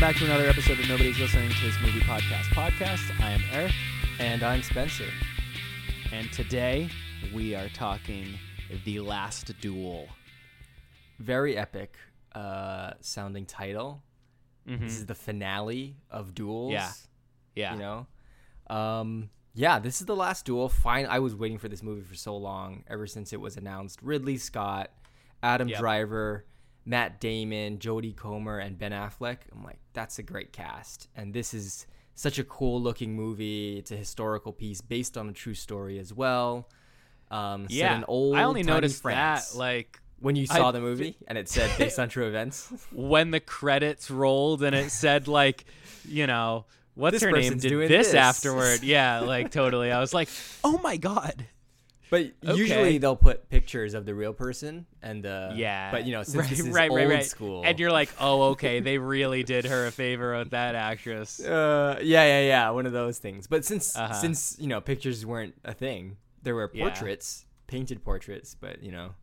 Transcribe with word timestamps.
welcome 0.00 0.14
back 0.14 0.16
to 0.16 0.24
another 0.24 0.48
episode 0.48 0.78
of 0.78 0.88
Nobody's 0.88 1.18
Listening 1.18 1.50
to 1.50 1.60
This 1.66 1.76
Movie 1.82 2.00
Podcast. 2.00 2.44
Podcast. 2.54 3.20
I 3.20 3.32
am 3.32 3.42
Eric, 3.52 3.72
And 4.18 4.42
I'm 4.42 4.62
Spencer. 4.62 5.04
and 6.12 6.32
today 6.32 6.88
we 7.34 7.54
are 7.54 7.68
talking 7.68 8.26
The 8.84 9.00
Last 9.00 9.52
Duel. 9.60 10.06
Very 11.18 11.54
epic 11.56 11.96
uh, 12.34 12.92
sounding 13.00 13.44
title. 13.44 14.02
Mhm. 14.66 14.80
This 14.80 14.92
is 14.96 15.06
the 15.06 15.14
finale 15.14 15.96
of 16.10 16.34
duels. 16.34 16.72
Yeah. 16.72 16.92
Yeah. 17.54 17.72
You 17.74 17.78
know? 17.80 18.06
Um, 18.74 19.30
yeah, 19.54 19.78
this 19.80 20.00
is 20.00 20.06
the 20.06 20.16
last 20.16 20.46
duel. 20.46 20.68
Fine. 20.68 21.06
I 21.06 21.18
was 21.18 21.34
waiting 21.34 21.58
for 21.58 21.68
this 21.68 21.82
movie 21.82 22.02
for 22.02 22.14
so 22.14 22.36
long, 22.36 22.84
ever 22.88 23.06
since 23.06 23.32
it 23.32 23.40
was 23.40 23.56
announced. 23.56 24.00
Ridley 24.02 24.38
Scott, 24.38 24.90
Adam 25.42 25.68
Yep. 25.68 25.78
Driver, 25.78 26.46
Matt 26.84 27.20
Damon, 27.20 27.78
Jodie 27.78 28.16
Comer, 28.16 28.58
and 28.58 28.78
Ben 28.78 28.92
Affleck. 28.92 29.38
I'm 29.52 29.62
like, 29.64 29.78
that's 29.92 30.18
a 30.18 30.22
great 30.22 30.52
cast. 30.52 31.08
And 31.14 31.32
this 31.34 31.52
is 31.54 31.86
such 32.14 32.38
a 32.38 32.44
cool 32.44 32.80
looking 32.80 33.14
movie. 33.14 33.78
It's 33.78 33.90
a 33.90 33.96
historical 33.96 34.52
piece 34.52 34.80
based 34.80 35.16
on 35.16 35.28
a 35.28 35.32
true 35.32 35.54
story 35.54 35.98
as 35.98 36.12
well. 36.12 36.68
Um, 37.30 37.66
yeah. 37.68 37.96
in 37.96 38.04
old 38.08 38.36
I 38.36 38.42
only 38.42 38.62
noticed 38.64 39.02
France. 39.02 39.52
that 39.52 39.58
like 39.58 40.00
when 40.18 40.34
you 40.36 40.46
saw 40.46 40.68
I- 40.68 40.72
the 40.72 40.80
movie 40.80 41.16
and 41.28 41.38
it 41.38 41.48
said 41.48 41.70
based 41.78 41.98
on 41.98 42.08
true 42.08 42.26
events. 42.26 42.72
when 42.92 43.30
the 43.30 43.38
credits 43.40 44.10
rolled 44.10 44.62
and 44.64 44.74
it 44.74 44.90
said 44.90 45.28
like, 45.28 45.64
you 46.08 46.26
know, 46.26 46.64
what's 46.94 47.14
This 47.14 47.22
her 47.22 47.30
name 47.30 47.58
did 47.58 47.68
doing 47.68 47.88
this, 47.88 48.08
this. 48.08 48.14
afterward. 48.16 48.80
Yeah, 48.82 49.20
like 49.20 49.50
totally. 49.52 49.92
I 49.92 50.00
was 50.00 50.12
like, 50.12 50.28
"Oh 50.64 50.78
my 50.82 50.96
god." 50.96 51.46
But 52.10 52.32
Okay. 52.44 52.56
usually 52.58 52.98
they'll 52.98 53.16
put 53.16 53.48
pictures 53.48 53.94
of 53.94 54.04
the 54.04 54.14
real 54.14 54.32
person 54.32 54.86
and 55.00 55.24
uh 55.24 55.52
Yeah. 55.54 55.90
But 55.92 56.04
you 56.06 56.12
know, 56.12 56.22
since 56.24 56.36
right, 56.36 56.50
this 56.50 56.58
is 56.60 56.74
right, 56.74 56.90
old 56.90 57.08
right, 57.08 57.24
school. 57.24 57.62
And 57.64 57.78
you're 57.78 57.92
like, 57.92 58.10
"Oh, 58.18 58.42
okay, 58.50 58.80
they 58.80 58.98
really 58.98 59.42
did 59.44 59.64
her 59.66 59.86
a 59.86 59.92
favor 59.92 60.36
with 60.36 60.50
that 60.50 60.74
actress." 60.74 61.38
uh 61.44 61.98
yeah, 62.02 62.24
yeah, 62.24 62.40
yeah, 62.46 62.70
one 62.70 62.86
of 62.86 62.92
those 62.92 63.18
things. 63.18 63.46
But 63.46 63.64
since 63.64 63.96
Uh-huh. 63.96 64.12
since, 64.14 64.56
you 64.58 64.66
know, 64.66 64.80
pictures 64.80 65.24
weren't 65.24 65.54
a 65.64 65.72
thing, 65.72 66.16
there 66.42 66.54
were 66.54 66.70
Yeah. 66.74 66.88
portraits, 66.88 67.46
painted 67.68 68.02
portraits, 68.04 68.56
but 68.60 68.82
you 68.82 68.90
know, 68.92 69.14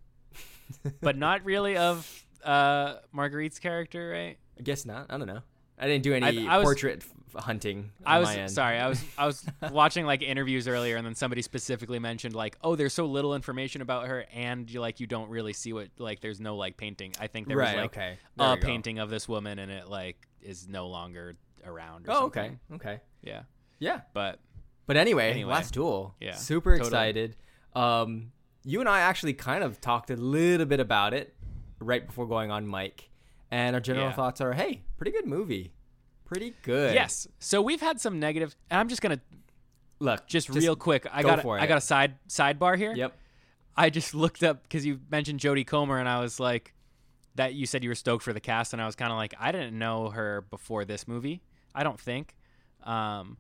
but 1.02 1.18
not 1.18 1.44
really 1.44 1.76
of 1.78 2.08
uh 2.44 2.96
Marguerite's 3.14 3.60
character, 3.60 4.10
right? 4.10 4.38
I 4.58 4.62
guess 4.64 4.86
not. 4.86 5.08
I 5.10 5.18
don't 5.18 5.28
know. 5.28 5.42
I 5.78 5.88
didn't 5.88 6.04
do 6.04 6.14
any 6.14 6.48
I- 6.48 6.56
I 6.56 6.58
was- 6.58 6.66
portrait 6.66 7.04
hunting 7.36 7.92
I 8.04 8.18
was 8.18 8.54
sorry. 8.54 8.80
I 8.80 8.88
was 8.88 9.04
I 9.18 9.26
was 9.28 9.46
watching 9.72 10.06
like 10.08 10.24
interviews 10.24 10.68
earlier, 10.68 10.96
and 10.98 11.06
then 11.06 11.14
somebody 11.14 11.44
specifically 11.44 12.00
mentioned 12.00 12.34
like, 12.36 12.58
"Oh, 12.64 12.76
there's 12.76 12.94
so 12.94 13.06
little 13.06 13.36
information 13.36 13.82
about 13.84 14.08
her, 14.08 14.26
and 14.34 14.68
you 14.72 14.82
like 14.82 15.00
you 15.00 15.06
don't 15.08 15.30
really 15.30 15.54
see 15.54 15.72
what 15.72 15.90
like 16.00 16.20
there's 16.22 16.40
no 16.40 16.56
like 16.56 16.78
painting." 16.78 17.14
I 17.20 17.28
think 17.28 17.48
there 17.48 17.58
right, 17.58 17.76
was 17.76 17.82
like 17.84 17.92
okay. 17.98 18.18
There 18.38 18.54
a 18.54 18.58
painting 18.58 18.98
of 18.98 19.10
this 19.12 19.28
woman, 19.30 19.60
and 19.60 19.72
it 19.72 19.88
like 19.88 20.28
is 20.42 20.68
no 20.68 20.88
longer 20.88 21.36
around. 21.64 22.06
Oh, 22.08 22.22
something. 22.22 22.60
okay. 22.74 22.94
Okay. 22.94 23.02
Yeah, 23.22 23.44
Yeah. 23.80 24.02
but 24.14 24.40
But 24.88 24.96
anyway, 24.98 25.30
Anyway. 25.32 25.52
last 25.52 25.74
duel. 25.76 26.16
Yeah, 26.20 26.34
Super 26.36 26.72
totally. 26.78 26.88
excited. 26.88 27.36
Um, 27.76 28.32
you 28.64 28.80
and 28.80 28.88
I 28.90 29.02
actually 29.02 29.34
kind 29.34 29.64
of 29.64 29.80
talked 29.82 30.10
a 30.10 30.16
little 30.16 30.66
bit 30.66 30.80
about 30.80 31.14
it 31.14 31.36
right 31.80 32.06
before 32.06 32.26
going 32.26 32.50
on 32.52 32.68
mic, 32.70 33.07
and 33.52 33.76
our 33.76 33.80
general 33.82 34.08
Yeah. 34.08 34.14
thoughts 34.14 34.42
are, 34.42 34.54
hey, 34.54 34.84
pretty 34.98 35.12
good 35.12 35.26
movie, 35.26 35.72
pretty 36.26 36.54
good. 36.64 36.94
yes. 36.94 37.28
So 37.40 37.62
we've 37.62 37.82
had 37.82 38.00
some 38.02 38.20
negative, 38.20 38.56
and 38.70 38.80
I'm 38.80 38.88
just 38.90 39.02
gonna 39.02 39.22
Look, 40.00 40.28
just, 40.28 40.50
real 40.50 40.76
quick. 40.76 41.08
I 41.12 41.24
go 41.24 41.36
got 41.36 41.46
I 41.46 41.66
got 41.66 41.80
a 41.80 41.82
side 41.82 42.16
sidebar 42.30 42.78
here. 42.78 42.94
Yep. 42.94 43.18
I 43.76 43.90
just 43.90 44.14
looked 44.14 44.44
up 44.44 44.62
because 44.64 44.86
you 44.86 45.00
mentioned 45.10 45.40
Jodie 45.40 45.66
Comer, 45.66 45.98
and 46.00 46.08
I 46.08 46.20
was 46.20 46.40
like, 46.40 46.74
that 47.36 47.54
you 47.56 47.66
said 47.66 47.84
you 47.84 47.90
were 47.90 47.96
stoked 47.96 48.24
for 48.24 48.34
the 48.34 48.40
cast, 48.40 48.74
and 48.74 48.82
I 48.82 48.86
was 48.86 48.96
kind 48.96 49.12
of 49.12 49.18
like, 49.18 49.34
I 49.40 49.52
didn't 49.52 49.78
know 49.78 50.10
her 50.10 50.42
before 50.50 50.86
this 50.86 51.08
movie. 51.08 51.42
I 51.74 51.84
don't 51.84 52.00
think. 52.00 52.36
Um, 52.84 53.38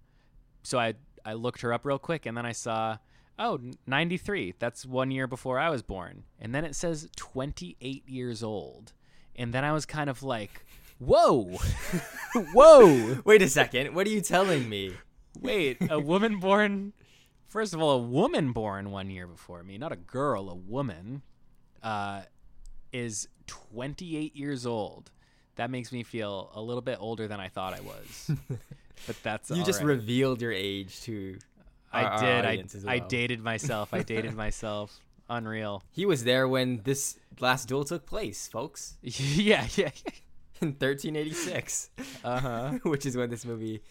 so 0.63 0.79
I 0.79 0.95
I 1.25 1.33
looked 1.33 1.61
her 1.61 1.73
up 1.73 1.85
real 1.85 1.99
quick, 1.99 2.25
and 2.25 2.35
then 2.37 2.45
I 2.45 2.51
saw, 2.53 2.97
oh, 3.37 3.59
93. 3.85 4.53
That's 4.59 4.83
one 4.85 5.11
year 5.11 5.27
before 5.27 5.59
I 5.59 5.69
was 5.69 5.81
born, 5.83 6.23
and 6.39 6.55
then 6.55 6.65
it 6.65 6.75
says 6.75 7.07
28 7.17 8.07
years 8.09 8.41
old, 8.43 8.93
and 9.37 9.53
then 9.53 9.63
I 9.63 9.71
was 9.73 9.85
kind 9.85 10.09
of 10.09 10.23
like, 10.23 10.65
whoa, 10.99 11.57
whoa, 12.53 13.17
Wait 13.25 13.41
a 13.41 13.49
second. 13.49 13.93
What 13.95 14.07
are 14.07 14.09
you 14.09 14.21
telling 14.21 14.67
me? 14.69 14.93
wait, 15.39 15.77
a 15.89 15.99
woman 15.99 16.39
born. 16.39 16.93
First 17.47 17.73
of 17.73 17.81
all, 17.81 17.91
a 17.91 18.01
woman 18.01 18.51
born 18.51 18.91
one 18.91 19.09
year 19.09 19.27
before 19.27 19.63
me, 19.63 19.77
not 19.77 19.91
a 19.91 19.95
girl, 19.95 20.49
a 20.49 20.55
woman, 20.55 21.21
uh, 21.83 22.23
is 22.91 23.27
28 23.47 24.35
years 24.35 24.65
old. 24.65 25.11
That 25.55 25.69
makes 25.71 25.91
me 25.91 26.03
feel 26.03 26.51
a 26.53 26.61
little 26.61 26.81
bit 26.81 26.97
older 26.99 27.27
than 27.27 27.39
I 27.39 27.47
thought 27.49 27.73
I 27.73 27.79
was. 27.81 28.31
but 29.07 29.15
that's 29.23 29.49
You 29.49 29.63
just 29.63 29.79
right. 29.79 29.87
revealed 29.87 30.41
your 30.41 30.51
age 30.51 31.01
to. 31.03 31.37
our- 31.93 32.13
I 32.13 32.19
did. 32.19 32.45
I, 32.45 32.55
as 32.75 32.85
I 32.85 32.99
dated 32.99 33.41
myself. 33.41 33.93
I 33.93 34.01
dated 34.03 34.33
myself. 34.35 34.99
Unreal. 35.29 35.83
He 35.91 36.05
was 36.05 36.23
there 36.23 36.47
when 36.47 36.81
this 36.83 37.17
last 37.39 37.67
duel 37.67 37.83
took 37.83 38.05
place, 38.05 38.47
folks, 38.47 38.97
yeah, 39.01 39.67
yeah. 39.75 39.89
in 40.61 40.69
1386. 40.69 41.89
Uh 42.23 42.39
huh. 42.39 42.71
which 42.83 43.05
is 43.05 43.15
when 43.17 43.29
this 43.29 43.45
movie 43.45 43.81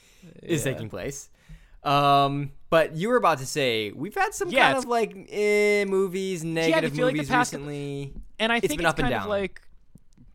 is 0.42 0.64
Yeah. 0.64 0.72
taking 0.72 0.88
place. 0.90 1.28
Um, 1.84 2.50
but 2.68 2.96
you 2.96 3.08
were 3.08 3.16
about 3.16 3.38
to 3.38 3.46
say 3.46 3.92
we've 3.92 4.14
had 4.14 4.34
some 4.34 4.48
Yeah, 4.48 4.72
kind 4.72 4.78
of 4.78 4.86
like 4.86 5.28
eh, 5.30 5.84
movies, 5.84 6.42
negative 6.42 6.98
like 6.98 7.14
movies 7.14 7.28
past- 7.28 7.52
recently. 7.52 8.12
And 8.40 8.50
I 8.50 8.56
think 8.60 8.72
It's 8.72 8.76
been 8.76 8.86
it's 8.86 8.90
up 8.90 8.98
and 8.98 9.04
kind 9.04 9.14
of 9.14 9.20
down. 9.22 9.28
like 9.28 9.62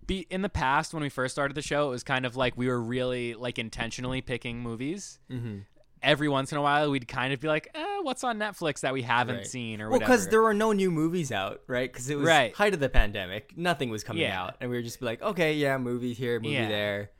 be 0.08 0.26
in 0.30 0.42
the 0.42 0.50
past 0.50 0.94
when 0.94 1.04
we 1.04 1.10
first 1.10 1.34
started 1.36 1.56
the 1.56 1.62
show, 1.62 1.88
it 1.88 1.92
was 1.92 2.04
kind 2.04 2.26
of 2.26 2.36
like 2.38 2.58
we 2.58 2.68
were 2.68 2.82
really 2.82 3.34
like 3.34 3.60
intentionally 3.60 4.22
picking 4.22 4.60
movies. 4.62 5.20
Mm-hmm. 5.30 5.60
Every 6.04 6.28
once 6.30 6.52
in 6.52 6.58
a 6.58 6.62
while, 6.62 6.90
we'd 6.90 7.08
kind 7.08 7.32
of 7.32 7.40
be 7.40 7.48
like, 7.48 7.70
eh, 7.76 8.00
"What's 8.02 8.24
on 8.24 8.40
Netflix 8.40 8.80
that 8.82 8.92
we 8.94 9.04
haven't 9.04 9.36
Right. 9.38 9.48
seen?" 9.48 9.82
or 9.82 9.86
Well, 9.86 10.00
whatever. 10.00 10.12
because 10.14 10.28
there 10.30 10.42
were 10.42 10.54
no 10.54 10.72
new 10.72 10.90
movies 10.90 11.32
out, 11.32 11.62
right? 11.68 11.92
Because 11.92 12.10
it 12.10 12.18
was 12.18 12.26
Right. 12.28 12.54
height 12.56 12.74
of 12.74 12.80
the 12.80 12.90
pandemic, 12.90 13.56
nothing 13.56 13.90
was 13.92 14.04
coming 14.04 14.24
Yeah. 14.24 14.42
out, 14.42 14.56
and 14.60 14.70
we 14.72 14.78
were 14.78 14.82
just 14.82 15.00
be 15.00 15.06
like, 15.06 15.22
okay, 15.22 15.54
yeah, 15.54 15.78
movie 15.78 16.14
here, 16.14 16.40
movie 16.40 16.56
Yeah. 16.56 16.68
there, 16.68 17.12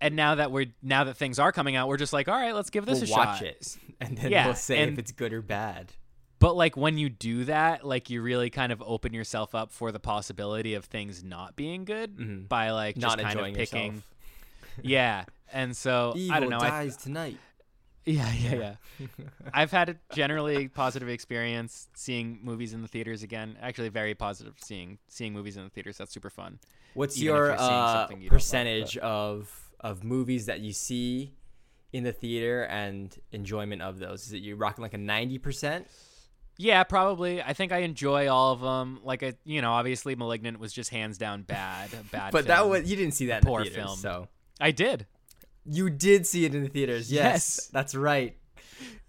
and 0.00 0.16
now 0.16 0.34
that 0.36 0.50
we're 0.50 0.72
now 0.82 1.04
that 1.04 1.16
things 1.18 1.38
are 1.38 1.52
coming 1.52 1.76
out, 1.76 1.86
we're 1.88 1.98
just 1.98 2.12
like, 2.14 2.26
"All 2.28 2.34
right, 2.34 2.54
let's 2.54 2.70
give 2.70 2.86
this 2.86 3.00
we'll 3.02 3.12
a 3.12 3.16
watch 3.18 3.38
shot." 3.40 3.46
it, 3.46 3.76
and 4.00 4.16
then 4.16 4.30
Yeah, 4.30 4.46
we'll 4.46 4.54
say 4.54 4.82
and- 4.82 4.92
if 4.94 4.98
it's 4.98 5.12
good 5.12 5.32
or 5.34 5.42
bad. 5.42 5.92
But 6.38 6.56
like 6.56 6.76
when 6.76 6.98
you 6.98 7.08
do 7.10 7.44
that, 7.44 7.86
like 7.86 8.08
you 8.10 8.20
really 8.22 8.48
kind 8.50 8.70
of 8.72 8.82
open 8.84 9.14
yourself 9.14 9.54
up 9.54 9.70
for 9.70 9.92
the 9.92 10.00
possibility 10.00 10.74
of 10.74 10.84
things 10.86 11.22
not 11.24 11.56
being 11.56 11.84
good 11.86 12.16
Mhm. 12.16 12.48
by 12.48 12.70
like 12.70 12.96
just 12.96 13.16
Not 13.16 13.18
kind 13.22 13.32
enjoying 13.38 13.54
of 13.54 13.58
picking. 13.58 13.84
yourself. 13.86 14.04
yeah, 14.82 15.24
and 15.52 15.76
so 15.76 16.12
Evil 16.16 16.34
I 16.36 16.40
don't 16.40 16.50
know. 16.50 16.58
I- 16.58 16.68
dies 16.70 16.96
tonight. 16.96 17.38
Yeah, 18.06 18.30
yeah, 18.38 18.54
yeah. 18.98 19.06
I've 19.54 19.70
had 19.70 19.88
a 19.88 19.96
generally 20.14 20.68
positive 20.68 21.08
experience 21.08 21.88
seeing 21.94 22.38
movies 22.42 22.74
in 22.74 22.82
the 22.82 22.88
theaters 22.88 23.22
again. 23.22 23.56
Actually, 23.62 23.88
very 23.88 24.14
positive 24.14 24.54
seeing 24.62 24.98
seeing 25.08 25.32
movies 25.32 25.56
in 25.56 25.64
the 25.64 25.70
theaters. 25.70 25.96
That's 25.98 26.12
super 26.12 26.30
fun. 26.30 26.58
What's 26.94 27.16
even 27.16 27.26
your 27.26 27.52
uh, 27.52 27.54
you 27.54 27.58
don't 27.58 28.22
love, 28.22 28.28
percentage 28.28 28.96
of 28.98 29.70
of 29.80 30.04
movies 30.04 30.46
that 30.46 30.60
you 30.60 30.72
see 30.72 31.32
in 31.92 32.04
the 32.04 32.12
theater 32.12 32.64
and 32.64 33.16
enjoyment 33.32 33.80
of 33.80 33.98
those? 33.98 34.26
Is 34.26 34.32
it 34.34 34.42
you 34.42 34.56
rocking 34.56 34.82
like 34.82 34.94
a 34.94 34.98
ninety 34.98 35.38
percent? 35.38 35.86
Yeah, 36.56 36.84
probably. 36.84 37.42
I 37.42 37.52
think 37.52 37.72
I 37.72 37.78
enjoy 37.78 38.28
all 38.28 38.52
of 38.52 38.60
them. 38.60 39.00
Like, 39.02 39.24
I, 39.24 39.34
you 39.44 39.60
know, 39.60 39.72
obviously, 39.72 40.14
*Malignant* 40.14 40.60
was 40.60 40.72
just 40.72 40.90
hands 40.90 41.18
down 41.18 41.42
bad, 41.42 41.90
bad. 42.12 42.32
But 42.32 42.46
that 42.46 42.68
was 42.68 42.88
you 42.88 42.96
didn't 42.96 43.14
see 43.14 43.26
that 43.26 43.42
in 43.42 43.46
Poor 43.48 43.64
the 43.64 43.70
theaters, 43.70 43.84
film. 43.84 43.98
so 43.98 44.28
I 44.60 44.70
did. 44.70 45.06
You 45.66 45.90
did 45.90 46.26
see 46.26 46.44
it 46.44 46.54
in 46.54 46.62
the 46.62 46.68
theaters. 46.68 47.10
Yes, 47.12 47.24
Yes. 47.58 47.66
that's 47.72 47.94
right. 47.94 48.36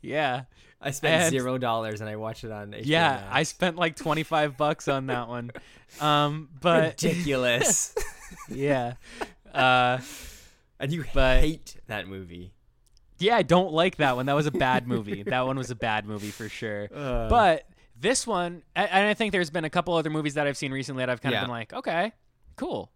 Yeah, 0.02 0.44
I 0.81 0.92
spent 0.92 1.24
And- 1.24 1.31
zero 1.31 1.57
dollars 1.57 2.02
and 2.02 2.10
I 2.10 2.16
watched 2.16 2.44
it 2.44 2.52
on 2.52 2.72
HBO 2.74 2.81
yeah. 2.86 3.10
Max. 3.22 3.28
I 3.31 3.44
spent 3.44 3.75
like 3.78 3.96
twenty 3.96 4.24
five 4.24 4.57
bucks 4.57 4.88
on 4.88 5.07
that 5.07 5.28
one. 5.28 5.52
Um, 6.00 6.50
but 6.62 7.02
ridiculous. 7.02 7.96
yeah, 8.50 8.94
uh, 9.54 10.00
and 10.80 10.92
you 10.92 11.06
But- 11.13 11.42
hate 11.42 11.78
that 11.88 12.07
movie. 12.07 12.54
yeah. 13.19 13.36
I 13.36 13.42
don't 13.44 13.72
like 13.74 13.98
that 13.98 14.16
one. 14.16 14.25
That 14.28 14.36
was 14.36 14.46
a 14.46 14.51
bad 14.51 14.88
movie. 14.88 15.24
that 15.28 15.46
one 15.46 15.58
was 15.58 15.72
a 15.72 15.75
bad 15.75 16.06
movie 16.06 16.31
for 16.31 16.50
sure. 16.50 16.90
Uh, 16.94 17.30
But 17.30 17.68
this 18.00 18.28
one, 18.28 18.62
and 18.75 19.08
I 19.08 19.13
think 19.13 19.31
there's 19.31 19.50
been 19.50 19.63
a 19.66 19.69
couple 19.69 19.94
other 19.96 20.10
movies 20.10 20.34
that 20.36 20.46
I've 20.48 20.58
seen 20.58 20.72
recently 20.72 21.01
that 21.01 21.10
I've 21.10 21.22
kind 21.22 21.34
Yeah. 21.34 21.40
of 21.42 21.46
been 21.46 21.51
like, 21.51 21.74
okay, 21.74 22.12
cool. 22.58 22.92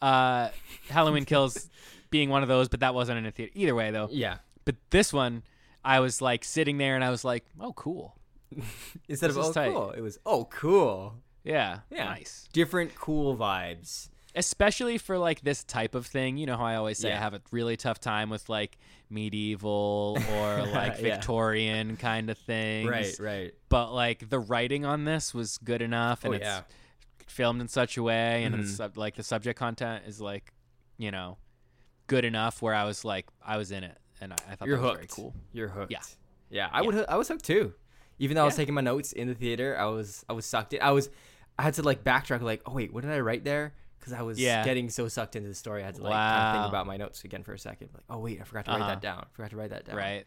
Uh, 0.00 0.48
Halloween 0.88 1.24
Kills 1.26 1.68
being 2.10 2.28
one 2.30 2.42
of 2.42 2.48
those, 2.48 2.68
but 2.68 2.80
that 2.80 2.94
wasn't 2.94 3.18
in 3.18 3.26
a 3.26 3.30
theater. 3.30 3.52
Either 3.54 3.74
way, 3.74 3.90
though. 3.90 4.08
yeah, 4.10 4.38
But 4.64 4.76
this 4.90 5.12
one, 5.12 5.42
I 5.84 6.00
was 6.00 6.20
like 6.22 6.44
sitting 6.44 6.78
there 6.78 6.94
and 6.94 7.04
I 7.04 7.10
was 7.10 7.24
like, 7.24 7.44
oh, 7.60 7.72
cool. 7.72 8.16
instead 9.08 9.30
This 9.30 9.36
of 9.36 9.44
oh 9.46 9.52
tight. 9.52 9.72
cool, 9.72 9.90
it 9.90 10.00
was 10.00 10.18
oh 10.26 10.46
cool. 10.46 11.14
Yeah, 11.44 11.80
Yeah. 11.90 12.04
nice. 12.04 12.48
Different 12.52 12.94
cool 12.94 13.36
vibes. 13.36 14.08
Especially 14.34 14.98
for 14.98 15.18
like 15.18 15.40
this 15.40 15.64
type 15.64 15.94
of 15.94 16.06
thing. 16.06 16.36
You 16.36 16.46
know 16.46 16.56
how 16.56 16.64
I 16.64 16.76
always 16.76 16.98
say 16.98 17.12
I 17.12 17.16
have 17.16 17.34
a 17.34 17.40
really 17.50 17.76
tough 17.76 17.98
time 18.00 18.30
with 18.30 18.48
like 18.48 18.78
medieval 19.10 20.18
or 20.34 20.62
like 20.72 20.96
Yeah. 20.96 21.14
Victorian 21.16 21.96
kind 21.96 22.30
of 22.30 22.38
things. 22.38 22.88
Right, 22.88 23.16
right. 23.20 23.54
But 23.68 23.92
like 23.92 24.28
the 24.28 24.38
writing 24.38 24.84
on 24.84 25.04
this 25.04 25.34
was 25.34 25.58
good 25.58 25.82
enough 25.82 26.24
and 26.24 26.34
Oh 26.34 26.36
it's 26.36 26.44
yeah. 26.44 26.62
filmed 27.26 27.60
in 27.60 27.68
such 27.68 27.96
a 27.96 28.02
way 28.02 28.44
and 28.44 28.54
Mhm. 28.54 28.60
it's 28.88 28.96
like 28.96 29.16
the 29.16 29.22
subject 29.22 29.58
content 29.58 30.04
is 30.06 30.20
like, 30.20 30.52
you 30.98 31.10
know, 31.10 31.38
good 32.08 32.24
enough 32.24 32.60
where 32.60 32.74
I 32.74 32.84
was 32.84 33.04
like 33.04 33.26
I 33.44 33.56
was 33.56 33.70
in 33.70 33.84
it 33.84 33.96
and 34.20 34.32
I, 34.32 34.36
I 34.50 34.54
thought 34.56 34.66
You're 34.66 34.78
that 34.78 34.82
was 34.82 34.90
hooked. 34.90 35.14
very 35.14 35.24
cool. 35.30 35.34
You're 35.52 35.68
hooked. 35.68 35.92
Yeah. 35.92 36.00
Yeah, 36.50 36.68
I 36.72 36.80
Yeah. 36.80 36.86
would. 36.86 37.06
I 37.08 37.16
was 37.16 37.28
hooked 37.28 37.44
too. 37.44 37.74
Even 38.18 38.34
though 38.34 38.42
I 38.42 38.46
was 38.46 38.54
Yeah. 38.54 38.62
taking 38.62 38.74
my 38.74 38.80
notes 38.80 39.12
in 39.12 39.28
the 39.28 39.34
theater, 39.34 39.76
I 39.78 39.84
was 39.86 40.24
I 40.28 40.32
was 40.32 40.44
sucked 40.44 40.72
in. 40.74 40.82
I 40.82 40.90
was 40.90 41.08
I 41.58 41.62
had 41.62 41.74
to 41.74 41.82
like 41.82 42.02
backtrack. 42.02 42.40
Like, 42.40 42.62
oh 42.66 42.72
wait, 42.72 42.92
what 42.92 43.02
did 43.04 43.12
I 43.12 43.20
write 43.20 43.44
there? 43.44 43.74
Because 43.98 44.12
I 44.12 44.22
was 44.22 44.38
Yeah. 44.40 44.64
getting 44.64 44.90
so 44.90 45.06
sucked 45.08 45.36
into 45.36 45.48
the 45.48 45.54
story. 45.54 45.82
I 45.82 45.86
had 45.86 45.94
to 45.96 46.02
like 46.02 46.12
kind 46.12 46.44
of 46.48 46.52
think 46.54 46.66
about 46.68 46.86
my 46.86 46.96
notes 46.96 47.22
again 47.24 47.42
for 47.44 47.52
a 47.52 47.58
second. 47.58 47.90
Like, 47.94 48.04
oh 48.10 48.18
wait, 48.18 48.40
I 48.40 48.44
forgot 48.44 48.64
to 48.64 48.70
write 48.72 48.80
Uh-huh. 48.80 48.88
that 48.90 49.00
down. 49.02 49.20
I 49.20 49.26
Forgot 49.36 49.50
to 49.50 49.56
write 49.56 49.70
that 49.70 49.84
down. 49.84 49.96
Right. 49.96 50.26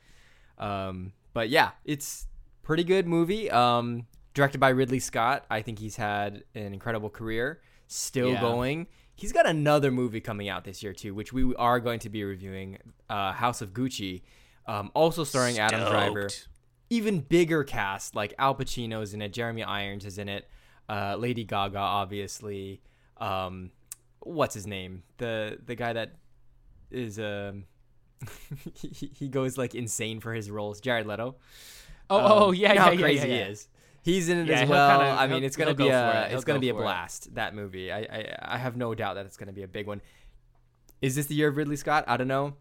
Um, 0.58 1.14
but 1.34 1.50
yeah, 1.50 1.72
it's 1.86 2.28
pretty 2.64 2.84
good 2.84 3.08
movie. 3.08 3.50
Um, 3.50 4.06
directed 4.34 4.60
by 4.60 4.70
Ridley 4.70 5.00
Scott. 5.00 5.46
I 5.50 5.62
think 5.62 5.80
he's 5.80 5.96
had 5.96 6.44
an 6.56 6.74
incredible 6.74 7.10
career, 7.10 7.62
still 7.88 8.32
Yeah. 8.34 8.42
going. 8.42 8.88
He's 9.22 9.32
got 9.32 9.48
another 9.48 9.92
movie 9.92 10.20
coming 10.20 10.50
out 10.50 10.64
this 10.64 10.82
year 10.82 10.94
too, 10.94 11.14
which 11.14 11.32
we 11.32 11.54
are 11.54 11.80
going 11.80 12.00
to 12.00 12.10
be 12.10 12.24
reviewing. 12.24 12.80
Uh, 13.08 13.32
House 13.32 13.62
of 13.62 13.72
Gucci, 13.72 14.24
um, 14.66 14.90
also 14.96 15.24
starring 15.24 15.60
Adam 15.60 15.88
Driver. 15.88 16.28
Even 16.90 17.20
bigger 17.20 17.64
cast 17.64 18.16
like 18.16 18.34
Al 18.40 18.56
Pacino's 18.56 19.14
in 19.14 19.22
it, 19.22 19.32
Jeremy 19.32 19.62
Irons 19.62 20.06
is 20.06 20.18
in 20.18 20.28
it, 20.28 20.50
uh, 20.90 21.18
Lady 21.20 21.44
Gaga 21.44 21.78
obviously. 21.78 22.82
Um, 23.18 23.70
what's 24.22 24.56
his 24.56 24.66
name? 24.66 25.04
The 25.18 25.60
the 25.64 25.76
guy 25.76 25.94
that 25.94 26.14
is 26.90 27.20
um. 27.20 27.66
he, 28.74 29.12
he 29.16 29.28
goes 29.28 29.56
like 29.56 29.76
insane 29.76 30.20
for 30.20 30.34
his 30.34 30.50
roles. 30.50 30.82
Jared 30.82 31.06
Leto. 31.06 31.36
Oh, 32.10 32.18
Um, 32.18 32.32
oh 32.32 32.52
yeah, 32.52 32.74
yeah, 32.74 32.82
how 32.82 32.92
yeah, 32.92 33.02
crazy 33.02 33.28
yeah, 33.28 33.46
he 33.46 33.52
is. 33.52 33.68
He's 34.04 34.30
in 34.30 34.38
it 34.40 34.48
Yeah, 34.48 34.62
as 34.62 34.70
well. 34.70 35.00
kinda- 35.00 35.22
I 35.22 35.28
mean, 35.28 35.44
it's 35.44 35.56
gonna 35.56 35.76
be 35.76 35.84
go 35.86 35.90
a 35.92 36.22
it. 36.26 36.34
It's 36.34 36.44
gonna 36.44 36.58
go 36.58 36.62
be 36.62 36.70
a 36.70 36.74
for 36.74 36.80
it. 36.80 36.84
blast. 36.84 37.36
That 37.36 37.54
movie, 37.54 37.92
I, 37.92 38.00
I 38.00 38.36
I 38.56 38.58
have 38.58 38.76
no 38.76 38.96
doubt 38.96 39.14
that 39.16 39.26
it's 39.28 39.38
gonna 39.38 39.52
be 39.54 39.64
a 39.64 39.68
big 39.68 39.86
one. 39.88 40.02
Is 41.02 41.16
this 41.16 41.28
the 41.28 41.36
year 41.36 41.50
of 41.50 41.58
Ridley 41.58 41.76
Scott? 41.76 42.04
I 42.08 42.18
don't 42.18 42.28
know. 42.28 42.56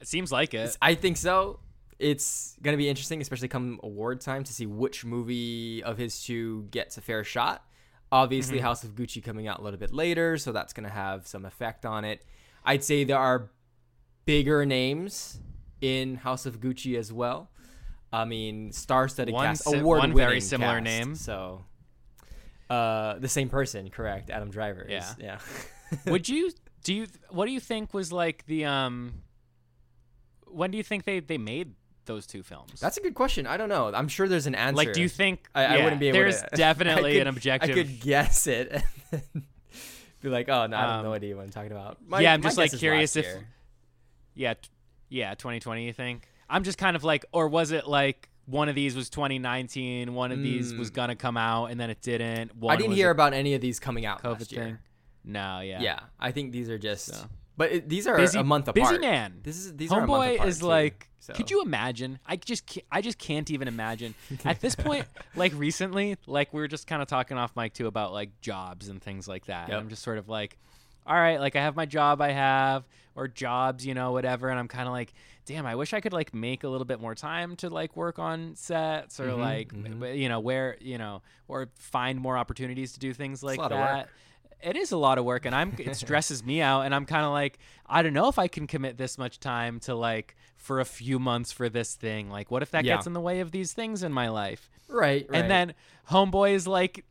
It 0.00 0.08
seems 0.08 0.30
like 0.32 0.52
it. 0.54 0.58
It's- 0.58 0.78
I 0.82 0.94
think 0.94 1.16
so. 1.16 1.60
It's 1.98 2.56
gonna 2.62 2.76
be 2.76 2.88
interesting, 2.88 3.20
especially 3.22 3.48
come 3.48 3.80
award 3.82 4.20
time, 4.20 4.44
to 4.44 4.52
see 4.52 4.66
which 4.66 5.04
movie 5.06 5.82
of 5.82 5.96
his 5.96 6.22
two 6.22 6.64
gets 6.70 6.98
a 6.98 7.00
fair 7.00 7.24
shot. 7.24 7.64
Obviously, 8.12 8.58
Mm-hmm. 8.58 8.66
House 8.66 8.84
of 8.84 8.94
Gucci 8.94 9.24
coming 9.24 9.48
out 9.48 9.58
a 9.60 9.62
little 9.62 9.80
bit 9.80 9.92
later, 9.92 10.36
so 10.36 10.52
that's 10.52 10.72
gonna 10.74 10.90
have 10.90 11.26
some 11.26 11.44
effect 11.46 11.86
on 11.86 12.04
it. 12.04 12.22
I'd 12.64 12.84
say 12.84 13.04
there 13.04 13.18
are 13.18 13.50
bigger 14.26 14.66
names 14.66 15.40
in 15.80 16.16
House 16.16 16.44
of 16.46 16.60
Gucci 16.60 16.98
as 16.98 17.12
well. 17.12 17.50
I 18.12 18.24
mean, 18.24 18.72
star-studded 18.72 19.34
One 19.34 19.46
cast, 19.46 19.64
si- 19.64 19.76
award 19.78 19.98
one 19.98 20.14
very 20.14 20.40
similar 20.40 20.80
name. 20.80 21.14
So, 21.16 21.64
uh, 22.70 23.18
the 23.18 23.28
same 23.28 23.48
person, 23.48 23.90
correct? 23.90 24.30
Adam 24.30 24.50
Driver. 24.50 24.82
is- 24.82 24.90
Yeah. 25.18 25.38
yeah. 25.92 26.00
Would 26.10 26.28
you 26.28 26.50
do 26.84 26.94
you 26.94 27.06
what 27.30 27.46
do 27.46 27.52
you 27.52 27.60
think 27.60 27.92
was 27.94 28.12
like 28.12 28.44
the 28.46 28.64
um 28.64 29.22
when 30.46 30.70
do 30.70 30.76
you 30.78 30.82
think 30.84 31.04
they 31.04 31.20
they 31.20 31.38
made 31.38 31.74
those 32.06 32.26
two 32.26 32.42
films? 32.42 32.80
That's 32.80 32.96
a 32.96 33.00
good 33.00 33.14
question. 33.14 33.46
I 33.46 33.56
don't 33.56 33.68
know. 33.68 33.92
I'm 33.92 34.08
sure 34.08 34.28
there's 34.28 34.46
an 34.46 34.54
answer. 34.54 34.76
like 34.76 34.92
do 34.92 35.00
you 35.00 35.08
think 35.08 35.46
I, 35.54 35.64
I 35.64 35.82
wouldn't 35.84 36.00
be 36.00 36.08
able 36.08 36.18
there's 36.18 36.40
to. 36.42 36.48
definitely 36.54 37.12
could- 37.18 37.22
an 37.22 37.28
objective 37.28 37.70
I 37.70 37.74
could 37.74 38.00
guess 38.00 38.46
it. 38.46 38.82
and 39.12 39.22
be 40.22 40.28
like, 40.28 40.48
oh 40.48 40.66
no, 40.66 40.76
I 40.76 40.80
have 40.80 41.02
no 41.04 41.10
Um, 41.10 41.14
idea 41.14 41.36
what 41.36 41.42
I'm 41.44 41.50
talking 41.50 41.72
about. 41.72 41.98
My- 42.06 42.20
yeah, 42.20 42.32
I'm 42.32 42.42
just 42.42 42.58
like 42.58 42.72
curious 42.76 43.14
if 43.16 43.24
year. 43.26 43.46
yeah, 44.34 44.54
t- 44.54 44.68
yeah, 45.08 45.34
2020 45.34 45.84
you 45.86 45.92
think? 45.92 46.28
I'm 46.48 46.62
just 46.64 46.78
kind 46.78 46.96
of 46.96 47.04
like 47.04 47.24
or 47.32 47.48
was 47.48 47.70
it 47.72 47.86
like 47.86 48.28
one 48.46 48.68
of 48.68 48.74
these 48.76 48.94
was 48.94 49.10
2019, 49.10 50.14
one 50.14 50.30
of 50.32 50.40
these 50.42 50.72
was 50.74 50.90
Mm. 50.90 50.94
gonna 50.94 51.16
come 51.16 51.36
out 51.36 51.66
and 51.66 51.80
then 51.80 51.90
it 51.90 52.00
didn't. 52.00 52.56
One 52.56 52.72
I 52.72 52.76
didn't 52.76 52.94
hear 52.94 53.10
about 53.10 53.32
any 53.34 53.54
of 53.54 53.60
these 53.60 53.80
coming 53.80 54.06
out 54.06 54.22
COVID 54.22 54.38
last 54.38 54.52
year. 54.52 54.64
thing. 54.64 54.78
No, 55.24 55.60
yeah. 55.60 55.80
Yeah. 55.80 56.00
I 56.20 56.30
think 56.30 56.52
these 56.52 56.70
are 56.70 56.78
just. 56.78 57.06
So. 57.06 57.26
But 57.56 57.72
it, 57.72 57.88
these 57.88 58.06
are 58.06 58.16
Busy 58.16 58.38
a 58.38 58.44
month 58.44 58.68
apart. 58.68 58.90
busy 58.90 59.00
man. 59.00 59.40
This 59.42 59.56
is 59.56 59.74
these 59.76 59.90
are 59.90 60.02
a 60.04 60.06
month 60.06 60.38
Homeboy 60.40 60.46
is 60.46 60.58
too, 60.60 60.66
like, 60.66 61.08
so. 61.20 61.32
could 61.32 61.50
you 61.50 61.62
imagine? 61.62 62.18
I 62.26 62.36
just, 62.36 62.78
I 62.92 63.00
just 63.00 63.18
can't 63.18 63.50
even 63.50 63.66
imagine. 63.66 64.14
At 64.44 64.60
this 64.60 64.74
point, 64.76 65.06
like 65.34 65.52
recently, 65.56 66.16
like 66.26 66.52
we 66.52 66.60
were 66.60 66.68
just 66.68 66.86
kind 66.86 67.00
of 67.02 67.08
talking 67.08 67.38
off 67.38 67.56
mic 67.56 67.72
too 67.72 67.86
about 67.86 68.12
like 68.12 68.40
jobs 68.42 68.88
and 68.88 69.02
things 69.02 69.26
like 69.26 69.46
that. 69.46 69.64
And 69.64 69.72
Yep. 69.72 69.80
I'm 69.80 69.88
just 69.88 70.02
sort 70.02 70.18
of 70.18 70.28
like, 70.28 70.58
all 71.06 71.16
right, 71.16 71.40
like 71.40 71.56
I 71.56 71.62
have 71.62 71.74
my 71.76 71.86
job 71.86 72.20
I 72.20 72.32
have, 72.32 72.84
or 73.16 73.26
jobs, 73.26 73.84
you 73.84 73.94
know, 73.94 74.12
whatever. 74.12 74.48
And 74.50 74.58
I'm 74.58 74.68
kind 74.68 74.86
of 74.86 74.92
like, 74.92 75.12
damn, 75.46 75.66
I 75.66 75.74
wish 75.74 75.92
I 75.94 76.00
could 76.00 76.12
like 76.12 76.32
make 76.34 76.62
a 76.62 76.68
little 76.68 76.84
bit 76.84 77.00
more 77.00 77.14
time 77.14 77.56
to 77.56 77.70
like 77.70 77.96
work 77.96 78.18
on 78.18 78.54
sets 78.54 79.18
or 79.18 79.28
Mhm, 79.30 79.38
like, 79.40 79.68
mhm. 79.72 80.16
you 80.18 80.28
know, 80.28 80.38
where, 80.38 80.76
you 80.80 80.98
know, 80.98 81.22
or 81.48 81.68
find 81.76 82.20
more 82.20 82.36
opportunities 82.38 82.92
to 82.92 83.00
do 83.00 83.12
things 83.12 83.42
like 83.42 83.58
a 83.58 83.62
lot 83.62 83.72
of 83.72 83.78
that 83.78 84.08
it 84.62 84.74
is 84.74 84.90
a 84.90 84.96
lot 84.96 85.18
of 85.18 85.24
work 85.26 85.44
and 85.44 85.54
i'm 85.54 85.74
it 85.78 85.94
stresses 86.04 86.42
me 86.42 86.62
out 86.62 86.80
and 86.80 86.94
i'm 86.94 87.04
kind 87.04 87.26
of 87.26 87.30
like 87.30 87.58
i 87.84 88.00
don't 88.00 88.14
know 88.14 88.26
if 88.26 88.38
i 88.38 88.48
can 88.48 88.66
commit 88.66 88.96
this 88.96 89.18
much 89.18 89.38
time 89.38 89.78
to 89.78 89.94
like 89.94 90.34
for 90.56 90.80
a 90.80 90.84
few 90.86 91.18
months 91.18 91.52
for 91.52 91.68
this 91.68 91.92
thing 91.94 92.30
like 92.30 92.50
what 92.50 92.62
if 92.62 92.70
that 92.70 92.82
Yeah. 92.82 92.94
gets 92.96 93.06
in 93.06 93.12
the 93.12 93.20
way 93.20 93.40
of 93.40 93.50
these 93.50 93.74
things 93.74 94.02
in 94.02 94.14
my 94.14 94.28
life 94.30 94.70
Right, 94.88 95.26
right. 95.28 95.40
and 95.42 95.50
then 95.50 95.74
homeboy 96.10 96.52
is 96.54 96.66
like 96.66 97.04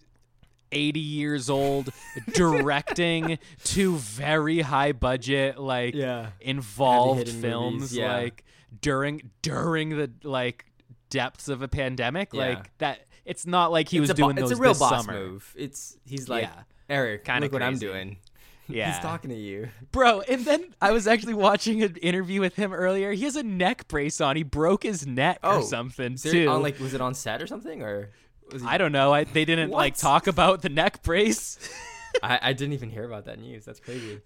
80 0.75 0.99
years 0.99 1.49
old 1.49 1.89
directing 2.33 3.39
two 3.63 3.95
very 3.97 4.61
high 4.61 4.91
budget 4.91 5.57
like 5.59 5.95
yeah. 5.95 6.29
involved 6.41 7.29
films 7.29 7.95
yeah. 7.95 8.13
like 8.13 8.43
during 8.81 9.31
during 9.41 9.97
the 9.97 10.11
like 10.23 10.65
depths 11.09 11.47
of 11.47 11.61
a 11.61 11.67
pandemic 11.67 12.29
Yeah. 12.33 12.47
like 12.49 12.77
that 12.79 12.99
it's 13.25 13.45
not 13.47 13.71
like 13.71 13.89
he 13.89 13.97
It's 13.97 14.01
was 14.01 14.09
a 14.11 14.13
bo- 14.15 14.23
doing 14.23 14.35
those 14.35 14.51
It's 14.51 14.59
a 14.59 14.61
real 14.61 14.71
this 14.73 14.79
boss 14.79 15.05
summer 15.05 15.13
move. 15.19 15.53
It's 15.57 15.97
he's 16.05 16.29
like. 16.29 16.47
Eric. 16.87 17.25
Kinda 17.25 17.41
look 17.41 17.53
what 17.53 17.63
I'm 17.63 17.79
doing. 17.79 18.17
yeah 18.67 18.91
He's 18.91 18.99
talking 19.01 19.31
to 19.31 19.35
you. 19.35 19.69
Bro, 19.91 20.21
and 20.21 20.45
then 20.45 20.75
I 20.79 20.91
was 20.91 21.07
actually 21.07 21.33
watching 21.33 21.81
an 21.81 21.95
interview 21.95 22.39
with 22.41 22.55
him 22.55 22.71
earlier. 22.73 23.11
He 23.13 23.23
has 23.23 23.35
a 23.35 23.41
neck 23.41 23.87
brace 23.87 24.21
on. 24.21 24.35
He 24.35 24.43
broke 24.43 24.83
his 24.83 25.07
neck 25.07 25.39
Oh, 25.43 25.57
or 25.57 25.61
something 25.63 26.15
too. 26.17 26.47
on 26.47 26.61
like 26.61 26.79
was 26.79 26.93
it 26.93 27.01
on 27.01 27.15
set 27.15 27.41
or 27.41 27.47
something 27.47 27.81
or? 27.81 28.11
Was 28.51 28.61
he- 28.61 28.67
I 28.67 28.77
don't 28.77 28.91
know. 28.91 29.13
I, 29.13 29.23
they 29.23 29.45
didn't 29.45 29.71
like 29.71 29.95
talk 29.97 30.27
about 30.27 30.61
the 30.61 30.69
neck 30.69 31.03
brace. 31.03 31.57
I, 32.23 32.39
I 32.41 32.53
didn't 32.53 32.73
even 32.73 32.89
hear 32.89 33.03
about 33.03 33.25
that 33.25 33.39
news. 33.39 33.65
That's 33.65 33.79
crazy. 33.79 34.21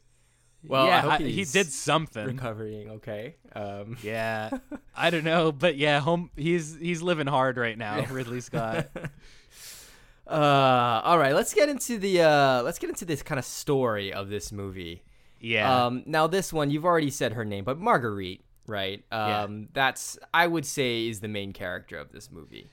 Well, 0.68 0.88
yeah, 0.88 0.98
I 0.98 1.00
hope 1.00 1.12
I- 1.14 1.18
he 1.24 1.46
did 1.46 1.68
something. 1.72 2.26
recovering 2.26 2.90
okay. 2.92 3.36
Um, 3.56 3.98
Yeah, 4.04 4.50
I 4.96 5.10
don't 5.10 5.24
know, 5.24 5.52
but 5.54 5.78
yeah, 5.78 6.00
home. 6.02 6.32
He's 6.36 6.78
he's 6.78 7.02
living 7.02 7.28
hard 7.28 7.58
right 7.58 7.78
now, 7.78 8.06
Ridley 8.12 8.42
Scott. 8.42 8.90
uh, 10.28 11.02
all 11.04 11.18
right, 11.18 11.34
let's 11.34 11.54
get 11.54 11.70
into 11.70 11.98
the 11.98 12.22
uh, 12.22 12.62
let's 12.64 12.78
get 12.80 12.90
into 12.90 13.06
this 13.06 13.24
kind 13.24 13.40
of 13.40 13.46
story 13.46 14.14
of 14.14 14.30
this 14.30 14.52
movie. 14.52 15.04
Yeah, 15.42 15.86
Um, 15.86 16.04
now 16.06 16.28
this 16.28 16.52
one 16.52 16.70
you've 16.70 16.84
already 16.86 17.10
said 17.10 17.34
her 17.34 17.46
name, 17.46 17.64
but 17.64 17.80
Marguerite, 17.80 18.44
right? 18.68 19.04
Yeah. 19.12 19.44
Um, 19.44 19.70
that's 19.74 20.20
I 20.34 20.46
would 20.48 20.66
say 20.66 21.08
is 21.08 21.22
the 21.22 21.30
main 21.30 21.54
character 21.54 21.98
of 21.98 22.12
this 22.12 22.30
movie. 22.30 22.68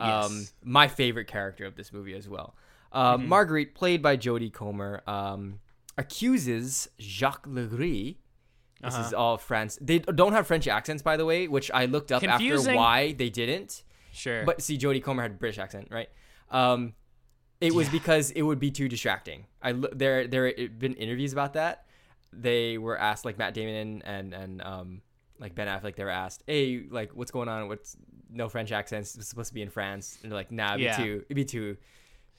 Um, 0.00 0.08
Yes. 0.10 0.30
Mm-hmm. 0.30 0.72
my 0.72 0.88
favorite 0.88 1.26
character 1.26 1.64
of 1.66 1.76
this 1.76 1.92
movie 1.92 2.14
as 2.14 2.28
well. 2.28 2.54
Um, 2.92 3.28
Marguerite, 3.28 3.74
played 3.74 4.02
by 4.02 4.16
Jodie 4.16 4.52
Comer, 4.52 5.02
um, 5.06 5.60
accuses 5.96 6.88
Jacques 7.00 7.46
Legris. 7.46 8.16
This 8.82 8.94
Uh-huh. 8.94 9.06
is 9.06 9.12
all 9.14 9.36
France. 9.36 9.78
They 9.80 9.98
don't 10.00 10.32
have 10.32 10.46
French 10.46 10.66
accents, 10.66 11.02
by 11.02 11.16
the 11.16 11.26
way, 11.26 11.46
which 11.48 11.70
I 11.72 11.84
looked 11.84 12.10
up 12.10 12.22
Confusing. 12.22 12.70
after 12.72 12.76
why 12.76 13.12
they 13.12 13.28
didn't. 13.30 13.84
sure. 14.12 14.44
But 14.44 14.62
see, 14.62 14.76
Jodie 14.78 15.02
Comer 15.02 15.22
had 15.22 15.32
a 15.32 15.34
British 15.34 15.58
accent, 15.58 15.88
right? 15.90 16.08
Um, 16.50 16.94
it 17.60 17.74
was 17.74 17.86
Yeah. 17.88 17.92
because 17.92 18.30
it 18.32 18.42
would 18.42 18.58
be 18.58 18.70
too 18.70 18.88
distracting. 18.88 19.46
I 19.62 19.72
there 19.72 20.26
there 20.26 20.46
had 20.46 20.78
been 20.78 20.94
interviews 20.94 21.32
about 21.34 21.52
that. 21.52 21.84
They 22.32 22.78
were 22.78 22.98
asked 22.98 23.24
like 23.26 23.36
Matt 23.38 23.52
Damon 23.54 24.02
and 24.02 24.32
and 24.34 24.62
um 24.62 25.02
like 25.38 25.54
Ben 25.54 25.68
Affleck. 25.68 25.94
They 25.96 26.04
were 26.04 26.10
asked, 26.10 26.42
"Hey, 26.46 26.86
like 26.90 27.10
what's 27.14 27.30
going 27.30 27.48
on? 27.50 27.68
What's 27.68 27.96
no 28.32 28.48
French 28.48 28.72
accents? 28.72 29.16
It's 29.16 29.28
supposed 29.28 29.48
to 29.48 29.54
be 29.54 29.62
in 29.62 29.70
France." 29.70 30.18
And 30.22 30.30
they're 30.30 30.36
like, 30.38 30.50
"Nah, 30.52 30.74
it'd 30.74 30.80
Yeah. 30.84 30.96
be 30.96 31.02
too 31.04 31.24
it'd 31.26 31.36
be 31.36 31.44
too 31.44 31.76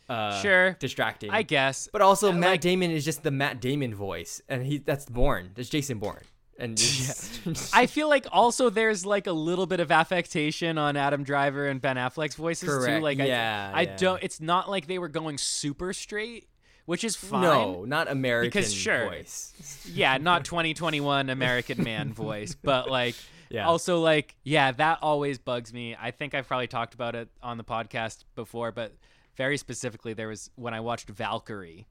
uh, 0.09 0.41
Sure. 0.41 0.71
distracting." 0.79 1.29
I 1.29 1.43
guess. 1.43 1.87
but 1.91 2.01
also 2.01 2.29
uh, 2.29 2.33
Matt 2.33 2.49
like- 2.51 2.61
Damon 2.61 2.91
is 2.91 3.05
just 3.05 3.23
the 3.23 3.31
Matt 3.31 3.61
Damon 3.61 3.93
voice, 3.95 4.41
and 4.49 4.65
he 4.65 4.77
that's 4.79 5.05
Bourne. 5.05 5.51
That's 5.55 5.69
Jason 5.69 5.99
Bourne, 5.99 6.23
and 6.57 6.77
I 7.73 7.85
feel 7.85 8.09
like 8.09 8.25
also 8.31 8.69
there's 8.69 9.05
like 9.05 9.27
a 9.27 9.31
little 9.33 9.65
bit 9.65 9.79
of 9.79 9.91
affectation 9.91 10.77
on 10.77 10.97
Adam 10.97 11.23
Driver 11.23 11.67
and 11.67 11.79
Ben 11.81 11.95
Affleck's 11.95 12.35
voices 12.35 12.85
too. 12.85 12.99
Like 12.99 13.17
Yeah, 13.19 13.71
I, 13.73 13.79
I 13.79 13.81
yeah. 13.83 13.95
don't. 13.97 14.21
It's 14.23 14.41
not 14.41 14.69
like 14.69 14.87
they 14.87 14.99
were 14.99 15.07
going 15.09 15.37
super 15.37 15.93
straight, 15.93 16.47
which 16.85 17.03
is 17.03 17.15
fine. 17.15 17.41
no, 17.43 17.85
not 17.85 18.09
American 18.09 18.49
Because, 18.49 18.73
sure. 18.73 19.05
voice. 19.09 19.53
yeah, 19.93 20.17
not 20.17 20.43
2021 20.45 21.29
American 21.29 21.83
man 21.83 22.11
voice, 22.25 22.55
but 22.61 22.89
like 22.89 23.15
Yeah. 23.51 23.67
also 23.67 23.99
like 23.99 24.35
yeah, 24.43 24.71
that 24.71 24.99
always 25.01 25.37
bugs 25.37 25.73
me. 25.73 25.95
I 25.99 26.11
think 26.11 26.33
I've 26.33 26.47
probably 26.47 26.67
talked 26.67 26.93
about 26.93 27.15
it 27.15 27.29
on 27.43 27.57
the 27.57 27.63
podcast 27.63 28.23
before, 28.35 28.71
but 28.71 28.93
very 29.37 29.57
specifically 29.57 30.13
there 30.13 30.27
was 30.27 30.49
when 30.55 30.73
I 30.73 30.79
watched 30.79 31.09
Valkyrie, 31.09 31.87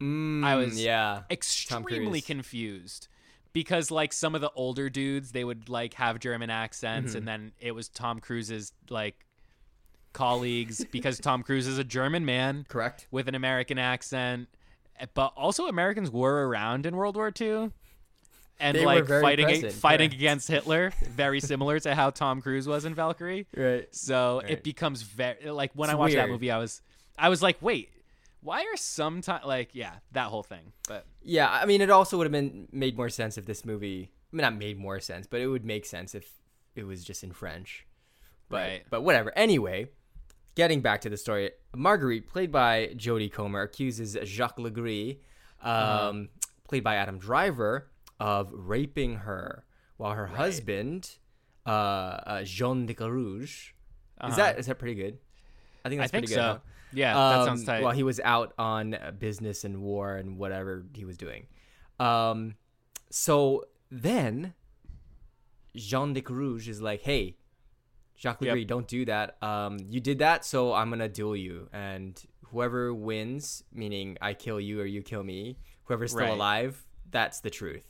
Mm, 0.00 0.44
I 0.44 0.56
was- 0.56 0.80
yeah. 0.82 1.22
extremely 1.30 2.20
confused 2.20 3.08
because 3.52 3.90
like 3.90 4.12
some 4.12 4.34
of 4.34 4.40
the 4.40 4.50
older 4.54 4.88
dudes 4.88 5.32
they 5.32 5.44
would 5.44 5.68
like 5.68 5.94
have 5.94 6.18
German 6.20 6.50
accents 6.50 7.10
Mm-hmm. 7.10 7.18
and 7.18 7.28
then 7.28 7.52
it 7.60 7.72
was 7.72 7.88
Tom 7.88 8.18
Cruise's 8.20 8.72
like 8.88 9.26
colleagues 10.12 10.84
because 10.92 11.18
Tom 11.18 11.42
Cruise 11.42 11.66
is 11.66 11.78
a 11.78 11.84
German 11.84 12.24
man 12.24 12.64
Correct. 12.68 13.06
with 13.10 13.28
an 13.28 13.34
American 13.34 13.78
accent. 13.78 14.48
But 15.14 15.32
also, 15.36 15.66
Americans 15.66 16.10
were 16.10 16.46
around 16.46 16.84
in 16.84 16.94
World 16.94 17.16
War 17.16 17.32
II. 17.40 17.70
And 18.60 18.76
They 18.76 18.84
like 18.84 19.06
fighting 19.08 19.46
present, 19.46 19.72
fighting 19.72 20.10
correct. 20.10 20.20
against 20.20 20.48
Hitler, 20.48 20.92
very 21.08 21.40
similar 21.52 21.80
to 21.80 21.94
how 21.94 22.10
Tom 22.10 22.40
Cruise 22.42 22.68
was 22.68 22.84
in 22.84 22.94
Valkyrie. 22.94 23.46
Right. 23.56 23.88
So 23.94 24.40
Right. 24.42 24.50
it 24.52 24.62
becomes 24.62 25.02
very 25.02 25.50
like 25.50 25.72
when 25.74 25.88
It's 25.90 25.94
I 25.94 25.96
watched 25.98 26.14
that 26.14 26.28
movie, 26.28 26.50
I 26.50 26.58
was 26.58 26.82
I 27.18 27.28
was 27.28 27.42
like, 27.42 27.56
wait, 27.60 27.90
why 28.42 28.60
are 28.62 28.76
sometimes 28.76 29.44
like 29.44 29.70
yeah 29.74 29.94
that 30.12 30.26
whole 30.28 30.42
thing? 30.42 30.72
But 30.88 31.06
Yeah, 31.22 31.48
I 31.50 31.66
mean, 31.66 31.80
it 31.80 31.90
also 31.90 32.16
would 32.18 32.24
have 32.24 32.32
been 32.32 32.68
made 32.72 32.96
more 32.96 33.08
sense 33.10 33.36
if 33.38 33.46
this 33.46 33.64
movie. 33.64 34.10
I 34.32 34.36
mean, 34.36 34.42
not 34.42 34.54
made 34.56 34.78
more 34.78 35.00
sense, 35.00 35.26
but 35.26 35.40
it 35.40 35.48
would 35.48 35.64
make 35.64 35.84
sense 35.84 36.14
if 36.14 36.30
it 36.76 36.84
was 36.84 37.02
just 37.02 37.24
in 37.24 37.32
French. 37.32 37.84
But, 38.48 38.56
Right. 38.56 38.82
But 38.88 39.02
whatever. 39.02 39.32
Anyway, 39.36 39.88
getting 40.54 40.80
back 40.82 41.00
to 41.00 41.08
the 41.10 41.16
story, 41.16 41.50
Marguerite, 41.74 42.28
played 42.28 42.52
by 42.52 42.90
Jodie 42.96 43.32
Comer, 43.32 43.62
accuses 43.62 44.16
Jacques 44.24 44.58
Legris, 44.58 45.18
um, 45.62 45.70
Uh-huh. 45.70 46.22
played 46.68 46.84
by 46.84 46.94
Adam 46.94 47.18
Driver, 47.18 47.89
of 48.20 48.50
raping 48.52 49.16
her, 49.16 49.64
while 49.96 50.12
her 50.14 50.26
husband, 50.28 51.16
uh, 51.66 51.70
uh, 51.70 52.42
Jean 52.44 52.86
de 52.86 52.94
Carouge, 52.94 53.72
Uh-huh. 54.20 54.30
is 54.30 54.36
that 54.36 54.58
is 54.58 54.66
that 54.66 54.78
pretty 54.78 54.94
good? 54.94 55.18
I 55.84 55.88
think 55.88 56.00
I 56.00 56.02
that's 56.04 56.12
think 56.12 56.24
pretty 56.26 56.34
so. 56.34 56.40
good. 56.40 56.52
huh? 56.52 56.58
Yeah, 56.92 57.14
that 57.14 57.44
sounds 57.44 57.60
Um, 57.62 57.66
tight. 57.66 57.82
While 57.82 57.92
he 57.94 58.02
was 58.02 58.20
out 58.20 58.52
on 58.58 58.96
business 59.18 59.64
and 59.64 59.80
war 59.80 60.16
and 60.16 60.36
whatever 60.38 60.84
he 60.92 61.04
was 61.04 61.16
doing. 61.16 61.46
Um, 61.98 62.56
so 63.10 63.64
then 63.90 64.54
Jean 65.76 66.12
de 66.12 66.20
Carouge 66.20 66.68
is 66.68 66.80
like, 66.82 67.02
hey, 67.02 67.36
Jacques 68.18 68.42
Yep. 68.42 68.56
Legris, 68.56 68.66
don't 68.66 68.88
do 68.88 69.04
that. 69.06 69.42
Um, 69.42 69.78
you 69.88 70.00
did 70.00 70.18
that, 70.18 70.44
so 70.44 70.72
I'm 70.74 70.90
gonna 70.90 71.08
duel 71.08 71.36
you, 71.36 71.68
and 71.72 72.20
whoever 72.50 72.92
wins, 72.92 73.64
meaning 73.72 74.18
I 74.20 74.34
kill 74.34 74.60
you 74.60 74.80
or 74.80 74.84
you 74.86 75.02
kill 75.02 75.22
me, 75.22 75.56
whoever's 75.84 76.10
still 76.12 76.26
Right. 76.26 76.32
alive, 76.32 76.84
that's 77.10 77.40
the 77.40 77.50
truth. 77.50 77.84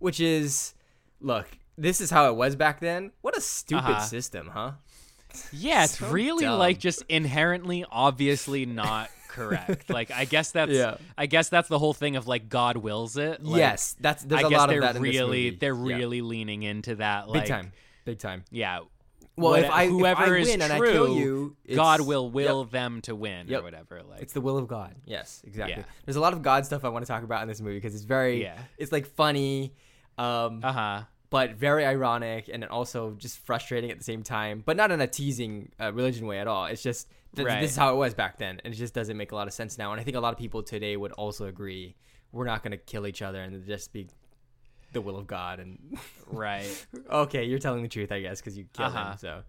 Which 0.00 0.18
is, 0.20 0.74
look, 1.20 1.46
this 1.78 2.00
is 2.00 2.10
how 2.10 2.28
it 2.28 2.34
was 2.36 2.56
back 2.56 2.80
then. 2.80 3.12
What 3.20 3.36
a 3.36 3.40
stupid 3.40 3.84
Uh-huh. 3.84 4.00
system, 4.00 4.48
huh? 4.52 4.72
yeah, 5.52 5.84
it's 5.84 5.98
so 5.98 6.08
really 6.10 6.44
dumb. 6.44 6.58
like 6.58 6.78
just 6.80 7.04
inherently, 7.08 7.84
obviously 7.90 8.66
not 8.66 9.08
correct. 9.28 9.88
like 9.98 10.10
I 10.10 10.24
guess 10.24 10.50
that's 10.50 10.72
Yeah. 10.72 10.96
I 11.16 11.26
guess 11.26 11.48
that's 11.48 11.68
the 11.68 11.78
whole 11.78 11.94
thing 11.94 12.16
of 12.16 12.26
like 12.26 12.48
God 12.48 12.76
wills 12.76 13.16
it. 13.16 13.40
Like, 13.44 13.58
yes, 13.58 13.94
that's 14.00 14.24
there's 14.24 14.42
I 14.42 14.46
a 14.48 14.50
guess 14.50 14.58
lot 14.58 14.68
they're 14.70 14.78
of 14.78 14.82
that 14.84 14.96
in 14.96 15.02
this 15.02 15.12
really 15.14 15.50
they're 15.50 15.74
Yeah. 15.74 15.96
really 15.98 16.20
leaning 16.20 16.64
into 16.64 16.96
that. 16.96 17.28
like 17.28 17.42
big 17.44 17.48
time, 17.48 17.72
big 18.04 18.18
time. 18.18 18.42
Yeah. 18.50 18.80
Well, 19.36 19.52
what- 19.52 19.60
if 19.64 19.70
I 19.70 19.84
if 19.84 19.90
whoever 19.90 20.24
I 20.36 20.38
is 20.40 20.48
win 20.48 20.62
and 20.62 20.72
I 20.72 20.78
true, 20.78 20.92
kill 20.92 21.16
you, 21.16 21.56
God 21.76 22.00
it's- 22.00 22.08
will 22.08 22.24
yep. 22.26 22.32
will 22.34 22.64
them 22.64 23.00
to 23.02 23.14
win 23.14 23.46
Yep. 23.46 23.60
or 23.60 23.62
whatever. 23.62 24.02
Like 24.02 24.22
It's 24.22 24.32
the 24.32 24.40
will 24.40 24.58
of 24.58 24.66
God. 24.66 24.96
Yes, 25.06 25.42
exactly. 25.46 25.76
Yeah. 25.76 25.84
There's 26.04 26.16
a 26.16 26.20
lot 26.20 26.32
of 26.32 26.42
God 26.42 26.66
stuff 26.66 26.84
I 26.84 26.88
want 26.88 27.04
to 27.06 27.08
talk 27.08 27.22
about 27.22 27.40
in 27.42 27.46
this 27.48 27.60
movie 27.60 27.76
because 27.76 27.94
it's 27.94 28.02
very, 28.04 28.42
Yeah. 28.42 28.58
it's 28.78 28.90
like 28.90 29.06
funny, 29.06 29.74
um, 30.20 30.60
uh 30.62 30.72
huh. 30.72 31.02
but 31.30 31.52
very 31.54 31.84
ironic 31.86 32.48
and 32.52 32.64
also 32.64 33.12
just 33.18 33.38
frustrating 33.38 33.90
at 33.90 33.98
the 33.98 34.04
same 34.04 34.22
time. 34.22 34.62
But 34.64 34.76
not 34.76 34.90
in 34.90 35.00
a 35.00 35.06
teasing 35.06 35.70
uh, 35.80 35.92
religion 35.92 36.26
way 36.26 36.38
at 36.40 36.46
all. 36.46 36.66
It's 36.66 36.82
just 36.82 37.08
th- 37.36 37.46
Right. 37.46 37.60
this 37.60 37.70
is 37.72 37.76
how 37.76 37.92
it 37.94 37.96
was 37.96 38.14
back 38.14 38.38
then, 38.38 38.60
and 38.64 38.74
it 38.74 38.76
just 38.76 38.94
doesn't 38.94 39.16
make 39.16 39.32
a 39.32 39.34
lot 39.36 39.46
of 39.48 39.54
sense 39.54 39.78
now. 39.78 39.92
And 39.92 40.00
I 40.00 40.04
think 40.04 40.16
a 40.16 40.20
lot 40.20 40.32
of 40.32 40.38
people 40.38 40.62
today 40.62 40.96
would 40.96 41.12
also 41.12 41.46
agree 41.46 41.94
we're 42.32 42.44
not 42.46 42.62
going 42.62 42.72
to 42.72 42.76
kill 42.78 43.06
each 43.06 43.22
other 43.22 43.40
and 43.42 43.66
just 43.66 43.92
be 43.92 44.06
the 44.92 45.00
will 45.00 45.16
of 45.16 45.26
God. 45.26 45.58
And 45.60 45.98
Right. 46.26 46.86
okay, 47.10 47.44
you're 47.44 47.58
telling 47.58 47.82
the 47.82 47.88
truth, 47.88 48.12
I 48.12 48.20
guess, 48.20 48.40
because 48.40 48.56
you 48.58 48.66
killed 48.72 48.94
Uh-huh. 48.94 49.12
him. 49.12 49.18
So, 49.18 49.42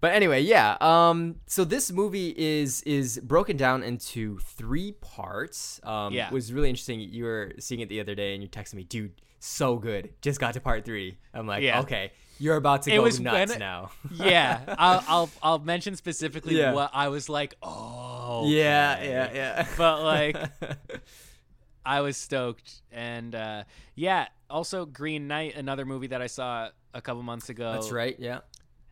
but 0.00 0.12
anyway, 0.12 0.42
yeah. 0.42 0.76
Um, 0.80 1.36
so 1.46 1.64
this 1.64 1.90
movie 1.90 2.34
is 2.36 2.82
is 2.82 3.18
broken 3.22 3.56
down 3.56 3.82
into 3.82 4.38
three 4.40 4.92
parts. 4.92 5.80
Um, 5.84 6.12
Yeah. 6.12 6.30
was 6.30 6.52
really 6.52 6.68
interesting. 6.68 7.00
You 7.00 7.24
were 7.24 7.52
seeing 7.58 7.80
it 7.80 7.88
the 7.88 8.00
other 8.00 8.14
day, 8.14 8.34
and 8.34 8.42
you 8.42 8.48
texted 8.48 8.74
me, 8.74 8.84
dude. 8.84 9.12
So 9.38 9.76
good. 9.76 10.14
Just 10.22 10.40
got 10.40 10.54
to 10.54 10.60
part 10.60 10.84
three. 10.84 11.18
I'm 11.34 11.46
like, 11.46 11.62
Yeah. 11.62 11.80
okay, 11.80 12.12
you're 12.38 12.56
about 12.56 12.82
to 12.82 12.90
It 12.92 12.96
go 12.96 13.04
nuts 13.22 13.50
when- 13.52 13.58
now. 13.58 13.90
yeah, 14.12 14.74
I'll, 14.78 15.04
I'll 15.08 15.30
I'll 15.42 15.58
mention 15.58 15.94
specifically 15.96 16.56
Yeah. 16.58 16.72
what 16.72 16.90
I 16.92 17.08
was 17.08 17.28
like. 17.28 17.54
Oh, 17.62 18.44
Yeah, 18.48 18.96
okay." 18.98 19.08
yeah, 19.10 19.32
yeah. 19.34 19.66
But 19.76 20.02
like, 20.02 20.36
I 21.84 22.00
was 22.00 22.16
stoked, 22.16 22.82
and 22.90 23.34
uh, 23.34 23.64
yeah. 23.94 24.28
Also, 24.48 24.86
Green 24.86 25.26
Knight, 25.28 25.56
another 25.56 25.84
movie 25.84 26.06
that 26.08 26.22
I 26.22 26.26
saw 26.28 26.68
a 26.94 27.00
couple 27.00 27.22
months 27.22 27.48
ago. 27.48 27.72
That's 27.72 27.90
right. 27.90 28.16
Yeah. 28.18 28.40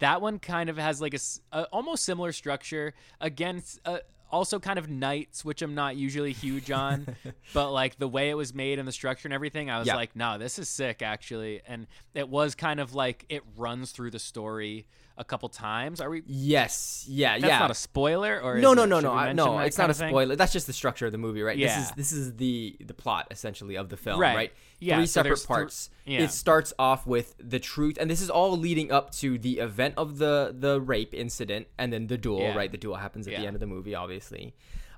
That 0.00 0.20
one 0.20 0.38
kind 0.40 0.68
of 0.68 0.76
has 0.76 1.00
like 1.00 1.14
a 1.52 1.62
almost 1.72 2.04
similar 2.04 2.32
structure. 2.32 2.92
Again, 3.20 3.62
uh, 3.84 3.98
also 4.30 4.58
kind 4.58 4.78
of 4.78 4.88
knights, 4.90 5.44
which 5.44 5.62
I'm 5.62 5.74
not 5.74 5.96
usually 5.96 6.32
huge 6.32 6.70
on, 6.70 7.06
but 7.54 7.70
like 7.70 7.98
the 7.98 8.08
way 8.08 8.30
it 8.30 8.34
was 8.34 8.52
made 8.54 8.78
and 8.78 8.86
the 8.88 8.92
structure 8.92 9.26
and 9.28 9.32
everything, 9.32 9.70
I 9.70 9.78
was 9.78 9.86
Yeah. 9.86 9.96
like, 9.96 10.16
no, 10.16 10.38
this 10.38 10.58
is 10.58 10.68
sick 10.68 11.02
actually. 11.02 11.60
And 11.66 11.86
it 12.14 12.28
was 12.28 12.54
kind 12.54 12.80
of 12.80 12.94
like 12.94 13.24
it 13.28 13.42
runs 13.56 13.92
through 13.92 14.10
the 14.10 14.18
story 14.18 14.86
a 15.16 15.24
couple 15.24 15.48
times. 15.48 16.00
Are 16.00 16.10
we? 16.10 16.22
Yes. 16.26 17.04
Yeah. 17.08 17.34
Yeah. 17.34 17.38
That's 17.40 17.50
yeah. 17.50 17.58
not 17.60 17.70
a 17.70 17.74
spoiler, 17.74 18.40
or 18.40 18.58
no, 18.58 18.74
no, 18.74 18.84
no, 18.84 19.00
no, 19.00 19.12
I, 19.12 19.32
no. 19.32 19.58
It's 19.60 19.78
not 19.78 19.90
a 19.90 19.94
spoiler. 19.94 20.34
That's 20.36 20.52
just 20.52 20.66
the 20.66 20.72
structure 20.72 21.06
of 21.06 21.12
the 21.12 21.18
movie, 21.18 21.42
right? 21.42 21.56
This 21.56 21.70
Yeah. 21.70 21.82
is 21.82 21.90
this 21.92 22.12
is 22.12 22.36
the 22.36 22.76
the 22.84 22.94
plot 22.94 23.28
essentially 23.30 23.76
of 23.76 23.88
the 23.88 23.96
film, 23.96 24.20
Right. 24.20 24.34
right? 24.34 24.52
Yeah, 24.80 24.96
Three 24.96 25.06
so 25.06 25.22
separate 25.22 25.46
parts. 25.46 25.90
yeah. 26.04 26.20
It 26.22 26.30
starts 26.30 26.72
off 26.78 27.06
with 27.06 27.34
the 27.38 27.60
truth, 27.60 27.96
and 28.00 28.10
this 28.10 28.20
is 28.20 28.28
all 28.28 28.56
leading 28.58 28.90
up 28.90 29.12
to 29.16 29.38
the 29.38 29.58
event 29.60 29.94
of 29.96 30.18
the 30.18 30.54
the 30.58 30.80
rape 30.80 31.14
incident, 31.14 31.68
and 31.78 31.92
then 31.92 32.08
the 32.08 32.18
duel. 32.18 32.40
Yeah. 32.40 32.56
Right, 32.56 32.70
the 32.72 32.78
duel 32.78 32.96
happens 32.96 33.28
at 33.28 33.36
the 33.36 33.46
end 33.46 33.54
of 33.56 33.60
the 33.60 33.66
movie, 33.66 33.94
obviously. 33.94 34.54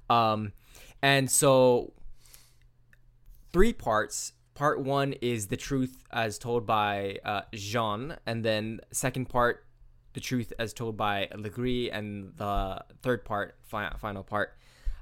Um, 0.08 0.52
and 1.02 1.30
so 1.30 1.92
three 3.52 3.72
parts. 3.72 4.32
Part 4.54 4.80
one 4.80 5.12
is 5.20 5.48
the 5.48 5.56
truth 5.58 6.02
as 6.10 6.38
told 6.38 6.64
by 6.64 7.18
uh, 7.22 7.42
Jean, 7.52 8.16
and 8.24 8.42
then 8.42 8.80
second 8.90 9.28
part, 9.28 9.65
the 10.16 10.20
truth 10.20 10.50
as 10.58 10.72
told 10.72 10.96
by 10.96 11.28
Legris, 11.34 11.90
and 11.92 12.32
the 12.38 12.82
third 13.02 13.22
part, 13.22 13.54
fi- 13.64 13.94
final 13.98 14.22
part, 14.24 14.56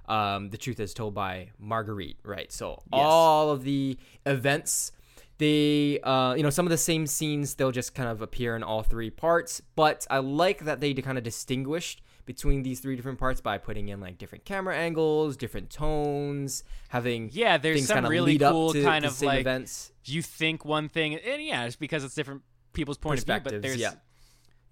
um, 0.09 0.51
the 0.51 0.59
truth 0.59 0.81
as 0.81 0.93
told 0.93 1.15
by 1.15 1.51
Marguerite. 1.57 2.19
Right. 2.25 2.51
So 2.51 2.83
all 2.93 3.51
of 3.51 3.63
the 3.63 3.97
events, 4.27 4.91
they, 5.39 6.01
uh, 6.01 6.35
you 6.35 6.43
know, 6.43 6.51
some 6.51 6.67
of 6.67 6.71
the 6.71 6.77
same 6.77 7.07
scenes, 7.07 7.55
they'll 7.55 7.71
just 7.71 7.95
kind 7.95 8.09
of 8.09 8.23
appear 8.23 8.57
in 8.57 8.65
all 8.65 8.83
three 8.83 9.09
parts. 9.09 9.63
But 9.77 10.05
I 10.11 10.19
like 10.19 10.65
that 10.65 10.81
they 10.81 10.93
kind 10.95 11.17
of 11.17 11.23
distinguished 11.23 12.03
between 12.27 12.65
these 12.65 12.81
three 12.81 12.97
different 12.97 13.21
parts 13.21 13.41
by 13.41 13.57
putting 13.57 13.91
in 13.91 14.01
like 14.01 14.19
different 14.19 14.45
camera 14.45 14.77
angles, 14.77 15.37
different 15.37 15.71
tones, 15.71 16.65
having 16.89 17.31
Yeah, 17.33 17.57
there's 17.59 17.87
some 17.87 17.95
kind 17.95 18.07
of 18.07 18.11
really 18.11 18.37
cool 18.37 18.73
to, 18.73 18.83
kind 18.83 19.05
to 19.05 19.11
of 19.11 19.23
like 19.23 19.43
events. 19.43 19.93
you 20.07 20.23
think 20.23 20.65
one 20.65 20.89
thing, 20.89 21.15
and 21.15 21.41
yeah, 21.41 21.67
it's 21.67 21.77
because 21.77 22.03
it's 22.03 22.17
different 22.17 22.43
people's 22.73 22.99
point 22.99 23.21
of 23.21 23.27
view. 23.27 23.41
But 23.45 23.63
there's 23.63 23.77
yeah. 23.77 23.93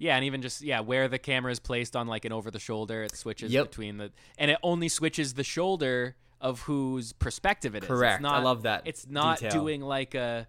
Yeah, 0.03 0.17
and 0.17 0.25
even 0.25 0.43
just 0.43 0.63
yeah, 0.63 0.81
where 0.81 1.07
the 1.07 1.19
camera 1.19 1.53
is 1.53 1.61
placed 1.61 1.95
on 1.95 2.09
like 2.09 2.25
an 2.25 2.33
over 2.33 2.51
the 2.51 2.59
shoulder, 2.59 3.05
it 3.05 3.15
switches 3.17 3.53
Yep. 3.53 3.71
between 3.71 3.97
the 3.99 4.11
and 4.37 4.51
it 4.51 4.59
only 4.63 4.89
switches 4.89 5.35
the 5.35 5.45
shoulder 5.45 6.17
of 6.41 6.61
whose 6.63 7.13
perspective 7.13 7.77
it 7.77 7.85
is. 7.85 7.89
Correct. 7.89 8.21
Not, 8.21 8.35
I 8.35 8.43
love 8.43 8.63
that 8.65 8.83
It's 8.85 9.07
not 9.09 9.39
detail. 9.39 9.61
doing 9.63 9.81
like 9.81 10.15
a 10.17 10.49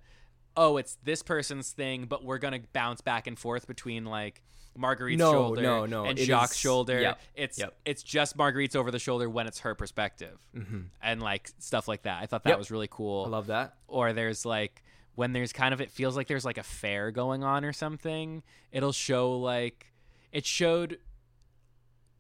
oh, 0.58 0.78
it's 0.78 0.98
this 1.04 1.22
person's 1.24 1.72
thing, 1.72 2.06
but 2.06 2.24
we're 2.24 2.40
gonna 2.40 2.62
bounce 2.74 3.02
back 3.02 3.28
and 3.28 3.38
forth 3.38 3.68
between 3.68 4.06
like 4.06 4.42
Marguerite's 4.76 5.20
No, 5.20 5.32
shoulder 5.32 5.62
no, 5.62 5.86
no, 5.86 6.06
and 6.06 6.18
it 6.18 6.26
Jacques' 6.26 6.50
is- 6.52 6.58
shoulder. 6.58 7.00
yep, 7.00 7.22
It's 7.36 7.60
yep. 7.60 7.76
it's 7.86 8.02
just 8.02 8.36
Marguerite's 8.36 8.76
over 8.76 8.90
the 8.90 8.98
shoulder 8.98 9.30
when 9.30 9.46
it's 9.46 9.60
her 9.60 9.76
perspective, 9.76 10.40
mm-hmm. 10.56 10.80
and 11.02 11.22
like 11.22 11.52
stuff 11.60 11.88
like 11.88 12.02
that. 12.04 12.24
I 12.24 12.26
thought 12.26 12.44
that 12.46 12.50
Yep. 12.52 12.58
was 12.58 12.72
really 12.72 12.88
cool 12.90 13.26
I 13.26 13.30
love 13.30 13.48
that. 13.48 13.76
or 13.88 14.14
there's 14.14 14.48
like 14.48 14.82
when 15.16 15.34
there's 15.34 15.54
kind 15.54 15.74
of 15.74 15.82
it 15.82 15.92
feels 15.92 16.16
like 16.16 16.28
there's 16.28 16.46
like 16.46 16.58
a 16.58 16.64
fair 16.64 17.12
going 17.12 17.44
on 17.44 17.64
or 17.66 17.74
something 17.74 18.44
it'll 18.72 18.92
show 18.92 19.38
like 19.38 19.94
it 20.32 20.46
showed 20.46 20.98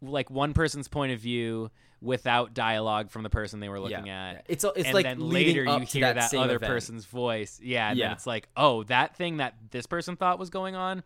like 0.01 0.29
one 0.29 0.53
person's 0.53 0.87
point 0.87 1.11
of 1.11 1.19
view 1.19 1.71
without 2.01 2.53
dialogue 2.53 3.09
from 3.09 3.23
the 3.23 3.29
person 3.29 3.59
they 3.61 3.69
were 3.69 3.79
looking 3.79 4.07
yeah. 4.07 4.29
at 4.29 4.35
yeah. 4.35 4.41
It's 4.49 4.63
it's 4.63 4.85
and 4.85 4.93
like 4.93 5.05
then 5.05 5.19
later 5.19 5.63
you 5.63 5.79
hear 5.79 6.13
that, 6.13 6.31
that, 6.31 6.37
other 6.37 6.57
event. 6.57 6.71
person's 6.71 7.05
voice 7.05 7.59
yeah 7.63 7.89
and 7.89 7.99
then 7.99 8.09
Yeah. 8.09 8.13
it's 8.13 8.27
like 8.27 8.49
oh 8.57 8.83
that 8.83 9.15
thing 9.15 9.37
that 9.37 9.55
this 9.71 9.85
person 9.85 10.17
thought 10.17 10.37
was 10.37 10.49
going 10.49 10.75
on 10.75 11.03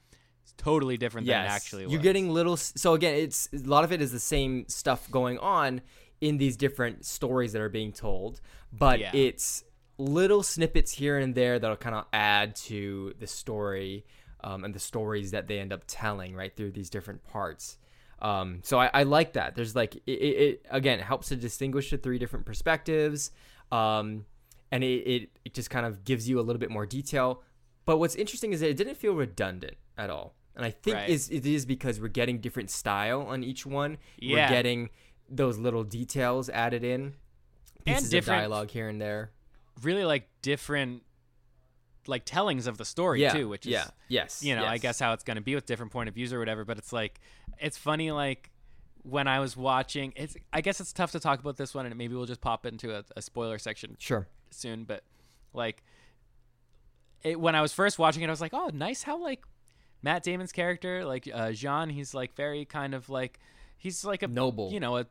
is 0.47 0.53
totally 0.57 0.97
different 0.97 1.27
than 1.27 1.45
it 1.45 1.49
actually 1.49 1.83
was 1.83 1.93
You're 1.93 2.01
getting 2.01 2.29
little. 2.29 2.57
So 2.57 2.93
again, 2.93 3.15
it's 3.15 3.49
a 3.53 3.57
lot 3.57 3.83
of 3.83 3.91
it 3.91 4.01
is 4.01 4.11
the 4.11 4.19
same 4.19 4.65
stuff 4.67 5.09
going 5.11 5.37
on 5.39 5.81
in 6.21 6.37
these 6.37 6.57
different 6.57 7.05
stories 7.05 7.53
that 7.53 7.61
are 7.61 7.69
being 7.69 7.91
told, 7.91 8.41
but 8.71 8.99
it's 8.99 9.63
little 9.97 10.43
snippets 10.43 10.91
here 10.91 11.17
and 11.17 11.33
there 11.35 11.57
that'll 11.59 11.75
kind 11.77 11.95
of 11.95 12.05
add 12.13 12.55
to 12.55 13.13
the 13.19 13.27
story 13.27 14.05
um, 14.43 14.63
and 14.63 14.73
the 14.73 14.79
stories 14.79 15.31
that 15.31 15.47
they 15.47 15.59
end 15.59 15.73
up 15.73 15.83
telling 15.87 16.35
right 16.35 16.55
through 16.55 16.71
these 16.71 16.89
different 16.89 17.23
parts. 17.27 17.77
Um, 18.19 18.59
so 18.63 18.79
I, 18.79 18.89
I 18.93 19.03
like 19.03 19.33
that. 19.33 19.55
There's 19.55 19.75
like 19.75 19.95
it, 19.95 20.01
it, 20.11 20.13
it 20.13 20.65
again 20.71 20.99
helps 20.99 21.29
to 21.29 21.35
distinguish 21.35 21.89
the 21.91 21.97
three 21.97 22.17
different 22.19 22.45
perspectives, 22.45 23.31
um, 23.71 24.25
and 24.71 24.83
it, 24.83 24.87
it 24.87 25.29
it 25.45 25.53
just 25.53 25.69
kind 25.69 25.85
of 25.85 26.03
gives 26.03 26.27
you 26.27 26.39
a 26.39 26.41
little 26.41 26.59
bit 26.59 26.71
more 26.71 26.85
detail. 26.85 27.43
But 27.85 27.97
what's 27.97 28.15
interesting 28.15 28.53
is 28.53 28.59
that 28.61 28.69
it 28.69 28.77
didn't 28.77 28.95
feel 28.97 29.13
redundant 29.13 29.77
at 29.99 30.09
all, 30.09 30.33
and 30.55 30.65
I 30.65 30.71
think 30.71 30.95
Right. 30.95 31.09
is 31.09 31.29
it 31.29 31.45
is 31.45 31.65
because 31.67 31.99
we're 32.01 32.07
getting 32.07 32.39
different 32.39 32.71
style 32.71 33.21
on 33.21 33.43
each 33.43 33.65
one. 33.67 33.97
Yeah. 34.17 34.45
We're 34.45 34.49
getting 34.55 34.89
those 35.29 35.57
little 35.59 35.83
details 35.83 36.49
added 36.49 36.83
in, 36.83 37.13
pieces 37.85 38.05
of 38.05 38.09
different- 38.11 38.39
dialogue 38.41 38.71
here 38.71 38.89
and 38.89 38.99
there. 38.99 39.31
Really 39.83 40.05
like 40.05 40.27
different 40.41 41.03
like 42.07 42.23
tellings 42.25 42.67
of 42.67 42.77
the 42.77 42.85
story 42.85 43.21
yeah, 43.21 43.33
too, 43.33 43.49
which 43.49 43.65
is 43.65 43.73
yeah, 43.73 43.87
yes, 44.07 44.43
you 44.43 44.55
know, 44.55 44.65
I 44.65 44.77
guess 44.77 44.99
how 44.99 45.13
it's 45.13 45.23
going 45.23 45.35
to 45.35 45.43
be 45.43 45.55
with 45.55 45.65
different 45.65 45.91
point 45.91 46.09
of 46.09 46.15
views 46.15 46.33
or 46.33 46.39
whatever. 46.39 46.65
But 46.65 46.77
it's 46.77 46.93
like, 46.93 47.19
it's 47.59 47.77
funny, 47.77 48.11
like 48.11 48.49
when 49.03 49.27
I 49.27 49.39
was 49.39 49.55
watching, 49.55 50.13
it's 50.15 50.35
I 50.51 50.61
guess 50.61 50.79
it's 50.79 50.93
tough 50.93 51.11
to 51.11 51.19
talk 51.19 51.39
about 51.39 51.57
this 51.57 51.73
one, 51.73 51.85
and 51.85 51.95
maybe 51.95 52.15
we'll 52.15 52.25
just 52.25 52.41
pop 52.41 52.65
into 52.65 52.95
a, 52.95 53.03
a 53.15 53.21
spoiler 53.21 53.57
section 53.57 53.95
sure. 53.99 54.27
soon. 54.49 54.83
But 54.83 55.03
like, 55.53 55.83
it 57.23 57.39
when 57.39 57.55
I 57.55 57.61
was 57.61 57.73
first 57.73 57.99
watching 57.99 58.23
it, 58.23 58.27
I 58.27 58.31
was 58.31 58.41
like, 58.41 58.53
oh, 58.53 58.69
nice 58.73 59.03
how 59.03 59.21
like 59.21 59.43
Matt 60.01 60.23
Damon's 60.23 60.51
character, 60.51 61.05
like 61.05 61.29
uh, 61.33 61.51
Jean, 61.51 61.89
he's 61.89 62.13
like 62.13 62.35
very 62.35 62.65
kind 62.65 62.93
of 62.93 63.09
like. 63.09 63.39
He's 63.77 64.03
like 64.05 64.23
a 64.23 64.27
Noble. 64.27 64.71
you 64.71 64.79
know, 64.79 64.97
a 64.97 65.05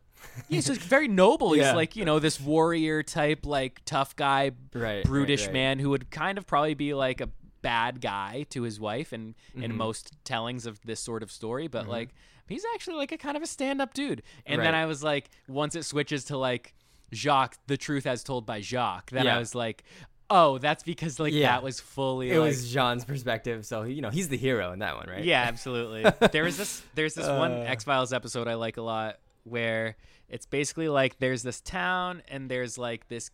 he's 0.48 0.66
just 0.66 0.80
very 0.80 1.08
noble. 1.24 1.56
Yeah. 1.56 1.66
He's 1.68 1.74
like 1.74 1.96
you 1.96 2.04
know 2.04 2.18
this 2.18 2.40
warrior 2.40 3.02
type, 3.02 3.46
like 3.46 3.80
tough 3.84 4.16
guy, 4.16 4.52
Right, 4.74 5.04
brutish 5.04 5.42
right, 5.42 5.46
right. 5.48 5.52
man 5.54 5.78
who 5.78 5.90
would 5.90 6.10
kind 6.10 6.38
of 6.38 6.46
probably 6.46 6.74
be 6.74 6.94
like 6.94 7.20
a 7.20 7.28
bad 7.62 8.00
guy 8.00 8.44
to 8.50 8.62
his 8.62 8.78
wife 8.78 9.12
and 9.12 9.34
in 9.54 9.62
Mm-hmm. 9.62 9.76
most 9.76 10.12
tellings 10.24 10.66
of 10.66 10.80
this 10.82 11.00
sort 11.00 11.22
of 11.24 11.32
story 11.32 11.66
but 11.66 11.88
like 11.88 12.10
he's 12.46 12.64
actually 12.74 12.94
like 12.96 13.10
a 13.10 13.18
kind 13.18 13.36
of 13.36 13.42
a 13.42 13.46
stand-up 13.46 13.92
dude 13.92 14.22
and 14.44 14.60
then 14.62 14.72
i 14.72 14.86
was 14.86 15.02
like 15.02 15.30
once 15.48 15.74
it 15.74 15.84
switches 15.84 16.22
to 16.26 16.36
like 16.36 16.74
jacques 17.12 17.56
the 17.66 17.76
truth 17.76 18.06
as 18.06 18.22
told 18.22 18.46
by 18.46 18.60
jacques 18.60 19.10
then 19.10 19.26
i 19.26 19.36
was 19.36 19.52
like 19.52 19.82
oh 20.30 20.58
that's 20.58 20.82
because 20.82 21.18
like 21.20 21.32
Yeah. 21.32 21.52
that 21.52 21.62
was 21.62 21.80
fully 21.80 22.30
It 22.30 22.38
like 22.38 22.48
was 22.48 22.72
Jean's 22.72 23.04
perspective, 23.04 23.64
so 23.66 23.82
you 23.82 24.02
know 24.02 24.10
he's 24.10 24.28
the 24.28 24.36
hero 24.36 24.72
in 24.72 24.80
that 24.80 24.96
one, 24.96 25.08
right? 25.08 25.24
yeah, 25.24 25.42
absolutely. 25.48 26.04
there 26.32 26.44
was 26.44 26.56
this 26.56 26.82
there's 26.94 27.14
this 27.14 27.26
one 27.28 27.52
Uh. 27.52 27.64
X 27.66 27.84
Files 27.84 28.12
episode 28.12 28.48
I 28.48 28.54
like 28.54 28.76
a 28.76 28.82
lot 28.82 29.18
where 29.44 29.96
it's 30.28 30.46
basically 30.46 30.88
like 30.88 31.18
there's 31.20 31.42
this 31.42 31.60
town 31.60 32.22
and 32.28 32.50
there's 32.50 32.76
like 32.78 33.08
this 33.08 33.30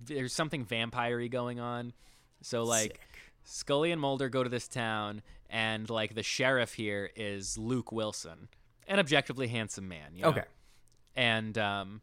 there's 0.00 0.32
something 0.32 0.64
vampire 0.64 1.26
going 1.28 1.60
on. 1.60 1.92
So 2.42 2.64
like 2.64 2.82
Sick. 2.92 3.00
Scully 3.44 3.92
and 3.92 4.00
Mulder 4.00 4.28
go 4.28 4.42
to 4.42 4.50
this 4.50 4.66
town 4.68 5.22
and 5.48 5.88
like 5.88 6.14
the 6.14 6.22
sheriff 6.24 6.74
here 6.74 7.10
is 7.14 7.56
Luke 7.56 7.92
Wilson, 7.92 8.48
an 8.88 8.98
objectively 8.98 9.46
handsome 9.48 9.86
man. 9.88 10.16
You 10.16 10.22
know? 10.22 10.28
Okay. 10.30 10.42
and 11.14 11.56
um, 11.56 12.00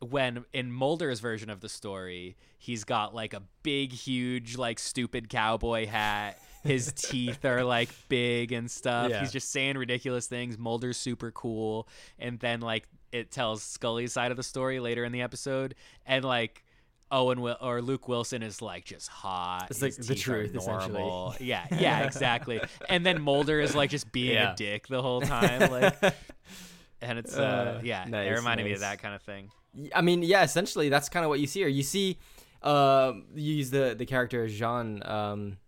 when 0.00 0.44
in 0.52 0.70
Mulder's 0.72 1.20
version 1.20 1.50
of 1.50 1.60
the 1.60 1.68
story, 1.68 2.36
he's 2.58 2.84
got 2.84 3.14
like 3.14 3.34
a 3.34 3.42
big, 3.62 3.92
huge, 3.92 4.56
like 4.56 4.78
stupid 4.78 5.28
cowboy 5.28 5.86
hat. 5.86 6.38
His 6.64 6.92
teeth 6.96 7.44
are 7.44 7.64
like 7.64 7.88
big 8.08 8.52
and 8.52 8.70
stuff. 8.70 9.10
Yeah. 9.10 9.20
He's 9.20 9.32
just 9.32 9.50
saying 9.50 9.76
ridiculous 9.78 10.26
things. 10.26 10.58
Mulder's 10.58 10.96
super 10.96 11.30
cool, 11.30 11.88
and 12.18 12.38
then 12.40 12.60
like 12.60 12.86
it 13.12 13.30
tells 13.30 13.62
Scully's 13.62 14.12
side 14.12 14.30
of 14.30 14.36
the 14.36 14.42
story 14.42 14.80
later 14.80 15.04
in 15.04 15.12
the 15.12 15.22
episode, 15.22 15.74
and 16.06 16.24
like. 16.24 16.64
Owen 17.10 17.40
Wil- 17.40 17.56
or 17.62 17.80
Luke 17.80 18.06
Wilson 18.06 18.42
is 18.42 18.60
like 18.60 18.84
just 18.84 19.08
hot. 19.08 19.68
It's 19.70 19.80
like 19.80 19.96
the 19.96 20.14
truth, 20.14 20.54
essentially. 20.54 20.92
normal. 20.98 21.34
Yeah, 21.40 21.64
yeah, 21.78 22.00
exactly. 22.00 22.60
and 22.86 23.06
then 23.06 23.22
Mulder 23.22 23.60
is 23.60 23.74
like 23.74 23.88
just 23.88 24.12
being 24.12 24.34
Yeah. 24.34 24.52
a 24.52 24.56
dick 24.56 24.88
the 24.88 25.00
whole 25.00 25.22
time, 25.22 25.70
like, 25.70 25.96
and 27.00 27.18
it's 27.18 27.34
uh, 27.34 27.78
Uh, 27.78 27.80
yeah, 27.82 28.02
it 28.04 28.10
nice, 28.10 28.36
reminded 28.36 28.64
me 28.64 28.72
of 28.74 28.80
that 28.80 28.98
kind 29.00 29.14
of 29.14 29.22
thing. 29.22 29.50
I 29.94 30.00
mean, 30.00 30.22
yeah, 30.22 30.42
essentially 30.42 30.88
that's 30.88 31.08
kind 31.08 31.24
of 31.24 31.28
what 31.30 31.40
you 31.40 31.46
see 31.46 31.60
here. 31.60 31.68
You 31.68 31.82
see, 31.82 32.18
um, 32.62 33.26
you 33.34 33.54
use 33.54 33.70
the 33.70 33.94
the 33.96 34.06
character 34.06 34.46
Jean 34.48 35.02
um, 35.04 35.58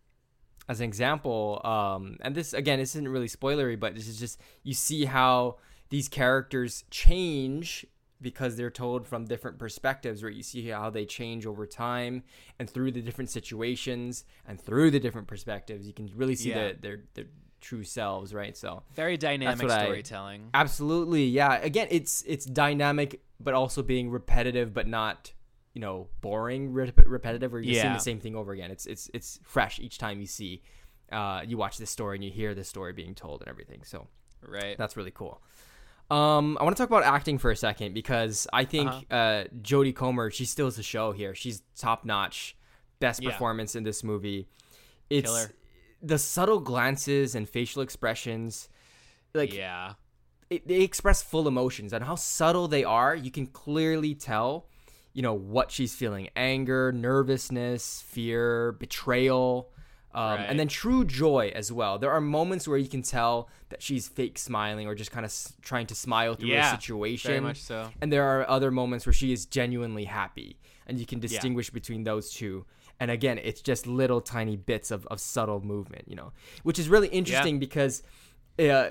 as 0.68 0.80
an 0.80 0.84
example, 0.84 1.60
um, 1.64 2.16
and 2.20 2.34
this 2.34 2.52
again, 2.52 2.78
this 2.78 2.94
isn't 2.94 3.08
really 3.08 3.28
spoilery, 3.28 3.78
but 3.78 3.94
this 3.94 4.08
is 4.08 4.18
just 4.18 4.40
you 4.62 4.74
see 4.74 5.04
how 5.04 5.56
these 5.90 6.08
characters 6.08 6.84
change 6.90 7.86
because 8.22 8.56
they're 8.56 8.70
told 8.70 9.06
from 9.06 9.24
different 9.24 9.58
perspectives, 9.58 10.22
right? 10.22 10.34
You 10.34 10.42
see 10.42 10.68
how 10.68 10.90
they 10.90 11.06
change 11.06 11.46
over 11.46 11.66
time 11.66 12.22
and 12.58 12.68
through 12.68 12.92
the 12.92 13.00
different 13.00 13.30
situations 13.30 14.24
and 14.46 14.60
through 14.60 14.90
the 14.90 15.00
different 15.00 15.26
perspectives, 15.26 15.86
you 15.86 15.94
can 15.94 16.10
really 16.14 16.36
see 16.36 16.50
Yeah. 16.50 16.72
the, 16.72 16.78
their 16.80 17.00
their 17.14 17.24
true 17.60 17.84
selves, 17.84 18.32
right? 18.34 18.56
So 18.56 18.82
Very 18.94 19.16
dynamic 19.16 19.62
what 19.62 19.70
I- 19.72 19.84
storytelling. 19.84 20.50
Absolutely, 20.54 21.24
yeah. 21.26 21.58
Again, 21.60 21.88
it's 21.90 22.22
it's 22.26 22.44
dynamic, 22.46 23.20
but 23.38 23.54
also 23.54 23.82
being 23.82 24.10
repetitive, 24.10 24.72
but 24.74 24.86
not 24.86 25.32
you 25.74 25.80
know 25.80 26.08
boring, 26.20 26.72
rep- 26.72 27.06
repetitive, 27.06 27.52
where 27.52 27.60
you're 27.60 27.80
seeing 27.80 27.92
the 27.92 27.98
same 28.00 28.20
thing 28.20 28.34
over 28.36 28.52
again. 28.52 28.70
It's 28.70 28.86
it's 28.86 29.10
it's 29.14 29.38
fresh 29.42 29.78
each 29.78 29.98
time 29.98 30.20
you 30.20 30.26
see, 30.26 30.62
uh, 31.12 31.42
you 31.46 31.56
watch 31.56 31.78
this 31.78 31.90
story 31.90 32.16
and 32.16 32.24
you 32.24 32.30
hear 32.30 32.54
this 32.54 32.68
story 32.68 32.92
being 32.92 33.14
told 33.14 33.40
and 33.40 33.48
everything. 33.48 33.82
So 33.84 34.06
right. 34.46 34.76
that's 34.78 34.96
really 34.96 35.12
cool. 35.12 35.40
Um, 36.10 36.58
I 36.60 36.64
want 36.64 36.76
to 36.76 36.82
talk 36.82 36.90
about 36.90 37.04
acting 37.04 37.38
for 37.38 37.52
a 37.52 37.56
second 37.56 37.94
because 37.94 38.48
I 38.52 38.64
think 38.64 38.88
Uh-huh. 38.90 39.14
uh 39.16 39.44
Jodie 39.62 39.94
Comer 39.94 40.30
she 40.32 40.44
steals 40.44 40.74
the 40.76 40.82
show 40.82 41.12
here. 41.12 41.34
She's 41.36 41.62
top 41.76 42.04
notch, 42.04 42.56
best 42.98 43.22
Yeah. 43.22 43.30
performance 43.30 43.76
in 43.76 43.84
this 43.84 44.02
movie. 44.02 44.48
It's 45.08 45.28
Killer. 45.30 45.52
The 46.02 46.18
subtle 46.18 46.60
glances 46.60 47.34
and 47.34 47.48
facial 47.48 47.82
expressions, 47.82 48.68
like 49.34 49.52
yeah. 49.54 49.94
it, 50.48 50.66
they 50.66 50.80
express 50.80 51.22
full 51.22 51.46
emotions 51.46 51.92
and 51.92 52.04
how 52.04 52.14
subtle 52.16 52.66
they 52.68 52.84
are 52.84 53.14
you 53.14 53.30
can 53.30 53.46
clearly 53.46 54.14
tell 54.14 54.66
you 55.12 55.22
know 55.22 55.34
what 55.34 55.70
she's 55.70 55.94
feeling 55.94 56.28
anger 56.36 56.90
nervousness 56.92 58.02
fear 58.06 58.72
betrayal 58.72 59.70
um, 60.12 60.22
Right. 60.38 60.46
and 60.48 60.58
then 60.58 60.66
true 60.66 61.04
joy 61.04 61.52
as 61.54 61.70
well 61.72 61.98
there 61.98 62.10
are 62.10 62.20
moments 62.20 62.66
where 62.66 62.78
you 62.78 62.88
can 62.88 63.02
tell 63.02 63.48
that 63.68 63.80
she's 63.82 64.08
fake 64.08 64.38
smiling 64.38 64.88
or 64.88 64.94
just 64.96 65.12
kind 65.12 65.24
of 65.24 65.30
s- 65.30 65.52
trying 65.62 65.86
to 65.86 65.94
smile 65.94 66.34
through 66.34 66.48
Yeah, 66.48 66.68
a 66.74 66.80
situation 66.80 67.30
Very 67.30 67.40
much 67.40 67.60
so. 67.60 67.88
and 68.00 68.12
there 68.12 68.24
are 68.24 68.48
other 68.50 68.70
moments 68.72 69.06
where 69.06 69.12
she 69.12 69.32
is 69.32 69.46
genuinely 69.46 70.04
happy 70.06 70.58
and 70.88 70.98
you 70.98 71.06
can 71.06 71.20
distinguish 71.20 71.70
between 71.70 72.02
those 72.02 72.32
two 72.32 72.64
and 73.00 73.10
again 73.10 73.38
it's 73.38 73.60
just 73.60 73.86
little 73.86 74.20
tiny 74.20 74.56
bits 74.56 74.90
of, 74.90 75.06
of 75.06 75.18
subtle 75.20 75.60
movement 75.60 76.04
you 76.06 76.14
know 76.14 76.32
which 76.62 76.78
is 76.78 76.88
really 76.88 77.08
interesting 77.08 77.58
because 77.58 78.02
uh, 78.58 78.90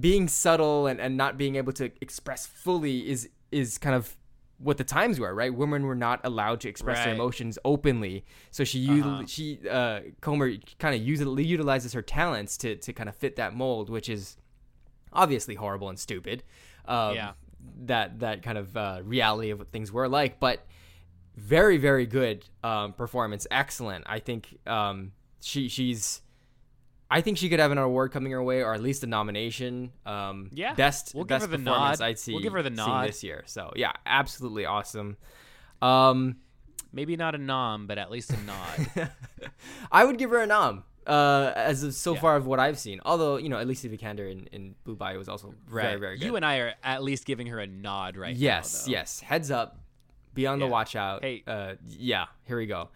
being 0.00 0.26
subtle 0.28 0.86
and, 0.86 0.98
and 1.00 1.16
not 1.16 1.36
being 1.36 1.56
able 1.56 1.72
to 1.72 1.90
express 2.00 2.46
fully 2.46 3.08
is 3.08 3.28
is 3.52 3.76
kind 3.78 3.94
of 3.94 4.16
what 4.62 4.76
the 4.76 4.84
times 4.84 5.18
were 5.18 5.34
right? 5.34 5.54
Women 5.54 5.84
were 5.86 5.94
not 5.94 6.20
allowed 6.22 6.60
to 6.60 6.68
express 6.68 6.98
their 7.04 7.14
emotions 7.14 7.58
openly. 7.64 8.24
So 8.50 8.62
she 8.64 8.88
Uh-huh. 8.90 9.24
she 9.26 9.58
uh, 9.68 10.00
comer 10.20 10.52
kind 10.78 10.94
of 10.94 11.00
util- 11.00 11.42
utilizes 11.44 11.92
her 11.94 12.02
talents 12.02 12.56
to, 12.58 12.76
to 12.76 12.92
kind 12.92 13.08
of 13.08 13.14
fit 13.16 13.36
that 13.36 13.54
mold 13.54 13.88
which 13.90 14.08
is 14.08 14.36
obviously 15.12 15.54
horrible 15.54 15.88
and 15.88 15.98
stupid 15.98 16.42
um, 16.86 17.14
Yeah. 17.14 17.32
that 17.86 18.20
that 18.20 18.42
kind 18.42 18.58
of 18.58 18.76
uh, 18.76 19.00
reality 19.04 19.50
of 19.50 19.58
what 19.60 19.70
things 19.72 19.90
were 19.92 20.08
like. 20.08 20.38
But 20.40 20.66
very 21.40 21.76
very 21.78 22.06
good 22.06 22.44
um, 22.62 22.92
performance 22.92 23.46
excellent 23.50 24.04
i 24.06 24.18
think 24.18 24.58
um, 24.66 25.12
she 25.40 25.68
she's 25.68 26.20
I 27.12 27.22
think 27.22 27.38
she 27.38 27.48
could 27.48 27.58
have 27.58 27.72
an 27.72 27.78
award 27.78 28.12
coming 28.12 28.30
her 28.30 28.40
way, 28.40 28.62
or 28.62 28.72
at 28.72 28.80
least 28.80 29.02
a 29.02 29.06
nomination. 29.08 29.90
Um, 30.06 30.48
Yeah, 30.52 30.74
best 30.74 31.12
we'll 31.12 31.24
give 31.24 31.28
best 31.40 31.46
her 31.46 31.50
the 31.50 31.58
performance 31.58 31.98
nod. 31.98 32.06
I'd 32.06 32.20
see. 32.20 32.32
We'll 32.32 32.42
give 32.42 32.52
her 32.52 32.62
the 32.62 32.70
nod. 32.70 33.08
this 33.08 33.24
year. 33.24 33.42
So 33.46 33.72
yeah, 33.74 33.90
absolutely 34.06 34.64
awesome. 34.64 35.16
Um, 35.82 36.36
Maybe 36.92 37.16
not 37.16 37.34
a 37.34 37.38
nom, 37.38 37.88
but 37.88 37.98
at 37.98 38.12
least 38.12 38.32
a 38.32 38.36
nod. 38.42 39.10
I 39.90 40.04
would 40.04 40.18
give 40.18 40.30
her 40.30 40.40
a 40.40 40.46
nom. 40.46 40.84
Uh, 41.04 41.52
as 41.56 41.82
of 41.82 41.94
so 41.94 42.14
Yeah. 42.14 42.20
far 42.20 42.36
of 42.36 42.46
what 42.46 42.60
I've 42.60 42.78
seen, 42.78 43.00
although 43.04 43.38
you 43.38 43.48
know, 43.48 43.60
Alicia 43.60 43.88
Vikander 43.88 44.30
in, 44.30 44.46
in 44.52 44.76
Blue 44.84 44.94
Bayou 44.94 45.18
was 45.18 45.28
also 45.28 45.52
very 45.68 45.98
very 45.98 46.16
good. 46.16 46.26
You 46.26 46.36
and 46.36 46.44
I 46.44 46.58
are 46.58 46.74
at 46.84 47.02
least 47.02 47.24
giving 47.24 47.48
her 47.48 47.58
a 47.58 47.66
nod 47.66 48.16
right 48.16 48.36
yes, 48.36 48.72
now. 48.72 48.86
though. 48.86 48.92
yes. 48.92 49.18
Heads 49.18 49.50
up, 49.50 49.79
be 50.34 50.46
on 50.46 50.58
the 50.58 50.66
watch 50.66 50.96
out. 50.96 51.22
Hey. 51.24 51.42
uh, 51.46 51.74
yeah, 51.88 52.26
here 52.44 52.56
we 52.56 52.66
go. 52.66 52.88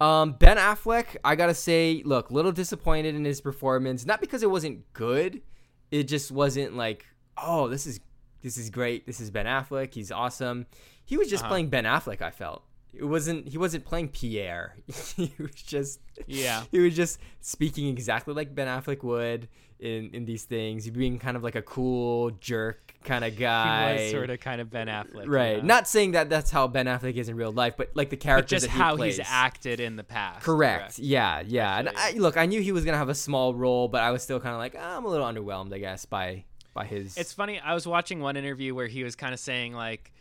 Um, 0.00 0.32
ben 0.32 0.56
Affleck, 0.58 1.16
I 1.24 1.34
gotta 1.34 1.54
say, 1.54 2.02
look, 2.04 2.30
little 2.30 2.52
disappointed 2.52 3.14
in 3.16 3.24
his 3.24 3.40
performance. 3.40 4.06
Not 4.06 4.20
because 4.20 4.42
it 4.42 4.50
wasn't 4.50 4.92
good, 4.92 5.42
it 5.90 6.04
just 6.04 6.30
wasn't 6.30 6.76
like, 6.76 7.06
oh, 7.36 7.68
this 7.68 7.86
is 7.86 8.00
this 8.42 8.56
is 8.56 8.70
great. 8.70 9.06
This 9.06 9.18
is 9.20 9.30
Ben 9.32 9.46
Affleck. 9.46 9.92
He's 9.92 10.12
awesome. 10.12 10.66
He 11.04 11.16
was 11.16 11.28
just 11.28 11.42
Uh-huh. 11.42 11.50
playing 11.50 11.70
Ben 11.70 11.84
Affleck. 11.84 12.22
I 12.22 12.30
felt 12.30 12.62
it 12.94 13.04
wasn't. 13.04 13.48
He 13.48 13.58
wasn't 13.58 13.84
playing 13.84 14.08
Pierre. 14.08 14.74
he 15.16 15.32
was 15.38 15.54
just 15.54 16.00
Yeah. 16.26 16.64
he 16.70 16.78
was 16.80 16.94
just 16.96 17.18
speaking 17.40 17.88
exactly 17.88 18.34
like 18.34 18.54
Ben 18.54 18.66
Affleck 18.66 19.02
would 19.02 19.48
in 19.80 20.10
in 20.12 20.24
these 20.24 20.44
things. 20.44 20.84
He 20.84 20.90
being 20.90 21.18
kind 21.18 21.36
of 21.36 21.42
like 21.44 21.54
a 21.54 21.62
cool 21.62 22.30
jerk 22.40 22.94
kind 23.04 23.24
of 23.24 23.36
guy. 23.38 23.96
He 23.96 24.02
was 24.04 24.10
sort 24.10 24.30
of 24.30 24.40
kind 24.40 24.60
of 24.60 24.70
Ben 24.70 24.88
Affleck. 24.88 25.24
Right. 25.28 25.64
Not 25.64 25.86
saying 25.86 26.12
that 26.12 26.28
that's 26.28 26.50
how 26.50 26.66
Ben 26.66 26.86
Affleck 26.86 27.14
is 27.14 27.28
in 27.28 27.36
real 27.36 27.52
life, 27.52 27.74
but 27.76 27.90
like 27.94 28.10
the 28.10 28.16
but 28.16 28.22
character 28.22 28.56
just 28.56 28.66
that 28.66 28.72
he 28.72 28.78
how 28.78 28.96
plays. 28.96 29.16
he's 29.18 29.26
acted 29.28 29.80
in 29.80 29.96
the 29.96 30.04
past. 30.04 30.42
Correct. 30.44 30.98
Yeah, 30.98 31.42
yeah. 31.46 31.78
And 31.78 31.90
I, 31.94 32.12
look, 32.12 32.36
I 32.36 32.46
knew 32.46 32.60
he 32.60 32.72
was 32.72 32.84
gonna 32.84 32.98
have 32.98 33.08
a 33.08 33.14
small 33.14 33.54
role, 33.54 33.86
but 33.88 34.02
I 34.02 34.10
was 34.10 34.22
still 34.22 34.40
kind 34.40 34.52
of 34.54 34.58
like, 34.58 34.74
ah, 34.78 34.96
I'm 34.96 35.04
a 35.04 35.08
little 35.08 35.26
underwhelmed, 35.26 35.72
I 35.72 35.78
guess, 35.78 36.04
by 36.06 36.44
by 36.74 36.84
his. 36.86 37.16
It's 37.16 37.32
funny. 37.32 37.60
I 37.60 37.74
was 37.74 37.86
watching 37.86 38.20
one 38.20 38.36
interview 38.36 38.74
where 38.74 38.86
he 38.88 39.04
was 39.04 39.14
kind 39.14 39.32
of 39.32 39.40
saying 39.40 39.74
like 39.74 40.12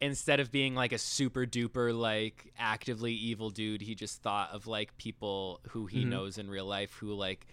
instead 0.00 0.40
of 0.40 0.50
being 0.50 0.74
like 0.74 0.92
a 0.92 0.98
super 0.98 1.44
duper 1.46 1.94
like 1.96 2.52
actively 2.58 3.12
evil 3.12 3.50
dude, 3.50 3.82
he 3.82 3.94
just 3.94 4.22
thought 4.22 4.50
of 4.52 4.66
like 4.66 4.96
people 4.96 5.60
who 5.70 5.86
he 5.86 6.00
Mm-hmm. 6.00 6.10
knows 6.10 6.38
in 6.38 6.48
real 6.50 6.64
life 6.66 6.94
who 6.94 7.12
like 7.14 7.46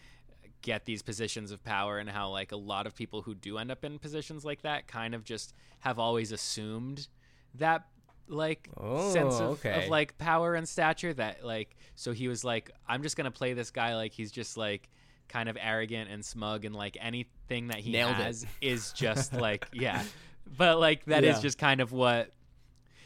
get 0.61 0.85
these 0.85 1.01
positions 1.01 1.51
of 1.51 1.63
power 1.63 1.99
and 1.99 2.09
how 2.09 2.29
like 2.29 2.51
a 2.51 2.55
lot 2.57 2.87
of 2.87 2.95
people 2.95 3.21
who 3.21 3.35
do 3.35 3.57
end 3.57 3.71
up 3.71 3.83
in 3.85 3.99
positions 3.99 4.43
like 4.43 4.61
that 4.63 4.87
kind 4.87 5.13
of 5.13 5.23
just 5.23 5.53
have 5.79 5.99
always 5.99 6.31
assumed 6.31 7.07
that 7.55 7.85
like 8.27 8.67
Oh, 8.75 9.13
sense 9.13 9.35
of, 9.35 9.51
okay. 9.59 9.83
of 9.83 9.89
like 9.89 10.17
power 10.17 10.55
and 10.55 10.67
stature 10.67 11.13
that 11.13 11.45
like 11.45 11.77
so 11.95 12.11
he 12.11 12.27
was 12.27 12.43
like 12.43 12.71
i'm 12.87 13.03
just 13.03 13.15
gonna 13.15 13.31
play 13.31 13.53
this 13.53 13.71
guy 13.71 13.95
like 13.95 14.11
he's 14.11 14.31
just 14.31 14.57
like 14.57 14.89
kind 15.29 15.47
of 15.47 15.57
arrogant 15.61 16.09
and 16.09 16.25
smug 16.25 16.65
and 16.65 16.75
like 16.75 16.97
anything 16.99 17.67
that 17.67 17.77
he 17.77 17.91
Nailed 17.91 18.15
has 18.15 18.45
is 18.59 18.91
just 18.93 19.33
like 19.33 19.67
yeah 19.73 20.03
but 20.57 20.79
like 20.79 21.05
that 21.05 21.23
is 21.23 21.37
Yeah. 21.37 21.41
just 21.41 21.57
kind 21.57 21.79
of 21.81 21.91
what 21.93 22.31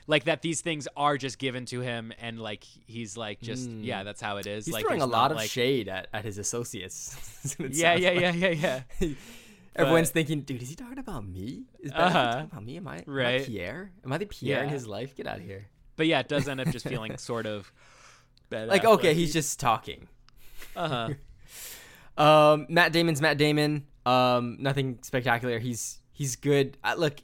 like 0.07 0.23
that 0.25 0.41
these 0.41 0.61
things 0.61 0.87
are 0.97 1.17
just 1.17 1.37
given 1.39 1.65
to 1.67 1.79
him 1.81 2.11
and 2.19 2.39
like 2.39 2.63
he's 2.63 3.15
like 3.17 3.39
just 3.41 3.69
Mm. 3.69 3.85
yeah 3.85 4.03
that's 4.03 4.19
how 4.21 4.37
it 4.37 4.47
is 4.47 4.65
He's 4.65 4.73
like 4.73 4.83
throwing 4.85 5.01
a 5.01 5.05
lot 5.05 5.31
of 5.31 5.37
like, 5.37 5.49
shade 5.49 5.87
at, 5.87 6.07
at 6.13 6.25
his 6.25 6.37
associates. 6.37 7.15
That's 7.43 7.59
what 7.59 7.69
it 7.71 7.75
yeah 7.75 7.95
yeah 7.95 8.09
like. 8.11 8.21
yeah 8.21 8.49
yeah 8.49 8.81
yeah 8.99 9.09
Everyone's 9.75 10.09
But- 10.09 10.13
thinking, 10.15 10.41
dude, 10.41 10.61
is 10.61 10.69
he 10.69 10.75
talking 10.75 10.97
about 10.99 11.25
me? 11.25 11.63
Is 11.79 11.91
Ben 11.91 12.01
Uh-huh. 12.01 12.31
talking 12.33 12.49
about 12.51 12.65
me? 12.65 12.77
Am 12.77 12.87
I, 12.89 12.95
am 12.97 13.03
I 13.07 13.11
Right. 13.11 13.45
Pierre? 13.45 13.91
Am 14.03 14.11
I 14.11 14.17
the 14.17 14.25
Pierre 14.25 14.63
in 14.63 14.69
his 14.69 14.85
life? 14.85 15.15
Get 15.15 15.27
out 15.27 15.37
of 15.37 15.43
here. 15.45 15.67
but 15.95 16.07
yeah 16.07 16.19
it 16.19 16.27
does 16.27 16.47
end 16.47 16.59
up 16.59 16.67
just 16.71 16.87
feeling 16.93 17.17
sort 17.17 17.45
of 17.45 17.71
Like, 18.51 18.83
okay, 18.83 19.13
he's 19.13 19.31
just 19.33 19.59
talking. 19.59 20.07
uh-huh 20.75 21.09
Um, 22.17 22.65
Matt 22.69 22.91
Damon's 22.91 23.21
Matt 23.21 23.37
Damon. 23.37 23.85
Um, 24.05 24.57
nothing 24.59 24.99
spectacular. 25.03 25.59
He's 25.59 25.99
he's 26.11 26.35
good. 26.35 26.77
Uh, 26.83 26.95
look, 26.97 27.19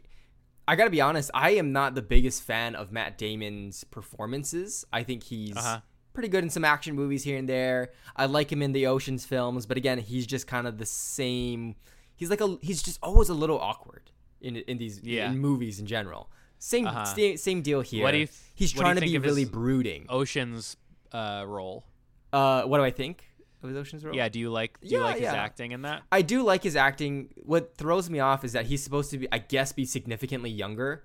I 0.67 0.75
gotta 0.75 0.89
be 0.89 1.01
honest. 1.01 1.31
I 1.33 1.51
am 1.51 1.71
not 1.71 1.95
the 1.95 2.01
biggest 2.01 2.43
fan 2.43 2.75
of 2.75 2.91
Matt 2.91 3.17
Damon's 3.17 3.83
performances. 3.85 4.85
I 4.91 5.03
think 5.03 5.23
he's 5.23 5.55
Uh-huh. 5.55 5.81
pretty 6.13 6.27
good 6.29 6.43
in 6.43 6.49
some 6.49 6.65
action 6.65 6.95
movies 6.95 7.23
here 7.23 7.37
and 7.37 7.47
there. 7.47 7.91
I 8.15 8.25
like 8.25 8.51
him 8.51 8.61
in 8.61 8.71
the 8.73 8.87
Ocean's 8.87 9.25
films, 9.25 9.65
but 9.65 9.77
again, 9.77 9.99
he's 9.99 10.25
just 10.27 10.47
kind 10.47 10.67
of 10.67 10.77
the 10.77 10.85
same. 10.85 11.75
He's 12.15 12.29
like 12.29 12.41
a 12.41 12.57
he's 12.61 12.81
just 12.83 12.99
always 13.01 13.29
a 13.29 13.33
little 13.33 13.59
awkward 13.59 14.11
in 14.41 14.57
in 14.57 14.77
these 14.77 15.01
Yeah. 15.03 15.31
in 15.31 15.39
movies 15.39 15.79
in 15.79 15.85
general. 15.85 16.29
Same 16.59 16.87
Uh-huh. 16.87 17.05
sta- 17.05 17.37
same 17.37 17.61
deal 17.61 17.81
here. 17.81 18.03
What 18.03 18.11
do 18.11 18.17
you 18.17 18.25
th- 18.27 18.37
he's 18.55 18.73
what 18.75 18.83
do 18.83 18.89
you 18.89 18.93
trying 18.95 18.95
to 19.13 19.19
be 19.19 19.27
really 19.27 19.45
brooding. 19.45 20.05
ocean's 20.09 20.75
uh 21.13 21.43
role 21.47 21.85
Uh, 22.33 22.63
what 22.63 22.77
do 22.79 22.83
I 22.83 22.91
think 22.91 23.26
of 23.63 23.69
his 23.69 23.77
Ocean's 23.77 24.05
role? 24.05 24.15
yeah 24.15 24.29
do 24.29 24.39
you 24.39 24.49
like 24.49 24.79
do 24.81 24.87
you 24.87 24.99
Yeah, 24.99 25.05
like 25.05 25.17
his 25.17 25.27
acting 25.27 25.71
in 25.71 25.81
that 25.83 26.03
I 26.11 26.21
do 26.21 26.43
like 26.43 26.63
his 26.63 26.75
acting. 26.75 27.29
What 27.43 27.75
throws 27.75 28.09
me 28.09 28.19
off 28.19 28.43
is 28.43 28.53
that 28.53 28.65
he's 28.67 28.83
supposed 28.83 29.11
to 29.11 29.17
be, 29.17 29.27
I 29.31 29.39
guess, 29.39 29.71
be 29.71 29.85
significantly 29.85 30.49
younger 30.49 31.03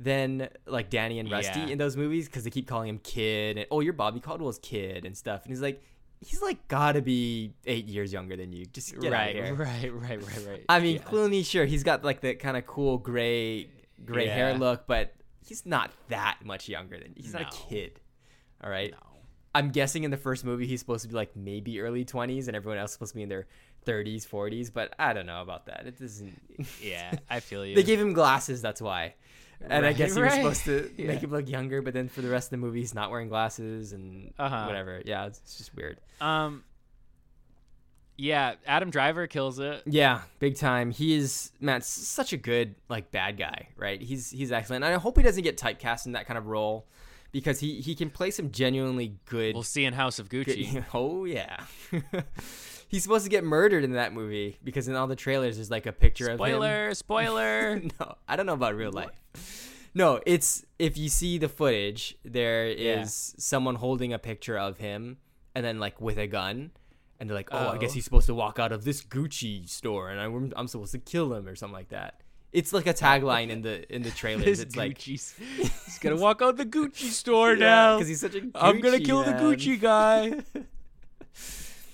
than 0.00 0.48
like 0.66 0.90
Danny 0.90 1.18
and 1.18 1.30
Rusty 1.30 1.60
Yeah. 1.60 1.66
in 1.68 1.78
those 1.78 1.96
movies 1.96 2.26
because 2.26 2.44
they 2.44 2.50
keep 2.50 2.66
calling 2.66 2.88
him 2.88 2.98
kid 2.98 3.56
and 3.58 3.66
oh, 3.70 3.80
you're 3.80 3.92
Bobby 3.92 4.20
Caldwell's 4.20 4.58
kid 4.58 5.04
and 5.04 5.16
stuff. 5.16 5.44
And 5.44 5.50
he's 5.50 5.62
like, 5.62 5.82
he's 6.20 6.42
like 6.42 6.66
gotta 6.68 7.00
be 7.00 7.54
eight 7.66 7.86
years 7.86 8.12
younger 8.12 8.36
than 8.36 8.52
you. 8.52 8.66
Just 8.66 8.98
get 9.00 9.12
right, 9.12 9.36
out 9.36 9.40
of 9.40 9.44
here. 9.44 9.54
right, 9.54 9.92
right, 9.94 10.22
right, 10.22 10.46
right. 10.46 10.64
I 10.68 10.80
mean, 10.80 10.96
yeah. 10.96 11.02
Clooney, 11.02 11.44
sure, 11.44 11.64
he's 11.64 11.84
got 11.84 12.04
like 12.04 12.20
the 12.20 12.34
kind 12.34 12.56
of 12.56 12.66
cool 12.66 12.98
gray, 12.98 13.68
gray 14.04 14.26
hair 14.26 14.54
look, 14.58 14.86
but 14.86 15.14
he's 15.46 15.64
not 15.64 15.90
that 16.08 16.38
much 16.44 16.68
younger 16.68 16.98
than. 16.98 17.14
He's 17.16 17.32
not 17.32 17.54
a 17.54 17.56
kid. 17.68 18.00
All 18.62 18.70
right. 18.70 18.90
No. 18.90 18.98
I'm 19.54 19.70
guessing 19.70 20.02
in 20.04 20.10
the 20.10 20.16
first 20.16 20.44
movie 20.44 20.66
he's 20.66 20.80
supposed 20.80 21.02
to 21.02 21.08
be 21.08 21.14
like 21.14 21.36
maybe 21.36 21.80
early 21.80 22.04
20s 22.04 22.48
and 22.48 22.56
everyone 22.56 22.78
else 22.78 22.90
is 22.90 22.94
supposed 22.94 23.12
to 23.12 23.16
be 23.16 23.22
in 23.22 23.28
their 23.28 23.46
30s, 23.86 24.26
40s, 24.26 24.72
but 24.72 24.94
I 24.98 25.12
don't 25.12 25.26
know 25.26 25.42
about 25.42 25.66
that. 25.66 25.84
It 25.86 25.98
doesn't. 25.98 26.40
Yeah, 26.82 27.14
I 27.30 27.40
feel 27.40 27.64
you. 27.64 27.74
they 27.76 27.82
gave 27.84 28.00
him 28.00 28.12
glasses, 28.14 28.60
that's 28.62 28.80
why. 28.82 29.14
And 29.60 29.86
I 29.86 29.92
guess 29.92 30.14
he 30.14 30.20
was 30.20 30.32
right. 30.32 30.36
supposed 30.42 30.64
to 30.64 30.90
Yeah. 30.98 31.06
make 31.08 31.20
him 31.22 31.30
look 31.30 31.48
younger, 31.48 31.82
but 31.82 31.94
then 31.94 32.08
for 32.08 32.20
the 32.20 32.28
rest 32.28 32.46
of 32.48 32.50
the 32.50 32.56
movie 32.56 32.80
he's 32.80 32.94
not 32.94 33.10
wearing 33.10 33.28
glasses 33.28 33.92
and 33.92 34.32
Uh-huh. 34.38 34.64
whatever. 34.66 35.00
Yeah, 35.04 35.26
it's, 35.26 35.38
it's 35.38 35.56
just 35.58 35.74
weird. 35.76 36.00
um. 36.20 36.64
Yeah, 38.16 38.54
Adam 38.64 38.90
Driver 38.90 39.26
kills 39.26 39.58
it. 39.58 39.82
Yeah, 39.86 40.20
big 40.38 40.56
time. 40.56 40.92
He 40.92 41.14
is 41.16 41.50
man, 41.60 41.80
such 41.80 42.32
a 42.32 42.36
good 42.36 42.76
like 42.88 43.10
bad 43.10 43.36
guy, 43.36 43.68
right? 43.76 44.00
He's 44.00 44.30
he's 44.30 44.52
excellent. 44.52 44.84
And 44.84 44.94
I 44.94 44.98
hope 44.98 45.16
he 45.16 45.24
doesn't 45.24 45.42
get 45.42 45.58
typecast 45.58 46.06
in 46.06 46.12
that 46.12 46.26
kind 46.26 46.38
of 46.38 46.46
role 46.46 46.86
because 47.34 47.60
he 47.60 47.82
he 47.82 47.94
can 47.94 48.08
play 48.08 48.30
some 48.30 48.50
genuinely 48.50 49.16
good 49.26 49.52
We'll 49.54 49.62
see 49.62 49.84
in 49.84 49.92
House 49.92 50.18
of 50.18 50.30
Good- 50.30 50.46
Gucci. 50.46 50.82
Oh 50.94 51.26
yeah. 51.26 51.58
He's 52.88 53.02
supposed 53.02 53.24
to 53.24 53.30
get 53.30 53.44
murdered 53.44 53.82
in 53.84 53.92
that 53.92 54.12
movie 54.14 54.58
because 54.62 54.86
in 54.88 54.94
all 54.94 55.06
the 55.06 55.16
trailers 55.16 55.56
there's 55.56 55.70
like 55.70 55.84
a 55.86 55.92
picture 55.92 56.26
of 56.26 56.32
him. 56.32 56.36
Spoiler, 56.38 56.94
spoiler. 56.94 57.80
no, 58.00 58.14
I 58.28 58.36
don't 58.36 58.46
know 58.46 58.52
about 58.54 58.76
real 58.76 58.92
life. 58.92 59.10
No, 59.94 60.20
it's 60.24 60.64
if 60.78 60.96
you 60.96 61.08
see 61.08 61.36
the 61.38 61.48
footage, 61.48 62.16
there 62.24 62.66
is 62.66 62.78
Yeah. 62.78 63.04
someone 63.04 63.74
holding 63.74 64.12
a 64.12 64.18
picture 64.18 64.56
of 64.58 64.78
him 64.78 65.18
and 65.54 65.64
then 65.64 65.78
like 65.78 66.00
with 66.00 66.18
a 66.18 66.26
gun. 66.26 66.70
And 67.20 67.30
they're 67.30 67.36
like, 67.36 67.50
oh, 67.52 67.68
I 67.68 67.78
guess 67.78 67.92
Oh. 67.92 67.94
he's 67.94 68.04
supposed 68.04 68.26
to 68.26 68.34
walk 68.34 68.58
out 68.58 68.72
of 68.72 68.84
this 68.84 69.00
Gucci 69.00 69.68
store, 69.68 70.10
and 70.10 70.18
I'm, 70.20 70.52
I'm 70.56 70.66
supposed 70.66 70.90
to 70.92 70.98
kill 70.98 71.32
him 71.32 71.46
or 71.46 71.54
something 71.54 71.72
like 71.72 71.90
that. 71.90 72.20
It's 72.54 72.72
like 72.72 72.86
a 72.86 72.94
tagline 72.94 73.48
in 73.50 73.62
the 73.62 73.92
in 73.94 74.02
the 74.02 74.10
trailers. 74.10 74.60
It's 74.60 74.76
like, 74.76 74.96
Gucci's. 74.98 75.34
He's 75.84 75.98
gonna 75.98 76.16
walk 76.16 76.40
out 76.40 76.56
the 76.56 76.64
Gucci 76.64 77.10
store 77.10 77.56
now. 77.56 77.96
because 77.96 78.08
he's 78.08 78.20
such 78.20 78.36
a. 78.36 78.42
I'm 78.54 78.80
gonna 78.80 79.00
kill 79.00 79.24
the. 79.24 79.32
Gucci 79.32 79.78
guy. 79.80 80.40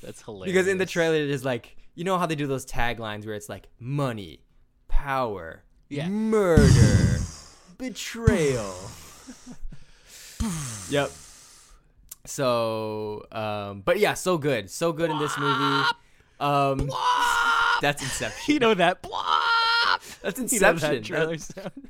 That's 0.03 0.23
hilarious. 0.23 0.53
Because 0.53 0.67
in 0.69 0.77
the 0.79 0.85
trailer, 0.87 1.17
it 1.17 1.31
is 1.31 1.45
like 1.45 1.77
you 1.95 2.05
know 2.05 2.19
how 2.19 2.27
they 2.27 2.35
do 2.35 2.47
those 2.47 2.67
taglines 2.67 3.25
where 3.27 3.35
it's 3.35 3.49
like 3.49 3.69
money, 3.79 4.41
power, 4.87 5.63
Yeah. 5.89 6.09
murder, 6.09 7.19
betrayal. 7.79 8.75
yep. 10.91 11.11
So, 12.27 13.25
um, 13.33 13.81
but 13.81 13.99
yeah, 13.99 14.13
so 14.15 14.37
good, 14.39 14.71
so 14.71 14.93
good 14.93 15.11
in 15.11 15.19
this 15.19 15.37
movie. 15.39 15.85
Um, 16.39 16.91
that's 17.81 18.03
Inception. 18.03 18.55
you 18.55 18.61
know 18.61 18.75
that. 18.75 19.03
That's 20.23 20.53
You 20.53 20.61
know 20.61 20.71
Inception. 20.71 20.91
that 20.95 21.05
trailer 21.05 21.39
sound? 21.39 21.89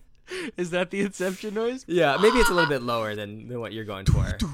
Is 0.57 0.71
that 0.71 0.91
the 0.91 1.01
Inception 1.01 1.55
noise? 1.55 1.85
yeah, 1.89 2.17
maybe 2.21 2.39
it's 2.39 2.51
a 2.51 2.55
little 2.55 2.69
bit 2.71 2.83
lower 2.83 3.15
than, 3.17 3.49
than 3.49 3.59
what 3.61 3.73
you're 3.73 3.85
going 3.85 4.07
for. 4.07 4.39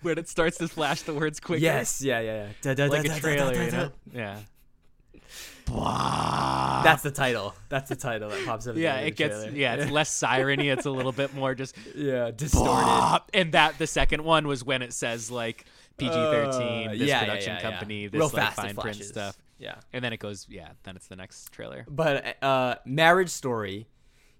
When 0.00 0.16
it 0.16 0.28
starts 0.28 0.58
to 0.58 0.68
flash 0.68 1.02
the 1.02 1.12
words 1.12 1.40
quicker. 1.40 1.60
Yes, 1.60 2.00
yeah, 2.00 2.20
yeah, 2.20 2.46
yeah. 2.46 2.48
Da, 2.62 2.74
da, 2.74 2.86
Like 2.86 3.02
da, 3.04 3.16
a 3.16 3.20
trailer, 3.20 3.52
you 3.64 3.70
know? 3.72 3.90
Yeah. 4.14 4.38
Blah. 5.66 6.82
That's 6.84 7.02
the 7.02 7.10
title. 7.10 7.54
That's 7.68 7.88
the 7.88 7.96
title 7.96 8.30
that 8.30 8.44
pops 8.46 8.66
up. 8.66 8.76
yeah, 8.76 8.98
it 8.98 9.16
gets 9.16 9.36
trailer. 9.42 9.56
yeah, 9.56 9.74
it's 9.74 9.90
less 9.90 10.08
sireny, 10.14 10.68
it's 10.68 10.86
a 10.86 10.90
little 10.90 11.12
bit 11.12 11.34
more 11.34 11.54
just 11.54 11.76
yeah 11.96 12.30
distorted. 12.30 12.70
Bop. 12.70 13.30
And 13.34 13.52
that 13.52 13.76
the 13.78 13.86
second 13.86 14.24
one 14.24 14.46
was 14.46 14.64
when 14.64 14.82
it 14.82 14.92
says 14.92 15.30
like 15.30 15.64
PG 15.98 16.12
thirteen, 16.12 16.88
Uh, 16.88 16.92
this 16.92 17.00
yeah, 17.02 17.20
production 17.20 17.54
yeah, 17.54 17.60
yeah. 17.62 17.70
company, 17.70 18.06
this 18.06 18.18
Real 18.18 18.30
like 18.32 18.52
fine 18.54 18.76
print 18.76 19.04
stuff. 19.04 19.36
Yeah. 19.58 19.76
And 19.92 20.04
then 20.04 20.12
it 20.12 20.18
goes, 20.20 20.46
yeah, 20.48 20.70
then 20.84 20.96
it's 20.96 21.08
the 21.08 21.16
next 21.16 21.50
trailer. 21.52 21.84
But 21.88 22.42
uh 22.42 22.76
Marriage 22.84 23.30
Story, 23.30 23.88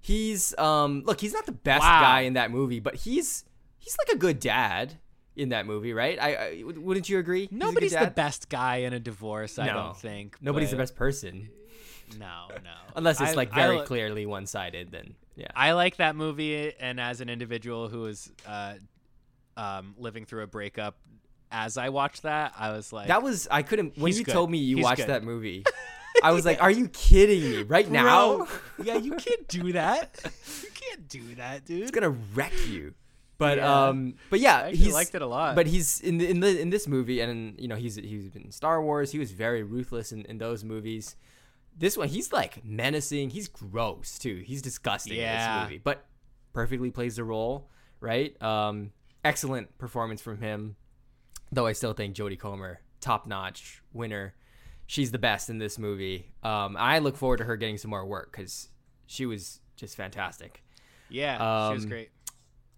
he's 0.01 0.57
um 0.59 1.03
look, 1.05 1.21
he's 1.21 1.33
not 1.33 1.47
the 1.47 1.53
best 1.53 1.83
Wow. 1.83 2.01
guy 2.01 2.21
in 2.23 2.35
that 2.35 2.51
movie, 2.51 2.81
but 2.81 2.95
he's 2.95 3.45
he's 3.79 3.97
like 4.07 4.15
a 4.15 4.19
good 4.19 4.41
dad 4.41 4.95
in 5.37 5.51
that 5.51 5.67
movie, 5.67 5.93
right? 5.93 6.19
I, 6.21 6.35
I 6.35 6.63
wouldn't 6.65 7.09
you 7.09 7.19
agree? 7.19 7.43
He's 7.43 7.47
a 7.49 7.51
good 7.55 7.59
Nobody's 7.59 7.93
the 7.97 8.11
best 8.15 8.49
guy 8.49 8.77
in 8.79 8.93
a 8.93 8.99
divorce, 9.01 9.59
I 9.59 9.67
don't 9.69 9.97
think. 9.97 10.37
Nobody's 10.41 10.71
the 10.73 10.77
best 10.77 10.97
person. 10.97 11.49
No, 12.19 12.47
no. 12.65 12.71
Unless 12.97 13.21
it's 13.21 13.33
I- 13.33 13.35
like 13.35 13.53
very 13.55 13.79
li- 13.79 13.85
clearly 13.85 14.25
one-sided 14.27 14.91
then. 14.91 15.15
Yeah. 15.37 15.47
I 15.55 15.73
like 15.73 15.97
that 15.99 16.17
movie, 16.17 16.73
and 16.81 16.99
as 16.99 17.21
an 17.21 17.29
individual 17.29 17.89
who 17.89 18.07
is 18.07 18.33
uh, 18.47 18.75
um, 19.57 19.95
living 19.99 20.25
through 20.25 20.43
a 20.43 20.47
breakup, 20.49 20.97
as 21.51 21.77
I 21.77 21.89
watched 21.89 22.23
that, 22.23 22.53
I 22.59 22.73
was 22.73 22.93
like, 22.93 23.09
That 23.09 23.23
was 23.23 23.49
I 23.51 23.63
couldn't 23.63 23.97
when 23.99 24.13
you 24.15 24.25
good. 24.25 24.33
told 24.33 24.51
me 24.51 24.59
you 24.59 24.77
He's 24.77 24.85
watched 24.85 24.99
good. 24.99 25.09
that 25.09 25.25
movie. 25.25 25.65
I 26.23 26.33
was 26.33 26.45
like, 26.45 26.61
"Are 26.61 26.71
you 26.71 26.89
kidding 26.89 27.43
me? 27.43 27.63
Right 27.63 27.89
now? 27.89 28.49
Yeah, 28.83 28.97
you 28.97 29.13
can't 29.13 29.47
do 29.47 29.73
that. 29.75 30.19
You 30.65 30.71
can't 30.75 31.09
do 31.09 31.35
that, 31.37 31.65
dude. 31.65 31.83
It's 31.83 31.93
gonna 31.93 32.11
wreck 32.11 32.53
you." 32.67 32.95
But 33.37 33.59
Yeah. 33.59 33.87
um, 33.89 34.15
but 34.29 34.41
yeah, 34.41 34.69
he's 34.71 34.93
liked 34.93 35.15
it 35.15 35.23
a 35.23 35.27
lot. 35.27 35.55
But 35.55 35.69
he's 35.69 36.01
in 36.01 36.19
the, 36.19 36.29
in 36.29 36.41
the 36.41 36.61
in 36.61 36.71
this 36.71 36.89
movie, 36.89 37.21
and 37.21 37.55
you 37.61 37.69
know 37.69 37.77
he's 37.77 37.95
he's 37.95 38.31
been 38.31 38.43
in 38.43 38.51
Star 38.51 38.83
Wars. 38.83 39.13
He 39.13 39.19
was 39.21 39.31
very 39.31 39.63
ruthless 39.63 40.11
in, 40.11 40.25
in 40.25 40.39
those 40.39 40.65
movies. 40.65 41.15
This 41.77 41.97
one, 41.97 42.09
he's 42.09 42.33
like 42.33 42.65
menacing. 42.65 43.31
He's 43.31 43.47
gross 43.47 44.19
too. 44.19 44.43
He's 44.45 44.61
disgusting 44.61 45.13
in 45.13 45.21
Yeah. 45.21 45.61
this 45.61 45.65
movie, 45.71 45.79
but 45.85 46.05
perfectly 46.53 46.91
plays 46.91 47.15
the 47.15 47.23
role. 47.23 47.69
Right? 48.01 48.41
Um, 48.43 48.91
excellent 49.25 49.79
performance 49.79 50.21
from 50.21 50.39
him. 50.41 50.75
Though 51.53 51.67
I 51.67 51.73
still 51.73 51.93
think 51.95 52.15
Jodie 52.15 52.39
Comer, 52.39 52.81
top 53.01 53.27
notch 53.27 53.83
winner. 53.93 54.35
She's 54.87 55.11
the 55.11 55.19
best 55.19 55.51
in 55.51 55.59
this 55.59 55.79
movie. 55.79 56.33
Um, 56.43 56.77
I 56.79 56.99
look 56.99 57.17
forward 57.17 57.39
to 57.39 57.45
her 57.45 57.57
getting 57.57 57.77
some 57.79 57.91
more 57.91 58.07
work 58.07 58.33
because 58.33 58.69
she 59.07 59.27
was 59.27 59.61
just 59.77 59.97
fantastic. 59.97 60.63
yeah, 61.11 61.69
she 61.71 61.75
was 61.75 61.85
um, 61.85 61.91
great. 61.91 62.11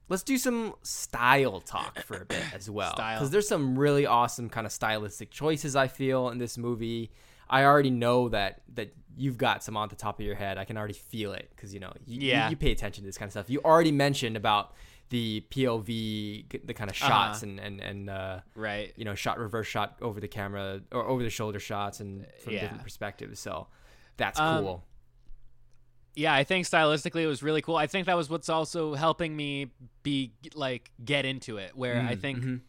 Let's 0.09 0.25
do 0.25 0.37
some 0.39 0.75
style 0.83 1.61
talk 1.61 2.01
for 2.03 2.17
a 2.17 2.25
bit 2.25 2.43
as 2.53 2.69
well. 2.69 2.95
Because 2.97 3.31
there's 3.31 3.47
some 3.47 3.79
really 3.79 4.07
awesome 4.07 4.49
kind 4.49 4.67
of 4.67 4.73
stylistic 4.73 5.31
choices 5.31 5.77
I 5.77 5.87
feel 5.87 6.31
in 6.31 6.39
this 6.39 6.59
movie. 6.59 7.13
I 7.49 7.63
already 7.65 7.91
know 7.91 8.29
that 8.31 8.63
that 8.75 8.93
you've 9.17 9.39
got 9.39 9.63
some 9.63 9.77
on 9.77 9.89
the 9.89 9.95
top 9.97 10.19
of 10.19 10.27
your 10.27 10.35
head. 10.35 10.59
I 10.59 10.65
can 10.65 10.77
already 10.77 10.95
feel 10.95 11.33
it 11.33 11.49
because 11.55 11.73
you 11.73 11.79
know 11.81 11.93
you, 12.07 12.21
you- 12.21 12.51
you, 12.51 12.57
pay 12.57 12.73
attention 12.73 13.03
to 13.05 13.07
this 13.09 13.19
kind 13.19 13.29
of 13.29 13.33
stuff. 13.33 13.51
You 13.51 13.61
already 13.65 13.93
mentioned 13.93 14.37
about 14.37 14.75
the 15.11 15.45
POV, 15.51 16.67
the 16.67 16.75
kind 16.75 16.89
of 16.91 16.97
shots 16.97 17.43
Uh-huh. 17.43 17.51
and 17.51 17.61
and 17.61 17.81
and 17.81 18.11
uh, 18.11 18.41
Right. 18.55 18.93
you 18.97 19.05
know 19.05 19.15
shot 19.15 19.39
reverse 19.39 19.67
shot 19.67 19.99
over 20.01 20.19
the 20.21 20.29
camera 20.29 20.81
or 20.93 21.05
over 21.05 21.23
the 21.23 21.31
shoulder 21.31 21.61
shots 21.61 22.01
and 22.01 22.27
from 22.43 22.55
Yeah. 22.55 22.61
different 22.61 22.83
perspectives. 22.83 23.39
So 23.41 23.69
that's 24.17 24.39
Um, 24.41 24.63
cool. 24.65 24.85
yeah, 26.15 26.33
I 26.35 26.45
think 26.45 26.67
stylistically 26.67 27.23
it 27.23 27.27
was 27.27 27.43
really 27.43 27.63
cool. 27.63 27.77
I 27.77 27.87
think 27.87 28.07
that 28.07 28.17
was 28.17 28.29
what's 28.31 28.49
also 28.49 28.95
helping 28.95 29.37
me 29.37 29.73
be 30.03 30.33
like 30.55 30.91
get 31.05 31.25
into 31.25 31.57
it. 31.59 31.77
Where 31.77 32.01
I 32.03 32.15
Mm, 32.17 32.21
think 32.21 32.39
mhm. 32.45 32.61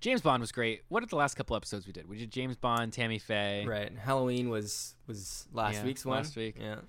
James 0.00 0.20
Bond 0.20 0.40
was 0.40 0.50
great. 0.50 0.82
What 0.88 1.02
are 1.02 1.06
the 1.06 1.14
last 1.16 1.34
couple 1.36 1.54
episodes 1.56 1.86
we 1.86 1.92
did? 1.92 2.08
We 2.08 2.18
did 2.18 2.30
James 2.32 2.56
Bond, 2.56 2.92
Tammy 2.92 3.18
Faye, 3.20 3.64
right. 3.66 3.96
Halloween 3.96 4.48
was 4.50 4.96
was 5.06 5.46
last 5.52 5.76
Yeah, 5.76 5.84
week's 5.84 6.04
one. 6.04 6.16
last 6.18 6.36
week. 6.36 6.56
Yeah. 6.58 6.80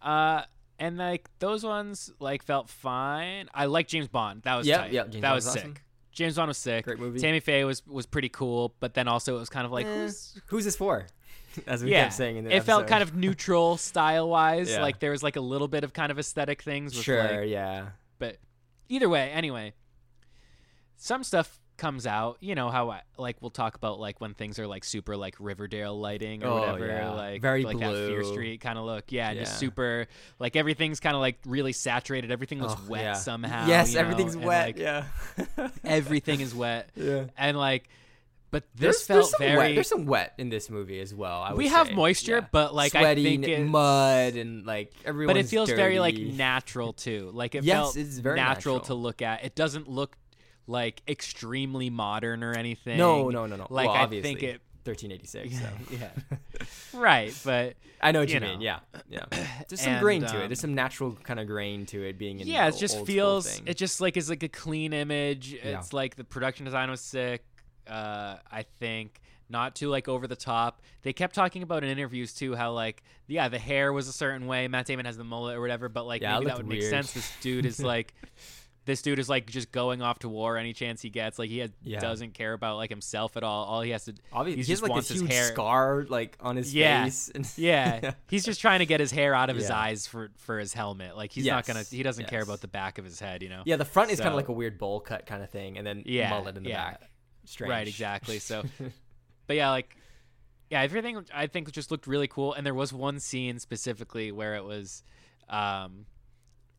uh, 0.00 0.44
and 0.78 0.96
like 0.98 1.28
those 1.38 1.64
ones 1.64 2.10
like 2.18 2.42
felt 2.42 2.68
fine. 2.68 3.48
I 3.54 3.66
like 3.66 3.88
James 3.88 4.08
Bond. 4.08 4.42
That 4.42 4.56
was 4.56 4.66
Yeah, 4.66 4.78
tight. 4.78 4.92
yeah, 4.92 5.02
James 5.02 5.14
that 5.14 5.22
Bond 5.22 5.34
was 5.34 5.44
was 5.46 5.54
sick. 5.54 5.82
James 6.12 6.36
Bond 6.36 6.48
was 6.48 6.58
sick. 6.58 6.84
Great 6.84 6.98
movie. 6.98 7.18
Tammy 7.18 7.40
Faye 7.40 7.64
was 7.64 7.86
was 7.86 8.06
pretty 8.06 8.28
cool, 8.28 8.74
but 8.80 8.94
then 8.94 9.08
also 9.08 9.36
it 9.36 9.40
was 9.40 9.48
kind 9.48 9.64
of 9.64 9.72
like 9.72 9.86
Eh, 9.86 9.94
who's 9.94 10.40
who's 10.46 10.64
this 10.64 10.76
for? 10.76 11.06
As 11.66 11.84
we 11.84 11.90
yeah, 11.90 12.04
kept 12.04 12.14
saying 12.14 12.36
in 12.36 12.44
the 12.44 12.56
it 12.56 12.62
felt 12.64 12.86
kind 12.86 13.02
of 13.02 13.14
neutral 13.14 13.76
style 13.78 14.28
wise. 14.28 14.70
Yeah. 14.70 14.82
Like 14.82 15.00
there 15.00 15.10
was 15.10 15.22
like 15.22 15.36
a 15.36 15.40
little 15.40 15.68
bit 15.68 15.84
of 15.84 15.92
kind 15.92 16.10
of 16.10 16.18
aesthetic 16.18 16.62
things. 16.62 16.94
With 16.94 17.04
sure. 17.04 17.22
like, 17.22 17.48
yeah. 17.48 17.88
but 18.18 18.38
either 18.88 19.08
way, 19.08 19.30
anyway, 19.30 19.74
some 20.96 21.24
stuff 21.24 21.60
comes 21.76 22.06
out. 22.06 22.36
You 22.40 22.54
know 22.54 22.70
how 22.70 22.90
I, 22.90 23.02
like 23.18 23.36
we'll 23.40 23.50
talk 23.50 23.74
about 23.74 23.98
like 23.98 24.20
when 24.20 24.34
things 24.34 24.58
are 24.58 24.66
like 24.66 24.84
super 24.84 25.16
like 25.16 25.36
Riverdale 25.40 25.98
lighting 25.98 26.44
or 26.44 26.48
Oh, 26.48 26.60
whatever, 26.60 26.86
yeah. 26.86 27.10
like 27.10 27.42
Very 27.42 27.64
like 27.64 27.78
that 27.78 27.92
Fear. 27.92 28.24
Street 28.24 28.60
kind 28.60 28.78
of 28.78 28.84
look. 28.84 29.10
Yeah, 29.10 29.34
just 29.34 29.58
super 29.58 30.06
like 30.38 30.54
everything's 30.56 31.00
kind 31.00 31.14
of 31.16 31.20
like 31.20 31.38
really 31.46 31.72
saturated. 31.72 32.30
Everything 32.30 32.60
was 32.60 32.72
Oh, 32.74 32.80
wet 32.88 33.02
yeah. 33.02 33.12
somehow. 33.14 33.66
Yes, 33.66 33.90
you 33.90 33.94
know, 33.96 34.00
everything's 34.02 34.34
and, 34.34 34.44
wet. 34.44 34.66
like, 34.66 34.78
yeah. 34.78 35.68
everything 35.84 36.40
is 36.40 36.54
wet, 36.54 36.90
yeah. 36.96 37.24
and 37.36 37.56
like, 37.56 37.88
but 38.50 38.64
this 38.74 39.06
there's 39.06 39.20
felt 39.22 39.30
some 39.30 39.38
very. 39.38 39.56
wet. 39.56 39.74
There's 39.74 39.88
some 39.88 40.04
wet 40.06 40.34
in 40.36 40.50
this 40.50 40.68
movie 40.68 41.00
as 41.00 41.14
well. 41.14 41.54
We 41.56 41.68
have 41.68 41.86
say. 41.88 41.94
moisture, 41.94 42.38
Yeah. 42.42 42.48
but 42.52 42.74
like 42.74 42.90
sweaty 42.92 43.22
I 43.22 43.24
think 43.24 43.48
it's, 43.48 43.70
mud 43.70 44.34
and 44.34 44.66
like 44.66 44.92
everyone. 45.06 45.34
but 45.36 45.40
it 45.40 45.48
feels 45.48 45.70
very 45.70 45.98
like 45.98 46.18
natural 46.18 46.92
too. 46.92 47.30
Like 47.32 47.54
it 47.54 47.64
Yes, 47.64 47.76
felt 47.78 47.96
it's 47.96 48.18
very 48.18 48.36
natural, 48.36 48.76
natural. 48.76 48.80
to 48.80 48.94
look 49.02 49.22
at. 49.22 49.44
It 49.44 49.54
doesn't 49.54 49.88
look 49.88 50.16
like 50.66 51.02
extremely 51.08 51.90
modern 51.90 52.42
or 52.42 52.52
anything. 52.54 52.98
No, 52.98 53.30
no, 53.30 53.46
no, 53.46 53.56
no. 53.56 53.66
Like 53.70 53.88
well, 53.88 53.96
I 53.96 54.06
think 54.06 54.42
it 54.42 54.60
1386. 54.84 55.58
So. 55.58 55.68
yeah. 56.00 56.98
right, 56.98 57.32
but 57.44 57.74
I 58.00 58.10
know 58.12 58.20
what 58.20 58.30
you, 58.30 58.40
mean. 58.40 58.60
Yeah, 58.60 58.80
yeah. 59.08 59.24
There's 59.68 59.80
some 59.80 59.94
And, 59.94 60.02
grain 60.02 60.22
to 60.22 60.36
um, 60.36 60.42
it. 60.42 60.48
There's 60.48 60.60
some 60.60 60.74
natural 60.74 61.12
kind 61.22 61.38
of 61.38 61.46
grain 61.46 61.86
to 61.86 62.02
it 62.02 62.18
being 62.18 62.40
in. 62.40 62.48
yeah, 62.48 62.68
it 62.68 62.76
just 62.76 63.04
feels 63.06 63.60
it 63.64 63.76
just 63.76 64.00
like 64.00 64.16
is 64.16 64.28
like 64.28 64.42
a 64.42 64.48
clean 64.48 64.92
image. 64.92 65.52
Yeah. 65.52 65.78
It's 65.78 65.92
like 65.92 66.16
the 66.16 66.24
production 66.24 66.64
design 66.64 66.90
was 66.90 67.00
sick. 67.00 67.44
Uh, 67.86 68.36
I 68.50 68.64
think 68.80 69.20
not 69.48 69.76
too 69.76 69.88
like 69.88 70.08
over 70.08 70.26
the 70.26 70.36
top. 70.36 70.82
They 71.02 71.12
kept 71.12 71.34
talking 71.34 71.62
about 71.62 71.84
in 71.84 71.90
interviews 71.90 72.32
too 72.34 72.56
how 72.56 72.72
like 72.72 73.02
yeah 73.28 73.48
the 73.48 73.58
hair 73.58 73.92
was 73.92 74.08
a 74.08 74.12
certain 74.12 74.46
way. 74.46 74.66
Matt 74.66 74.86
Damon 74.86 75.06
has 75.06 75.16
the 75.16 75.24
mullet 75.24 75.56
or 75.56 75.60
whatever, 75.60 75.88
but 75.88 76.06
like 76.06 76.22
Yeah, 76.22 76.38
maybe 76.38 76.46
that 76.46 76.56
would 76.56 76.66
make 76.66 76.82
sense. 76.82 77.12
This 77.12 77.30
dude 77.40 77.66
is 77.66 77.80
like. 77.84 78.14
This 78.84 79.00
dude 79.00 79.20
is 79.20 79.28
like 79.28 79.48
just 79.48 79.70
going 79.70 80.02
off 80.02 80.18
to 80.20 80.28
war 80.28 80.56
any 80.56 80.72
chance 80.72 81.00
he 81.02 81.08
gets. 81.08 81.38
Like 81.38 81.48
he 81.50 81.58
has, 81.58 81.70
Yeah. 81.84 82.00
doesn't 82.00 82.34
care 82.34 82.52
about 82.52 82.78
like 82.78 82.90
himself 82.90 83.36
at 83.36 83.44
all. 83.44 83.64
All 83.64 83.80
he 83.80 83.90
has 83.90 84.06
to 84.06 84.14
Obviously, 84.32 84.56
he 84.56 84.60
has 84.62 84.80
just 84.80 84.82
like 84.82 84.94
this 84.96 85.08
his 85.08 85.20
huge 85.20 85.32
hair- 85.32 85.52
scar 85.52 86.04
like 86.08 86.36
on 86.40 86.56
his 86.56 86.74
Yeah. 86.74 87.04
face. 87.04 87.30
And 87.32 87.48
Yeah, 87.56 88.12
he's 88.28 88.44
just 88.44 88.60
trying 88.60 88.80
to 88.80 88.86
get 88.86 88.98
his 88.98 89.12
hair 89.12 89.34
out 89.36 89.50
of 89.50 89.56
his 89.56 89.70
eyes 89.70 90.08
for 90.08 90.32
for 90.38 90.58
his 90.58 90.72
helmet. 90.74 91.16
Like 91.16 91.30
he's 91.30 91.46
not 91.46 91.64
gonna. 91.64 91.84
He 91.88 92.02
doesn't 92.02 92.26
care 92.26 92.42
about 92.42 92.60
the 92.60 92.66
back 92.68 92.98
of 92.98 93.04
his 93.04 93.20
head. 93.20 93.42
You 93.42 93.50
know. 93.50 93.62
Yeah, 93.64 93.76
the 93.76 93.84
front 93.84 94.10
is 94.10 94.18
kind 94.18 94.30
of 94.30 94.36
like 94.36 94.48
a 94.48 94.52
weird 94.52 94.78
bowl 94.78 94.98
cut 94.98 95.26
kind 95.26 95.42
of 95.44 95.50
thing, 95.50 95.78
and 95.78 95.86
then 95.86 96.02
Yeah, 96.04 96.30
mullet 96.30 96.56
in 96.56 96.64
the 96.64 96.70
yeah. 96.70 96.90
back. 96.92 97.02
Strange. 97.44 97.70
Right. 97.70 97.86
Exactly. 97.88 98.38
So, 98.40 98.64
but 99.46 99.56
yeah, 99.56 99.70
like, 99.70 99.96
yeah, 100.70 100.80
everything 100.82 101.24
I 101.32 101.46
think 101.46 101.70
just 101.72 101.90
looked 101.92 102.06
really 102.08 102.28
cool. 102.28 102.52
And 102.52 102.64
there 102.66 102.74
was 102.74 102.92
one 102.92 103.20
scene 103.20 103.58
specifically 103.58 104.30
where 104.32 104.54
it 104.56 104.64
was, 104.64 105.02
um, 105.48 106.06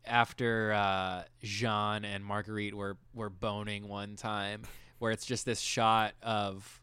after 0.05 0.73
uh, 0.73 1.23
Jean 1.41 2.03
and 2.05 2.23
Marguerite 2.25 2.73
were 2.73 2.97
were 3.13 3.29
boning 3.29 3.87
one 3.87 4.15
time, 4.15 4.63
where 4.99 5.11
it's 5.11 5.25
just 5.25 5.45
this 5.45 5.59
shot 5.59 6.13
of 6.21 6.81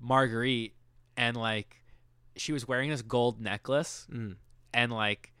Marguerite 0.00 0.74
and 1.16 1.36
like 1.36 1.76
she 2.36 2.52
was 2.52 2.66
wearing 2.66 2.90
this 2.90 3.02
gold 3.02 3.40
necklace 3.40 4.06
Mm. 4.12 4.36
and 4.72 4.92
like 4.92 5.32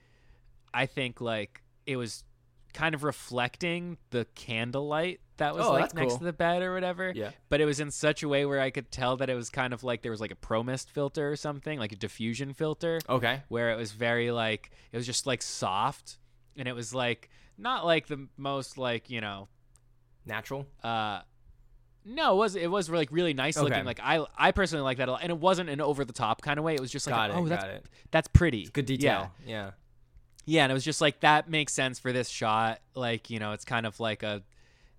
I 0.72 0.86
think 0.86 1.20
like 1.20 1.62
it 1.86 1.96
was 1.96 2.24
kind 2.72 2.94
of 2.94 3.04
reflecting 3.04 3.98
the 4.10 4.26
candlelight 4.34 5.20
that 5.36 5.54
was 5.54 5.66
Oh, 5.66 5.72
like 5.72 5.94
next 5.94 6.10
cool. 6.12 6.18
to 6.18 6.24
the 6.24 6.32
bed 6.32 6.62
or 6.62 6.72
whatever. 6.74 7.12
Yeah. 7.14 7.30
But 7.48 7.60
it 7.60 7.64
was 7.66 7.78
in 7.80 7.90
such 7.90 8.22
a 8.22 8.28
way 8.28 8.46
where 8.46 8.60
I 8.60 8.70
could 8.70 8.90
tell 8.90 9.16
that 9.18 9.28
it 9.30 9.34
was 9.34 9.50
kind 9.50 9.72
of 9.72 9.84
like 9.84 10.02
there 10.02 10.10
was 10.12 10.20
like 10.20 10.30
a 10.30 10.36
pro 10.36 10.62
mist 10.62 10.90
filter 10.90 11.30
or 11.30 11.36
something, 11.36 11.78
like 11.78 11.92
a 11.92 11.96
diffusion 11.96 12.52
filter, 12.54 13.00
Okay. 13.08 13.42
where 13.48 13.70
it 13.70 13.76
was 13.76 13.92
very 13.92 14.30
like 14.30 14.70
it 14.92 14.96
was 14.96 15.06
just 15.06 15.26
like 15.26 15.42
soft 15.42 16.18
and 16.56 16.68
it 16.68 16.74
was 16.74 16.94
like 16.94 17.28
not 17.58 17.84
like 17.84 18.06
the 18.06 18.28
most 18.36 18.78
like, 18.78 19.10
you 19.10 19.20
know, 19.20 19.48
Natural. 20.26 20.66
uh 20.82 21.20
no, 22.06 22.34
it 22.34 22.36
was 22.36 22.56
it 22.56 22.70
was 22.70 22.90
like 22.90 23.08
really 23.10 23.32
nice 23.34 23.56
Okay. 23.56 23.64
looking. 23.64 23.84
Like 23.84 24.00
I 24.02 24.24
I 24.36 24.52
personally 24.52 24.82
like 24.82 24.98
that 24.98 25.08
a 25.08 25.12
lot. 25.12 25.22
And 25.22 25.30
it 25.30 25.38
wasn't 25.38 25.70
an 25.70 25.80
over 25.80 26.04
the 26.04 26.12
top 26.12 26.42
kind 26.42 26.58
of 26.58 26.64
way. 26.64 26.74
It 26.74 26.80
was 26.80 26.90
just 26.90 27.06
like 27.06 27.30
it. 27.30 27.34
oh 27.36 27.46
that's 27.46 27.64
it. 27.64 27.86
that's 28.10 28.28
pretty. 28.28 28.66
Good 28.72 28.86
detail. 28.86 29.32
Yeah. 29.46 29.70
Yeah, 30.46 30.64
and 30.64 30.70
it 30.70 30.74
was 30.74 30.84
just 30.84 31.00
like 31.00 31.20
that 31.20 31.48
makes 31.48 31.72
sense 31.72 31.98
for 31.98 32.12
this 32.12 32.28
shot. 32.28 32.80
Like, 32.94 33.30
you 33.30 33.38
know, 33.38 33.52
it's 33.52 33.64
kind 33.64 33.86
of 33.86 33.98
like 34.00 34.22
a 34.22 34.42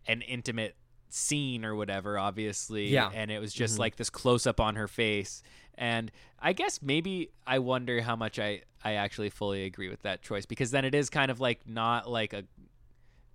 an 0.07 0.21
intimate 0.23 0.75
scene 1.09 1.63
or 1.63 1.75
whatever, 1.75 2.17
obviously. 2.17 2.87
Yeah. 2.87 3.11
And 3.13 3.29
it 3.29 3.39
was 3.39 3.53
just 3.53 3.75
Mhm. 3.75 3.79
like 3.79 3.95
this 3.97 4.09
close 4.09 4.47
up 4.47 4.59
on 4.59 4.75
her 4.75 4.87
face. 4.87 5.43
And 5.75 6.11
I 6.39 6.53
guess 6.53 6.81
maybe 6.81 7.29
I 7.45 7.59
wonder 7.59 8.01
how 8.01 8.15
much 8.15 8.39
I 8.39 8.63
I 8.85 8.93
actually 8.93 9.31
fully 9.31 9.65
agree 9.65 9.89
with 9.89 10.03
that 10.03 10.21
choice 10.21 10.45
because 10.45 10.71
then 10.71 10.85
it 10.85 10.93
is 10.95 11.09
kind 11.09 11.29
of 11.31 11.39
like 11.41 11.67
not 11.67 12.09
like 12.09 12.33
a 12.33 12.43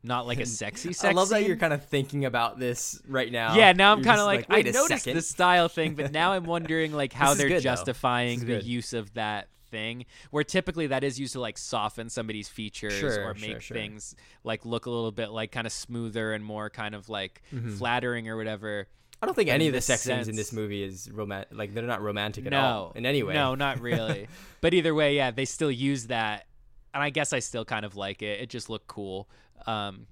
not 0.03 0.27
like 0.27 0.41
a 0.41 0.47
sexy 0.63 0.93
sex 0.95 1.05
I 1.05 1.11
love 1.13 1.29
that 1.31 1.45
you're 1.45 1.57
kind 1.57 1.73
of 1.75 1.85
thinking 1.85 2.25
about 2.25 2.59
this 2.59 3.03
right 3.07 3.31
now. 3.31 3.55
yeah, 3.57 3.73
now 3.73 3.93
I'm 3.93 3.99
kind 4.03 4.21
of 4.21 4.27
just 4.27 4.27
like, 4.27 4.47
I 4.49 4.63
noticed 4.63 5.05
second. 5.05 5.17
the 5.17 5.23
style 5.23 5.69
thing, 5.79 5.95
but 5.95 6.13
now 6.13 6.33
I'm 6.33 6.45
wondering 6.45 6.93
like 6.93 7.13
how 7.13 7.35
they're 7.35 7.49
good, 7.49 7.63
justifying 7.63 8.47
the 8.47 8.63
use 8.63 8.93
of 8.95 9.13
that 9.15 9.49
thing. 9.71 10.07
Where 10.31 10.43
typically 10.45 10.87
that 10.87 11.05
is 11.05 11.21
used 11.21 11.35
to 11.35 11.41
like 11.41 11.59
soften 11.59 12.09
somebody's 12.09 12.49
features 12.49 12.95
Sure, 12.95 13.25
or 13.27 13.35
make 13.35 13.61
sure. 13.61 13.75
things 13.77 14.15
like 14.45 14.65
look 14.65 14.87
a 14.87 14.91
little 14.91 15.13
bit 15.13 15.31
like 15.31 15.53
kind 15.53 15.67
of 15.67 15.73
smoother 15.73 16.33
and 16.33 16.45
more 16.45 16.71
kind 16.71 16.95
of 16.95 17.09
like 17.09 17.43
Mhm. 17.53 17.77
flattering 17.77 18.29
or 18.29 18.37
whatever. 18.37 18.87
I 19.23 19.27
don't 19.27 19.35
think 19.35 19.51
any 19.51 19.67
of 19.67 19.73
the 19.75 19.81
sex 19.81 20.03
scenes 20.03 20.29
in 20.29 20.37
this 20.37 20.53
movie 20.53 20.83
is 20.83 21.11
romantic. 21.11 21.57
Like 21.57 21.75
they're 21.75 21.85
not 21.85 22.01
romantic 22.03 22.47
at 22.47 22.53
no, 22.53 22.61
all 22.61 22.93
in 22.95 23.05
any 23.05 23.23
way. 23.23 23.35
No, 23.35 23.55
not 23.55 23.81
really. 23.89 24.29
but 24.61 24.73
either 24.75 24.95
way, 24.95 25.15
yeah, 25.17 25.31
they 25.31 25.45
still 25.45 25.71
use 25.71 26.07
that, 26.07 26.47
and 26.95 27.03
I 27.03 27.11
guess 27.11 27.33
I 27.33 27.39
still 27.41 27.65
kind 27.65 27.85
of 27.85 27.97
like 27.97 28.23
it. 28.23 28.41
It 28.41 28.49
just 28.49 28.71
looked 28.71 28.87
cool, 28.87 29.29
um, 29.67 30.07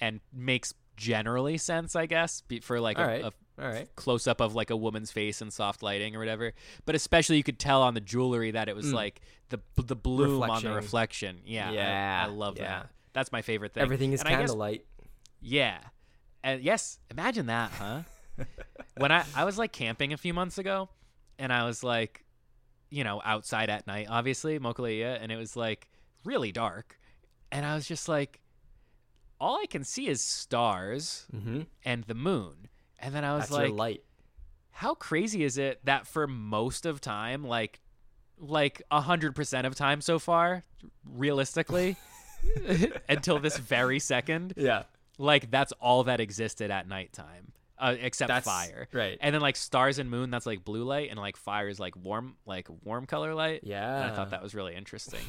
and 0.00 0.20
makes 0.32 0.74
generally 0.96 1.58
sense, 1.58 1.96
I 1.96 2.06
guess, 2.06 2.42
for 2.62 2.78
like 2.80 2.98
All 2.98 3.04
a, 3.04 3.08
right. 3.08 3.24
a 3.24 3.32
All 3.60 3.68
right. 3.68 3.88
close 3.96 4.26
up 4.28 4.40
of 4.40 4.54
like 4.54 4.70
a 4.70 4.76
woman's 4.76 5.10
face 5.10 5.40
and 5.40 5.52
soft 5.52 5.82
lighting 5.82 6.14
or 6.14 6.20
whatever. 6.20 6.52
But 6.84 6.94
especially 6.94 7.38
you 7.38 7.42
could 7.42 7.58
tell 7.58 7.82
on 7.82 7.94
the 7.94 8.00
jewelry 8.00 8.52
that 8.52 8.68
it 8.68 8.76
was 8.76 8.86
Mm. 8.86 8.94
like 8.94 9.20
the 9.48 9.58
the 9.76 9.96
bloom 9.96 10.42
on 10.42 10.62
the 10.62 10.70
reflection. 10.72 11.40
Yeah, 11.44 11.70
Yeah, 11.72 12.24
I, 12.26 12.30
love 12.30 12.58
yeah. 12.58 12.64
that. 12.80 12.88
That's 13.12 13.32
my 13.32 13.42
favorite 13.42 13.72
thing. 13.74 13.82
Everything 13.82 14.12
is 14.12 14.20
And 14.20 14.28
I 14.28 14.32
guess- 14.32 14.40
candlelight. 14.50 14.84
yeah, 15.40 15.78
and 16.44 16.62
yes, 16.62 16.98
imagine 17.10 17.46
that, 17.46 17.72
huh? 17.72 18.00
when 18.96 19.12
I 19.12 19.24
I 19.34 19.44
was 19.44 19.58
like 19.58 19.72
camping 19.72 20.12
a 20.12 20.16
few 20.16 20.34
months 20.34 20.58
ago, 20.58 20.88
and 21.38 21.52
I 21.52 21.64
was 21.64 21.82
like, 21.84 22.24
you 22.90 23.04
know, 23.04 23.20
outside 23.24 23.70
at 23.70 23.86
night, 23.86 24.06
obviously 24.08 24.58
Mokuleia, 24.58 25.18
and 25.20 25.30
it 25.32 25.36
was 25.36 25.56
like 25.56 25.88
really 26.24 26.52
dark, 26.52 26.98
and 27.50 27.64
I 27.66 27.74
was 27.74 27.86
just 27.86 28.08
like, 28.08 28.40
all 29.40 29.58
I 29.60 29.66
can 29.66 29.84
see 29.84 30.06
is 30.08 30.22
stars 30.22 31.26
Mm-hmm. 31.34 31.62
and 31.84 32.04
the 32.04 32.14
moon, 32.14 32.68
and 32.98 33.14
then 33.14 33.24
I 33.24 33.32
was 33.34 33.44
That's 33.44 33.52
like, 33.52 33.72
light. 33.72 34.02
how 34.70 34.94
crazy 34.94 35.42
is 35.44 35.58
it 35.58 35.80
that 35.84 36.06
for 36.06 36.26
most 36.26 36.86
of 36.86 37.00
time 37.00 37.44
like 37.44 37.80
like 38.38 38.82
a 38.90 39.00
hundred 39.00 39.34
percent 39.36 39.66
of 39.66 39.74
time 39.74 40.00
so 40.00 40.18
far 40.18 40.64
realistically 41.04 41.96
until 43.08 43.38
this 43.38 43.56
very 43.58 43.98
second 44.00 44.54
Yeah. 44.56 44.84
like 45.18 45.50
that's 45.50 45.72
all 45.72 46.04
that 46.04 46.18
existed 46.20 46.70
at 46.70 46.88
nighttime 46.88 47.52
uh, 47.82 47.96
except 48.00 48.28
That's 48.28 48.46
fire 48.46 48.88
Right. 48.92 49.18
and 49.20 49.34
then 49.34 49.42
like 49.42 49.56
stars 49.56 49.98
and 49.98 50.08
moon 50.10 50.30
that's 50.30 50.46
like 50.46 50.64
blue 50.64 50.84
light 50.84 51.10
and 51.10 51.18
like 51.18 51.36
fire 51.36 51.68
is 51.68 51.78
like 51.80 51.96
warm 51.96 52.36
like 52.46 52.68
warm 52.84 53.06
color 53.06 53.34
light 53.34 53.60
yeah. 53.64 54.02
and 54.02 54.10
i 54.12 54.14
thought 54.14 54.30
that 54.30 54.42
was 54.42 54.54
really 54.54 54.74
interesting 54.74 55.20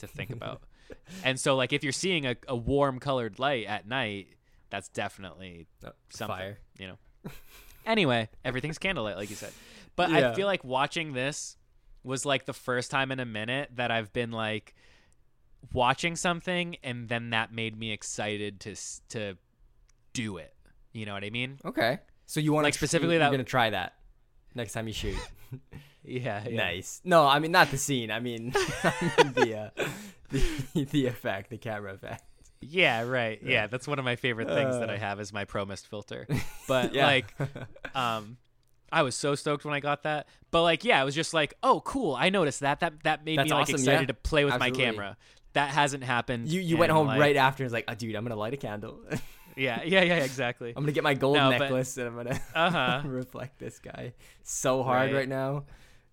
to 0.00 0.06
think 0.06 0.30
about 0.30 0.60
and 1.24 1.38
so 1.40 1.54
like 1.56 1.72
if 1.72 1.82
you're 1.84 1.92
seeing 1.92 2.26
a, 2.26 2.36
a 2.48 2.56
warm 2.56 2.98
colored 2.98 3.38
light 3.38 3.66
at 3.66 3.86
night 3.86 4.26
that's 4.70 4.88
definitely 4.88 5.66
Oh, 5.84 5.90
something 6.10 6.36
fire. 6.36 6.58
you 6.78 6.86
know. 6.88 6.98
anyway, 7.86 8.28
everything's 8.44 8.78
candlelight, 8.78 9.16
like 9.16 9.28
you 9.28 9.34
said. 9.34 9.50
But 9.96 10.10
Yeah. 10.10 10.30
I 10.30 10.34
feel 10.34 10.46
like 10.46 10.62
watching 10.62 11.12
this 11.12 11.56
was 12.04 12.24
like 12.24 12.44
the 12.46 12.52
first 12.52 12.88
time 12.90 13.10
in 13.10 13.18
a 13.18 13.24
minute 13.24 13.70
that 13.74 13.90
I've 13.90 14.12
been 14.12 14.30
like 14.30 14.74
watching 15.72 16.14
something, 16.16 16.76
and 16.84 17.08
then 17.08 17.30
that 17.30 17.52
made 17.52 17.76
me 17.78 17.90
excited 17.92 18.60
to 18.60 18.76
to 19.10 19.36
do 20.12 20.36
it. 20.36 20.54
You 20.92 21.06
know 21.06 21.12
what 21.14 21.24
I 21.24 21.30
mean? 21.30 21.58
Okay. 21.64 21.98
So 22.26 22.40
you 22.40 22.52
want 22.52 22.64
Like, 22.64 22.74
specifically 22.74 23.14
you're 23.14 23.20
that- 23.20 23.30
gonna 23.30 23.44
try 23.44 23.70
that 23.70 23.94
next 24.54 24.72
time 24.72 24.86
you 24.86 24.94
shoot. 24.94 25.16
Yeah. 26.02 26.42
Nice. 26.50 27.02
No, 27.04 27.26
I 27.26 27.40
mean 27.40 27.52
not 27.52 27.70
the 27.70 27.76
scene. 27.76 28.10
I 28.10 28.20
mean, 28.20 28.52
I 28.82 28.94
mean 29.18 29.32
the 29.34 29.56
uh, 29.58 29.84
the, 30.74 30.84
the 30.84 31.06
effect, 31.06 31.50
the 31.50 31.58
camera 31.58 31.92
effect. 31.92 32.24
Yeah, 32.62 33.02
right. 33.02 33.38
Yeah. 33.42 33.50
Yeah. 33.50 33.66
that's 33.66 33.86
one 33.86 33.98
of 33.98 34.04
my 34.06 34.16
favorite 34.16 34.48
things 34.48 34.78
that 34.78 34.88
I 34.88 34.94
Uh. 34.94 34.98
have 34.98 35.20
is 35.20 35.30
my 35.30 35.44
Pro 35.44 35.66
Mist 35.66 35.86
filter. 35.88 36.26
But 36.66 36.94
Yeah. 36.94 37.04
like, 37.06 37.34
um, 37.94 38.38
I 38.90 39.02
was 39.02 39.14
so 39.14 39.34
stoked 39.34 39.64
when 39.66 39.74
I 39.74 39.80
got 39.80 40.04
that. 40.04 40.26
But 40.50 40.62
like, 40.62 40.84
yeah, 40.84 41.02
it 41.02 41.04
was 41.04 41.14
just 41.14 41.34
like, 41.34 41.52
oh, 41.62 41.82
cool. 41.82 42.14
I 42.16 42.30
noticed 42.30 42.60
that. 42.60 42.80
That 42.80 43.02
that 43.04 43.24
made 43.26 43.38
That's 43.38 43.50
me 43.50 43.54
like 43.54 43.62
awesome, 43.64 43.74
excited 43.74 44.00
yeah. 44.00 44.06
to 44.06 44.14
play 44.14 44.44
with 44.46 44.54
Absolutely. 44.54 44.80
my 44.84 44.84
camera. 44.92 45.16
That 45.52 45.68
hasn't 45.70 46.02
happened. 46.04 46.48
You 46.48 46.60
you 46.62 46.76
went 46.78 46.92
home 46.92 47.08
like- 47.08 47.20
right 47.20 47.36
after. 47.36 47.62
and 47.62 47.66
was 47.66 47.74
like, 47.74 47.84
oh, 47.88 47.94
dude, 47.94 48.14
I'm 48.16 48.24
gonna 48.24 48.36
light 48.36 48.54
a 48.54 48.56
candle. 48.56 49.00
Yeah, 49.60 49.82
yeah, 49.84 50.02
yeah, 50.02 50.16
exactly. 50.16 50.70
I'm 50.76 50.82
gonna 50.82 50.92
get 50.92 51.04
my 51.04 51.14
gold 51.14 51.36
No, 51.36 51.50
but- 51.50 51.58
necklace 51.60 51.96
and 51.98 52.08
I'm 52.08 52.16
gonna 52.16 52.40
Uh 52.54 52.70
huh. 52.70 53.02
reflect 53.06 53.58
this 53.58 53.78
guy 53.78 54.14
so 54.42 54.82
hard 54.82 55.10
Right. 55.12 55.18
right, 55.20 55.28
now. 55.28 55.64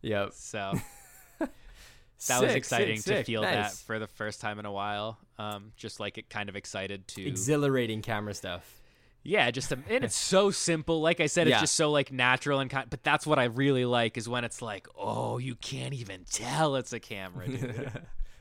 Yep. 0.02 0.34
So 0.34 0.74
that 1.40 2.42
was 2.42 2.56
exciting 2.56 2.98
sick, 2.98 3.06
to 3.06 3.18
sick. 3.20 3.26
feel 3.28 3.42
that 3.42 3.72
for 3.74 4.00
the 4.00 4.08
first 4.08 4.42
time 4.42 4.60
in 4.60 4.66
a 4.66 4.72
while. 4.72 5.18
Um, 5.38 5.72
just 5.78 6.00
like 6.00 6.18
it 6.18 6.30
kind 6.30 6.50
of 6.50 6.56
excited 6.56 7.08
to 7.10 7.26
Exhilarating 7.28 8.02
camera 8.02 8.34
stuff. 8.34 8.82
Yeah, 9.24 9.52
just 9.52 9.72
a, 9.72 9.80
and 9.90 10.04
it's 10.06 10.16
so 10.16 10.52
simple. 10.52 11.02
Like 11.02 11.20
I 11.20 11.26
said, 11.28 11.48
it's 11.48 11.56
Yeah. 11.56 11.60
just 11.60 11.76
so 11.76 11.92
like 11.92 12.12
natural 12.12 12.60
and 12.60 12.70
kind. 12.70 12.90
But 12.90 13.04
that's 13.04 13.28
what 13.28 13.38
I 13.40 13.46
really 13.46 13.84
like 13.86 14.18
is 14.18 14.28
when 14.30 14.44
it's 14.46 14.62
like, 14.62 14.88
oh, 14.98 15.38
you 15.38 15.56
can't 15.56 15.94
even 15.94 16.24
tell 16.32 16.76
it's 16.76 16.94
a 16.94 17.00
camera, 17.00 17.48
dude. 17.48 17.92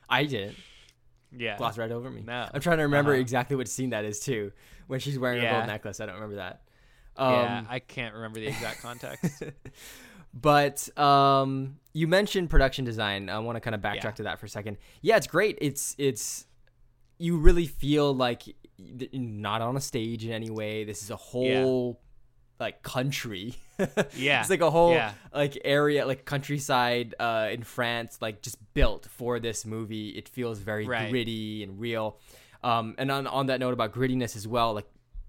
I 0.09 0.25
didn't. 0.25 0.57
Yeah, 1.37 1.57
Glossed 1.57 1.79
right 1.79 1.91
over 1.91 2.11
me. 2.11 2.23
No. 2.27 2.49
I'm 2.53 2.61
trying 2.61 2.79
to 2.79 2.85
remember 2.85 3.13
Uh-huh. 3.13 3.21
exactly 3.21 3.57
what 3.57 3.69
scene 3.69 3.91
that 3.91 4.05
is 4.05 4.21
too. 4.21 4.53
When 4.87 5.01
she's 5.01 5.19
wearing 5.19 5.41
a 5.41 5.43
Yeah. 5.43 5.53
gold 5.59 5.67
necklace. 5.67 6.01
I 6.01 6.07
don't 6.07 6.15
remember 6.17 6.37
that. 6.37 6.63
Um, 7.17 7.33
yeah. 7.33 7.65
I 7.69 7.79
can't 7.79 8.15
remember 8.15 8.41
the 8.41 8.47
exact 8.49 8.83
context. 8.83 9.43
but 10.35 10.99
um, 10.99 11.77
you 11.93 12.07
mentioned 12.07 12.51
production 12.51 12.85
design. 12.85 13.29
I 13.31 13.39
want 13.39 13.57
to 13.57 13.61
kind 13.61 13.75
of 13.75 13.81
backtrack 13.81 14.05
Yeah. 14.05 14.11
to 14.13 14.23
that 14.25 14.39
for 14.41 14.47
a 14.47 14.49
second. 14.49 14.77
Yeah, 15.03 15.17
it's 15.17 15.27
great. 15.27 15.59
It's 15.61 15.95
it's 15.99 16.47
you 17.19 17.39
really 17.39 17.67
feel 17.67 18.15
like 18.15 18.43
not 19.13 19.63
on 19.63 19.77
a 19.77 19.81
stage 19.81 20.25
in 20.25 20.33
any 20.33 20.51
way. 20.51 20.85
This 20.85 21.03
is 21.03 21.11
a 21.11 21.17
whole 21.17 22.01
like 22.59 22.83
country. 22.83 23.55
Yeah. 24.17 24.41
it's 24.41 24.49
like 24.49 24.63
a 24.63 24.71
whole 24.71 24.93
Yeah. 24.95 25.13
like 25.35 25.59
area, 25.65 26.07
like 26.07 26.25
countryside 26.25 27.15
uh, 27.21 27.49
in 27.53 27.63
France, 27.63 28.19
like 28.23 28.41
just 28.41 28.57
built 28.73 29.07
for 29.11 29.39
this 29.39 29.67
movie. 29.67 30.09
It 30.11 30.29
feels 30.31 30.59
very 30.61 30.87
Right. 30.87 31.11
gritty 31.11 31.63
and 31.63 31.79
real. 31.79 32.19
Um, 32.65 32.95
and 32.99 33.11
on 33.11 33.27
on 33.27 33.47
that 33.47 33.61
note 33.61 33.75
about 33.75 33.93
grittiness 33.93 34.35
as 34.35 34.49
well, 34.49 34.73
like 34.73 34.87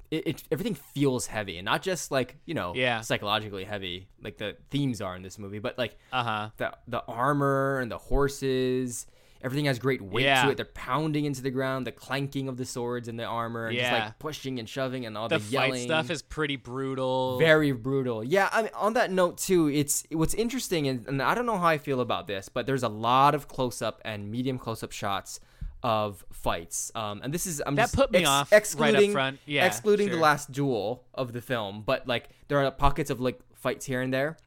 it, 0.10 0.26
it 0.26 0.44
everything 0.50 0.76
feels 0.76 1.28
heavy 1.28 1.58
and 1.58 1.66
not 1.66 1.82
just 1.82 2.10
like 2.12 2.38
you 2.46 2.54
know 2.54 2.72
Yeah. 2.74 3.02
psychologically 3.02 3.66
heavy 3.66 4.08
like 4.24 4.38
the 4.38 4.56
themes 4.72 5.02
are 5.02 5.14
in 5.18 5.22
this 5.24 5.38
movie, 5.38 5.60
but 5.60 5.78
like 5.78 5.98
Uh 6.14 6.24
huh. 6.24 6.50
the 6.56 6.72
the 6.88 7.04
armor 7.06 7.80
and 7.82 7.92
the 7.92 7.98
horses. 7.98 9.08
Everything 9.44 9.66
has 9.66 9.80
great 9.80 10.02
weight 10.02 10.26
Yeah. 10.26 10.46
to 10.46 10.52
it. 10.52 10.58
They're 10.58 10.66
pounding 10.66 11.26
into 11.26 11.42
the 11.42 11.52
ground, 11.52 11.86
the 11.88 11.92
clanking 11.92 12.48
of 12.48 12.58
the 12.58 12.66
swords 12.66 13.08
and 13.08 13.20
the 13.20 13.24
armor, 13.26 13.68
and 13.68 13.78
just 13.78 13.92
like 13.92 14.20
pushing 14.20 14.60
and 14.60 14.68
shoving 14.68 15.06
and 15.06 15.18
all 15.18 15.28
The 15.30 15.38
the, 15.40 15.56
fight 15.58 15.78
stuff 15.78 16.10
is 16.10 16.22
pretty 16.22 16.56
brutal. 16.56 17.38
very 17.38 17.72
brutal. 17.72 18.24
Yeah, 18.24 18.50
I 18.52 18.64
mean, 18.64 18.72
on 18.76 18.94
that 18.94 19.12
note 19.12 19.38
too, 19.38 19.68
it's 19.70 20.06
what's 20.12 20.34
interesting, 20.34 20.88
and, 20.88 21.08
and 21.08 21.22
I 21.22 21.36
don't 21.36 21.46
know 21.46 21.58
how 21.58 21.68
I 21.68 21.78
feel 21.78 22.02
about 22.02 22.28
this, 22.28 22.50
but 22.50 22.66
there's 22.66 22.84
a 22.84 22.90
lot 22.90 23.36
of 23.36 23.48
close 23.48 23.82
up 23.82 24.02
and 24.04 24.32
medium 24.32 24.58
close 24.58 24.84
up 24.84 24.92
shots 24.92 25.40
of 25.84 26.26
fights. 26.32 26.92
Um, 26.96 27.22
and 27.24 27.34
this 27.34 27.46
is 27.46 27.62
I'm 27.66 27.76
That 27.76 27.84
just 27.84 27.96
put 27.96 28.12
me 28.12 28.20
ex- 28.20 28.28
off 28.30 28.52
right 28.52 28.58
up 28.58 28.62
excluding 28.62 29.12
front. 29.12 29.40
Yeah, 29.46 29.66
excluding 29.66 30.10
the 30.10 30.18
last 30.18 30.52
duel 30.52 31.04
of 31.14 31.34
the 31.34 31.42
film, 31.42 31.84
but 31.86 32.08
like 32.08 32.30
there 32.48 32.58
are 32.66 32.72
pockets 32.72 33.10
of 33.10 33.20
like 33.20 33.40
fights 33.54 33.86
here 33.86 34.02
and 34.02 34.14
there 34.14 34.38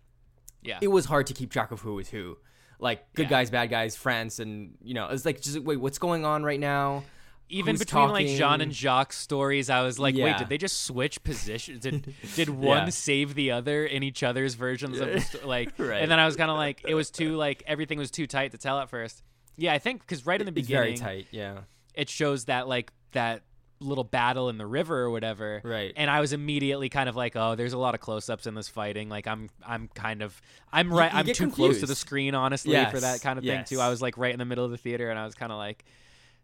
yeah. 0.63 0.79
it 0.81 0.89
was 0.89 1.07
hard 1.07 1.27
to 1.27 1.35
keep 1.35 1.51
track 1.51 1.71
of 1.71 1.81
who 1.81 1.95
was 1.95 2.09
who. 2.09 2.39
Like 2.81 3.13
good 3.15 3.25
Yeah. 3.25 3.29
guys, 3.31 3.51
bad 3.51 3.71
guys, 3.71 3.95
France, 3.97 4.39
and 4.41 4.75
you 4.83 4.95
know, 4.95 5.07
it's 5.09 5.25
like 5.25 5.41
just 5.41 5.59
wait, 5.61 5.77
what's 5.79 5.99
going 5.99 6.25
on 6.25 6.43
right 6.43 6.61
now? 6.61 7.05
Even 7.53 7.75
who's 7.75 7.81
between 7.81 8.11
like 8.11 8.27
Jean 8.29 8.61
and 8.61 8.73
Jacques' 8.73 9.13
stories, 9.13 9.71
I 9.71 9.83
was 9.83 9.99
like, 9.99 10.15
wait, 10.17 10.39
did 10.39 10.49
they 10.49 10.57
just 10.57 10.85
switch 10.85 11.23
positions? 11.25 11.81
Did 11.83 12.15
did 12.37 12.49
one 12.49 12.85
Yeah. 12.85 12.89
save 12.91 13.35
the 13.35 13.51
other 13.51 13.85
in 13.85 14.03
each 14.05 14.23
other's 14.23 14.55
versions 14.55 15.01
of 15.01 15.09
the 15.13 15.21
sto- 15.21 15.41
like? 15.49 15.71
Right. 15.77 16.01
And 16.01 16.11
then 16.11 16.21
I 16.21 16.27
was 16.27 16.37
kind 16.37 16.51
of 16.51 16.57
like, 16.57 16.83
it 16.87 16.95
was 16.95 17.11
too 17.11 17.37
like 17.37 17.65
everything 17.67 17.99
was 17.99 18.11
too 18.13 18.27
tight 18.29 18.53
to 18.53 18.59
tell 18.59 18.79
at 18.79 18.89
first. 18.89 19.23
Yeah, 19.57 19.73
I 19.75 19.79
think 19.81 20.01
because 20.03 20.25
right 20.27 20.41
in 20.41 20.47
the 20.47 20.53
It's 20.59 20.69
beginning, 20.69 20.97
very 20.97 21.17
tight. 21.23 21.27
Yeah, 21.33 21.59
it 21.93 22.09
shows 22.09 22.45
that 22.45 22.69
like 22.69 22.93
that 23.13 23.43
little 23.81 24.05
battle 24.05 24.49
in 24.51 24.59
the 24.59 24.67
river 24.67 24.99
or 24.99 25.11
whatever. 25.11 25.61
Right. 25.65 25.93
And 25.97 26.11
I 26.11 26.21
was 26.21 26.33
immediately 26.33 26.89
kind 26.89 27.09
of 27.09 27.17
like, 27.17 27.35
oh, 27.35 27.55
there's 27.55 27.73
a 27.73 27.79
lot 27.79 27.95
of 27.95 28.01
close-ups 28.01 28.47
in 28.47 28.55
this 28.55 28.69
fighting. 28.69 29.09
Like 29.09 29.27
I'm 29.27 29.49
I'm 29.67 29.89
kind 29.95 30.23
of 30.23 30.41
I'm 30.73 30.93
right 30.93 31.13
you 31.13 31.19
I'm 31.19 31.27
too 31.27 31.51
close 31.51 31.81
to 31.81 31.87
the 31.87 31.95
screen 31.95 32.35
honestly 32.35 32.73
for 32.91 33.01
that 33.01 33.21
kind 33.23 33.39
of 33.39 33.45
thing 33.45 33.65
too. 33.65 33.81
I 33.81 33.89
was 33.89 34.03
like 34.03 34.19
right 34.19 34.33
in 34.33 34.39
the 34.39 34.45
middle 34.45 34.65
of 34.65 34.71
the 34.71 34.77
theater 34.77 35.11
and 35.11 35.19
I 35.19 35.25
was 35.25 35.35
kind 35.35 35.51
of 35.51 35.59
like 35.59 35.85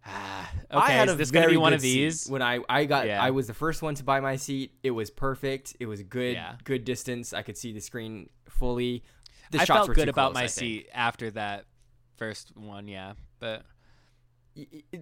ah, 0.06 0.50
okay, 0.72 1.02
is 1.04 1.16
this 1.16 1.30
very 1.30 1.52
be 1.52 1.56
one 1.56 1.72
of 1.72 1.80
seat. 1.80 1.94
these? 1.94 2.28
when 2.28 2.40
I 2.42 2.60
I 2.68 2.84
got 2.84 3.06
Yeah. 3.06 3.22
I 3.22 3.30
was 3.30 3.46
the 3.46 3.54
first 3.54 3.82
one 3.82 3.94
to 3.96 4.04
buy 4.04 4.20
my 4.20 4.36
seat. 4.36 4.72
It 4.82 4.92
was 4.92 5.10
perfect. 5.10 5.76
It 5.80 5.86
was 5.86 6.02
good 6.02 6.34
Yeah. 6.34 6.54
good 6.64 6.84
distance. 6.84 7.32
I 7.32 7.42
could 7.42 7.58
see 7.58 7.72
the 7.72 7.80
screen 7.80 8.30
fully. 8.48 9.02
The 9.50 9.60
I 9.60 9.64
shots 9.64 9.78
felt 9.78 9.88
were 9.88 9.94
good 9.94 10.08
about 10.08 10.32
close, 10.32 10.42
my 10.42 10.46
seat 10.46 10.88
after 10.94 11.30
that 11.32 11.66
first 12.16 12.56
one, 12.56 12.88
yeah. 12.88 13.12
But 13.40 13.64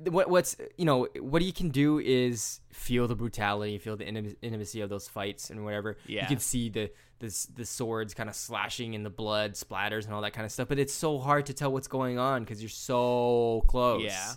what 0.08 0.28
what's 0.30 0.56
you 0.76 0.84
know 0.84 1.06
what 1.20 1.42
you 1.42 1.52
can 1.52 1.68
do 1.70 1.98
is 1.98 2.60
feel 2.72 3.06
the 3.08 3.14
brutality, 3.14 3.78
feel 3.78 3.96
the 3.96 4.06
intimacy 4.06 4.80
of 4.80 4.88
those 4.90 5.08
fights 5.08 5.50
and 5.50 5.64
whatever. 5.64 5.96
Yeah. 6.06 6.22
You 6.22 6.28
can 6.28 6.38
see 6.38 6.68
the 6.68 6.90
the 7.20 7.46
the 7.54 7.64
swords 7.64 8.14
kind 8.14 8.28
of 8.28 8.34
slashing 8.34 8.94
in 8.94 9.02
the 9.02 9.10
blood 9.10 9.52
splatters 9.54 10.04
and 10.04 10.14
all 10.14 10.22
that 10.22 10.32
kind 10.32 10.44
of 10.44 10.52
stuff. 10.52 10.68
But 10.68 10.78
it's 10.78 10.92
so 10.94 11.18
hard 11.18 11.46
to 11.46 11.54
tell 11.54 11.72
what's 11.72 11.88
going 11.88 12.18
on 12.18 12.42
because 12.44 12.60
you're 12.62 12.68
so 12.68 13.64
close. 13.68 14.02
yeah. 14.02 14.32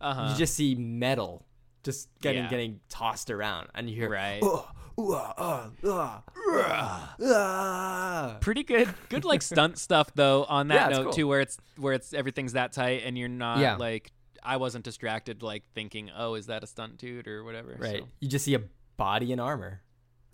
Uh-huh. 0.00 0.30
You 0.32 0.38
just 0.38 0.54
see 0.54 0.74
metal 0.74 1.46
just 1.84 2.08
getting 2.20 2.44
Yeah. 2.44 2.50
getting 2.50 2.80
tossed 2.88 3.30
around, 3.30 3.68
and 3.74 3.88
you 3.90 3.96
hear 3.96 4.10
Right. 4.10 4.40
"Ugh, 4.42 4.64
ooh, 4.98 5.14
ah, 5.14 5.34
ah, 5.36 5.70
ah, 5.84 6.22
ah, 6.48 7.16
ah." 7.22 8.36
pretty 8.40 8.62
good 8.62 8.92
good 9.08 9.24
like 9.24 9.42
stunt 9.42 9.78
stuff 9.78 10.12
though 10.14 10.44
on 10.44 10.68
that 10.68 10.90
it's 10.90 10.98
note 10.98 11.04
cool. 11.04 11.12
too 11.12 11.28
where 11.28 11.40
it's 11.40 11.58
where 11.76 11.92
it's 11.94 12.12
everything's 12.14 12.52
that 12.54 12.72
tight 12.72 13.02
and 13.04 13.16
you're 13.18 13.28
not 13.28 13.58
Yeah. 13.58 13.76
like 13.76 14.12
I 14.42 14.56
wasn't 14.56 14.84
distracted 14.84 15.42
like 15.42 15.62
thinking, 15.74 16.10
"Oh, 16.16 16.34
is 16.34 16.46
that 16.46 16.62
a 16.64 16.66
stunt 16.66 16.98
dude 16.98 17.28
or 17.28 17.44
whatever?" 17.44 17.76
Right. 17.78 18.00
So, 18.00 18.08
You 18.20 18.28
just 18.28 18.44
see 18.44 18.54
a 18.54 18.62
body 18.96 19.32
in 19.32 19.40
armor. 19.40 19.82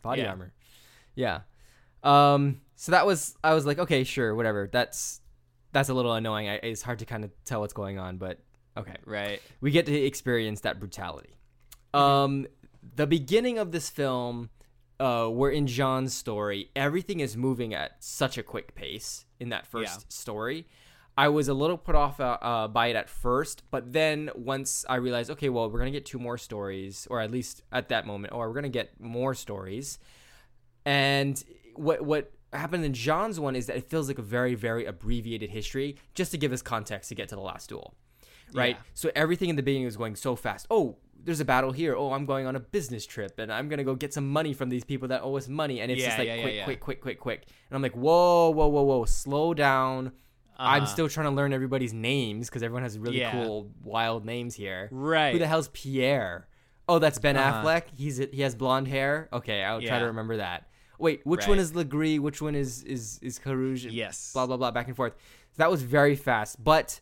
Body 0.02 0.22
Yeah. 0.22 0.30
armor. 0.30 0.52
Yeah. 1.14 1.40
Um 2.02 2.60
so 2.76 2.92
that 2.92 3.06
was 3.06 3.36
I 3.42 3.54
was 3.54 3.66
like, 3.66 3.78
okay, 3.78 4.04
sure, 4.04 4.34
whatever. 4.34 4.68
That's 4.72 5.20
that's 5.72 5.88
a 5.88 5.94
little 5.94 6.14
annoying. 6.14 6.48
I, 6.48 6.54
it's 6.54 6.82
hard 6.82 7.00
to 7.00 7.04
kind 7.04 7.24
of 7.24 7.30
tell 7.44 7.60
what's 7.60 7.72
going 7.74 7.98
on, 7.98 8.16
but 8.18 8.40
okay. 8.76 8.96
right. 9.04 9.42
We 9.60 9.70
get 9.70 9.86
to 9.86 9.94
experience 9.94 10.60
that 10.62 10.78
brutality. 10.78 11.36
Mm-hmm. 11.94 12.00
Um 12.00 12.46
the 12.96 13.06
beginning 13.06 13.58
of 13.58 13.72
this 13.72 13.90
film 13.90 14.50
uh 15.00 15.28
we're 15.30 15.50
in 15.50 15.66
John's 15.66 16.14
story. 16.14 16.70
Everything 16.76 17.20
is 17.20 17.36
moving 17.36 17.74
at 17.74 18.02
such 18.02 18.38
a 18.38 18.42
quick 18.42 18.74
pace 18.74 19.24
in 19.40 19.48
that 19.50 19.66
first 19.66 20.00
Yeah. 20.00 20.04
story. 20.08 20.66
I 21.18 21.26
was 21.26 21.48
a 21.48 21.54
little 21.54 21.76
put 21.76 21.96
off 21.96 22.20
uh, 22.20 22.38
uh, 22.40 22.68
by 22.68 22.87
it 22.87 22.96
at 22.96 23.09
first, 23.09 23.64
but 23.72 23.92
then 23.92 24.31
once 24.37 24.85
I 24.88 24.96
realized, 24.96 25.33
okay, 25.33 25.48
well, 25.48 25.68
we're 25.68 25.81
gonna 25.81 25.90
get 25.90 26.07
two 26.07 26.20
more 26.20 26.38
stories, 26.38 27.09
or 27.11 27.20
at 27.20 27.33
least 27.33 27.64
at 27.72 27.88
that 27.88 28.07
moment, 28.07 28.33
or 28.35 28.46
we're 28.46 28.54
gonna 28.54 28.68
get 28.68 29.00
more 29.00 29.35
stories. 29.35 29.98
And 30.87 31.42
what 31.74 32.02
what 32.02 32.31
happened 32.52 32.85
in 32.85 32.94
John's 32.94 33.40
one 33.40 33.57
is 33.57 33.66
that 33.66 33.76
it 33.76 33.90
feels 33.90 34.07
like 34.07 34.18
a 34.18 34.22
very 34.22 34.54
very 34.54 34.85
abbreviated 34.87 35.50
history, 35.50 35.96
just 36.14 36.31
to 36.31 36.38
give 36.38 36.52
us 36.52 36.62
context 36.62 37.09
to 37.09 37.16
get 37.16 37.28
to 37.31 37.35
the 37.35 37.40
last 37.40 37.68
duel, 37.68 37.95
right? 38.55 38.76
Yeah. 38.76 38.82
So 38.95 39.11
everything 39.16 39.49
in 39.49 39.57
the 39.57 39.62
beginning 39.64 39.86
was 39.86 39.97
going 39.97 40.14
so 40.14 40.36
fast. 40.36 40.68
Oh, 40.70 40.99
there's 41.24 41.40
a 41.40 41.45
battle 41.45 41.72
here. 41.72 41.97
Oh, 41.97 42.12
I'm 42.12 42.26
going 42.26 42.47
on 42.47 42.55
a 42.55 42.61
business 42.61 43.05
trip, 43.05 43.40
and 43.40 43.53
I'm 43.53 43.68
gonna 43.68 43.82
go 43.82 43.97
get 43.97 44.14
some 44.14 44.28
money 44.28 44.55
from 44.55 44.68
these 44.68 44.84
people 44.84 45.09
that 45.09 45.22
owe 45.24 45.36
us 45.36 45.49
money, 45.49 45.80
and 45.80 45.90
it's 45.90 46.05
just 46.05 46.16
like 46.16 46.28
yeah, 46.28 46.36
yeah, 46.36 46.42
quick, 46.42 46.55
yeah. 46.55 46.64
quick, 46.64 46.80
quick, 46.80 47.01
quick, 47.01 47.18
quick. 47.18 47.42
And 47.68 47.74
I'm 47.74 47.82
like, 47.82 47.97
whoa, 47.97 48.51
whoa, 48.51 48.68
whoa, 48.68 48.82
whoa, 48.82 49.05
slow 49.05 49.53
down. 49.53 50.12
I'm 50.59 50.82
Uh-huh. 50.82 50.92
still 50.92 51.09
trying 51.09 51.26
to 51.26 51.30
learn 51.36 51.52
everybody's 51.52 51.92
names 51.92 52.48
because 52.48 52.62
everyone 52.62 52.82
has 52.82 52.98
really 52.98 53.20
Yeah. 53.20 53.30
cool, 53.30 53.70
wild 53.82 54.24
names 54.24 54.54
here. 54.56 54.88
Right. 54.90 55.32
Who 55.32 55.38
the 55.38 55.46
hell's 55.46 55.68
Pierre? 55.68 56.48
Oh, 56.88 56.98
that's 56.98 57.18
Ben 57.18 57.36
Uh-huh. 57.36 57.62
Affleck. 57.62 57.84
He's 57.96 58.16
he 58.16 58.40
has 58.42 58.54
blonde 58.54 58.88
hair. 58.88 59.28
Okay, 59.32 59.62
I'll 59.62 59.80
try 59.80 59.98
to 60.00 60.06
remember 60.06 60.38
that. 60.38 60.68
Wait, 60.98 61.24
which 61.24 61.46
one 61.46 61.59
is 61.61 61.74
Le 61.76 61.84
Gris? 61.84 62.18
Which 62.18 62.42
one 62.42 62.54
is 62.56 62.82
is 62.82 63.18
is 63.22 63.38
Carrouges? 63.38 63.92
Yes. 63.92 64.32
Blah 64.32 64.46
blah 64.46 64.56
blah, 64.56 64.70
back 64.72 64.88
and 64.88 64.96
forth. 64.96 65.12
So 65.52 65.59
that 65.59 65.70
was 65.70 65.82
very 65.82 66.16
fast, 66.16 66.62
but 66.64 67.00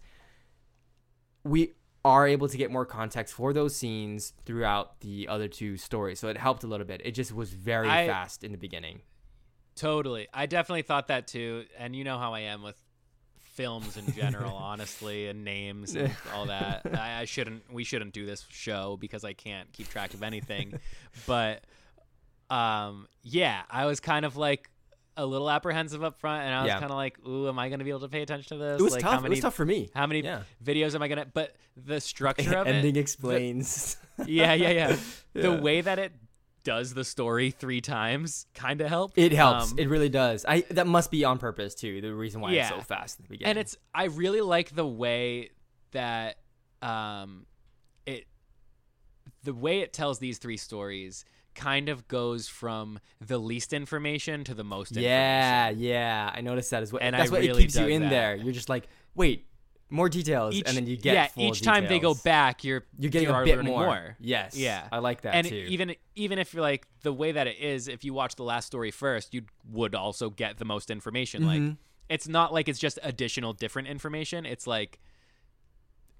we 1.44 1.72
are 2.04 2.26
able 2.26 2.48
to 2.48 2.56
get 2.56 2.70
more 2.70 2.84
context 2.86 3.34
for 3.34 3.52
those 3.52 3.74
scenes 3.74 4.32
throughout 4.44 5.00
the 5.00 5.26
other 5.28 5.48
two 5.48 5.76
stories. 5.76 6.20
So 6.20 6.28
it 6.28 6.36
helped 6.36 6.62
a 6.62 6.66
little 6.66 6.86
bit. 6.86 7.00
It 7.04 7.12
just 7.12 7.32
was 7.32 7.52
very 7.52 7.88
I- 7.88 8.06
fast 8.06 8.44
in 8.44 8.52
the 8.52 8.58
beginning. 8.58 9.00
Totally. 9.74 10.26
I 10.32 10.46
definitely 10.46 10.82
thought 10.82 11.08
that 11.08 11.26
too. 11.26 11.64
And 11.78 11.94
you 11.94 12.02
know 12.04 12.16
how 12.18 12.32
I 12.32 12.40
am 12.40 12.62
with 12.62 12.76
films 13.56 13.96
in 13.96 14.12
general, 14.12 14.54
honestly, 14.56 15.26
and 15.28 15.44
names 15.44 15.94
and 15.96 16.12
all 16.32 16.46
that. 16.46 16.82
I, 16.94 17.20
I 17.20 17.24
shouldn't. 17.24 17.72
We 17.72 17.82
shouldn't 17.84 18.12
do 18.12 18.24
this 18.26 18.46
show 18.50 18.96
because 19.00 19.24
I 19.24 19.32
can't 19.32 19.72
keep 19.72 19.88
track 19.88 20.14
of 20.14 20.22
anything. 20.22 20.78
but 21.26 21.62
um, 22.50 23.08
yeah, 23.22 23.62
I 23.70 23.86
was 23.86 23.98
kind 24.00 24.24
of 24.24 24.36
like, 24.36 24.70
a 25.18 25.24
little 25.24 25.48
apprehensive 25.48 26.04
up 26.04 26.18
front, 26.20 26.44
and 26.44 26.54
I 26.54 26.60
was 26.62 26.68
Yeah. 26.68 26.78
kind 26.78 26.90
of 26.92 26.96
like, 26.98 27.16
"Ooh, 27.26 27.48
am 27.48 27.58
I 27.58 27.68
going 27.70 27.78
to 27.78 27.86
be 27.86 27.90
able 27.90 28.00
to 28.00 28.08
pay 28.08 28.20
attention 28.20 28.58
to 28.58 28.62
this? 28.62 28.80
It 28.80 28.82
was 28.82 28.92
like, 28.92 29.00
tough. 29.00 29.14
How 29.14 29.20
many, 29.20 29.32
it 29.32 29.36
was 29.38 29.40
tough 29.44 29.54
for 29.54 29.64
me. 29.64 29.88
How 29.94 30.06
many 30.06 30.20
Yeah. 30.22 30.42
videos 30.62 30.94
am 30.94 31.00
I 31.00 31.08
gonna? 31.08 31.24
But 31.24 31.56
the 31.74 32.00
structure 32.12 32.54
of 32.58 32.66
it. 32.66 32.74
Ending 32.74 32.96
it, 32.96 33.00
explains. 33.00 33.96
yeah, 34.26 34.52
yeah, 34.52 34.68
yeah. 34.70 34.96
The 35.32 35.52
Yeah. 35.52 35.60
way 35.60 35.80
that 35.80 35.98
it 35.98 36.12
does 36.66 36.92
the 36.92 37.04
story 37.04 37.52
three 37.52 37.80
times 37.80 38.46
kind 38.52 38.80
of 38.80 38.88
helped. 38.88 39.16
It 39.16 39.30
helps. 39.30 39.70
Um, 39.70 39.78
it 39.78 39.88
really 39.88 40.08
does. 40.08 40.44
I 40.46 40.62
that 40.70 40.88
must 40.88 41.12
be 41.12 41.24
on 41.24 41.38
purpose 41.38 41.76
too. 41.76 42.00
The 42.00 42.12
reason 42.12 42.40
why 42.40 42.54
it's 42.54 42.68
so 42.68 42.80
fast 42.80 43.20
in 43.20 43.22
the 43.22 43.28
beginning. 43.28 43.50
and 43.50 43.58
it's 43.60 43.76
I 43.94 44.06
really 44.06 44.40
like 44.40 44.74
the 44.74 44.84
way 44.86 45.50
that 45.92 46.38
um 46.82 47.46
it 48.04 48.26
the 49.44 49.54
way 49.54 49.78
it 49.78 49.92
tells 49.92 50.18
these 50.18 50.38
three 50.38 50.56
stories 50.56 51.24
kind 51.54 51.88
of 51.88 52.08
goes 52.08 52.48
from 52.48 52.98
the 53.24 53.38
least 53.38 53.72
information 53.72 54.42
to 54.44 54.52
the 54.52 54.64
most 54.64 54.96
yeah, 54.96 55.68
information. 55.68 55.88
yeah. 55.88 56.30
I 56.34 56.40
noticed 56.40 56.72
that 56.72 56.82
as 56.82 56.92
well. 56.92 57.00
And 57.00 57.14
That's 57.14 57.30
I 57.30 57.32
what 57.32 57.40
really 57.42 57.62
it 57.62 57.62
keeps 57.62 57.76
you 57.76 57.86
in 57.86 58.02
that. 58.02 58.10
there. 58.10 58.36
You're 58.36 58.52
just 58.52 58.68
like, 58.68 58.88
wait, 59.14 59.46
more 59.88 60.08
details, 60.08 60.54
Each, 60.54 60.66
and 60.66 60.76
then 60.76 60.86
you 60.86 60.96
get 60.96 61.14
yeah, 61.36 61.46
each 61.48 61.62
time 61.62 61.86
they 61.86 61.98
go 62.00 62.14
back, 62.14 62.64
you're 62.64 62.84
You're 62.98 63.10
getting 63.10 63.28
you 63.28 63.34
a 63.34 63.44
bit 63.44 63.56
learning 63.56 63.72
more. 63.72 64.16
Yes. 64.18 64.56
Yeah. 64.56 64.88
I 64.90 64.98
like 64.98 65.20
that 65.22 65.34
and 65.34 65.46
too. 65.46 65.54
even 65.68 65.94
even 66.16 66.38
if 66.38 66.52
you're 66.52 66.62
like 66.62 66.86
the 67.02 67.12
way 67.12 67.32
that 67.32 67.46
it 67.46 67.58
is, 67.60 67.86
if 67.86 68.04
you 68.04 68.12
watch 68.12 68.34
the 68.34 68.42
last 68.42 68.66
story 68.66 68.90
first, 68.90 69.32
you 69.32 69.42
would 69.70 69.94
also 69.94 70.28
get 70.30 70.58
the 70.58 70.64
most 70.64 70.90
information. 70.90 71.46
Like 71.46 71.60
Mhm. 71.60 71.76
it's 72.08 72.26
not 72.26 72.52
like 72.52 72.68
it's 72.68 72.80
just 72.80 72.98
additional 73.02 73.52
different 73.52 73.86
information. 73.88 74.44
It's 74.44 74.66
like 74.66 74.98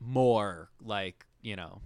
more 0.01 0.71
like 0.83 1.27
you 1.43 1.57
know 1.57 1.81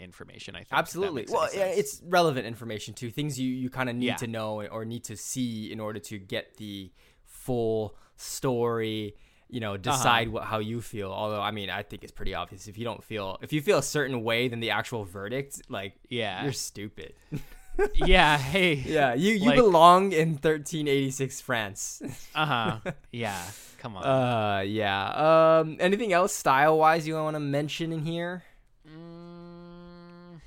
information. 0.00 0.54
I 0.54 0.58
think 0.60 0.68
Absolutely. 0.72 1.26
Well, 1.28 1.48
yeah, 1.52 1.64
it's 1.66 2.00
relevant 2.04 2.46
information 2.46 2.94
too. 2.94 3.10
Things 3.10 3.38
you, 3.40 3.50
you 3.50 3.68
kind 3.70 3.88
of 3.90 3.96
need 3.96 4.06
Yeah. 4.06 4.16
to 4.16 4.26
know 4.28 4.62
or 4.62 4.84
need 4.84 5.02
to 5.04 5.16
see 5.16 5.72
in 5.72 5.80
order 5.80 5.98
to 5.98 6.18
get 6.18 6.56
the 6.58 6.92
full 7.24 7.96
story. 8.16 9.16
You 9.50 9.60
know, 9.60 9.72
Uh-huh. 9.74 9.78
decide 9.92 10.28
what 10.28 10.44
how 10.44 10.58
you 10.58 10.80
feel. 10.82 11.10
Although, 11.10 11.40
I 11.40 11.50
mean, 11.52 11.70
I 11.70 11.82
think 11.82 12.02
it's 12.04 12.12
pretty 12.12 12.34
obvious. 12.34 12.68
If 12.68 12.76
you 12.76 12.84
don't 12.84 13.02
feel, 13.02 13.38
if 13.40 13.52
you 13.52 13.62
feel 13.62 13.78
a 13.78 13.82
certain 13.82 14.22
way, 14.22 14.48
then 14.48 14.60
the 14.60 14.70
actual 14.70 15.04
verdict, 15.04 15.62
like, 15.70 15.94
yeah 16.10 16.42
you're 16.44 16.52
stupid. 16.52 17.14
yeah. 17.94 18.36
Hey. 18.36 18.74
yeah, 18.86 19.14
you 19.14 19.32
you 19.34 19.46
Like- 19.46 19.56
belong 19.56 20.12
in 20.12 20.36
1386 20.36 21.40
France. 21.40 22.02
Uh 22.34 22.46
huh. 22.46 22.92
Yeah. 23.10 23.40
Come 23.78 23.96
on. 23.96 24.04
uh, 24.04 24.60
yeah. 24.62 25.60
Um, 25.60 25.76
anything 25.80 26.12
else 26.12 26.34
style 26.34 26.76
wise 26.78 27.06
you 27.06 27.14
want 27.14 27.36
to 27.36 27.40
mention 27.40 27.92
in 27.92 28.04
here? 28.04 28.42
Mm, 28.86 30.40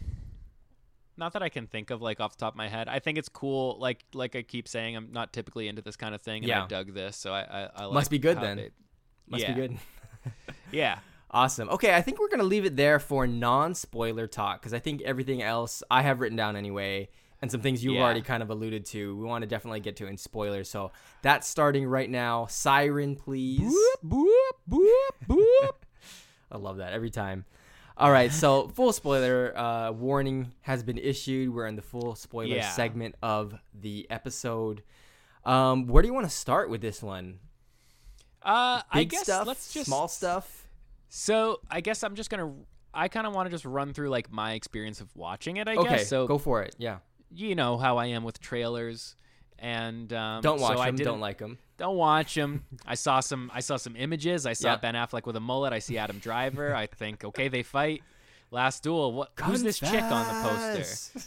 not 1.18 1.34
that 1.34 1.42
I 1.42 1.50
can 1.50 1.68
think 1.68 1.90
of 1.92 2.02
like 2.02 2.20
off 2.20 2.34
the 2.38 2.40
top 2.46 2.54
of 2.54 2.58
my 2.58 2.68
head. 2.68 2.88
I 2.88 3.00
think 3.00 3.18
it's 3.18 3.30
cool. 3.30 3.78
Like 3.80 4.04
like 4.14 4.36
I 4.36 4.42
keep 4.42 4.68
saying, 4.68 4.96
I'm 4.96 5.12
not 5.12 5.32
typically 5.34 5.68
into 5.68 5.82
this 5.82 5.96
kind 5.96 6.14
of 6.14 6.22
thing, 6.22 6.44
and 6.44 6.50
Yeah. 6.50 6.64
I 6.66 6.68
dug 6.68 6.94
this, 6.94 7.16
so 7.18 7.34
I 7.34 7.42
I, 7.42 7.70
I 7.76 7.86
like 7.86 7.94
Must 7.94 8.12
be 8.12 8.20
good 8.20 8.40
then. 8.42 8.70
Must 9.32 9.42
yeah. 9.44 9.54
be 9.54 9.62
good. 9.62 9.78
Yeah. 10.72 11.00
Awesome. 11.32 11.68
Okay, 11.70 11.94
I 11.96 12.02
think 12.02 12.20
we're 12.20 12.30
gonna 12.30 12.44
leave 12.44 12.66
it 12.66 12.76
there 12.76 13.00
for 13.00 13.26
non-spoiler 13.28 14.28
talk 14.28 14.62
because 14.62 14.74
I 14.74 14.80
think 14.80 15.02
everything 15.02 15.42
else 15.42 15.82
I 15.90 16.02
have 16.02 16.20
written 16.20 16.38
down 16.38 16.56
anyway, 16.56 17.10
and 17.42 17.50
some 17.52 17.62
things 17.62 17.84
you've 17.84 17.96
Yeah. 17.96 18.04
already 18.04 18.22
kind 18.22 18.44
of 18.44 18.50
alluded 18.50 18.86
to. 18.88 19.18
We 19.18 19.24
want 19.26 19.42
to 19.42 19.48
definitely 19.48 19.80
get 19.80 19.96
to 19.98 20.08
in 20.08 20.18
spoilers. 20.18 20.70
So 20.70 20.92
that's 21.24 21.48
starting 21.48 21.86
right 21.88 22.10
now. 22.10 22.46
Siren, 22.48 23.16
please. 23.16 23.74
boop 24.06 24.28
boop 24.70 25.12
boop. 25.28 25.70
I 26.52 26.58
love 26.58 26.78
that 26.78 26.94
every 26.94 27.10
time. 27.10 27.46
All 27.98 28.12
right, 28.12 28.32
so 28.32 28.68
full 28.76 28.94
spoiler 28.94 29.58
uh, 29.58 29.92
warning 29.92 30.52
has 30.62 30.84
been 30.84 30.98
issued. 30.98 31.54
We're 31.54 31.68
in 31.68 31.76
the 31.76 31.82
full 31.82 32.16
spoiler 32.16 32.56
Yeah. 32.56 32.70
segment 32.70 33.16
of 33.22 33.56
the 33.74 34.08
episode. 34.10 34.84
Um, 35.46 35.88
where 35.88 36.02
do 36.02 36.08
you 36.08 36.14
want 36.14 36.28
to 36.30 36.36
start 36.36 36.70
with 36.70 36.82
this 36.82 37.02
one? 37.02 37.40
Uh, 38.44 38.82
I 38.92 39.04
guess 39.04 39.24
stuff, 39.24 39.46
let's 39.48 39.74
just 39.74 39.86
small 39.88 40.08
stuff. 40.08 40.68
So 41.10 41.60
I 41.70 41.82
guess 41.82 42.04
I'm 42.04 42.16
just 42.16 42.30
gonna. 42.30 42.52
I 42.94 43.08
kind 43.08 43.26
of 43.28 43.34
want 43.34 43.46
to 43.48 43.52
just 43.52 43.66
run 43.66 43.94
through 43.94 44.10
like 44.10 44.32
my 44.32 44.54
experience 44.54 45.00
of 45.02 45.16
watching 45.16 45.58
it. 45.58 45.68
I 45.68 45.76
Okay, 45.76 45.90
guess 45.90 46.08
so. 46.10 46.28
go 46.28 46.38
for 46.38 46.62
it. 46.64 46.76
Yeah, 46.78 46.98
You 47.34 47.56
know 47.56 47.78
how 47.78 47.98
I 47.98 48.08
am 48.08 48.24
with 48.24 48.40
trailers, 48.42 49.16
and 49.60 50.12
um, 50.14 50.42
don't 50.42 50.60
watch 50.60 50.76
so 50.78 50.82
I 50.84 50.88
them. 50.92 50.98
Don't 50.98 51.20
like 51.20 51.38
them. 51.38 51.58
Don't 51.78 51.96
watch 51.98 52.36
them. 52.36 52.64
I 52.86 52.96
saw 52.96 53.20
some. 53.22 53.50
I 53.54 53.60
saw 53.62 53.78
some 53.78 53.96
images. 53.96 54.46
I 54.46 54.54
saw 54.54 54.72
Yeah. 54.72 54.78
Ben 54.78 54.94
Affleck 54.96 55.26
with 55.26 55.36
a 55.36 55.40
mullet. 55.40 55.74
I 55.74 55.80
see 55.80 55.98
Adam 55.98 56.20
Driver. 56.20 56.76
I 56.76 56.88
think, 56.88 57.24
okay, 57.24 57.48
they 57.48 57.64
fight. 57.64 58.04
Last 58.52 58.84
duel. 58.84 59.14
What? 59.14 59.32
Who's 59.44 59.64
this 59.64 59.80
chick 59.80 60.04
on 60.04 60.28
the 60.28 60.50
poster? 60.50 61.22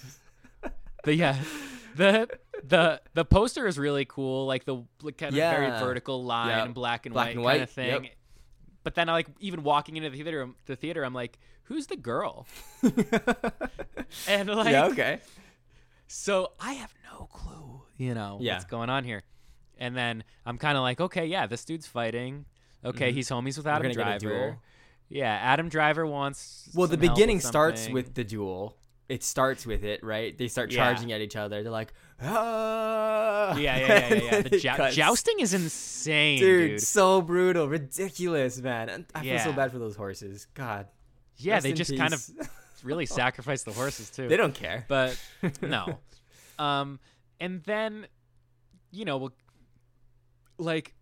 The 1.05 1.15
yeah, 1.15 1.37
the 1.97 2.29
the 2.63 3.01
the 3.15 3.25
poster 3.25 3.67
is 3.67 3.79
really 3.79 4.05
cool. 4.05 4.47
Like 4.47 4.65
the 4.65 4.83
like, 5.03 5.19
kind 5.19 5.31
of 5.33 5.37
very 5.37 5.71
vertical 5.71 6.25
line, 6.25 6.67
Yep. 6.67 6.75
black 6.75 7.07
and 7.07 7.13
Black 7.13 7.27
white 7.27 7.31
and 7.37 7.37
kind 7.39 7.45
white, 7.45 7.61
of 7.63 7.71
thing. 7.71 8.05
yep. 8.05 8.13
But 8.83 8.95
then, 8.95 9.09
I 9.09 9.13
like 9.13 9.29
even 9.41 9.63
walking 9.63 9.97
into 9.97 10.11
the 10.11 10.17
theater, 10.23 10.49
the 10.67 10.77
theater, 10.77 11.05
I'm 11.05 11.15
like, 11.15 11.39
who's 11.65 11.87
the 11.87 11.97
girl? 11.97 12.47
And 14.29 14.49
like, 14.49 14.71
yeah. 14.73 14.87
Okay. 14.87 15.19
so 16.07 16.53
I 16.61 16.75
have 16.75 16.95
no 17.11 17.27
clue, 17.33 17.83
you 17.97 18.15
know, 18.15 18.39
Yeah. 18.41 18.55
what's 18.55 18.65
going 18.67 18.91
on 18.91 19.05
here. 19.05 19.23
And 19.79 19.97
then 19.97 20.23
I'm 20.47 20.57
kind 20.59 20.77
of 20.77 20.83
like, 20.83 21.01
okay, 21.01 21.27
yeah, 21.27 21.47
this 21.47 21.65
dude's 21.65 21.87
fighting. 21.87 22.45
Okay, 22.85 23.13
he's 23.13 23.29
homies 23.29 23.57
with 23.57 23.67
Adam 23.67 23.91
Mm-hmm. 23.91 23.99
gonna 23.99 24.11
get 24.13 24.17
a 24.17 24.27
Driver. 24.27 24.59
Yeah, 25.09 25.33
Adam 25.35 25.69
Driver 25.69 26.07
wants. 26.07 26.69
Well, 26.75 26.87
the 26.87 26.97
beginning 26.97 27.41
starts 27.41 27.89
with 27.89 28.15
the 28.15 28.25
duel. 28.25 28.77
It 29.09 29.23
starts 29.23 29.67
with 29.67 29.85
it, 29.85 30.03
right? 30.03 30.37
They 30.37 30.49
start 30.49 30.71
Yeah. 30.73 30.85
charging 30.85 31.13
at 31.13 31.21
each 31.21 31.37
other. 31.37 31.63
They're 31.63 31.71
like, 31.73 31.93
ah. 32.23 33.57
Yeah, 33.57 33.77
yeah, 33.79 33.87
yeah, 33.87 34.15
yeah. 34.15 34.23
yeah. 34.37 34.41
The 34.49 34.59
jou- 34.59 34.91
jousting 34.93 35.41
is 35.41 35.53
insane, 35.55 36.39
dude, 36.39 36.71
dude. 36.73 36.81
so 36.83 37.21
brutal, 37.21 37.69
ridiculous, 37.69 38.61
man. 38.61 39.07
I 39.15 39.23
feel 39.23 39.39
so 39.41 39.53
bad 39.53 39.73
for 39.73 39.79
those 39.79 39.97
horses. 39.97 40.47
God. 40.55 40.87
Yeah, 41.37 41.55
rest 41.55 41.65
they 41.65 41.73
just 41.73 41.97
kind 41.97 42.15
of 42.15 42.25
really 42.83 43.07
sacrifice 43.07 43.63
the 43.63 43.73
horses 43.73 44.11
too. 44.11 44.29
they 44.29 44.37
don't 44.37 44.55
care. 44.55 44.85
but 44.89 45.21
no. 45.63 45.99
Um, 46.59 46.99
and 47.41 47.63
then, 47.65 48.07
you 48.91 49.05
know, 49.05 49.19
we'll- 49.19 49.35
like, 50.59 50.95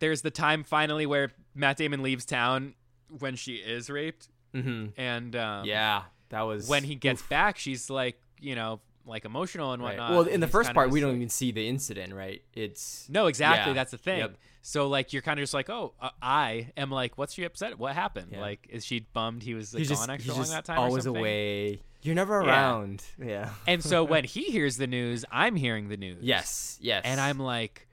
there's 0.00 0.22
the 0.22 0.30
time 0.30 0.64
finally 0.64 1.06
where 1.06 1.30
Matt 1.54 1.76
Damon 1.76 2.02
leaves 2.02 2.24
town 2.24 2.74
when 3.20 3.36
she 3.36 3.54
is 3.56 3.88
raped, 3.88 4.28
hmm 4.52 4.86
and 4.96 5.34
um, 5.36 5.64
yeah, 5.66 6.02
that 6.30 6.42
was 6.42 6.68
when 6.68 6.84
he 6.84 6.94
gets 6.94 7.22
oof. 7.22 7.28
back, 7.28 7.58
she's 7.58 7.88
like, 7.90 8.20
you 8.40 8.54
know, 8.54 8.80
like 9.06 9.24
emotional 9.24 9.72
and 9.72 9.82
Right. 9.82 9.90
whatnot. 9.90 10.10
Well, 10.10 10.20
and 10.22 10.30
in 10.30 10.40
the 10.40 10.46
first 10.48 10.74
part, 10.74 10.90
we 10.90 11.00
don't 11.00 11.10
like- 11.10 11.16
even 11.16 11.28
see 11.30 11.50
the 11.50 11.66
incident, 11.66 12.12
right? 12.12 12.42
It's 12.54 13.08
No, 13.08 13.26
exactly. 13.26 13.70
Yeah. 13.70 13.74
That's 13.74 13.90
the 13.90 13.98
thing. 13.98 14.18
Yep. 14.18 14.36
So 14.60 14.86
like 14.88 15.12
you're 15.14 15.22
kind 15.22 15.38
of 15.40 15.42
just 15.42 15.54
like, 15.54 15.70
oh, 15.70 15.94
uh, 16.00 16.10
I 16.20 16.72
am 16.76 16.90
like, 16.90 17.16
what's 17.16 17.32
she 17.32 17.44
upset? 17.44 17.78
What 17.78 17.94
happened? 17.94 18.28
Yeah. 18.32 18.40
Like, 18.40 18.66
is 18.68 18.84
she 18.84 19.06
bummed 19.14 19.42
he 19.42 19.54
was 19.54 19.72
like, 19.72 19.78
he's 19.78 19.88
gone 19.88 19.96
just, 19.96 20.10
extra 20.10 20.24
he's 20.32 20.36
long 20.36 20.42
just 20.44 20.52
that 20.52 20.64
time? 20.66 20.78
always 20.78 21.04
something? 21.04 21.20
away. 21.20 21.80
You're 22.02 22.14
never 22.14 22.38
around. 22.38 23.02
Yeah. 23.24 23.50
And 23.66 23.82
so 23.82 24.04
when 24.04 24.24
he 24.34 24.44
hears 24.50 24.76
the 24.76 24.86
news, 24.86 25.24
I'm 25.32 25.56
hearing 25.56 25.88
the 25.88 25.96
news. 25.96 26.18
yes, 26.22 26.76
yes. 26.82 27.02
And 27.04 27.18
I'm 27.20 27.38
like, 27.38 27.88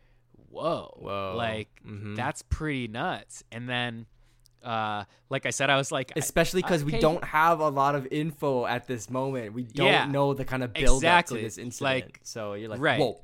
whoa, 0.50 0.94
Whoa. 1.00 1.34
like 1.38 1.70
Mhm. 1.88 2.16
that's 2.16 2.42
pretty 2.44 2.88
nuts. 2.90 3.44
And 3.52 3.70
then, 3.70 4.06
uh, 4.66 5.06
like 5.30 5.46
I 5.46 5.52
said, 5.52 5.70
I 5.70 5.78
was 5.78 5.92
like, 5.92 6.12
especially 6.16 6.62
because 6.62 6.84
we 6.84 7.00
don't 7.00 7.24
have 7.24 7.60
a 7.60 7.70
lot 7.70 7.96
of 7.96 8.08
info 8.12 8.66
at 8.66 8.88
this 8.88 9.10
moment. 9.10 9.54
We 9.54 9.64
don't 9.64 9.88
Yeah. 9.88 10.06
know 10.06 10.34
the 10.34 10.44
kind 10.46 10.64
of 10.64 10.74
build 10.74 10.98
Exactly. 11.04 11.38
up 11.38 11.42
to 11.42 11.46
this 11.46 11.58
incident. 11.58 12.06
Like- 12.06 12.20
so 12.24 12.54
you're 12.54 12.70
like, 12.70 12.80
Right. 12.82 13.00
whoa, 13.00 13.24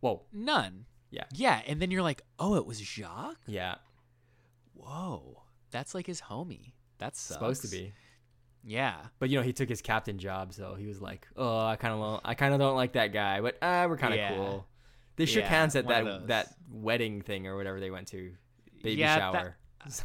whoa, 0.00 0.22
none. 0.32 0.86
Yeah. 1.10 1.24
Yeah. 1.32 1.60
And 1.66 1.80
then 1.80 1.90
you're 1.90 2.02
like, 2.02 2.22
oh, 2.38 2.54
it 2.56 2.66
was 2.66 2.78
Jacques. 2.80 3.36
yeah, 3.46 3.76
Whoa, 4.74 5.42
that's 5.70 5.94
like 5.94 6.06
his 6.06 6.20
homie. 6.20 6.72
That's 6.98 7.20
supposed 7.20 7.62
to 7.62 7.68
be. 7.68 7.92
Yeah. 8.62 8.96
But 9.18 9.30
you 9.30 9.36
know, 9.38 9.42
he 9.42 9.52
took 9.52 9.68
his 9.68 9.82
captain 9.82 10.18
job, 10.18 10.52
so 10.52 10.74
he 10.74 10.86
was 10.86 11.00
like, 11.00 11.28
"Oh, 11.36 11.66
I 11.66 11.76
kind 11.76 11.94
of, 11.94 12.20
I 12.24 12.34
kind 12.34 12.52
of 12.54 12.60
don't 12.60 12.74
like 12.76 12.92
that 12.94 13.12
guy, 13.12 13.40
but 13.40 13.56
uh, 13.62 13.86
we're 13.88 13.96
kind 13.96 14.12
of 14.14 14.18
Yeah. 14.18 14.34
cool." 14.34 14.66
They 15.16 15.24
shook 15.24 15.44
Yeah, 15.44 15.48
hands 15.48 15.76
at 15.76 15.86
that 15.88 16.26
that 16.28 16.54
wedding 16.70 17.22
thing 17.22 17.46
or 17.46 17.56
whatever 17.56 17.80
they 17.80 17.90
went 17.90 18.08
to, 18.08 18.34
baby 18.82 19.00
Yeah, 19.00 19.18
that- 19.18 19.32
shower. 19.32 19.56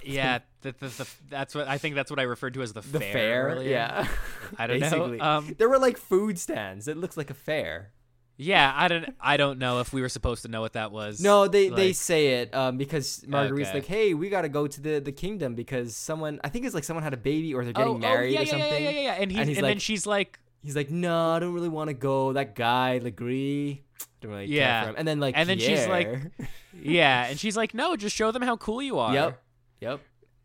Yeah, 0.03 0.39
the, 0.61 0.73
the, 0.79 0.87
the, 0.87 1.07
that's 1.29 1.53
what 1.55 1.67
I 1.67 1.77
think. 1.77 1.95
That's 1.95 2.09
what 2.11 2.19
I 2.19 2.23
referred 2.23 2.53
to 2.55 2.61
as 2.61 2.73
the, 2.73 2.81
the 2.81 2.99
fair. 2.99 3.55
fair, 3.55 3.63
yeah. 3.63 4.07
I 4.57 4.67
don't 4.67 4.79
Basically. 4.79 5.17
know. 5.17 5.23
Um, 5.23 5.55
there 5.57 5.69
were 5.69 5.79
like 5.79 5.97
food 5.97 6.37
stands. 6.39 6.87
It 6.87 6.97
looks 6.97 7.17
like 7.17 7.29
a 7.29 7.33
fair. 7.33 7.91
yeah, 8.37 8.73
I 8.75 8.87
don't. 8.87 9.15
I 9.19 9.37
don't 9.37 9.59
know 9.59 9.79
if 9.81 9.93
we 9.93 10.01
were 10.01 10.09
supposed 10.09 10.41
to 10.43 10.47
know 10.47 10.61
what 10.61 10.73
that 10.73 10.91
was. 10.91 11.21
No, 11.21 11.47
they 11.47 11.69
they 11.69 11.93
say 11.93 12.41
it 12.41 12.53
um, 12.55 12.77
because 12.77 13.23
Marguerite's 13.27 13.69
Okay. 13.69 13.77
like, 13.79 13.85
"Hey, 13.87 14.13
we 14.13 14.29
got 14.29 14.41
to 14.43 14.49
go 14.49 14.67
to 14.67 14.81
the 14.81 14.99
the 14.99 15.11
kingdom 15.11 15.53
because 15.55 15.95
someone 15.95 16.39
I 16.43 16.49
think 16.49 16.65
it's 16.65 16.73
like 16.75 16.83
someone 16.83 17.03
had 17.03 17.13
a 17.13 17.17
baby 17.17 17.53
or 17.53 17.63
they're 17.63 17.73
Oh, 17.75 17.79
getting 17.79 17.95
oh, 17.95 17.97
married 17.97 18.33
yeah, 18.33 18.41
or 18.41 18.45
something." 18.45 18.71
Yeah, 18.71 18.77
yeah, 18.79 18.89
yeah, 18.89 19.01
yeah. 19.01 19.13
And, 19.19 19.31
he's, 19.31 19.39
And 19.39 19.49
and, 19.49 19.55
he's 19.57 19.61
then 19.61 19.79
she's 19.79 20.05
like, 20.07 20.39
He's 20.63 20.75
like, 20.75 20.89
"No, 20.91 21.31
I 21.31 21.39
don't 21.39 21.53
really 21.53 21.69
want 21.69 21.89
to 21.89 21.93
go. 21.95 22.33
That 22.33 22.53
guy, 22.55 22.99
Le 23.01 23.09
Gris, 23.11 23.77
don't 24.21 24.31
really 24.31 24.47
care 24.47 24.55
Yeah. 24.57 24.83
for 24.83 24.89
him." 24.89 24.95
And 24.99 25.07
then 25.07 25.19
like, 25.19 25.35
And 25.35 25.49
then 25.49 25.57
she's 25.59 25.87
like, 25.87 26.21
yeah, 26.81 27.25
and 27.27 27.39
she's 27.39 27.57
like, 27.57 27.73
no, 27.73 27.95
just 27.95 28.15
show 28.15 28.31
them 28.31 28.41
how 28.43 28.57
cool 28.57 28.81
you 28.81 28.99
are. 28.99 29.13
"Yep, 29.13 29.41
yep." 29.81 29.99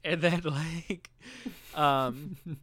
And 0.04 0.20
then 0.20 0.40
like, 0.44 1.10
um, 1.74 2.36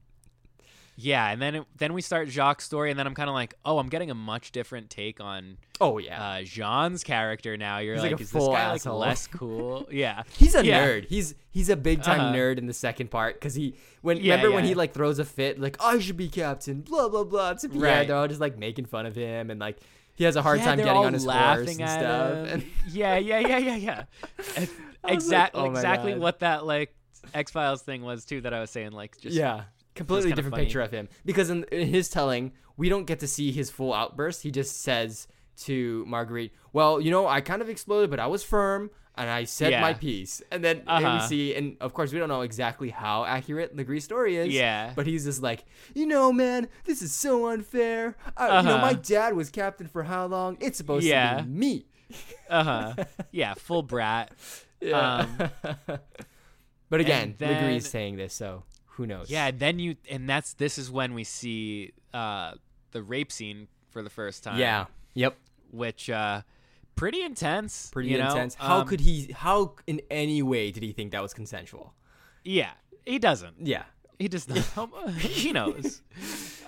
yeah, 0.95 1.29
and 1.31 1.41
then 1.41 1.55
it, 1.55 1.63
then 1.77 1.93
we 1.93 2.01
start 2.01 2.29
Jacques' 2.29 2.61
story, 2.61 2.89
and 2.91 2.99
then 2.99 3.07
I'm 3.07 3.15
kind 3.15 3.27
of 3.29 3.33
like, 3.33 3.55
oh, 3.65 3.79
I'm 3.79 3.89
getting 3.89 4.11
a 4.11 4.15
much 4.15 4.51
different 4.51 4.89
take 4.89 5.19
on 5.19 5.57
Oh 5.81 5.97
yeah. 5.97 6.23
uh, 6.23 6.41
Jean's 6.43 7.03
character 7.03 7.57
now. 7.57 7.79
You're 7.79 7.95
He's 7.95 8.03
like 8.03 8.11
like, 8.13 8.21
a 8.21 8.23
is 8.23 8.31
this 8.31 8.41
full 8.43 8.53
guy 8.53 8.73
asshole. 8.75 8.99
like 8.99 9.07
less 9.09 9.27
cool? 9.31 9.87
yeah, 9.91 10.23
He's 10.37 10.55
a 10.55 10.63
Yeah. 10.65 10.85
nerd. 10.87 11.05
He's 11.09 11.35
he's 11.51 11.69
a 11.69 11.75
big 11.75 12.03
time 12.03 12.19
Uh-huh. 12.21 12.33
nerd 12.35 12.57
in 12.59 12.67
the 12.67 12.73
second 12.73 13.09
part 13.11 13.35
because 13.35 13.55
he 13.55 13.75
when 14.01 14.17
Yeah, 14.17 14.35
remember 14.35 14.53
when 14.55 14.63
yeah. 14.63 14.69
he 14.69 14.75
like 14.75 14.93
throws 14.93 15.19
a 15.19 15.25
fit 15.25 15.59
like 15.59 15.77
I 15.83 15.99
should 15.99 16.15
be 16.17 16.29
captain 16.29 16.81
blah 16.81 17.09
blah 17.09 17.23
blah 17.23 17.53
to 17.55 17.69
Pierre 17.69 17.81
Right. 17.81 18.07
they're 18.07 18.15
all 18.15 18.27
just 18.27 18.39
like 18.41 18.57
making 18.57 18.85
fun 18.85 19.05
of 19.05 19.15
him 19.15 19.49
and 19.49 19.59
like 19.59 19.79
he 20.15 20.23
has 20.23 20.35
a 20.35 20.41
hard 20.41 20.59
yeah, 20.59 20.65
time 20.65 20.77
getting 20.77 20.93
on 20.93 21.13
his 21.13 21.25
horse 21.25 21.67
and 21.67 21.75
stuff. 21.75 22.47
And 22.49 22.63
yeah, 22.89 23.17
yeah, 23.17 23.39
yeah, 23.39 23.57
yeah, 23.57 23.75
yeah. 23.75 24.03
And 24.55 24.69
I 25.03 25.15
was 25.15 25.25
exactly, 25.25 25.61
like, 25.61 25.69
oh 25.69 25.73
exactly 25.73 26.11
God. 26.13 26.21
what 26.21 26.39
that 26.39 26.65
like 26.65 26.95
X 27.33 27.51
Files 27.51 27.81
thing 27.81 28.03
was 28.03 28.23
too. 28.23 28.41
That 28.41 28.53
I 28.53 28.61
was 28.61 28.69
saying, 28.69 28.91
like, 28.91 29.19
just 29.19 29.35
yeah, 29.35 29.63
completely 29.95 30.29
kinda 30.29 30.35
different 30.35 30.55
funny. 30.55 30.65
picture 30.65 30.81
of 30.81 30.91
him 30.91 31.09
because 31.25 31.49
in, 31.49 31.65
in 31.65 31.87
his 31.87 32.09
telling 32.09 32.53
we 32.77 32.89
don't 32.89 33.05
get 33.05 33.19
to 33.19 33.27
see 33.27 33.51
his 33.51 33.69
full 33.69 33.93
outburst. 33.93 34.43
He 34.43 34.51
just 34.51 34.81
says 34.81 35.27
to 35.63 36.05
Marguerite, 36.07 36.53
"Well, 36.71 37.01
you 37.01 37.11
know, 37.11 37.27
I 37.27 37.41
kind 37.41 37.61
of 37.61 37.69
exploded, 37.69 38.09
but 38.09 38.19
I 38.19 38.27
was 38.27 38.43
firm." 38.43 38.91
And 39.15 39.29
I 39.29 39.43
said 39.43 39.71
Yeah. 39.71 39.81
my 39.81 39.93
piece, 39.93 40.41
and 40.51 40.63
then 40.63 40.77
and 40.87 41.03
we 41.05 41.09
Uh-huh. 41.11 41.27
see, 41.27 41.53
and 41.53 41.77
of 41.79 41.93
course 41.93 42.11
we 42.11 42.17
don't 42.17 42.29
know 42.29 42.41
exactly 42.41 42.89
how 42.89 43.25
accurate 43.25 43.75
Le 43.75 43.83
Gris's 43.83 44.05
story 44.05 44.37
is. 44.37 44.47
Yeah. 44.51 44.93
But 44.95 45.05
he's 45.05 45.25
just 45.25 45.43
like, 45.43 45.65
you 45.93 46.07
know, 46.07 46.31
man, 46.33 46.67
this 46.85 47.01
is 47.03 47.13
so 47.13 47.47
unfair. 47.49 48.15
Uh, 48.35 48.43
You 48.63 48.67
know, 48.69 48.75
Uh-huh. 48.75 48.85
my 48.87 48.93
dad 48.93 49.35
was 49.35 49.51
captain 49.51 49.87
for 49.87 50.03
how 50.03 50.25
long? 50.25 50.57
It's 50.59 50.77
supposed 50.77 51.05
Yeah. 51.05 51.37
to 51.37 51.43
be 51.43 51.49
me. 51.49 51.85
uh 52.49 52.63
huh, 52.63 53.03
yeah, 53.31 53.53
full 53.53 53.83
brat. 53.83 54.31
Yeah. 54.81 55.27
but 56.89 56.99
again, 56.99 57.35
then- 57.37 57.53
Le 57.63 57.69
Gris's 57.71 57.89
saying 57.89 58.17
this, 58.17 58.33
so 58.33 58.63
who 58.97 59.05
knows? 59.07 59.29
Yeah, 59.29 59.47
and 59.47 59.59
then 59.59 59.79
you, 59.79 59.95
and 60.09 60.27
that's 60.29 60.53
this 60.55 60.77
is 60.77 60.91
when 60.91 61.13
we 61.13 61.23
see 61.23 61.91
uh 62.13 62.53
the 62.91 63.01
rape 63.01 63.31
scene 63.31 63.67
for 63.89 64.01
the 64.01 64.09
first 64.09 64.43
time. 64.43 64.59
Yeah. 64.59 64.85
Yep. 65.13 65.37
which 65.71 66.09
uh 66.09 66.41
pretty 66.95 67.21
intense. 67.21 67.89
Pretty 67.91 68.09
you 68.09 68.17
know? 68.17 68.27
intense. 68.29 68.55
How 68.55 68.79
Um, 68.79 68.87
could 68.87 68.99
he? 69.01 69.31
How 69.35 69.75
in 69.87 70.01
any 70.11 70.41
way 70.41 70.71
did 70.71 70.83
he 70.83 70.91
think 70.91 71.11
that 71.11 71.21
was 71.21 71.33
consensual? 71.33 71.93
Yeah, 72.43 72.71
he 73.05 73.19
doesn't. 73.19 73.55
Yeah. 73.59 73.83
He 74.19 74.27
does 74.27 74.47
not. 74.75 75.09
he 75.17 75.51
knows. 75.51 76.01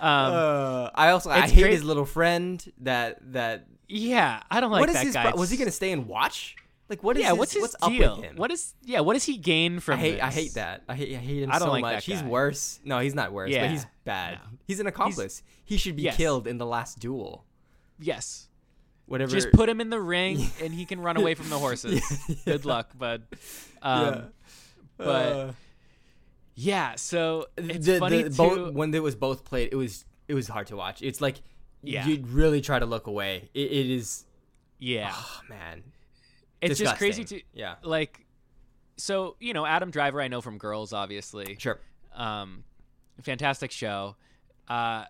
uh, 0.00 0.90
I 0.94 1.10
also 1.10 1.30
I 1.30 1.42
hate 1.48 1.60
great- 1.62 1.72
his 1.72 1.84
little 1.84 2.04
friend 2.04 2.62
that 2.82 3.18
that. 3.32 3.66
yeah, 3.88 4.42
I 4.50 4.60
don't 4.60 4.70
like 4.70 4.80
what 4.80 4.88
is 4.88 4.94
that 4.96 5.04
his? 5.06 5.14
guy. 5.14 5.32
was 5.34 5.50
he 5.50 5.56
gonna 5.56 5.70
stay 5.70 5.92
and 5.92 6.06
watch? 6.06 6.56
Like 6.88 7.02
what 7.02 7.16
is? 7.16 7.22
Yeah, 7.22 7.30
his, 7.30 7.38
what's 7.38 7.52
his 7.52 7.62
what's 7.62 7.76
deal? 7.88 8.12
up 8.12 8.16
with 8.18 8.26
him? 8.30 8.36
What 8.36 8.50
is? 8.52 8.74
Yeah, 8.84 9.00
what 9.00 9.14
does 9.14 9.24
he 9.24 9.38
gain 9.38 9.80
from? 9.80 9.94
I 9.94 10.02
hate 10.02 10.20
I 10.20 10.30
hate 10.30 10.54
that. 10.54 10.82
I 10.88 10.94
hate 10.94 11.14
I 11.16 11.18
hate 11.18 11.42
him 11.44 11.50
I 11.50 11.58
don't 11.58 11.68
so 11.68 11.72
like 11.72 11.82
much. 11.82 12.04
He's 12.04 12.22
worse. 12.22 12.78
No, 12.84 12.98
he's 12.98 13.14
not 13.14 13.32
worse, 13.32 13.48
but 13.50 13.54
Yeah. 13.54 13.68
he's 13.68 13.86
bad. 14.04 14.34
No. 14.34 14.58
He's 14.66 14.80
an 14.80 14.86
accomplice. 14.86 15.42
he 15.64 15.78
should 15.78 15.96
be 15.96 16.02
Yes. 16.02 16.16
killed 16.16 16.46
in 16.46 16.58
the 16.58 16.66
last 16.66 16.98
duel. 16.98 17.44
Yes, 17.98 18.48
Whatever. 19.06 19.30
just 19.30 19.52
put 19.52 19.68
him 19.68 19.80
in 19.80 19.88
the 19.90 20.00
ring, 20.00 20.44
and 20.62 20.74
he 20.74 20.84
can 20.84 21.00
run 21.00 21.16
away 21.16 21.34
from 21.34 21.48
the 21.48 21.58
horses. 21.58 22.00
Good 22.44 22.64
luck, 22.64 22.90
bud. 22.98 23.22
Um, 23.82 24.24
but 24.96 25.06
Uh, 25.32 25.52
yeah, 26.54 26.94
so 26.96 27.46
it's 27.56 27.86
the, 27.86 27.98
funny 27.98 28.22
the, 28.22 28.30
too. 28.30 28.36
both, 28.36 28.74
when 28.74 28.94
it 28.94 29.02
was 29.02 29.14
both 29.14 29.44
played, 29.44 29.68
it 29.72 29.76
was 29.76 30.04
it 30.28 30.34
was 30.34 30.48
hard 30.48 30.66
to 30.68 30.76
watch. 30.76 31.02
It's 31.02 31.20
like 31.20 31.36
Yeah. 31.82 32.06
you'd 32.06 32.28
really 32.28 32.60
try 32.60 32.78
to 32.78 32.86
look 32.86 33.06
away. 33.06 33.48
It, 33.54 33.70
it 33.70 33.90
is. 33.90 34.24
yeah, 34.78 35.12
Oh 35.14 35.40
man, 35.48 35.82
it's 36.60 36.78
just 36.78 36.96
crazy 36.96 37.24
to 37.24 37.40
Yeah. 37.52 37.74
like. 37.82 38.24
So 38.96 39.36
you 39.40 39.52
know, 39.52 39.66
Adam 39.66 39.90
Driver, 39.90 40.20
I 40.22 40.28
know 40.28 40.40
from 40.40 40.56
Girls, 40.58 40.92
obviously. 40.92 41.56
Sure. 41.58 41.78
um, 42.14 42.64
fantastic 43.22 43.70
show, 43.70 44.16
uh, 44.68 45.04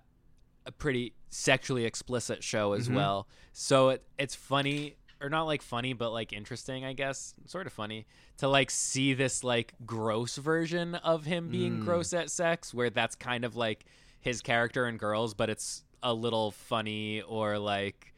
a 0.67 0.73
pretty 0.73 1.15
sexually 1.31 1.85
explicit 1.85 2.43
show 2.43 2.73
as 2.73 2.89
Mhm. 2.89 2.95
well. 2.97 3.29
So 3.53 3.91
it, 3.91 4.03
it's 4.19 4.35
funny, 4.35 4.97
or 5.21 5.29
not 5.31 5.45
like 5.45 5.63
funny, 5.63 5.93
but 5.93 6.11
like 6.11 6.33
interesting, 6.33 6.85
I 6.85 6.93
guess, 6.93 7.35
sort 7.47 7.67
of 7.67 7.73
funny 7.73 8.07
to 8.39 8.49
like 8.49 8.71
see 8.71 9.15
this 9.15 9.43
like 9.45 9.75
gross 9.87 10.37
version 10.37 10.95
of 10.97 11.25
him 11.25 11.49
being 11.51 11.79
Mm. 11.81 11.85
gross 11.85 12.13
at 12.13 12.31
sex, 12.31 12.75
where 12.75 12.91
that's 12.91 13.15
kind 13.17 13.45
of 13.45 13.57
like 13.57 13.85
his 14.21 14.43
character 14.43 14.87
in 14.89 14.97
Girls, 14.99 15.35
but 15.35 15.49
it's 15.49 15.85
a 16.03 16.13
little 16.13 16.51
funny 16.51 17.23
or 17.23 17.59
like 17.59 18.13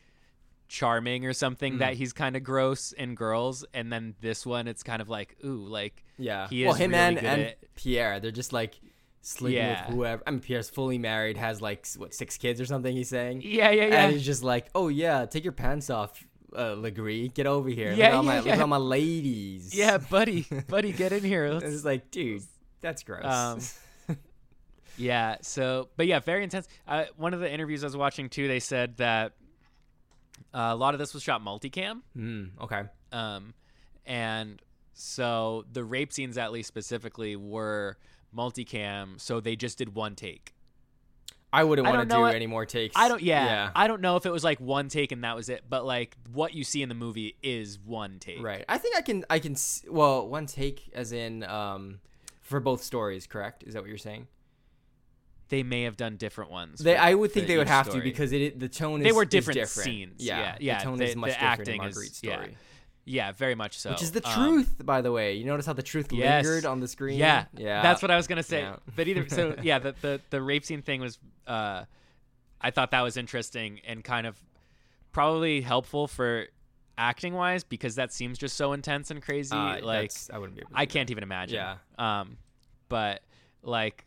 charming 0.68 1.24
or 1.24 1.32
something 1.32 1.74
Mm. 1.74 1.78
that 1.78 1.94
he's 1.94 2.12
kind 2.12 2.36
of 2.36 2.42
gross 2.44 2.92
in 2.92 3.14
Girls, 3.14 3.64
and 3.72 3.92
then 3.92 4.14
this 4.20 4.44
one, 4.44 4.68
it's 4.68 4.82
kind 4.82 5.00
of 5.00 5.08
like 5.08 5.36
ooh, 5.44 5.66
like 5.66 6.04
Yeah. 6.18 6.48
He 6.48 6.64
well, 6.64 6.74
is 6.74 6.80
him 6.80 6.90
really 6.90 7.02
and, 7.02 7.18
and 7.18 7.42
at- 7.42 7.74
Pierre, 7.76 8.20
they're 8.20 8.30
just 8.30 8.52
like 8.52 8.80
sleeping 9.28 9.58
Yeah. 9.58 9.86
with 9.86 9.94
whoever. 9.94 10.22
I 10.26 10.30
mean, 10.30 10.40
Pierre's 10.40 10.70
fully 10.70 10.98
married, 10.98 11.36
has 11.36 11.60
like 11.60 11.86
what 11.96 12.14
six 12.14 12.36
kids 12.36 12.60
or 12.60 12.66
something. 12.66 12.94
He's 12.94 13.08
saying. 13.08 13.42
yeah, 13.44 13.70
yeah, 13.70 13.86
yeah. 13.86 14.04
And 14.04 14.12
he's 14.12 14.24
just 14.24 14.42
like, 14.42 14.68
"Oh 14.74 14.88
yeah, 14.88 15.26
take 15.26 15.44
your 15.44 15.52
pants 15.52 15.90
off, 15.90 16.24
uh, 16.56 16.74
Le 16.78 16.90
Gris. 16.90 17.28
Get 17.34 17.46
over 17.46 17.68
here. 17.68 17.90
look 17.90 17.98
Yeah, 17.98 18.06
at 18.08 18.14
all 18.14 18.22
my 18.22 18.32
yeah, 18.34 18.38
look 18.40 18.48
at 18.48 18.56
yeah. 18.56 18.62
all 18.62 18.68
my 18.68 18.76
ladies." 18.78 19.74
Yeah, 19.74 19.98
buddy, 19.98 20.46
buddy, 20.68 20.92
get 20.92 21.12
in 21.12 21.22
here. 21.24 21.44
it's 21.46 21.64
Let's- 21.64 21.84
like, 21.84 22.10
dude, 22.10 22.42
that's 22.80 23.02
gross. 23.02 23.24
Um, 23.24 24.16
yeah. 24.96 25.36
So, 25.42 25.88
but 25.96 26.06
yeah, 26.06 26.18
very 26.20 26.42
intense. 26.42 26.66
Uh, 26.86 27.04
one 27.16 27.34
of 27.34 27.40
the 27.40 27.50
interviews 27.52 27.84
I 27.84 27.86
was 27.86 27.96
watching 27.96 28.28
too, 28.28 28.48
they 28.48 28.60
said 28.60 28.96
that 28.96 29.32
uh, 30.54 30.70
a 30.72 30.76
lot 30.76 30.94
of 30.94 30.98
this 31.00 31.14
was 31.14 31.22
shot 31.22 31.42
multicam, 31.44 32.00
mm, 32.16 32.50
okay. 32.62 32.82
um, 33.12 33.54
and 34.06 34.60
so 34.94 35.64
the 35.72 35.84
rape 35.84 36.12
scenes, 36.12 36.36
at 36.38 36.50
least 36.52 36.66
specifically, 36.68 37.36
were 37.36 37.96
multicam. 38.36 39.20
So 39.20 39.40
they 39.40 39.56
just 39.56 39.78
did 39.78 39.94
one 39.94 40.14
take. 40.14 40.54
I 41.50 41.64
wouldn't 41.64 41.88
want 41.88 42.06
to 42.08 42.14
do 42.14 42.20
what- 42.20 42.34
any 42.34 42.46
more 42.46 42.66
takes. 42.66 42.94
I 42.96 43.08
don't. 43.08 43.22
Yeah, 43.22 43.44
Yeah. 43.44 43.70
I 43.74 43.86
don't 43.88 44.02
know 44.02 44.16
if 44.16 44.26
it 44.26 44.30
was 44.30 44.44
like 44.44 44.60
one 44.60 44.88
take 44.88 45.12
and 45.12 45.24
that 45.24 45.34
was 45.34 45.48
it, 45.48 45.64
but 45.68 45.86
like 45.86 46.14
what 46.32 46.52
you 46.52 46.62
see 46.62 46.82
in 46.82 46.90
the 46.90 46.94
movie 46.94 47.36
is 47.42 47.78
one 47.78 48.18
take. 48.18 48.42
Right. 48.42 48.64
I 48.68 48.76
think 48.76 48.96
I 48.96 49.00
can. 49.00 49.24
I 49.30 49.38
can. 49.38 49.56
Well, 49.88 50.28
one 50.28 50.44
take, 50.46 50.90
as 50.92 51.12
in, 51.12 51.44
um, 51.44 52.00
for 52.42 52.60
both 52.60 52.82
stories. 52.82 53.26
Correct? 53.26 53.62
Is 53.62 53.72
that 53.74 53.80
what 53.80 53.88
you're 53.88 53.96
saying? 53.96 54.26
They 55.48 55.62
may 55.62 55.84
have 55.84 55.96
done 55.96 56.18
different 56.18 56.50
ones. 56.50 56.80
They. 56.80 56.94
I 56.96 57.14
would 57.14 57.32
think 57.32 57.44
for 57.46 57.48
they 57.52 57.56
would 57.56 57.68
have 57.68 57.88
to 57.92 58.00
because 58.02 58.32
it. 58.32 58.60
The 58.60 58.68
tone 58.68 59.00
is. 59.00 59.04
They 59.04 59.12
were 59.12 59.22
is 59.22 59.30
different 59.30 59.58
different. 59.58 59.84
scenes. 59.86 60.14
Yeah. 60.22 60.38
Yeah, 60.40 60.56
yeah, 60.60 60.78
The 60.78 60.84
tone 60.84 60.98
the- 60.98 61.04
is 61.06 61.16
much 61.16 61.30
the 61.30 61.34
different 61.36 61.60
acting 61.60 61.82
in 61.82 61.88
is- 61.88 61.96
Marguerite's 61.96 62.22
yeah. 62.22 62.32
story. 62.34 62.48
Yeah, 62.50 62.56
very 63.36 63.54
much 63.54 63.78
so. 63.78 63.90
Which 63.90 64.02
is 64.02 64.12
the 64.12 64.26
Um, 64.28 64.34
truth, 64.34 64.74
by 64.84 65.00
the 65.00 65.10
way. 65.12 65.34
You 65.34 65.44
notice 65.44 65.66
how 65.66 65.72
the 65.72 65.82
truth 65.82 66.12
Yes. 66.12 66.44
lingered 66.44 66.66
on 66.66 66.80
the 66.80 66.88
screen? 66.88 67.18
Yeah, 67.18 67.46
Yeah. 67.56 67.82
That's 67.82 68.02
what 68.02 68.10
I 68.10 68.16
was 68.16 68.26
gonna 68.26 68.42
say. 68.42 68.60
Yeah. 68.62 68.76
But 68.96 69.08
either 69.08 69.28
so, 69.28 69.56
yeah, 69.62 69.78
the, 69.78 69.94
the 70.00 70.20
the 70.30 70.42
rape 70.42 70.64
scene 70.64 70.82
thing 70.82 71.00
was, 71.00 71.18
uh, 71.46 71.84
I 72.60 72.70
thought 72.70 72.90
that 72.90 73.02
was 73.02 73.16
interesting 73.16 73.80
and 73.86 74.02
kind 74.04 74.26
of 74.26 74.36
probably 75.12 75.60
helpful 75.60 76.06
for 76.08 76.46
acting 76.96 77.32
wise 77.34 77.62
because 77.64 77.94
that 77.94 78.12
seems 78.12 78.38
just 78.38 78.56
so 78.56 78.72
intense 78.72 79.10
and 79.10 79.22
crazy. 79.22 79.54
Uh, 79.54 79.80
like 79.84 80.12
I 80.32 80.38
wouldn't 80.38 80.56
be 80.56 80.62
able 80.62 80.70
to 80.72 80.78
I 80.78 80.86
can't 80.86 81.10
even 81.10 81.22
imagine. 81.22 81.56
Yeah. 81.56 81.76
Um, 81.98 82.38
but 82.88 83.22
like 83.62 84.04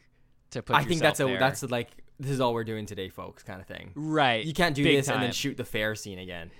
to 0.51 0.61
put. 0.61 0.75
I 0.75 0.83
think 0.83 1.01
that's 1.01 1.19
a 1.19 1.25
there- 1.25 1.39
that's 1.39 1.63
a, 1.63 1.67
like 1.67 1.89
this 2.19 2.31
is 2.31 2.39
all 2.41 2.53
we're 2.53 2.63
doing 2.63 2.85
today, 2.85 3.09
folks, 3.09 3.41
kind 3.41 3.59
of 3.61 3.67
thing. 3.67 3.91
right. 3.95 4.45
You 4.45 4.53
can't 4.53 4.75
do 4.75 4.83
big 4.83 4.97
this 4.97 5.09
and 5.09 5.23
then 5.23 5.31
shoot 5.31 5.57
the 5.57 5.65
fair 5.65 5.95
scene 5.95 6.19
again. 6.19 6.51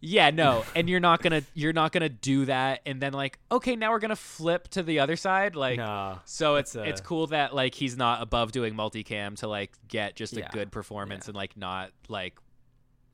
Yeah, 0.00 0.30
no, 0.30 0.64
and 0.76 0.88
you're 0.88 1.00
not 1.00 1.22
gonna 1.22 1.42
you're 1.54 1.72
not 1.72 1.90
gonna 1.92 2.08
do 2.08 2.44
that, 2.44 2.82
and 2.86 3.00
then 3.00 3.12
like, 3.12 3.38
okay, 3.50 3.74
now 3.74 3.90
we're 3.90 3.98
gonna 3.98 4.14
flip 4.14 4.68
to 4.68 4.82
the 4.84 5.00
other 5.00 5.16
side, 5.16 5.56
like. 5.56 5.76
no. 5.78 6.20
So 6.24 6.54
it's 6.56 6.76
a- 6.76 6.82
uh, 6.82 6.84
it's 6.84 7.00
cool 7.00 7.26
that 7.28 7.52
like 7.54 7.74
he's 7.74 7.96
not 7.96 8.22
above 8.22 8.52
doing 8.52 8.74
multicam 8.74 9.36
to 9.38 9.48
like 9.48 9.72
get 9.88 10.14
just 10.14 10.36
a 10.36 10.40
Yeah, 10.40 10.50
good 10.52 10.70
performance 10.70 11.26
yeah. 11.26 11.30
and 11.30 11.36
like 11.36 11.56
not 11.56 11.90
like 12.08 12.38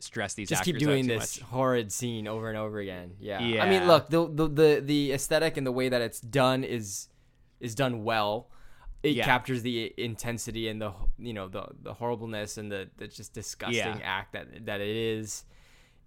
stress 0.00 0.34
these 0.34 0.50
just 0.50 0.64
keep 0.64 0.76
doing 0.78 1.06
this 1.06 1.40
much. 1.40 1.48
horrid 1.48 1.90
scene 1.90 2.28
over 2.28 2.50
and 2.50 2.58
over 2.58 2.78
again. 2.78 3.12
Yeah. 3.18 3.38
I 3.62 3.70
mean, 3.70 3.86
look, 3.86 4.10
the, 4.10 4.28
the 4.28 4.48
the 4.48 4.82
the 4.84 5.12
aesthetic 5.12 5.56
and 5.56 5.66
the 5.66 5.72
way 5.72 5.88
that 5.88 6.02
it's 6.02 6.20
done 6.20 6.64
is 6.64 7.08
is 7.60 7.74
done 7.74 8.04
well. 8.04 8.50
It 9.02 9.14
Yeah. 9.16 9.24
captures 9.24 9.62
the 9.62 9.94
intensity 9.96 10.68
and 10.68 10.82
the 10.82 10.92
you 11.18 11.32
know 11.32 11.48
the 11.48 11.66
the 11.80 11.94
horribleness 11.94 12.58
and 12.58 12.70
the 12.70 12.90
the 12.98 13.08
just 13.08 13.32
disgusting 13.32 13.76
Yeah. 13.78 13.98
act 14.02 14.34
that 14.34 14.66
that 14.66 14.82
it 14.82 14.94
is. 14.94 15.46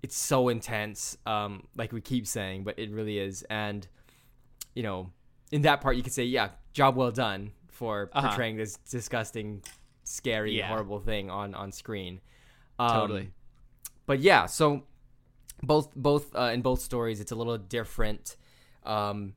It's 0.04 0.16
so 0.16 0.50
intense, 0.50 1.18
um, 1.26 1.68
like 1.76 1.92
we 1.92 2.02
keep 2.02 2.28
saying, 2.28 2.64
but 2.64 2.78
it 2.78 2.92
really 2.92 3.18
is. 3.20 3.44
And 3.50 3.88
you 4.76 4.84
know, 4.84 5.10
in 5.52 5.64
that 5.64 5.82
part, 5.82 5.96
you 5.98 6.04
could 6.04 6.14
say, 6.14 6.24
yeah, 6.24 6.50
job 6.74 6.96
well 6.96 7.12
done 7.12 7.52
for 7.70 8.10
Uh-huh. 8.14 8.28
portraying 8.30 8.58
this 8.58 8.78
disgusting, 8.90 9.64
scary, 10.04 10.58
Yeah. 10.58 10.68
horrible 10.68 11.00
thing 11.00 11.30
on 11.30 11.54
on 11.56 11.72
screen. 11.72 12.22
Um, 12.80 12.92
Totally. 12.92 13.32
but 14.06 14.20
yeah, 14.20 14.46
so 14.46 14.84
both 15.64 15.96
both 15.96 16.36
uh, 16.36 16.52
in 16.54 16.62
both 16.62 16.82
stories, 16.82 17.20
it's 17.20 17.32
a 17.32 17.36
little 17.36 17.58
different. 17.58 18.38
Um, 18.84 19.34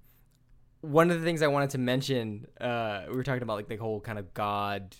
one 0.82 1.10
of 1.10 1.18
the 1.18 1.24
things 1.24 1.42
I 1.42 1.46
wanted 1.46 1.70
to 1.70 1.78
mention, 1.78 2.46
uh, 2.60 3.04
we 3.08 3.16
were 3.16 3.22
talking 3.24 3.42
about 3.42 3.56
like 3.56 3.68
the 3.68 3.76
whole 3.76 4.00
kind 4.00 4.18
of 4.18 4.32
God. 4.34 4.94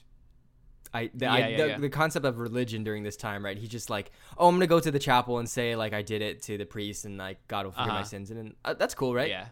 I 0.92 1.10
the, 1.14 1.26
I, 1.26 1.38
Yeah, 1.38 1.46
yeah, 1.48 1.56
the, 1.56 1.68
yeah. 1.68 1.78
the 1.78 1.88
concept 1.88 2.26
of 2.26 2.38
religion 2.38 2.82
during 2.84 3.02
this 3.02 3.16
time, 3.16 3.44
right? 3.44 3.56
He's 3.56 3.68
just 3.68 3.90
like, 3.90 4.10
oh, 4.38 4.48
I'm 4.48 4.54
gonna 4.56 4.66
go 4.66 4.80
to 4.80 4.90
the 4.90 4.98
chapel 4.98 5.38
and 5.38 5.48
say 5.48 5.76
like 5.76 5.92
I 5.92 6.02
did 6.02 6.20
it 6.22 6.42
to 6.42 6.58
the 6.58 6.64
priest 6.66 7.04
and 7.04 7.16
like 7.18 7.46
God 7.48 7.64
will 7.66 7.72
forgive 7.72 7.88
my 7.88 7.94
Uh-huh. 7.96 8.04
sins, 8.04 8.30
and 8.30 8.38
then, 8.38 8.54
uh, 8.64 8.74
that's 8.74 8.94
cool, 8.94 9.14
right? 9.14 9.28
Yeah. 9.28 9.46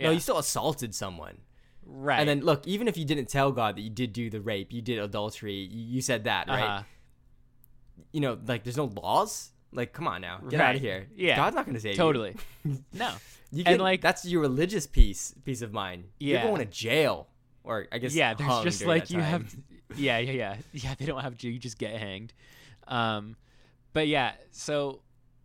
No, 0.00 0.10
you 0.10 0.18
still 0.20 0.38
assaulted 0.38 0.94
someone. 0.94 1.38
Right. 1.86 2.18
And 2.20 2.28
then 2.28 2.40
look, 2.40 2.66
even 2.66 2.88
if 2.88 2.96
you 2.96 3.04
didn't 3.04 3.26
tell 3.26 3.52
God 3.52 3.76
that 3.76 3.82
you 3.82 3.90
did 3.90 4.12
do 4.12 4.30
the 4.30 4.40
rape, 4.40 4.72
you 4.72 4.82
did 4.82 4.98
adultery, 4.98 5.54
you, 5.54 5.82
you 5.96 6.00
said 6.00 6.24
that, 6.24 6.48
right? 6.48 6.62
Uh-huh. 6.62 6.82
You 8.12 8.20
know, 8.20 8.38
like 8.46 8.64
there's 8.64 8.76
no 8.76 8.86
laws. 8.86 9.50
Like, 9.74 9.92
come 9.94 10.06
on 10.06 10.20
now, 10.20 10.38
get 10.50 10.60
out 10.60 10.74
of 10.74 10.80
here. 10.82 11.08
Yeah. 11.16 11.36
God's 11.36 11.56
not 11.56 11.64
gonna 11.66 11.80
save 11.80 11.92
you. 11.92 11.96
Totally. 11.98 12.36
no. 12.92 13.10
You 13.50 13.64
And, 13.66 13.76
can, 13.76 13.80
like- 13.80 14.00
that's 14.00 14.24
your 14.24 14.40
religious 14.42 14.86
peace 14.86 15.34
peace 15.44 15.62
of 15.62 15.72
mind. 15.72 16.04
Yeah. 16.18 16.40
You're 16.42 16.50
going 16.50 16.58
to 16.66 16.72
jail, 16.72 17.28
or 17.64 17.86
I 17.92 17.98
guess 17.98 18.14
yeah, 18.14 18.34
there's 18.34 18.62
just 18.64 18.84
like 18.86 19.10
you 19.10 19.20
have 19.20 19.54
Yeah, 19.96 20.18
yeah, 20.18 20.32
yeah. 20.32 20.56
Yeah, 20.72 20.94
they 20.98 21.06
don't 21.06 21.20
have 21.20 21.36
to 21.38 21.48
you 21.50 21.58
just 21.58 21.78
get 21.78 21.94
hanged. 21.96 22.32
Um 22.88 23.36
but 23.92 24.08
yeah, 24.08 24.32
so 24.50 25.00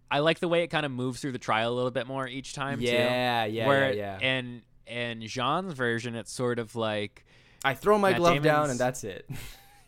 I 0.10 0.20
like 0.20 0.40
the 0.40 0.48
way 0.48 0.64
it 0.64 0.68
kind 0.68 0.86
of 0.86 0.92
moves 0.92 1.20
through 1.20 1.34
the 1.34 1.40
trial 1.40 1.74
a 1.74 1.76
little 1.76 1.92
bit 1.92 2.08
more 2.08 2.28
each 2.28 2.54
time 2.54 2.80
too. 2.80 2.86
Yeah, 2.86 3.46
yeah, 3.46 3.68
where 3.68 3.92
yeah, 3.94 4.18
yeah. 4.20 4.28
and 4.28 4.62
and 4.88 5.22
Jean's 5.24 5.74
version 5.74 6.16
it's 6.16 6.32
sort 6.32 6.60
of 6.60 6.76
like 6.76 7.26
I 7.64 7.74
throw 7.74 7.98
my 7.98 8.12
Matt 8.12 8.20
glove 8.20 8.42
down, 8.44 8.70
and 8.70 8.80
that's 8.80 9.04
it. 9.04 9.30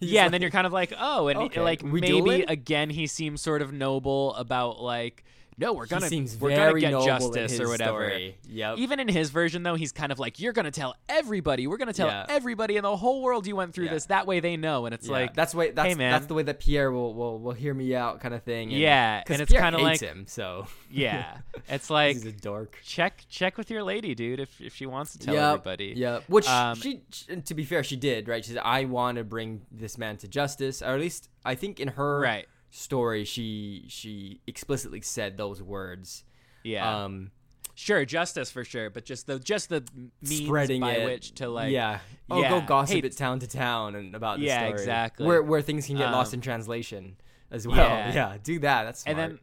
Yeah, 0.01 0.21
like- 0.21 0.25
and 0.27 0.33
then 0.33 0.41
you're 0.41 0.51
kind 0.51 0.65
of 0.65 0.71
like, 0.71 0.93
oh, 0.97 1.27
and 1.27 1.37
Okay, 1.39 1.59
like 1.61 1.83
maybe 1.83 2.43
again 2.43 2.89
he 2.89 3.05
seems 3.05 3.41
sort 3.41 3.61
of 3.61 3.73
noble 3.73 4.33
about 4.35 4.81
like, 4.81 5.25
no, 5.59 5.73
we're 5.73 5.85
gonna 5.85 6.07
seems 6.07 6.37
we're 6.37 6.49
very 6.49 6.81
gonna 6.81 6.99
get 6.99 7.05
justice 7.05 7.59
or 7.59 7.67
whatever. 7.67 8.07
story. 8.09 8.37
Yep. 8.47 8.77
Even 8.77 8.99
in 8.99 9.07
his 9.07 9.29
version 9.29 9.63
though, 9.63 9.75
he's 9.75 9.91
kind 9.91 10.11
of 10.11 10.19
like, 10.19 10.39
you're 10.39 10.53
gonna 10.53 10.71
tell 10.71 10.95
everybody, 11.09 11.67
we're 11.67 11.77
gonna 11.77 11.93
tell 11.93 12.07
Yeah. 12.07 12.25
everybody 12.29 12.77
in 12.77 12.83
the 12.83 12.95
whole 12.95 13.21
world 13.21 13.45
you 13.45 13.55
went 13.55 13.73
through 13.73 13.85
Yeah. 13.85 13.93
this. 13.93 14.05
That 14.05 14.25
way 14.27 14.39
they 14.39 14.57
know, 14.57 14.85
and 14.85 14.93
it's 14.95 15.07
Yeah, 15.07 15.11
like, 15.13 15.33
that's 15.33 15.53
way 15.53 15.71
that's 15.71 15.87
hey, 15.89 15.95
man. 15.95 16.11
that's 16.11 16.25
the 16.27 16.33
way 16.33 16.43
that 16.43 16.59
Pierre 16.59 16.91
will 16.91 17.13
will, 17.13 17.39
will 17.39 17.51
hear 17.53 17.73
me 17.73 17.95
out 17.95 18.19
kind 18.21 18.33
of 18.33 18.43
thing. 18.43 18.69
And, 18.71 18.79
Yeah, 18.79 19.23
'cause 19.23 19.35
and 19.35 19.41
it's 19.41 19.51
kinda 19.51 19.77
like- 19.79 19.99
him, 19.99 20.25
so 20.27 20.67
yeah, 20.91 21.39
it's 21.67 21.89
like 21.89 22.15
he's 22.15 22.25
a 22.25 22.31
dork. 22.31 22.77
check 22.83 23.25
check 23.29 23.57
with 23.57 23.69
your 23.69 23.83
lady, 23.83 24.15
dude, 24.15 24.39
if 24.39 24.61
if 24.61 24.75
she 24.75 24.85
wants 24.85 25.11
to 25.13 25.19
tell 25.19 25.33
Yep, 25.35 25.43
everybody. 25.59 25.93
Yeah, 25.95 26.19
which 26.27 26.47
Um, 26.47 26.75
she, 26.75 27.01
she- 27.11 27.35
to 27.41 27.53
be 27.53 27.63
fair, 27.65 27.83
she 27.83 27.95
did 27.95 28.27
right. 28.27 28.43
She 28.45 28.51
said, 28.53 28.61
"I 28.63 28.85
want 28.85 29.17
to 29.17 29.23
bring 29.23 29.61
this 29.71 29.97
man 29.97 30.17
to 30.17 30.27
justice," 30.27 30.81
or 30.81 30.93
at 30.93 30.99
least 30.99 31.29
I 31.43 31.55
think 31.55 31.79
in 31.79 31.89
her 31.89 32.19
Right. 32.21 32.47
Story, 32.69 33.25
she 33.25 33.85
she 33.87 34.41
explicitly 34.47 35.01
said 35.01 35.37
those 35.37 35.61
words. 35.61 36.23
Yeah. 36.63 37.03
Um, 37.05 37.31
sure, 37.75 38.05
justice 38.05 38.51
for 38.51 38.63
sure, 38.63 38.89
but 38.89 39.05
just 39.05 39.27
the 39.27 39.39
just 39.39 39.69
the 39.69 39.83
means 40.21 40.45
spreading 40.45 40.81
by 40.81 40.93
it, 40.97 41.05
which 41.05 41.33
to 41.35 41.49
like 41.49 41.71
yeah, 41.71 41.99
oh, 42.29 42.41
yeah, 42.41 42.49
go 42.49 42.61
gossip 42.61 43.01
hey, 43.01 43.07
it 43.07 43.15
town 43.17 43.39
to 43.39 43.47
town 43.47 43.95
and 43.95 44.15
about 44.15 44.39
the 44.39 44.45
Yeah, 44.45 44.59
story. 44.67 44.71
exactly. 44.79 45.25
Where 45.25 45.41
where 45.41 45.61
things 45.61 45.87
can 45.87 45.97
get 45.97 46.11
lost 46.11 46.33
Um, 46.33 46.37
in 46.37 46.41
translation 46.41 47.17
as 47.51 47.67
well. 47.67 47.77
yeah. 47.77 48.13
Yeah, 48.13 48.37
do 48.43 48.59
that. 48.59 48.83
That's 48.83 49.01
smart. 49.01 49.17
and 49.17 49.31
then 49.33 49.39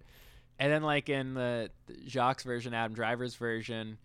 and 0.58 0.72
then 0.72 0.82
like 0.82 1.08
in 1.08 1.34
the 1.34 1.70
Jacques 2.06 2.42
version, 2.42 2.74
Adam 2.74 2.94
Driver's 2.94 3.34
version, 3.34 3.98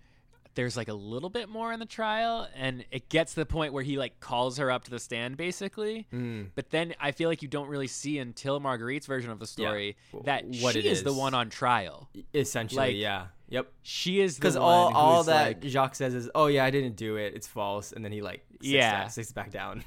there's 0.55 0.75
like 0.75 0.87
a 0.89 0.93
little 0.93 1.29
bit 1.29 1.49
more 1.49 1.71
in 1.73 1.79
the 1.79 1.85
trial, 1.85 2.47
and 2.55 2.83
it 2.91 3.09
gets 3.09 3.33
to 3.33 3.39
the 3.41 3.45
point 3.45 3.73
where 3.73 3.83
he 3.83 3.97
like 3.97 4.19
calls 4.19 4.57
her 4.57 4.69
up 4.71 4.83
to 4.85 4.91
the 4.91 4.99
stand, 4.99 5.37
basically. 5.37 6.07
Mm. 6.13 6.47
But 6.55 6.69
then 6.71 6.93
I 6.99 7.11
feel 7.11 7.29
like 7.29 7.41
you 7.41 7.47
don't 7.47 7.67
really 7.69 7.87
see 7.87 8.19
until 8.19 8.59
Marguerite's 8.59 9.05
version 9.07 9.31
of 9.31 9.39
the 9.39 9.47
story 9.47 9.95
w- 10.11 10.25
that 10.25 10.45
what 10.61 10.73
she 10.73 10.79
it 10.79 10.85
is. 10.85 11.03
the 11.03 11.13
one 11.13 11.33
on 11.33 11.49
trial. 11.49 12.09
essentially, 12.33 12.77
like, 12.87 12.95
yeah, 12.95 13.27
yep. 13.49 13.71
She 13.83 14.19
is 14.21 14.35
Because 14.35 14.55
all 14.55 14.93
all 14.93 15.23
that 15.23 15.47
like- 15.47 15.63
Jacques 15.63 15.95
says 15.95 16.13
is, 16.13 16.29
"Oh 16.35 16.47
yeah, 16.47 16.65
I 16.65 16.69
didn't 16.71 16.95
do 16.95 17.15
it. 17.15 17.33
It's 17.35 17.47
false," 17.47 17.91
and 17.93 18.03
then 18.03 18.11
he 18.11 18.21
like 18.21 18.45
sits 18.53 18.65
Yeah. 18.67 18.91
back, 19.03 19.11
sits 19.11 19.31
back 19.31 19.51
down. 19.51 19.83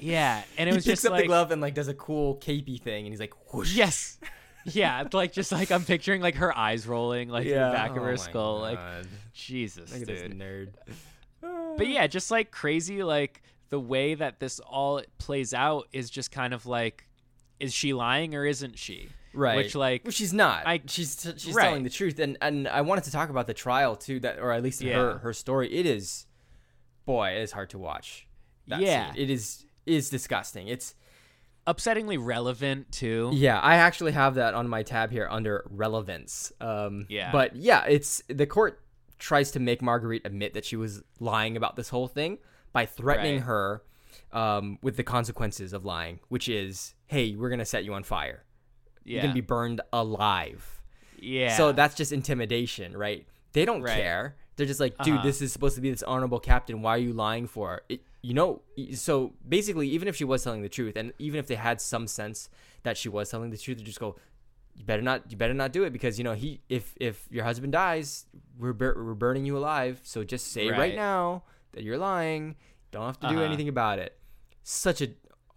yeah, 0.00 0.42
and 0.58 0.68
it 0.68 0.72
he 0.72 0.76
was 0.76 0.84
picks 0.84 1.00
just 1.02 1.06
up 1.06 1.12
like 1.12 1.22
the 1.22 1.28
glove 1.28 1.50
and 1.50 1.62
like 1.62 1.74
does 1.74 1.88
a 1.88 1.94
cool 1.94 2.36
capey 2.36 2.80
thing, 2.80 3.06
and 3.06 3.12
he's 3.12 3.20
like, 3.20 3.32
whoosh. 3.54 3.74
yes. 3.74 4.18
Yeah, 4.64 5.04
like 5.12 5.32
just 5.32 5.50
like 5.52 5.70
I'm 5.70 5.84
picturing 5.84 6.20
like 6.22 6.36
her 6.36 6.56
eyes 6.56 6.86
rolling 6.86 7.28
like 7.28 7.46
in 7.46 7.52
the 7.54 7.56
back 7.58 7.90
of 7.90 7.98
Oh 7.98 8.04
her 8.04 8.10
my 8.12 8.16
skull, 8.16 8.60
like 8.60 8.78
Jesus, 9.32 9.92
Look 9.96 10.06
dude. 10.06 10.38
nerd. 10.38 10.68
But 11.76 11.88
yeah, 11.88 12.06
just 12.06 12.30
like 12.30 12.50
crazy, 12.50 13.02
like 13.02 13.42
the 13.70 13.80
way 13.80 14.14
that 14.14 14.38
this 14.38 14.60
all 14.60 15.02
plays 15.18 15.54
out 15.54 15.88
is 15.92 16.10
just 16.10 16.30
kind 16.30 16.52
of 16.54 16.66
like, 16.66 17.08
is 17.58 17.72
she 17.74 17.92
lying 17.94 18.34
or 18.34 18.44
isn't 18.46 18.78
she? 18.78 19.08
right? 19.34 19.56
Which 19.56 19.74
like, 19.74 20.04
Well, 20.04 20.12
she's 20.12 20.34
not. 20.34 20.66
I- 20.66 20.82
she's 20.86 21.26
she's 21.38 21.54
Right. 21.54 21.64
telling 21.64 21.82
the 21.84 21.90
truth, 21.90 22.18
and 22.18 22.36
and 22.42 22.68
I 22.68 22.82
wanted 22.82 23.04
to 23.04 23.10
talk 23.12 23.30
about 23.30 23.46
the 23.46 23.54
trial 23.54 23.96
too, 23.96 24.20
that 24.20 24.38
or 24.38 24.52
at 24.52 24.62
least 24.62 24.82
Yeah. 24.82 24.94
her 24.94 25.18
her 25.18 25.32
story. 25.32 25.72
It 25.74 25.86
is, 25.86 26.26
boy, 27.06 27.30
it 27.30 27.40
is 27.42 27.52
hard 27.52 27.70
to 27.70 27.78
watch. 27.78 28.26
That 28.68 28.80
Yeah. 28.80 29.12
scene. 29.14 29.22
it 29.22 29.30
is 29.30 29.64
is 29.86 30.10
disgusting. 30.10 30.68
It's 30.68 30.94
upsettingly 31.66 32.18
relevant 32.20 32.90
too. 32.92 33.30
yeah. 33.34 33.58
I 33.60 33.76
actually 33.76 34.12
have 34.12 34.34
that 34.36 34.54
on 34.54 34.68
my 34.68 34.82
tab 34.82 35.10
here 35.10 35.28
under 35.30 35.64
relevance. 35.70 36.52
Um, 36.60 37.06
Yeah. 37.08 37.30
But 37.32 37.54
yeah, 37.56 37.84
it's 37.84 38.22
the 38.28 38.46
court 38.46 38.80
tries 39.18 39.52
to 39.52 39.60
make 39.60 39.80
Marguerite 39.82 40.22
admit 40.24 40.54
that 40.54 40.64
she 40.64 40.74
was 40.76 41.02
lying 41.20 41.56
about 41.56 41.76
this 41.76 41.88
whole 41.90 42.08
thing 42.08 42.38
by 42.72 42.86
threatening 42.86 43.36
Right. 43.36 43.44
her 43.44 43.82
um, 44.32 44.78
with 44.82 44.96
the 44.96 45.04
consequences 45.04 45.72
of 45.72 45.84
lying, 45.84 46.18
which 46.28 46.48
is, 46.48 46.94
hey, 47.06 47.34
we're 47.36 47.50
gonna 47.50 47.64
set 47.64 47.84
you 47.84 47.94
on 47.94 48.02
fire. 48.02 48.44
yeah, 49.04 49.14
You're 49.14 49.22
gonna 49.22 49.34
be 49.34 49.40
burned 49.40 49.80
alive. 49.92 50.80
yeah. 51.18 51.56
So 51.56 51.72
that's 51.72 51.94
just 51.94 52.12
intimidation, 52.12 52.96
right? 52.96 53.26
They 53.52 53.64
don't 53.64 53.82
Right. 53.82 53.96
care. 53.96 54.36
They're 54.56 54.66
just 54.66 54.80
like, 54.80 54.96
dude, 54.98 55.14
Uh-huh. 55.14 55.22
this 55.24 55.40
is 55.42 55.52
supposed 55.52 55.76
to 55.76 55.80
be 55.80 55.90
this 55.90 56.02
honorable 56.02 56.40
captain. 56.40 56.82
Why 56.82 56.96
are 56.96 56.98
you 56.98 57.12
lying 57.12 57.46
for? 57.46 57.82
It, 57.88 58.00
you 58.22 58.34
know, 58.34 58.62
so 58.94 59.32
basically, 59.48 59.88
even 59.88 60.06
if 60.08 60.16
she 60.16 60.24
was 60.24 60.44
telling 60.44 60.62
the 60.62 60.68
truth, 60.68 60.96
and 60.96 61.12
even 61.18 61.38
if 61.40 61.46
they 61.48 61.56
had 61.56 61.80
some 61.80 62.06
sense 62.06 62.48
that 62.84 62.96
she 62.96 63.08
was 63.08 63.30
telling 63.30 63.50
the 63.50 63.58
truth, 63.58 63.78
they 63.78 63.84
just 63.84 63.98
go, 64.00 64.16
you 64.74 64.84
better 64.84 65.02
not, 65.02 65.30
you 65.30 65.36
better 65.36 65.52
not 65.54 65.72
do 65.72 65.84
it 65.84 65.92
because 65.92 66.18
you 66.18 66.24
know 66.24 66.32
he, 66.34 66.60
if 66.68 66.94
if 67.00 67.26
your 67.30 67.44
husband 67.44 67.72
dies, 67.72 68.26
we're 68.58 68.72
bur- 68.72 68.94
we're 68.96 69.14
burning 69.14 69.44
you 69.44 69.58
alive. 69.58 70.00
So 70.04 70.24
just 70.24 70.52
say 70.52 70.68
right, 70.70 70.78
Right. 70.78 70.94
now 70.96 71.42
that 71.72 71.82
you're 71.82 71.98
lying. 71.98 72.56
Don't 72.92 73.06
have 73.06 73.18
to 73.20 73.28
do 73.28 73.34
Uh-huh. 73.36 73.44
anything 73.44 73.68
about 73.68 73.98
it. 73.98 74.16
Such 74.62 75.00
a 75.02 75.08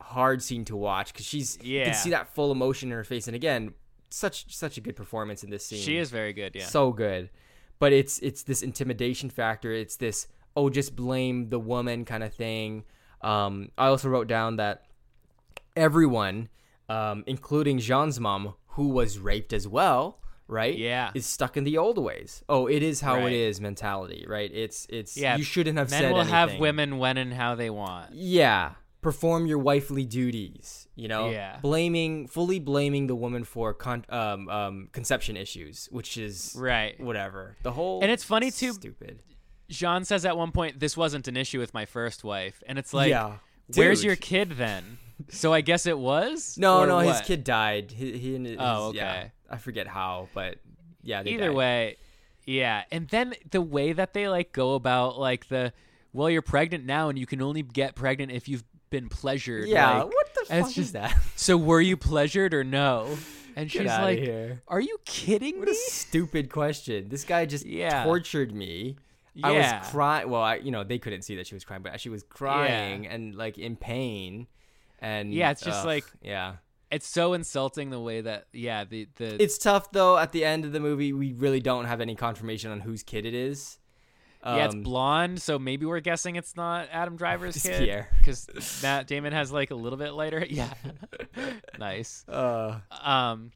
hard 0.01 0.41
scene 0.41 0.66
to 0.66 0.76
watch 0.76 1.11
because 1.13 1.26
she's 1.26 1.57
yeah. 1.61 1.80
you 1.80 1.86
can 1.86 1.93
see 1.93 2.09
that 2.11 2.34
full 2.34 2.51
emotion 2.51 2.89
in 2.91 2.95
her 2.97 3.03
face, 3.03 3.28
and 3.28 3.36
again, 3.36 3.74
such 4.09 4.55
such 4.55 4.78
a 4.78 4.82
good 4.82 4.95
performance 4.95 5.43
in 5.43 5.49
this 5.49 5.66
scene. 5.66 5.80
she 5.82 5.97
is 5.97 6.09
very 6.11 6.34
good. 6.34 6.55
Yeah, 6.55 6.66
So 6.66 6.91
good. 6.91 7.30
But 7.78 7.93
it's 7.93 8.20
it's 8.20 8.43
this 8.43 8.61
intimidation 8.63 9.30
factor. 9.30 9.72
It's 9.72 9.97
this 9.97 10.28
oh 10.56 10.70
just 10.70 10.95
blame 10.95 11.49
the 11.49 11.60
woman 11.60 12.06
kind 12.06 12.24
of 12.24 12.34
thing. 12.34 12.84
Um, 13.22 13.70
I 13.78 13.88
also 13.88 14.10
wrote 14.10 14.28
down 14.28 14.58
that 14.58 14.84
everyone, 15.76 16.49
um, 16.89 17.24
including 17.28 17.80
Jean's 17.80 18.20
mom, 18.20 18.53
who 18.70 18.89
was 18.89 19.20
raped 19.20 19.53
as 19.53 19.68
well, 19.68 20.20
right? 20.47 20.78
Yeah. 20.78 21.12
is 21.14 21.26
stuck 21.26 21.58
in 21.58 21.64
the 21.64 21.78
old 21.78 21.97
ways. 21.97 22.43
Oh, 22.47 22.68
it 22.68 22.84
is 22.84 23.01
how 23.01 23.16
Right. 23.16 23.32
it 23.32 23.34
is 23.34 23.60
mentality, 23.62 24.26
right? 24.28 24.51
It's 24.53 24.86
it's 24.89 25.18
Yeah, 25.18 25.38
you 25.38 25.43
shouldn't 25.43 25.78
have 25.78 25.89
men 25.89 26.01
said 26.01 26.14
will 26.14 26.24
have 26.24 26.58
women 26.60 26.97
when 26.97 27.18
and 27.18 27.34
how 27.34 27.56
they 27.56 27.70
want. 27.70 28.14
Yeah. 28.14 28.74
Perform 29.01 29.45
your 29.45 29.60
wifely 29.60 30.03
duties, 30.03 30.88
you 30.95 31.08
know? 31.08 31.30
Yeah. 31.30 31.60
Blaming, 31.62 32.28
fully 32.28 32.58
blaming 32.60 33.06
the 33.06 33.16
woman 33.16 33.43
for 33.43 33.72
con- 33.72 34.03
um, 34.10 34.49
um, 34.49 34.89
conception 34.93 35.38
issues, 35.38 35.88
which 35.91 36.18
is 36.18 36.56
Right. 36.58 36.99
whatever. 36.99 37.56
The 37.62 37.72
whole. 37.74 38.01
And 38.01 38.10
it's 38.12 38.24
funny, 38.24 38.49
too- 38.49 38.74
Stupid. 38.74 39.22
Jean 39.70 40.03
says 40.05 40.26
at 40.26 40.38
one 40.38 40.51
point, 40.51 40.80
"This 40.80 40.95
wasn't 40.95 41.28
an 41.28 41.36
issue 41.38 41.59
with 41.59 41.74
my 41.74 41.86
first 41.86 42.24
wife," 42.24 42.61
and 42.68 42.78
it's 42.78 42.93
like, 42.93 43.09
yeah. 43.09 43.38
"Where's 43.76 43.99
Dude. 43.99 44.05
your 44.05 44.16
kid 44.16 44.51
then?" 44.51 44.97
So 45.30 45.53
I 45.53 45.61
guess 45.61 45.86
it 45.86 45.97
was. 45.97 46.57
No, 46.57 46.86
no, 46.86 46.99
his 46.99 47.22
kid 47.22 47.43
died. 47.45 47.91
He, 47.91 48.18
he 48.18 48.36
and 48.36 48.45
his, 48.45 48.57
Oh, 48.59 48.91
yeah, 48.93 49.11
okay. 49.11 49.32
I 49.49 49.57
forget 49.57 49.88
how, 49.88 50.28
but 50.34 50.57
yeah. 51.01 51.24
They 51.24 51.32
Either 51.32 51.47
died. 51.47 51.55
way, 51.55 51.97
yeah. 52.45 52.84
And 52.91 53.07
then 53.07 53.34
the 53.49 53.61
way 53.61 53.93
that 53.93 54.13
they 54.13 54.28
like 54.28 54.51
go 54.51 54.76
about 54.76 55.18
like 55.18 55.47
the, 55.47 55.72
well, 56.11 56.30
you're 56.30 56.41
pregnant 56.41 56.86
now, 56.86 57.07
and 57.09 57.18
you 57.18 57.26
can 57.26 57.41
only 57.41 57.61
get 57.61 57.95
pregnant 57.95 58.32
if 58.34 58.49
you've 58.49 58.66
been 58.89 59.07
pleasured. 59.09 59.68
Yeah. 59.70 60.03
like- 60.03 60.13
what 60.13 60.34
the 60.36 60.45
fuck 60.47 60.57
it's 60.59 60.70
is 60.70 60.76
just- 60.76 60.93
that? 60.93 61.18
so 61.38 61.55
were 61.57 61.82
you 61.82 61.95
pleasured 61.97 62.53
or 62.53 62.63
no? 62.66 63.18
And 63.57 63.72
she's 63.72 63.86
like, 63.86 64.20
here. 64.20 64.61
"Are 64.68 64.82
you 64.82 64.97
kidding 65.05 65.59
What 65.59 65.70
a 65.70 65.72
me?" 65.72 65.78
stupid 65.88 66.51
question. 66.51 67.07
This 67.07 67.24
guy 67.24 67.45
just 67.45 67.66
Yeah. 67.66 68.03
tortured 68.03 68.53
me. 68.53 68.97
I 69.44 69.52
was 69.52 69.90
crying. 69.92 70.30
Well, 70.30 70.42
I, 70.42 70.56
you 70.56 70.72
know, 70.72 70.84
they 70.84 70.98
couldn't 71.00 71.24
see 71.24 71.36
that 71.38 71.48
she 71.48 71.56
was 71.56 71.64
crying, 71.66 71.82
but 71.84 72.00
she 72.00 72.10
was 72.10 72.24
crying 72.24 73.08
and 73.08 73.36
like 73.36 73.58
in 73.58 73.76
pain. 73.76 74.48
And 75.00 75.34
Yeah, 75.34 75.52
it's 75.52 75.62
just 75.62 75.80
ugh, 75.82 75.86
like- 75.86 76.06
yeah. 76.22 76.56
It's 76.92 77.08
so 77.08 77.34
insulting 77.34 77.90
the 77.90 78.00
way 78.00 78.22
that 78.22 78.46
yeah 78.54 78.86
the 78.86 79.08
the 79.16 79.42
It's 79.42 79.58
tough 79.58 79.92
though. 79.92 80.18
At 80.18 80.32
the 80.32 80.46
end 80.46 80.64
of 80.66 80.72
the 80.72 80.80
movie, 80.80 81.12
we 81.14 81.34
really 81.34 81.60
don't 81.60 81.86
have 81.86 82.00
any 82.00 82.16
confirmation 82.16 82.72
on 82.72 82.80
whose 82.80 83.04
kid 83.04 83.26
it 83.26 83.34
is. 83.34 83.80
yeah 84.46 84.66
it's 84.66 84.76
Um, 84.76 84.84
blonde, 84.84 85.42
so 85.42 85.58
maybe 85.60 85.86
we're 85.88 86.00
guessing 86.00 86.36
it's 86.36 86.56
not 86.56 86.88
Adam 86.92 87.18
Driver's 87.24 87.56
It's 87.58 87.66
kid 87.68 88.06
because 88.20 88.80
Matt 88.84 89.08
Damon 89.08 89.34
has 89.34 89.52
like 89.52 89.72
a 89.72 89.76
little 89.76 89.98
bit 89.98 90.12
lighter. 90.14 90.46
Yeah, 90.50 90.72
nice. 91.78 92.24
Uh, 92.28 92.80
Um, 93.04 93.52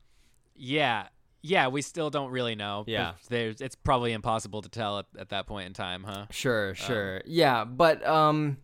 yeah, 0.55 1.07
yeah. 1.41 1.67
We 1.69 1.81
still 1.81 2.09
don't 2.09 2.31
really 2.31 2.55
know. 2.55 2.83
Yeah. 2.87 3.13
there's 3.29 3.61
it's 3.61 3.75
probably 3.75 4.11
impossible 4.13 4.61
to 4.61 4.69
tell 4.69 4.99
at, 4.99 5.05
at 5.17 5.29
that 5.29 5.47
point 5.47 5.67
in 5.67 5.73
time, 5.73 6.03
huh? 6.03 6.25
sure, 6.31 6.75
sure. 6.75 7.21
yeah, 7.25 7.65
but 7.65 8.05
um, 8.05 8.57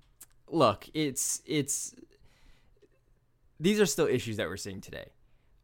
look, 0.50 0.88
it's 0.94 1.42
it's 1.46 1.94
these 3.60 3.80
are 3.80 3.86
still 3.86 4.08
issues 4.08 4.38
that 4.38 4.48
we're 4.48 4.58
seeing 4.58 4.82
today. 4.82 5.10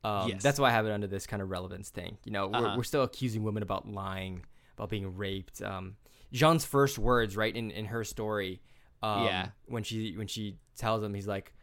Um, 0.04 0.30
Yes. 0.30 0.42
That's 0.42 0.60
why 0.60 0.70
I 0.70 0.72
have 0.72 0.86
it 0.86 0.92
under 0.92 1.08
this 1.08 1.28
kind 1.28 1.42
of 1.42 1.50
relevance 1.50 1.90
thing. 1.90 2.18
You 2.26 2.32
know, 2.32 2.48
we're, 2.48 2.58
Uh-huh. 2.58 2.74
we're 2.78 2.84
still 2.84 3.04
accusing 3.04 3.44
women 3.44 3.62
about 3.64 3.88
lying, 3.88 4.46
about 4.78 4.90
being 4.90 5.16
raped. 5.16 5.62
Um, 5.62 5.96
Jean's 6.32 6.66
first 6.66 6.98
words, 6.98 7.36
right 7.36 7.56
in, 7.56 7.72
in 7.72 7.86
her 7.86 8.04
story, 8.04 8.62
Um, 9.04 9.26
Yeah. 9.26 9.50
When 9.66 9.84
she 9.84 10.16
when 10.16 10.28
she 10.28 10.58
tells 10.78 11.04
him, 11.04 11.14
he's 11.14 11.28
like, 11.28 11.54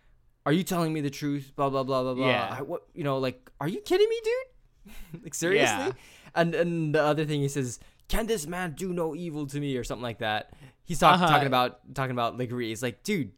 "Are 0.45 0.53
you 0.53 0.63
telling 0.65 0.93
me 0.93 1.01
the 1.01 1.11
truth?" 1.11 1.53
Blah 1.57 1.71
blah 1.71 1.85
blah 1.85 2.03
blah 2.03 2.15
blah. 2.15 2.29
Yeah. 2.29 2.57
I, 2.59 2.63
what 2.63 2.83
you 2.95 3.05
know, 3.05 3.19
like, 3.19 3.51
are 3.61 3.69
you 3.69 3.81
kidding 3.81 4.09
me, 4.09 4.21
dude? 4.25 4.35
like 5.23 5.35
seriously? 5.35 5.67
Yeah. 5.77 5.93
And 6.35 6.55
and 6.55 6.95
the 6.95 7.03
other 7.03 7.25
thing 7.25 7.41
he 7.41 7.49
says, 7.49 7.81
"Can 8.09 8.27
this 8.27 8.47
man 8.47 8.73
do 8.73 8.93
no 8.93 9.15
evil 9.15 9.47
to 9.47 9.59
me?" 9.61 9.77
or 9.77 9.85
something 9.85 10.03
like 10.03 10.19
that. 10.19 10.53
He's 10.85 10.99
talk, 10.99 11.15
Uh-huh. 11.15 11.27
talking 11.29 11.47
about 11.47 11.95
talking 11.95 12.13
about 12.13 12.37
Le 12.39 12.47
Gris. 12.47 12.69
He's 12.69 12.83
like, 12.83 13.03
dude, 13.03 13.33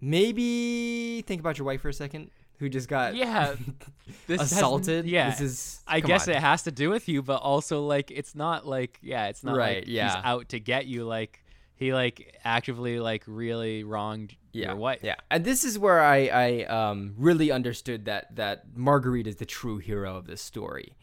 maybe 0.00 1.22
think 1.26 1.40
about 1.40 1.58
your 1.58 1.66
wife 1.66 1.80
for 1.80 1.88
a 1.88 1.92
second, 1.92 2.30
who 2.58 2.68
just 2.68 2.88
got 2.88 3.14
Yeah. 3.14 3.54
This 4.26 4.40
has- 4.40 4.52
assaulted. 4.52 5.06
yeah. 5.06 5.30
This 5.30 5.40
is. 5.40 5.80
I 5.86 6.00
guess 6.00 6.28
on. 6.28 6.34
it 6.34 6.40
has 6.40 6.62
to 6.62 6.70
do 6.72 6.90
with 6.90 7.08
you, 7.08 7.22
but 7.22 7.36
also 7.42 7.84
like 7.84 8.10
it's 8.10 8.34
not 8.34 8.66
like 8.66 8.98
yeah, 9.02 9.26
it's 9.26 9.42
not 9.44 9.56
Right, 9.56 9.78
like 9.78 9.84
yeah. 9.88 10.14
he's 10.16 10.24
out 10.24 10.48
to 10.50 10.60
get 10.60 10.86
you. 10.86 11.04
Like 11.04 11.43
he 11.76 11.92
like 11.92 12.38
actively 12.44 13.00
like 13.00 13.24
really 13.26 13.84
wronged 13.84 14.36
yeah, 14.52 14.68
your 14.68 14.76
wife. 14.76 15.00
Yeah, 15.02 15.16
and 15.30 15.44
this 15.44 15.64
is 15.64 15.78
where 15.78 16.00
I 16.00 16.26
I 16.28 16.64
um 16.64 17.14
really 17.16 17.50
understood 17.50 18.04
that 18.06 18.34
that 18.36 18.76
Marguerite 18.76 19.26
is 19.26 19.36
the 19.36 19.46
true 19.46 19.78
hero 19.78 20.16
of 20.16 20.26
this 20.26 20.40
story. 20.42 20.96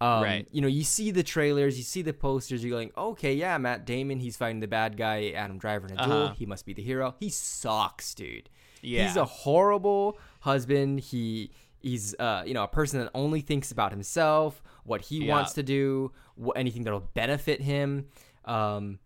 Um, 0.00 0.22
Right. 0.22 0.46
You 0.52 0.60
know, 0.60 0.68
you 0.68 0.84
see 0.84 1.10
the 1.10 1.22
trailers, 1.22 1.78
you 1.78 1.82
see 1.84 2.02
the 2.02 2.12
posters, 2.12 2.62
you're 2.62 2.70
going, 2.70 2.90
okay, 2.98 3.32
yeah, 3.32 3.56
Matt 3.56 3.86
Damon, 3.86 4.20
he's 4.20 4.36
fighting 4.36 4.60
the 4.60 4.66
bad 4.68 4.96
guy, 4.98 5.30
Adam 5.30 5.56
Driver 5.56 5.86
in 5.86 5.98
a 5.98 6.04
duel. 6.04 6.12
Uh-huh. 6.24 6.34
He 6.34 6.44
must 6.44 6.66
be 6.66 6.74
the 6.74 6.82
hero. 6.82 7.14
He 7.18 7.30
sucks, 7.30 8.12
dude. 8.14 8.50
Yeah. 8.82 9.06
He's 9.06 9.16
a 9.16 9.24
horrible 9.24 10.18
husband. 10.40 11.00
He 11.00 11.50
he's 11.80 12.14
uh 12.18 12.42
you 12.46 12.52
know 12.54 12.64
a 12.64 12.68
person 12.68 13.00
that 13.00 13.10
only 13.14 13.40
thinks 13.40 13.70
about 13.72 13.90
himself, 13.90 14.62
what 14.84 15.00
he 15.02 15.24
Yeah. 15.24 15.32
wants 15.34 15.52
to 15.54 15.62
do, 15.62 16.12
wh- 16.42 16.56
anything 16.56 16.82
that'll 16.82 17.00
benefit 17.14 17.60
him. 17.62 18.06
Um, 18.44 18.98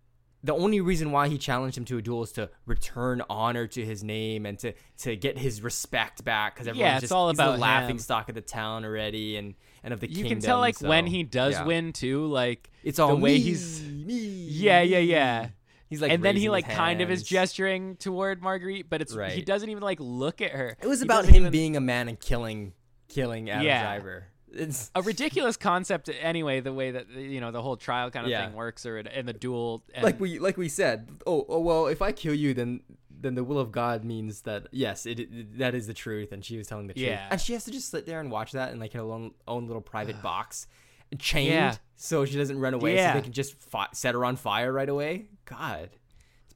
the 0.43 0.53
only 0.53 0.81
reason 0.81 1.11
why 1.11 1.27
he 1.27 1.37
challenged 1.37 1.77
him 1.77 1.85
to 1.85 1.97
a 1.97 2.01
duel 2.01 2.23
is 2.23 2.31
to 2.33 2.49
return 2.65 3.21
honor 3.29 3.67
to 3.67 3.85
his 3.85 4.03
name 4.03 4.45
and 4.45 4.57
to 4.59 4.73
to 4.99 5.15
get 5.15 5.37
his 5.37 5.61
respect 5.61 6.23
back 6.23 6.55
because 6.55 6.67
everyone's 6.67 6.89
Yeah, 6.89 6.93
it's 6.95 7.01
just 7.01 7.13
all 7.13 7.29
about 7.29 7.59
laughing 7.59 7.99
stock 7.99 8.27
of 8.29 8.35
the 8.35 8.41
town 8.41 8.83
already 8.85 9.37
and 9.37 9.53
and 9.83 9.93
of 9.93 9.99
the 9.99 10.07
you 10.09 10.15
kingdom. 10.23 10.31
can 10.31 10.41
tell 10.41 10.59
like 10.59 10.79
when 10.81 11.05
he 11.07 11.23
does 11.23 11.53
yeah. 11.53 11.65
win 11.65 11.93
too, 11.93 12.25
like 12.27 12.69
It's 12.83 12.99
all 12.99 13.09
the 13.09 13.15
way 13.21 13.33
me, 13.35 13.39
he's 13.39 13.81
me, 13.83 14.13
Yeah, 14.49 14.81
yeah, 14.81 14.99
yeah. 14.99 15.49
He's 15.89 16.01
like, 16.01 16.11
and 16.11 16.23
then 16.23 16.37
he 16.37 16.49
like 16.49 16.69
kind 16.69 17.01
of 17.01 17.11
is 17.11 17.21
gesturing 17.21 17.97
toward 17.97 18.41
Marguerite, 18.41 18.89
but 18.89 19.01
it's 19.01 19.13
he 19.33 19.41
doesn't 19.41 19.69
even 19.69 19.83
like 19.83 19.99
look 19.99 20.39
at 20.41 20.51
her. 20.51 20.77
It 20.81 20.87
was 20.87 21.01
He 21.01 21.05
about 21.05 21.25
him 21.25 21.35
even- 21.35 21.51
being 21.51 21.75
a 21.75 21.81
man 21.81 22.07
and 22.07 22.17
killing 22.19 22.73
killing 23.09 23.49
Adam 23.49 23.65
Yeah. 23.65 23.83
Driver. 23.83 24.27
It's 24.53 24.91
a 24.95 25.01
ridiculous 25.01 25.55
concept 25.57 26.09
anyway. 26.21 26.59
The 26.59 26.73
way 26.73 26.91
that 26.91 27.09
you 27.09 27.39
know 27.41 27.51
the 27.51 27.61
whole 27.61 27.77
trial 27.77 28.11
kind 28.11 28.25
of 28.25 28.31
Yeah. 28.31 28.45
thing 28.47 28.55
works, 28.55 28.85
or 28.85 28.97
in 28.99 29.25
the 29.25 29.33
duel. 29.33 29.83
And, 29.93 30.03
like 30.03 30.19
we 30.19 30.39
like 30.39 30.57
we 30.57 30.67
said. 30.69 31.09
Oh, 31.25 31.45
oh 31.47 31.59
well, 31.59 31.87
if 31.87 32.01
I 32.01 32.11
kill 32.11 32.33
you, 32.33 32.53
then 32.53 32.81
then 33.09 33.35
the 33.35 33.43
will 33.43 33.59
of 33.59 33.71
God 33.71 34.03
means 34.03 34.41
that 34.41 34.67
yes, 34.71 35.05
it, 35.05 35.19
it 35.19 35.57
that 35.59 35.73
is 35.75 35.87
the 35.87 35.93
truth, 35.93 36.31
and 36.31 36.43
she 36.43 36.57
was 36.57 36.67
telling 36.67 36.87
the 36.87 36.93
truth. 36.93 37.05
Yeah. 37.07 37.27
and 37.31 37.39
she 37.39 37.53
has 37.53 37.63
to 37.65 37.71
just 37.71 37.89
sit 37.91 38.05
there 38.05 38.19
and 38.19 38.31
watch 38.31 38.51
that 38.53 38.73
in 38.73 38.79
like 38.79 38.93
her 38.93 39.01
own 39.01 39.31
own 39.47 39.67
little 39.67 39.81
private 39.81 40.21
box, 40.21 40.67
chained, 41.19 41.51
Yeah. 41.53 41.75
so 41.95 42.25
she 42.25 42.35
doesn't 42.37 42.59
run 42.59 42.73
away. 42.73 42.95
yeah. 42.95 43.13
So 43.13 43.19
they 43.19 43.23
can 43.23 43.33
just 43.33 43.55
fi- 43.61 43.87
set 43.93 44.15
her 44.15 44.25
on 44.25 44.35
fire 44.37 44.71
right 44.73 44.89
away. 44.89 45.27
God, 45.45 45.89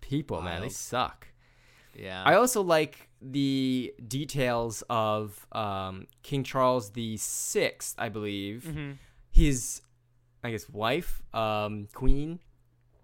people, 0.02 0.42
man, 0.42 0.62
they 0.62 0.70
suck. 0.70 1.28
yeah, 1.96 2.24
I 2.26 2.34
also 2.36 2.62
like 2.62 3.10
the 3.32 3.94
details 4.08 4.84
of 4.90 5.48
um, 5.52 6.08
King 6.24 6.44
Charles 6.44 6.92
the 6.92 7.18
Sixth, 7.18 7.96
I 7.98 8.10
believe. 8.10 8.64
Mhm. 8.70 8.98
His, 9.32 9.82
I 10.44 10.52
guess, 10.52 10.70
wife, 10.70 11.22
um, 11.34 11.88
Queen. 11.94 12.40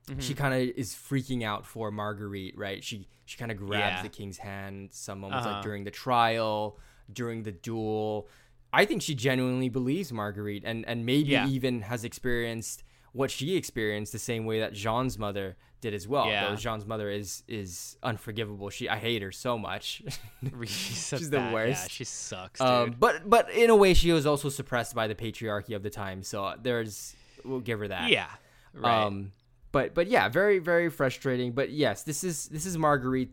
Mm-hmm. 0.08 0.20
She 0.20 0.34
kind 0.34 0.54
of 0.54 0.76
is 0.78 0.94
freaking 0.94 1.44
out 1.44 1.66
for 1.66 1.92
Marguerite, 1.92 2.58
right? 2.58 2.84
She 2.84 3.08
she 3.26 3.38
kind 3.38 3.52
of 3.52 3.58
grabs 3.58 3.98
Yeah. 3.98 4.02
the 4.04 4.10
king's 4.10 4.38
hand 4.40 4.90
some 4.92 5.20
moments 5.20 5.46
Uh-huh. 5.46 5.56
like 5.56 5.64
during 5.64 5.84
the 5.86 5.92
trial, 5.92 6.78
during 7.12 7.44
the 7.44 7.52
duel. 7.52 8.28
I 8.74 8.86
think 8.86 9.02
she 9.02 9.16
genuinely 9.16 9.70
believes 9.70 10.12
Marguerite, 10.12 10.64
and 10.66 10.86
and 10.86 11.06
maybe 11.06 11.30
Yeah. 11.32 11.48
even 11.48 11.82
has 11.82 12.04
experienced 12.04 12.84
what 13.14 13.32
she 13.32 13.56
experienced 13.56 14.12
the 14.12 14.20
same 14.20 14.46
way 14.46 14.60
that 14.60 14.74
Jean's 14.74 15.18
mother 15.18 15.58
did 15.82 15.94
as 15.94 16.08
well. 16.08 16.28
Yeah. 16.28 16.50
Though 16.50 16.56
Jean's 16.56 16.86
mother 16.86 17.10
is 17.10 17.44
is 17.48 17.98
unforgivable. 18.04 18.70
She 18.70 18.88
I 18.88 18.98
hate 18.98 19.22
her 19.22 19.32
so 19.32 19.58
much. 19.58 20.02
she's, 20.64 21.08
She's 21.10 21.30
the 21.30 21.38
bad. 21.38 21.48
Yeah, 21.48 21.54
worst. 21.54 21.92
she 21.92 22.04
sucks, 22.04 22.60
dude. 22.60 22.68
um, 22.68 22.96
but 23.00 23.30
but 23.30 23.50
in 23.52 23.70
a 23.70 23.76
way, 23.76 23.94
she 23.94 24.12
was 24.12 24.26
also 24.26 24.50
suppressed 24.50 24.96
by 24.96 25.08
the 25.08 25.16
patriarchy 25.16 25.76
of 25.76 25.84
the 25.84 25.90
time. 25.90 26.24
So 26.24 26.54
there's 26.62 27.16
we'll 27.44 27.60
give 27.60 27.80
her 27.80 27.88
that. 27.88 28.10
yeah, 28.10 28.28
right. 28.74 29.06
Um, 29.06 29.32
but 29.72 29.94
but 29.94 30.08
yeah, 30.08 30.30
very 30.30 30.60
very 30.60 30.90
frustrating. 30.90 31.52
But 31.52 31.72
yes, 31.72 32.04
this 32.04 32.24
is 32.24 32.48
this 32.48 32.66
is 32.66 32.78
Marguerite 32.78 33.32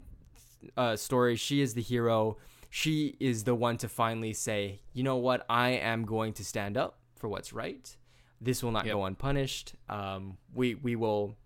uh, 0.76 0.96
story. 0.96 1.36
She 1.36 1.60
is 1.60 1.74
the 1.74 1.82
hero. 1.82 2.38
She 2.70 3.16
is 3.18 3.44
the 3.44 3.54
one 3.54 3.78
to 3.78 3.88
finally 3.88 4.34
say, 4.34 4.80
you 4.92 5.02
know 5.02 5.16
what, 5.16 5.46
I 5.48 5.70
am 5.70 6.04
going 6.04 6.34
to 6.34 6.44
stand 6.44 6.76
up 6.76 6.98
for 7.16 7.26
what's 7.28 7.52
right. 7.52 7.96
This 8.40 8.62
will 8.62 8.70
not 8.72 8.86
Yep. 8.86 8.94
go 8.94 9.04
unpunished. 9.04 9.74
Um, 9.88 10.38
we 10.54 10.74
we 10.76 10.94
will 10.96 11.36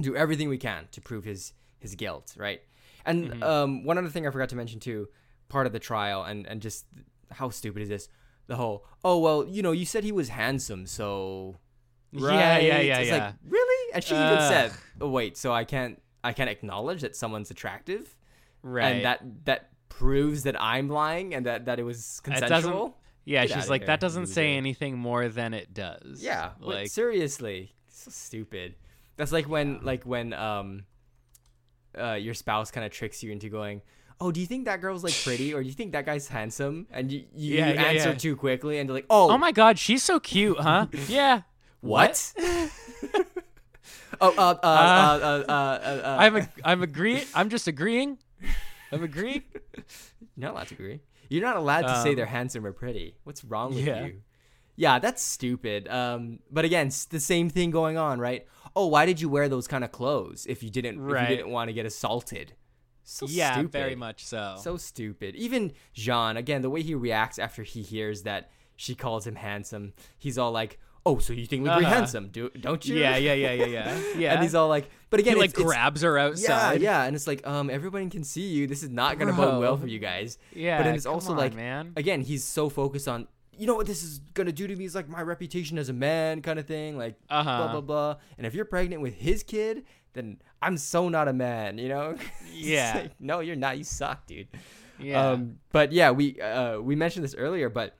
do 0.00 0.14
everything 0.16 0.48
we 0.48 0.58
can 0.58 0.86
to 0.92 1.00
prove 1.00 1.24
his 1.24 1.52
his 1.78 1.94
guilt, 1.94 2.34
right? 2.36 2.60
And 3.04 3.30
Mm-hmm. 3.30 3.42
um, 3.42 3.84
one 3.84 3.98
other 3.98 4.08
thing 4.08 4.26
I 4.26 4.30
forgot 4.30 4.48
to 4.50 4.56
mention 4.56 4.80
too, 4.80 5.08
part 5.48 5.66
of 5.66 5.72
the 5.72 5.78
trial, 5.80 6.22
and 6.24 6.46
and 6.46 6.60
just 6.62 6.86
how 7.32 7.50
stupid 7.50 7.82
is 7.82 7.88
this? 7.88 8.08
The 8.46 8.56
whole 8.56 8.86
oh 9.04 9.18
well, 9.18 9.44
you 9.46 9.62
know, 9.62 9.72
you 9.72 9.84
said 9.84 10.04
he 10.04 10.12
was 10.12 10.28
handsome, 10.30 10.86
so 10.86 11.56
Yeah, 12.12 12.58
yeah, 12.58 12.80
yeah, 12.80 12.98
It's 12.98 13.10
yeah. 13.10 13.16
like 13.26 13.34
really, 13.44 13.92
and 13.94 14.04
she 14.04 14.14
even 14.14 14.38
said, 14.40 14.72
"Oh 15.00 15.10
wait, 15.10 15.36
so 15.36 15.52
I 15.52 15.64
can't 15.64 16.00
I 16.24 16.32
can't 16.32 16.50
acknowledge 16.50 17.00
that 17.02 17.14
someone's 17.16 17.50
attractive, 17.50 18.14
right. 18.62 18.84
and 18.86 19.04
that 19.04 19.44
that 19.46 19.70
proves 19.88 20.44
that 20.44 20.60
I'm 20.60 20.88
lying 20.88 21.34
and 21.34 21.44
that 21.46 21.64
that 21.66 21.78
it 21.78 21.82
was 21.84 22.20
consensual." 22.20 22.97
Yeah, 23.28 23.46
Get 23.46 23.54
she's 23.54 23.68
like 23.70 23.86
that 23.86 24.00
doesn't 24.00 24.22
loser. 24.22 24.32
say 24.32 24.56
anything 24.56 24.96
more 24.98 25.28
than 25.28 25.52
it 25.54 25.74
does. 25.74 26.22
Yeah, 26.22 26.50
like 26.60 26.88
seriously, 26.88 27.74
so 27.88 28.10
stupid. 28.10 28.74
That's 29.16 29.32
like 29.32 29.48
when 29.48 29.80
like 29.82 30.04
when 30.04 30.32
um 30.32 30.84
uh 31.98 32.12
your 32.14 32.34
spouse 32.34 32.70
kind 32.70 32.86
of 32.86 32.92
tricks 32.92 33.22
you 33.22 33.30
into 33.30 33.48
going, 33.50 33.82
"Oh, 34.20 34.32
do 34.32 34.40
you 34.40 34.46
think 34.46 34.64
that 34.64 34.80
girl's 34.80 35.04
like 35.04 35.14
pretty 35.24 35.52
or 35.54 35.62
do 35.62 35.68
you 35.68 35.74
think 35.74 35.92
that 35.92 36.06
guy's 36.06 36.28
handsome?" 36.28 36.86
And 36.90 37.12
you 37.12 37.24
you, 37.34 37.56
Yeah, 37.58 37.68
you 37.68 37.74
yeah, 37.74 37.82
answer 37.82 38.08
yeah. 38.10 38.14
too 38.14 38.34
quickly 38.36 38.78
and 38.78 38.88
they're 38.88 38.94
like, 38.94 39.06
"Oh, 39.10 39.30
oh 39.30 39.38
my 39.38 39.52
god, 39.52 39.78
she's 39.78 40.02
so 40.02 40.18
cute, 40.20 40.58
huh? 40.58 40.86
yeah. 41.08 41.42
what?" 41.80 42.32
oh, 42.38 42.64
uh, 44.20 44.30
uh, 44.30 44.30
uh, 44.40 44.66
uh, 44.66 45.44
uh, 45.48 45.50
uh, 45.50 46.06
uh, 46.08 46.16
I'm 46.18 46.36
a, 46.36 46.48
I'm 46.64 46.82
agreeing. 46.82 47.24
I'm 47.34 47.50
just 47.50 47.68
agreeing. 47.68 48.18
I'm 48.90 49.02
agreeing. 49.02 49.42
You're 50.36 50.48
not 50.48 50.52
allowed 50.52 50.68
to 50.68 50.74
agree. 50.74 51.00
You're 51.28 51.42
not 51.42 51.56
allowed 51.56 51.82
to 51.82 52.00
say 52.02 52.10
Um, 52.10 52.16
they're 52.16 52.26
handsome 52.26 52.64
or 52.66 52.72
pretty. 52.72 53.16
What's 53.24 53.44
wrong 53.44 53.74
with 53.74 53.84
Yeah. 53.84 54.06
you? 54.06 54.22
Yeah, 54.76 54.98
that's 55.00 55.22
stupid. 55.22 55.88
Um, 55.88 56.38
but 56.50 56.64
again, 56.64 56.86
it's 56.86 57.04
the 57.06 57.18
same 57.20 57.50
thing 57.50 57.70
going 57.72 57.96
on, 57.96 58.20
right? 58.20 58.46
Oh, 58.76 58.86
why 58.86 59.06
did 59.06 59.20
you 59.20 59.28
wear 59.28 59.48
those 59.48 59.66
kind 59.66 59.82
of 59.82 59.90
clothes 59.90 60.46
if 60.48 60.62
you 60.62 60.70
didn't 60.70 61.00
if 61.10 61.20
you 61.20 61.36
didn't 61.36 61.50
want 61.50 61.68
to 61.68 61.72
get 61.74 61.84
assaulted? 61.84 62.54
So 63.02 63.26
yeah, 63.28 63.54
stupid. 63.54 63.72
very 63.72 63.96
much 63.96 64.24
so. 64.24 64.56
So 64.62 64.76
stupid. 64.76 65.34
Even 65.34 65.72
Jean, 65.94 66.36
again, 66.36 66.62
the 66.62 66.70
way 66.70 66.82
he 66.82 66.94
reacts 66.94 67.38
after 67.38 67.62
he 67.62 67.82
hears 67.82 68.22
that 68.22 68.50
she 68.76 68.94
calls 68.94 69.26
him 69.26 69.34
handsome, 69.34 69.94
he's 70.16 70.38
all 70.38 70.52
like, 70.52 70.78
"Oh, 71.06 71.18
so 71.18 71.32
you 71.32 71.46
think 71.46 71.64
Le 71.66 71.74
Gris 71.76 71.86
Uh-huh. 71.86 71.94
handsome, 71.96 72.28
do 72.28 72.50
don't 72.50 72.84
you?" 72.86 72.96
yeah, 72.98 73.16
yeah, 73.16 73.32
yeah, 73.34 73.52
yeah, 73.52 73.66
yeah. 73.66 73.98
Yeah. 74.18 74.32
And 74.34 74.42
he's 74.42 74.54
all 74.54 74.68
like, 74.68 74.90
"But 75.10 75.20
he 75.20 75.26
again, 75.26 75.38
like 75.38 75.50
it's, 75.50 75.58
it's- 75.58 75.66
grabs 75.72 76.02
her 76.02 76.18
outside. 76.18 76.80
yeah, 76.80 77.00
yeah, 77.00 77.04
and 77.04 77.14
it's 77.16 77.26
like, 77.26 77.46
um, 77.46 77.70
everybody 77.70 78.08
can 78.10 78.24
see 78.24 78.48
you. 78.48 78.66
This 78.66 78.82
is 78.82 78.90
not 78.90 79.18
gonna 79.18 79.32
bode 79.32 79.60
well 79.60 79.76
for 79.76 79.86
you 79.86 79.98
guys. 79.98 80.38
Yeah, 80.54 80.78
but 80.78 80.84
then 80.84 80.94
it's 80.94 81.06
also 81.06 81.32
on, 81.32 81.38
like, 81.38 81.54
man. 81.54 81.92
again, 81.96 82.20
he's 82.20 82.44
so 82.44 82.68
focused 82.68 83.08
on, 83.08 83.26
you 83.56 83.66
know 83.66 83.74
what 83.74 83.86
this 83.86 84.02
is 84.02 84.20
gonna 84.34 84.52
do 84.52 84.66
to 84.66 84.76
me 84.76 84.84
is 84.84 84.94
like 84.94 85.08
my 85.08 85.22
reputation 85.22 85.78
as 85.78 85.88
a 85.88 85.92
man, 85.92 86.42
kind 86.42 86.58
of 86.58 86.66
thing, 86.66 86.96
like 86.98 87.16
blah 87.28 87.38
Uh-huh. 87.38 87.56
blah 87.58 87.72
blah. 87.72 87.80
blah. 87.80 88.16
And 88.36 88.46
if 88.46 88.54
you're 88.54 88.64
pregnant 88.66 89.02
with 89.02 89.14
his 89.14 89.42
kid, 89.42 89.84
then 90.12 90.38
I'm 90.62 90.76
so 90.76 91.08
not 91.08 91.28
a 91.28 91.32
man, 91.32 91.78
you 91.78 91.88
know? 91.88 92.16
Yeah. 92.54 92.92
like, 93.02 93.12
no, 93.20 93.40
you're 93.40 93.56
not. 93.56 93.78
You 93.78 93.84
suck, 93.84 94.26
dude. 94.26 94.48
Yeah. 95.00 95.30
Um, 95.30 95.58
but 95.70 95.92
yeah, 95.92 96.10
we 96.10 96.40
uh, 96.40 96.80
we 96.80 96.96
mentioned 96.96 97.24
this 97.24 97.34
earlier, 97.36 97.68
but 97.68 97.96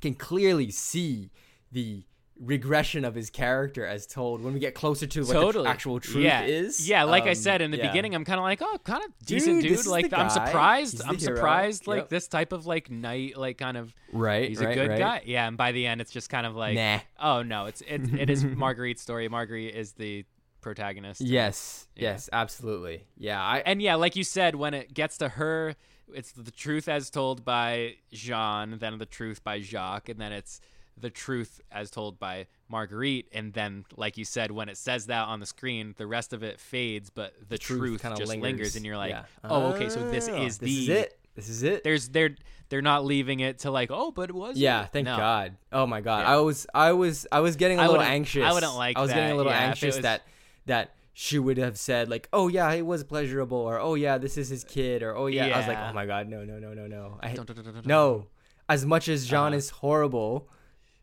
can 0.00 0.14
clearly 0.14 0.70
see 0.70 1.30
the 1.72 2.04
regression 2.40 3.04
of 3.04 3.14
his 3.14 3.28
character 3.28 3.84
as 3.86 4.06
told 4.06 4.42
when 4.42 4.54
we 4.54 4.60
get 4.60 4.74
closer 4.74 5.06
to 5.06 5.20
what 5.24 5.32
totally. 5.34 5.64
the 5.64 5.70
actual 5.70 6.00
truth 6.00 6.24
yeah. 6.24 6.42
is. 6.44 6.88
Yeah, 6.88 7.04
like 7.04 7.24
I 7.24 7.30
Um, 7.30 7.34
said 7.34 7.60
in 7.60 7.70
the 7.70 7.76
yeah. 7.76 7.88
beginning, 7.88 8.14
I'm 8.14 8.24
kind 8.24 8.38
of 8.38 8.44
like, 8.44 8.62
oh, 8.62 8.78
kind 8.82 9.04
of 9.04 9.10
decent 9.26 9.60
Dude, 9.60 9.76
dude. 9.76 9.86
Like 9.86 10.12
I'm 10.12 10.30
surprised. 10.30 11.02
I'm 11.02 11.16
hero. 11.18 11.36
surprised. 11.36 11.86
Like 11.86 11.98
Yep. 12.02 12.08
this 12.08 12.28
type 12.28 12.52
of 12.52 12.66
like 12.66 12.90
knight, 12.90 13.36
like 13.36 13.58
kind 13.58 13.76
of. 13.76 13.94
right, 14.12 14.48
He's 14.48 14.58
right, 14.60 14.70
a 14.70 14.74
good 14.74 14.88
right. 14.90 14.98
guy. 14.98 15.22
Yeah, 15.26 15.46
and 15.46 15.56
by 15.56 15.72
the 15.72 15.86
end, 15.86 16.00
it's 16.00 16.10
just 16.12 16.30
kind 16.30 16.46
of 16.46 16.56
like, 16.56 16.76
nah. 16.76 17.00
oh 17.20 17.42
no, 17.42 17.66
it's 17.66 17.82
it, 17.82 18.12
it 18.14 18.30
is 18.30 18.42
Marguerite's 18.64 19.02
story. 19.02 19.28
Marguerite 19.28 19.74
is 19.74 19.92
the 19.92 20.24
protagonist. 20.62 21.20
Yes, 21.20 21.88
Yeah. 21.94 22.12
yes, 22.12 22.28
absolutely. 22.32 23.04
Yeah, 23.18 23.40
I 23.42 23.58
And 23.66 23.80
yeah, 23.82 23.94
like 23.96 24.16
you 24.16 24.24
said, 24.24 24.54
when 24.54 24.72
it 24.74 24.92
gets 24.94 25.18
to 25.18 25.28
her, 25.30 25.74
it's 26.12 26.32
the 26.32 26.50
truth 26.50 26.88
as 26.88 27.10
told 27.10 27.44
by 27.44 27.96
Jean, 28.12 28.78
then 28.78 28.98
the 28.98 29.06
truth 29.06 29.44
by 29.44 29.60
Jacques, 29.60 30.08
and 30.08 30.20
then 30.20 30.32
it's 30.32 30.60
the 30.98 31.10
truth 31.10 31.60
as 31.72 31.90
told 31.90 32.18
by 32.18 32.46
Marguerite, 32.68 33.28
and 33.32 33.52
then, 33.52 33.84
like 33.96 34.16
you 34.16 34.24
said, 34.24 34.50
when 34.50 34.68
it 34.68 34.76
says 34.76 35.06
that 35.06 35.26
on 35.28 35.40
the 35.40 35.46
screen, 35.46 35.94
the 35.98 36.06
rest 36.06 36.32
of 36.32 36.42
it 36.42 36.60
fades, 36.60 37.10
but 37.10 37.34
the, 37.48 37.58
truth, 37.58 38.02
kinda 38.02 38.16
just 38.16 38.30
lingers. 38.36 38.76
and 38.76 38.84
you're 38.84 38.96
like, 38.96 39.10
Yeah. 39.10 39.24
oh, 39.44 39.72
okay, 39.74 39.88
so 39.88 40.08
this 40.10 40.28
is 40.28 40.58
this 40.58 40.58
the 40.58 40.82
is 40.82 40.88
it. 40.88 41.18
This 41.34 41.48
is 41.48 41.62
it. 41.62 41.84
There's 41.84 42.08
they're 42.08 42.36
they're 42.68 42.82
not 42.82 43.04
leaving 43.04 43.40
it 43.40 43.60
to 43.60 43.70
like, 43.70 43.90
oh, 43.90 44.10
but 44.10 44.30
it 44.30 44.34
was 44.34 44.56
Yeah, 44.56 44.84
thank 44.86 45.06
No. 45.06 45.16
God. 45.16 45.56
Oh 45.72 45.86
my 45.86 46.00
God, 46.00 46.20
Yeah. 46.20 46.34
I 46.34 46.36
was, 46.40 46.66
I 46.74 46.92
was, 46.92 47.26
I 47.32 47.40
was 47.40 47.56
getting 47.56 47.78
a 47.78 47.82
I 47.82 47.86
little 47.86 47.98
wouldn't- 48.06 48.36
I 48.36 48.52
wouldn't 48.52 48.74
like 48.76 48.96
I 48.96 49.00
was 49.00 49.12
getting 49.12 49.32
a 49.32 49.36
little 49.36 49.50
yeah, 49.52 49.58
anxious 49.58 49.96
was- 49.96 50.02
that 50.02 50.22
that 50.66 50.94
she 51.12 51.38
would 51.38 51.56
have 51.58 51.76
said 51.78 52.08
like, 52.08 52.28
oh 52.32 52.48
yeah, 52.48 52.70
it 52.72 52.86
was 52.86 53.02
pleasurable, 53.04 53.56
or 53.58 53.80
oh 53.80 53.94
yeah, 53.94 54.18
this 54.18 54.36
is 54.38 54.48
his 54.50 54.64
kid, 54.64 55.02
or 55.02 55.16
oh 55.16 55.26
yeah. 55.26 55.46
I 55.46 55.58
was 55.58 55.66
like, 55.66 55.78
oh 55.78 55.92
my 55.92 56.06
God, 56.06 56.28
no, 56.28 56.44
no, 56.44 56.58
no, 56.58 56.72
no, 56.74 56.86
no. 56.86 57.18
I, 57.22 57.32
Dun, 57.34 57.46
dun, 57.46 57.56
dun, 57.56 57.64
dun, 57.64 57.74
dun. 57.74 57.82
no. 57.86 58.26
As 58.68 58.86
much 58.86 59.08
as 59.08 59.26
John 59.26 59.48
Uh-huh. 59.52 59.56
is 59.58 59.70
horrible, 59.70 60.48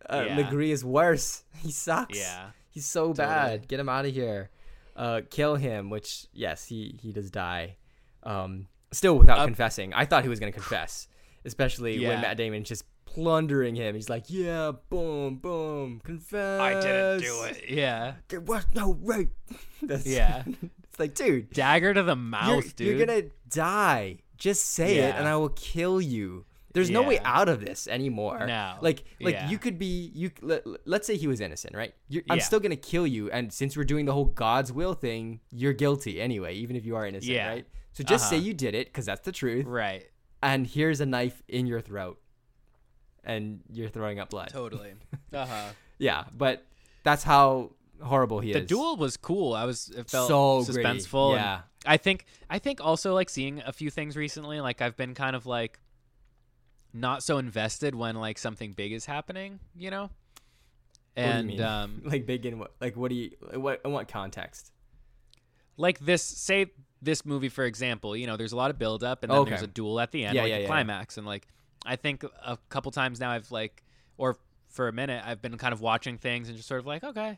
uh, 0.10 0.26
Yeah. 0.28 0.38
Le 0.38 0.44
Gris 0.50 0.72
is 0.72 0.86
worse. 0.86 1.44
He 1.64 1.72
sucks. 1.72 2.18
Yeah. 2.18 2.52
He's 2.70 2.86
so 2.86 3.08
Totally. 3.08 3.28
bad. 3.28 3.68
Get 3.68 3.80
him 3.80 3.90
out 3.90 4.06
of 4.06 4.14
here. 4.14 4.50
Uh, 4.96 5.22
kill 5.30 5.56
him. 5.56 5.90
Which 5.90 6.28
yes, 6.34 6.66
he 6.66 6.98
he 7.02 7.12
does 7.12 7.30
die. 7.32 7.78
Um, 8.24 8.68
still 8.92 9.18
without 9.18 9.40
Uh, 9.40 9.46
confessing. 9.46 9.94
I 9.94 10.06
thought 10.06 10.24
he 10.24 10.30
was 10.30 10.40
gonna 10.40 10.52
confess, 10.52 11.08
especially 11.46 11.94
when 12.00 12.02
Yeah. 12.12 12.22
Matt 12.22 12.38
Damon's 12.38 12.68
just 12.68 12.84
plundering 13.06 13.74
him. 13.76 13.96
He's 13.96 14.10
like, 14.10 14.26
yeah, 14.28 14.72
boom, 14.90 15.38
boom, 15.38 16.00
confess. 16.04 16.60
I 16.60 16.74
didn't 16.80 17.22
do 17.22 17.44
it. 17.46 17.64
Yeah. 17.70 18.14
There 18.28 18.42
was 18.42 18.66
no 18.76 18.94
rape. 19.02 19.32
That's, 19.82 20.06
Yeah. 20.06 20.44
it's 20.84 21.00
like, 21.00 21.16
dude, 21.16 21.50
Dagger 21.52 21.94
to 21.96 22.04
the 22.04 22.10
you're, 22.10 22.16
mouth, 22.16 22.76
dude. 22.76 22.88
you're 22.88 23.06
gonna 23.08 23.24
die. 23.50 24.20
Just 24.38 24.66
say 24.66 24.98
it, 25.00 25.16
and 25.16 25.28
I 25.28 25.36
will 25.38 25.50
kill 25.50 26.00
you. 26.00 26.46
There's 26.74 26.90
no 26.90 27.02
way 27.02 27.20
out 27.20 27.50
of 27.50 27.62
this 27.62 27.88
anymore. 27.88 28.46
No. 28.46 28.76
Like, 28.82 29.04
like 29.20 29.34
Yeah. 29.36 29.50
you 29.50 29.58
could 29.58 29.80
be 29.80 30.12
you. 30.14 30.32
Let, 30.42 30.64
let's 30.86 31.08
say 31.08 31.18
he 31.18 31.26
was 31.28 31.42
innocent, 31.42 31.76
right? 31.76 31.94
You're, 32.10 32.24
I'm 32.30 32.38
Yeah. 32.38 32.44
still 32.44 32.60
gonna 32.60 32.76
kill 32.76 33.08
you, 33.08 33.32
and 33.32 33.52
since 33.52 33.76
we're 33.76 33.84
doing 33.86 34.06
the 34.06 34.14
whole 34.14 34.26
God's 34.26 34.72
will 34.72 34.94
thing, 34.94 35.40
you're 35.52 35.74
guilty 35.74 36.22
anyway, 36.22 36.54
even 36.56 36.76
if 36.76 36.86
you 36.86 36.96
are 36.96 37.06
innocent, 37.08 37.32
Yeah. 37.32 37.48
right? 37.50 37.66
So 37.94 38.04
just 38.04 38.30
say 38.30 38.36
Uh-huh. 38.38 38.46
you 38.46 38.54
did 38.54 38.76
it, 38.76 38.88
because 38.88 39.06
that's 39.06 39.22
the 39.22 39.32
truth. 39.32 39.66
Right. 39.66 40.06
And 40.44 40.68
here's 40.68 41.02
a 41.02 41.06
knife 41.06 41.42
in 41.48 41.66
your 41.66 41.82
throat, 41.82 42.20
and 43.24 43.62
you're 43.72 43.90
throwing 43.90 44.20
up 44.20 44.30
blood. 44.30 44.50
Totally. 44.50 44.94
Uh 45.34 45.46
huh. 45.46 45.70
Yeah, 45.98 46.24
but 46.38 46.66
that's 47.04 47.24
how 47.24 47.72
horrible 48.02 48.40
he 48.40 48.54
The 48.54 48.60
is. 48.60 48.64
The 48.64 48.68
duel 48.68 48.96
was 48.96 49.18
cool. 49.18 49.54
I 49.54 49.66
was 49.66 49.90
it 49.90 50.10
felt 50.10 50.28
So 50.30 50.62
suspenseful. 50.72 51.32
and 51.32 51.42
Yeah. 51.42 51.62
I 51.86 51.98
think 51.98 52.26
I 52.50 52.60
think 52.60 52.80
also 52.82 53.14
like 53.14 53.30
seeing 53.30 53.62
a 53.66 53.74
few 53.74 53.90
things 53.90 54.16
recently. 54.16 54.62
Like 54.62 54.82
I've 54.82 54.96
been 54.96 55.14
kind 55.16 55.36
of 55.36 55.46
like 55.46 55.80
not 57.00 57.24
so 57.24 57.38
invested 57.38 57.96
when 57.96 58.16
like 58.16 58.38
something 58.38 58.74
big 58.74 58.92
is 58.92 59.06
happening. 59.06 59.60
You 59.76 59.92
know. 59.92 60.10
You 61.16 61.24
And 61.24 61.48
mean? 61.48 61.62
um, 61.62 62.02
like 62.06 62.26
big 62.26 62.46
in 62.46 62.60
what? 62.60 62.74
Like 62.80 62.96
what 62.96 63.10
do 63.10 63.16
you? 63.16 63.32
What 63.56 63.82
in 63.86 63.92
what 63.92 64.08
context? 64.08 64.72
like 65.80 66.00
this 66.00 66.24
say 66.24 66.66
this 67.04 67.24
movie 67.24 67.50
for 67.50 67.64
example 67.64 68.18
you 68.18 68.26
know 68.26 68.36
there's 68.36 68.52
a 68.52 68.56
lot 68.56 68.72
of 68.72 68.80
build 68.80 69.04
up 69.04 69.22
and 69.22 69.32
then 69.32 69.38
Okay. 69.42 69.52
there's 69.52 69.62
a 69.62 69.68
duel 69.68 70.00
at 70.00 70.12
the 70.12 70.26
end 70.26 70.34
Yeah, 70.36 70.42
like 70.42 70.50
yeah, 70.50 70.56
the 70.56 70.62
yeah. 70.64 70.68
climax 70.68 71.20
and 71.20 71.28
like 71.28 71.48
i 71.86 71.96
think 71.96 72.24
a 72.44 72.58
couple 72.70 72.90
times 72.92 73.20
now 73.20 73.30
i've 73.30 73.52
like 73.52 73.84
or 74.18 74.38
for 74.70 74.88
a 74.88 74.92
minute 74.92 75.22
i've 75.24 75.40
been 75.40 75.56
kind 75.60 75.74
of 75.74 75.80
watching 75.80 76.18
things 76.18 76.48
and 76.48 76.58
just 76.58 76.68
sort 76.68 76.80
of 76.80 76.88
like 76.88 77.04
okay 77.04 77.38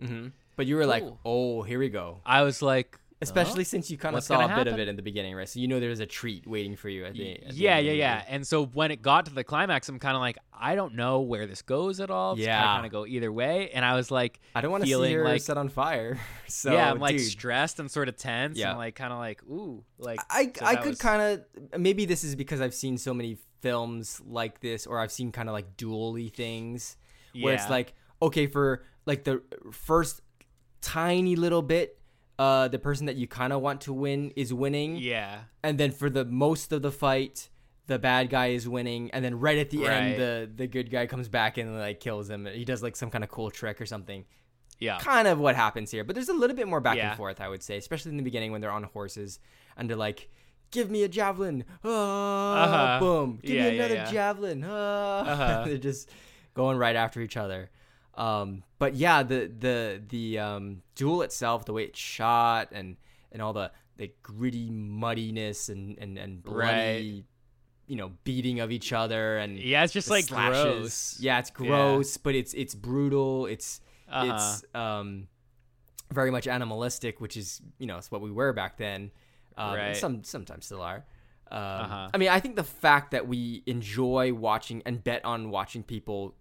Mm-hmm. 0.00 0.28
But 0.54 0.66
you 0.66 0.76
were 0.76 0.86
like, 0.86 1.02
oh, 1.24 1.62
here 1.62 1.80
we 1.80 1.88
go. 1.88 2.20
i 2.24 2.42
was 2.42 2.62
like 2.62 2.96
Especially 3.22 3.62
uh-huh. 3.62 3.64
since 3.64 3.90
you 3.90 3.96
kind 3.96 4.14
of 4.14 4.18
What's 4.18 4.26
saw 4.26 4.44
a 4.44 4.48
gonna 4.48 4.64
bit 4.64 4.72
of 4.72 4.78
it 4.78 4.88
in 4.88 4.96
the 4.96 5.02
beginning, 5.02 5.34
right? 5.34 5.48
So 5.48 5.60
you 5.60 5.68
know 5.68 5.80
there's 5.80 6.00
a 6.00 6.06
treat 6.06 6.46
waiting 6.46 6.76
for 6.76 6.88
you 6.88 7.04
at 7.04 7.14
the, 7.14 7.42
at 7.46 7.54
yeah 7.54 7.78
yeah 7.78 7.92
yeah 7.92 8.14
movie. 8.16 8.26
and 8.28 8.46
so 8.46 8.66
when 8.66 8.90
it 8.90 9.00
got 9.02 9.26
to 9.26 9.32
the 9.34 9.44
climax 9.44 9.88
i'm 9.88 9.98
kind 9.98 10.14
of 10.14 10.20
like 10.20 10.36
i 10.52 10.74
don't 10.74 10.94
know 10.94 11.20
where 11.20 11.46
this 11.46 11.62
goes 11.62 12.00
at 12.00 12.10
all 12.10 12.38
Yeah. 12.38 12.60
i 12.60 12.74
kind 12.74 12.86
of 12.86 12.92
go 12.92 13.06
either 13.06 13.32
way 13.32 13.70
and 13.70 13.84
i 13.84 13.94
was 13.94 14.10
like 14.10 14.40
I 14.54 14.60
don't 14.60 14.70
want 14.70 14.84
to 14.84 14.88
see 14.90 15.12
her 15.12 15.24
like- 15.24 15.40
set 15.40 15.56
on 15.56 15.68
fire. 15.68 16.18
So 16.46 16.72
yeah 16.72 16.90
i'm 16.90 16.98
like 16.98 17.16
dude, 17.16 17.26
stressed 17.26 17.80
and 17.80 17.90
sort 17.90 18.08
of 18.08 18.16
tense 18.16 18.58
Yeah. 18.58 18.70
and 18.70 18.78
like 18.78 18.94
kind 18.94 19.12
of 19.12 19.18
like 19.18 19.42
ooh 19.44 19.84
like 19.98 20.20
I 20.28 20.52
so 20.54 20.64
I 20.64 20.76
could 20.76 20.90
was- 20.90 20.98
kind 20.98 21.22
of 21.22 21.80
maybe 21.80 22.04
this 22.04 22.24
is 22.24 22.34
because 22.36 22.60
I've 22.60 22.74
seen 22.74 22.98
so 22.98 23.14
many 23.14 23.38
films 23.64 24.20
like 24.26 24.60
this, 24.60 24.86
or 24.86 24.98
I've 24.98 25.10
seen 25.10 25.32
kind 25.32 25.48
of 25.48 25.54
like 25.54 25.76
dually 25.78 26.30
things 26.30 26.98
where 27.40 27.54
it's 27.54 27.70
like 27.70 27.94
okay 28.20 28.46
for 28.46 28.84
like 29.06 29.24
the 29.24 29.42
first 29.72 30.20
tiny 30.82 31.34
little 31.34 31.62
bit, 31.62 31.98
uh, 32.38 32.68
the 32.68 32.78
person 32.78 33.06
that 33.06 33.16
you 33.16 33.26
kind 33.26 33.52
of 33.52 33.60
want 33.62 33.80
to 33.82 33.92
win 33.92 34.32
is 34.36 34.52
winning, 34.52 34.96
yeah 34.96 35.40
and 35.62 35.78
then 35.78 35.90
for 35.92 36.10
the 36.10 36.24
most 36.24 36.72
of 36.72 36.82
the 36.82 36.90
fight 36.92 37.48
the 37.86 37.98
bad 37.98 38.30
guy 38.30 38.46
is 38.48 38.66
winning 38.68 39.10
and 39.12 39.24
then 39.24 39.38
right 39.38 39.58
at 39.58 39.70
the 39.70 39.78
Right. 39.78 39.92
end 39.92 40.20
the 40.20 40.50
the 40.56 40.66
good 40.66 40.90
guy 40.90 41.06
comes 41.06 41.28
back 41.28 41.58
and 41.58 41.76
like 41.78 42.00
kills 42.00 42.28
him 42.30 42.46
he 42.46 42.64
does 42.64 42.82
like 42.82 42.96
some 42.96 43.10
kind 43.10 43.22
of 43.22 43.30
cool 43.30 43.50
trick 43.50 43.78
or 43.80 43.86
something 43.86 44.24
yeah 44.80 44.98
kind 44.98 45.28
of 45.28 45.38
what 45.38 45.54
happens 45.54 45.90
here 45.90 46.02
but 46.02 46.14
there's 46.16 46.30
a 46.30 46.34
little 46.34 46.56
bit 46.56 46.66
more 46.66 46.80
back 46.80 46.96
Yeah. 46.96 47.08
and 47.10 47.16
forth 47.16 47.40
i 47.40 47.48
would 47.48 47.62
say 47.62 47.76
especially 47.76 48.10
in 48.12 48.16
the 48.16 48.22
beginning 48.24 48.50
when 48.52 48.60
they're 48.62 48.70
on 48.72 48.82
horses 48.84 49.38
and 49.76 49.88
they're 49.88 49.96
like 49.96 50.28
give 50.70 50.90
me 50.90 51.02
a 51.04 51.08
javelin 51.08 51.64
ah, 51.84 52.64
Uh-huh. 52.64 53.00
boom 53.00 53.38
give 53.42 53.54
Yeah, 53.54 53.70
me 53.70 53.78
another 53.78 53.94
yeah. 53.94 54.10
javelin 54.10 54.64
ah. 54.66 55.20
Uh-huh. 55.20 55.64
they're 55.66 55.78
just 55.78 56.08
going 56.54 56.78
right 56.78 56.96
after 56.96 57.20
each 57.20 57.36
other 57.36 57.70
um 58.16 58.62
but 58.78 58.94
yeah 58.94 59.22
the 59.22 59.50
the 59.58 60.02
the 60.08 60.38
um 60.38 60.82
duel 60.94 61.22
itself 61.22 61.64
the 61.64 61.72
way 61.72 61.84
it's 61.84 61.98
shot 61.98 62.68
and 62.72 62.96
and 63.32 63.42
all 63.42 63.52
the 63.52 63.70
the 63.96 64.10
gritty 64.22 64.70
muddiness 64.70 65.68
and 65.68 65.98
and 65.98 66.18
and 66.18 66.42
bloody 66.42 67.12
Right. 67.12 67.24
you 67.86 67.96
know 67.96 68.12
beating 68.24 68.60
of 68.60 68.70
each 68.70 68.92
other 68.92 69.38
and 69.38 69.58
yeah 69.58 69.82
it's 69.84 69.92
just 69.92 70.08
like 70.10 70.24
slashes. 70.26 70.62
gross 70.62 71.16
yeah 71.20 71.38
it's 71.38 71.50
gross 71.50 72.16
but 72.16 72.34
it's 72.34 72.54
it's 72.54 72.74
brutal 72.74 73.46
it's 73.46 73.80
Uh-huh. 74.08 74.26
it's 74.30 74.64
um 74.74 75.28
very 76.12 76.30
much 76.30 76.46
animalistic 76.46 77.20
which 77.20 77.36
is 77.36 77.60
you 77.78 77.86
know 77.86 77.98
it's 77.98 78.10
what 78.10 78.20
we 78.20 78.30
were 78.30 78.52
back 78.52 78.76
then 78.76 79.10
um, 79.56 79.74
Right. 79.74 79.96
some 79.96 80.22
sometimes 80.24 80.66
still 80.66 80.82
are 80.82 81.04
um, 81.50 81.58
Uh-huh. 81.60 82.08
i 82.14 82.16
mean 82.18 82.28
i 82.28 82.38
think 82.40 82.54
the 82.56 82.64
fact 82.64 83.10
that 83.12 83.26
we 83.26 83.62
enjoy 83.66 84.32
watching 84.32 84.82
and 84.86 85.02
bet 85.02 85.24
on 85.24 85.50
watching 85.50 85.82
people 85.82 86.34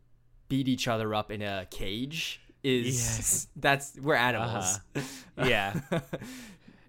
beat 0.54 0.68
each 0.68 0.88
other 0.88 1.16
up 1.16 1.32
in 1.32 1.42
a 1.42 1.66
cage 1.72 2.40
is 2.64 2.86
Yes. 2.86 3.48
that's 3.56 3.98
we're 4.00 4.14
animals 4.16 4.80
uh-huh. 4.96 5.46
Yeah. 5.46 5.80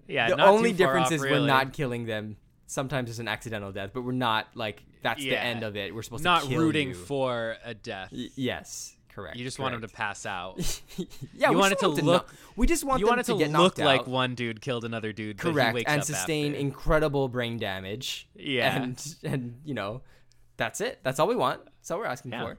Yeah, 0.07 0.29
the 0.29 0.37
not 0.37 0.49
only 0.49 0.73
difference 0.75 1.07
off, 1.07 1.13
is 1.13 1.23
really. 1.23 1.41
we're 1.41 1.47
not 1.47 1.73
killing 1.73 2.05
them 2.05 2.37
sometimes 2.67 3.09
it's 3.09 3.19
an 3.21 3.29
accidental 3.29 3.73
death 3.73 3.91
but 3.95 4.03
we're 4.03 4.13
not 4.13 4.49
like 4.55 4.83
that's 5.03 5.23
the 5.23 5.37
end 5.37 5.63
of 5.63 5.77
it 5.77 5.95
we're 5.95 6.03
supposed 6.03 6.25
not 6.25 6.43
to 6.43 6.51
not 6.51 6.59
rooting 6.59 6.89
you. 6.89 6.95
for 6.95 7.57
a 7.65 7.73
death. 7.73 8.11
Y- 8.13 8.29
yes 8.37 8.97
correct 9.15 9.37
You 9.39 9.45
just 9.45 9.59
want 9.59 9.73
them 9.73 9.81
to 9.81 9.89
pass 9.89 10.27
out. 10.27 10.59
yeah, 11.35 11.49
You 11.49 11.55
we 11.55 11.57
want 11.61 11.73
it 11.73 11.79
to 11.79 11.89
look- 11.89 12.05
knock- 12.05 12.35
we 12.57 12.67
just 12.67 12.85
want 12.85 13.01
you 13.01 13.07
them 13.07 13.11
want 13.17 13.21
it 13.21 13.33
to 13.33 13.39
get 13.39 13.51
look 13.53 13.79
like 13.79 14.01
out. 14.01 14.09
one 14.09 14.35
dude 14.35 14.61
killed 14.61 14.85
another 14.85 15.13
dude, 15.13 15.39
correct 15.39 15.75
wakes 15.75 15.91
and 15.91 16.01
up 16.01 16.05
sustain 16.07 16.49
after. 16.53 16.59
incredible 16.61 17.29
brain 17.29 17.57
damage. 17.57 18.29
Yeah. 18.35 18.77
and 18.83 19.17
and 19.23 19.61
you 19.65 19.73
know, 19.75 20.03
that's 20.57 20.81
it. 20.81 20.99
That's 21.05 21.19
all 21.21 21.29
we 21.29 21.37
want. 21.37 21.65
That's 21.65 21.91
all 21.93 21.99
we're 22.01 22.07
asking 22.07 22.33
Yeah. 22.33 22.43
for. 22.45 22.59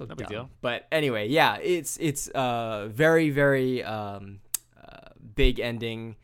So 0.00 0.06
No 0.06 0.14
big 0.14 0.28
deal. 0.28 0.50
But 0.62 0.86
anyway, 0.90 1.28
yeah, 1.28 1.56
it's 1.56 1.98
it's 1.98 2.28
uh 2.28 2.88
very 2.90 3.28
very 3.30 3.82
um 3.84 4.40
uh, 4.82 5.10
big 5.34 5.60
ending. 5.60 6.16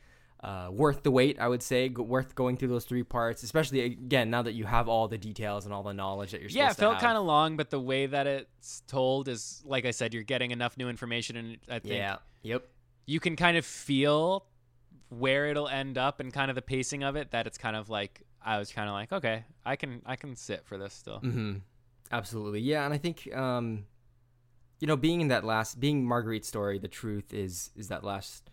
Uh, 0.42 0.68
worth 0.70 1.02
the 1.02 1.10
wait, 1.10 1.40
I 1.40 1.48
would 1.48 1.62
say. 1.62 1.88
Go- 1.88 2.04
worth 2.04 2.34
going 2.36 2.56
through 2.56 2.68
those 2.68 2.84
three 2.84 3.02
parts, 3.02 3.42
especially 3.42 3.80
again 3.80 4.30
now 4.30 4.42
that 4.42 4.52
you 4.52 4.64
have 4.64 4.88
all 4.88 5.08
the 5.08 5.18
details 5.18 5.64
and 5.64 5.74
all 5.74 5.82
the 5.82 5.92
knowledge 5.94 6.30
that 6.30 6.40
you're. 6.40 6.50
yeah, 6.50 6.70
it 6.70 6.76
felt 6.76 7.00
kind 7.00 7.18
of 7.18 7.24
long, 7.24 7.56
but 7.56 7.70
the 7.70 7.80
way 7.80 8.06
that 8.06 8.26
it's 8.28 8.82
told 8.86 9.26
is, 9.28 9.62
like 9.66 9.84
I 9.84 9.90
said, 9.90 10.14
you're 10.14 10.22
getting 10.22 10.52
enough 10.52 10.78
new 10.78 10.88
information, 10.88 11.36
and 11.36 11.58
I 11.68 11.80
think 11.80 11.94
Yeah. 11.94 12.16
Yep. 12.42 12.68
you 13.06 13.18
can 13.18 13.34
kind 13.34 13.56
of 13.56 13.66
feel 13.66 14.46
where 15.08 15.46
it'll 15.46 15.68
end 15.68 15.98
up 15.98 16.20
and 16.20 16.32
kind 16.32 16.48
of 16.50 16.54
the 16.54 16.62
pacing 16.62 17.02
of 17.02 17.16
it. 17.16 17.32
That 17.32 17.48
it's 17.48 17.58
kind 17.58 17.74
of 17.74 17.90
like 17.90 18.22
I 18.40 18.58
was 18.58 18.70
kind 18.70 18.88
of 18.88 18.92
like, 18.94 19.12
okay, 19.12 19.44
I 19.64 19.74
can 19.74 20.00
I 20.06 20.14
can 20.14 20.36
sit 20.36 20.64
for 20.64 20.78
this 20.78 20.94
still. 20.94 21.18
Mm-hmm. 21.20 21.56
Absolutely, 22.12 22.60
yeah, 22.60 22.84
and 22.84 22.94
I 22.94 22.98
think 22.98 23.34
um, 23.34 23.84
you 24.80 24.86
know, 24.86 24.96
being 24.96 25.20
in 25.20 25.28
that 25.28 25.44
last, 25.44 25.80
being 25.80 26.04
Marguerite's 26.04 26.48
story, 26.48 26.78
the 26.78 26.88
truth 26.88 27.32
is 27.32 27.70
is 27.76 27.88
that 27.88 28.04
last 28.04 28.50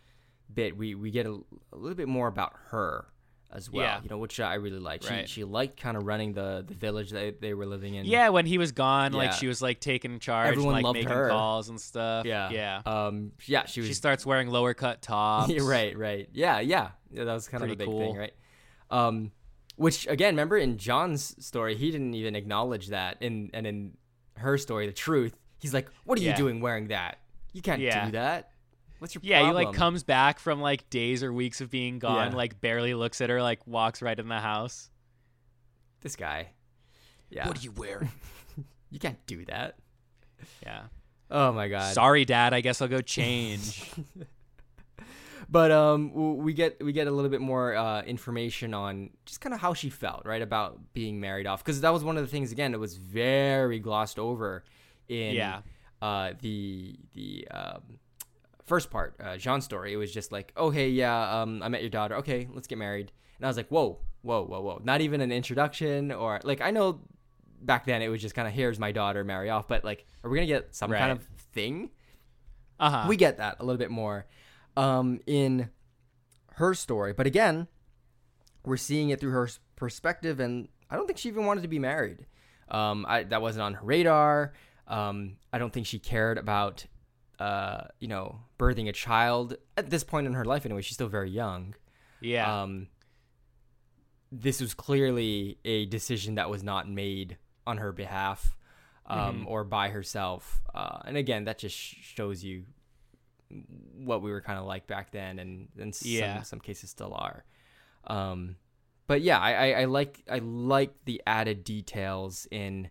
bit 0.54 0.78
we 0.78 0.96
we 0.96 1.12
get 1.12 1.26
a, 1.26 1.40
a 1.72 1.78
little 1.78 1.96
bit 1.96 2.08
more 2.08 2.28
about 2.28 2.54
her 2.70 3.08
as 3.52 3.70
well. 3.70 3.84
Yeah. 3.84 4.02
You 4.02 4.10
know, 4.10 4.18
which 4.18 4.40
I 4.40 4.56
really 4.56 4.80
like. 4.80 5.08
Right. 5.10 5.28
She 5.28 5.42
she 5.42 5.44
liked 5.44 5.80
kind 5.80 5.96
of 5.98 6.06
running 6.06 6.34
the 6.34 6.64
the 6.68 6.74
village 6.74 7.12
that 7.12 7.42
they 7.42 7.54
were 7.54 7.66
living 7.66 7.96
in. 7.96 8.06
Yeah, 8.06 8.30
when 8.30 8.46
he 8.46 8.58
was 8.58 8.72
gone, 8.72 9.14
like 9.14 9.34
she 9.34 9.48
was 9.48 9.62
like 9.62 9.80
taking 9.80 10.20
charge, 10.20 10.50
Everyone 10.50 10.76
and, 10.76 10.84
like 10.84 10.84
loved 10.84 10.98
making 10.98 11.12
her. 11.12 11.30
calls 11.30 11.70
and 11.70 11.80
stuff. 11.80 12.26
yeah, 12.26 12.50
yeah. 12.50 12.82
Um, 12.86 13.32
yeah, 13.46 13.66
she 13.66 13.82
was. 13.82 13.90
she 13.90 13.94
starts 13.94 14.26
wearing 14.26 14.48
lower 14.48 14.74
cut 14.74 15.02
tops. 15.02 15.54
Right, 15.62 15.98
right. 15.98 16.30
Yeah, 16.34 16.60
yeah. 16.60 16.90
yeah 17.12 17.26
that 17.26 17.34
was 17.34 17.48
kind 17.48 17.64
of 17.64 17.70
a 17.70 17.76
Pretty 17.76 17.92
big 17.92 18.00
thing, 18.00 18.16
right? 18.16 18.34
Um, 18.90 19.32
which 19.76 20.08
again, 20.08 20.34
remember 20.36 20.58
in 20.58 20.78
John's 20.78 21.36
story, 21.46 21.76
he 21.76 21.92
didn't 21.92 22.14
even 22.14 22.36
acknowledge 22.36 22.88
that, 22.88 23.18
in 23.22 23.50
and 23.54 23.66
in 23.68 23.98
her 24.38 24.58
story, 24.58 24.88
the 24.88 24.94
truth, 24.94 25.38
he's 25.60 25.74
like, 25.74 25.90
"What 26.06 26.18
are 26.18 26.22
you 26.22 26.34
doing 26.34 26.60
wearing 26.62 26.88
that? 26.88 27.20
You 27.54 27.62
can't 27.62 27.82
Yeah. 27.82 28.06
do 28.06 28.12
that. 28.14 28.52
What's 29.00 29.16
your 29.16 29.22
Yeah, 29.24 29.46
he 29.46 29.52
like 29.52 29.74
comes 29.74 30.04
back 30.04 30.40
from 30.40 30.62
like 30.62 30.90
days 30.90 31.24
or 31.24 31.34
weeks 31.34 31.60
of 31.62 31.70
being 31.70 32.00
gone, 32.00 32.32
Yeah. 32.32 32.38
like 32.38 32.62
barely 32.62 32.94
looks 32.94 33.20
at 33.22 33.30
her, 33.30 33.42
like 33.42 33.66
walks 33.68 34.02
right 34.02 34.18
in 34.18 34.28
the 34.30 34.40
house. 34.40 34.90
This 36.02 36.16
guy. 36.16 36.50
Yeah. 37.30 37.48
What 37.48 37.58
are 37.58 37.62
you 37.62 37.72
wearing? 37.72 38.12
you 38.92 39.00
can't 39.00 39.24
do 39.26 39.44
that. 39.46 39.76
Yeah. 40.62 40.84
Oh 41.32 41.52
my 41.52 41.68
god. 41.68 41.94
Sorry, 41.94 42.26
Dad. 42.26 42.54
I 42.54 42.62
guess 42.62 42.82
I'll 42.82 42.88
go 42.88 43.02
change. 43.02 43.90
but 45.50 45.72
um 45.72 46.12
we 46.38 46.54
get 46.54 46.84
we 46.84 46.92
get 46.94 47.08
a 47.08 47.12
little 47.12 47.30
bit 47.30 47.42
more 47.42 47.76
uh, 47.76 48.02
information 48.04 48.74
on 48.74 49.10
just 49.26 49.42
kind 49.42 49.54
of 49.54 49.60
how 49.60 49.74
she 49.74 49.90
felt 49.90 50.26
right 50.26 50.42
about 50.42 50.94
being 50.94 51.20
married 51.20 51.48
off. 51.48 51.64
Because 51.64 51.82
that 51.82 51.92
was 51.94 52.04
one 52.04 52.18
of 52.18 52.24
the 52.24 52.30
things 52.30 52.52
again 52.52 52.72
that 52.72 52.80
was 52.80 52.96
very 52.98 53.80
glossed 53.80 54.20
over 54.20 54.64
in 55.10 55.36
Yeah. 55.36 55.62
uh, 56.02 56.34
the 56.42 56.98
the 57.14 57.48
um, 57.52 57.82
first 58.66 58.90
part 58.90 59.16
uh, 59.24 59.38
Jean's 59.38 59.66
story. 59.66 59.94
It 59.94 59.98
was 59.98 60.12
just 60.14 60.32
like 60.32 60.54
oh 60.56 60.70
hey 60.70 60.90
yeah 60.90 61.42
um, 61.42 61.62
I 61.64 61.68
met 61.70 61.82
your 61.82 61.90
daughter. 61.90 62.16
Okay 62.18 62.48
let's 62.54 62.68
get 62.68 62.78
married. 62.78 63.12
And 63.38 63.46
I 63.46 63.50
was 63.50 63.58
like 63.58 63.68
whoa 63.70 64.00
whoa 64.22 64.44
whoa 64.46 64.62
whoa. 64.62 64.82
Not 64.84 65.02
even 65.02 65.22
an 65.22 65.32
introduction 65.32 66.12
or 66.12 66.40
like 66.44 66.62
I 66.62 66.72
know 66.72 67.02
back 67.62 67.86
then 67.86 68.02
it 68.02 68.10
was 68.10 68.22
just 68.22 68.36
kind 68.36 68.48
of 68.48 68.54
here's 68.54 68.80
my 68.80 68.92
daughter 68.92 69.24
marry 69.24 69.50
off. 69.50 69.68
But 69.68 69.84
like 69.84 70.06
are 70.24 70.30
we 70.30 70.38
gonna 70.38 70.48
get 70.48 70.76
some 70.76 70.92
Right. 70.92 71.00
kind 71.00 71.12
of 71.12 71.24
thing? 71.54 71.90
Uh 72.80 72.90
huh. 72.90 73.06
we 73.08 73.16
get 73.16 73.38
that 73.38 73.58
a 73.60 73.64
little 73.66 73.78
bit 73.78 73.92
more 73.92 74.26
um, 74.78 75.20
in 75.28 75.70
her 76.54 76.74
story. 76.74 77.14
But 77.14 77.28
again, 77.28 77.68
we're 78.66 78.78
seeing 78.78 79.10
it 79.10 79.20
through 79.20 79.32
her 79.32 79.50
perspective, 79.76 80.40
and 80.40 80.68
I 80.90 80.96
don't 80.96 81.06
think 81.08 81.20
she 81.20 81.30
even 81.30 81.46
wanted 81.46 81.62
to 81.62 81.68
be 81.68 81.80
married. 81.80 82.26
Um, 82.70 83.06
I, 83.08 83.24
that 83.24 83.42
wasn't 83.42 83.64
on 83.64 83.74
her 83.76 83.86
radar. 83.86 84.54
Um, 84.88 85.38
I 85.52 85.58
don't 85.58 85.72
think 85.74 85.86
she 85.86 86.00
cared 86.00 86.38
about, 86.38 86.86
uh, 87.40 87.86
you 88.00 88.08
know, 88.08 88.40
birthing 88.58 88.88
a 88.90 88.94
child 88.94 89.56
at 89.78 89.90
this 89.90 90.04
point 90.04 90.28
in 90.28 90.34
her 90.34 90.46
life. 90.46 90.66
Anyway, 90.66 90.82
she's 90.82 90.96
still 90.96 91.08
very 91.10 91.30
young. 91.30 91.76
yeah. 92.22 92.62
Um, 92.64 92.88
this 94.32 94.60
was 94.60 94.74
clearly 94.74 95.60
a 95.64 95.86
decision 95.86 96.36
that 96.36 96.50
was 96.50 96.64
not 96.64 96.90
made 96.90 97.38
on 97.68 97.78
her 97.78 97.92
behalf 97.92 98.56
um, 99.06 99.44
Mhm. 99.44 99.48
or 99.48 99.64
by 99.64 99.90
herself. 99.90 100.62
Uh, 100.74 101.00
and 101.06 101.18
again, 101.18 101.44
that 101.44 101.60
just 101.60 101.76
sh- 101.78 101.98
shows 102.02 102.44
you 102.44 102.64
what 103.98 104.22
we 104.22 104.32
were 104.32 104.42
kind 104.42 104.60
of 104.60 104.66
like 104.66 104.88
back 104.88 105.12
then, 105.12 105.40
and 105.40 105.68
and 105.80 105.96
Yeah. 106.02 106.36
some 106.38 106.44
some 106.46 106.60
cases 106.60 106.90
still 106.90 107.14
are. 107.14 107.44
Um, 108.06 108.56
but 109.08 109.22
yeah, 109.22 109.40
I, 109.40 109.52
I, 109.54 109.82
I 109.82 109.86
like 109.86 110.24
I 110.30 110.40
like 110.40 110.94
the 111.06 111.22
added 111.28 111.64
details 111.64 112.48
in 112.52 112.90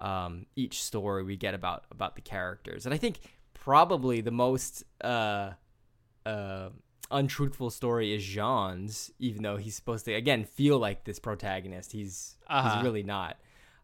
um, 0.00 0.46
each 0.56 0.82
story 0.82 1.22
we 1.22 1.36
get 1.36 1.54
about 1.54 1.84
about 1.90 2.16
the 2.16 2.22
characters, 2.22 2.84
and 2.86 2.94
I 2.94 2.98
think 2.98 3.20
probably 3.54 4.20
the 4.20 4.30
most 4.32 4.82
uh, 5.02 5.52
uh, 6.26 6.70
untruthful 7.10 7.70
story 7.70 8.12
is 8.14 8.24
Jean's, 8.24 9.12
even 9.18 9.42
though 9.42 9.56
he's 9.56 9.76
supposed 9.76 10.04
to 10.06 10.12
again 10.14 10.44
feel 10.44 10.78
like 10.78 11.04
this 11.04 11.18
protagonist. 11.18 11.92
He's 11.92 12.36
Uh-huh. 12.48 12.74
he's 12.76 12.82
really 12.82 13.02
not. 13.04 13.36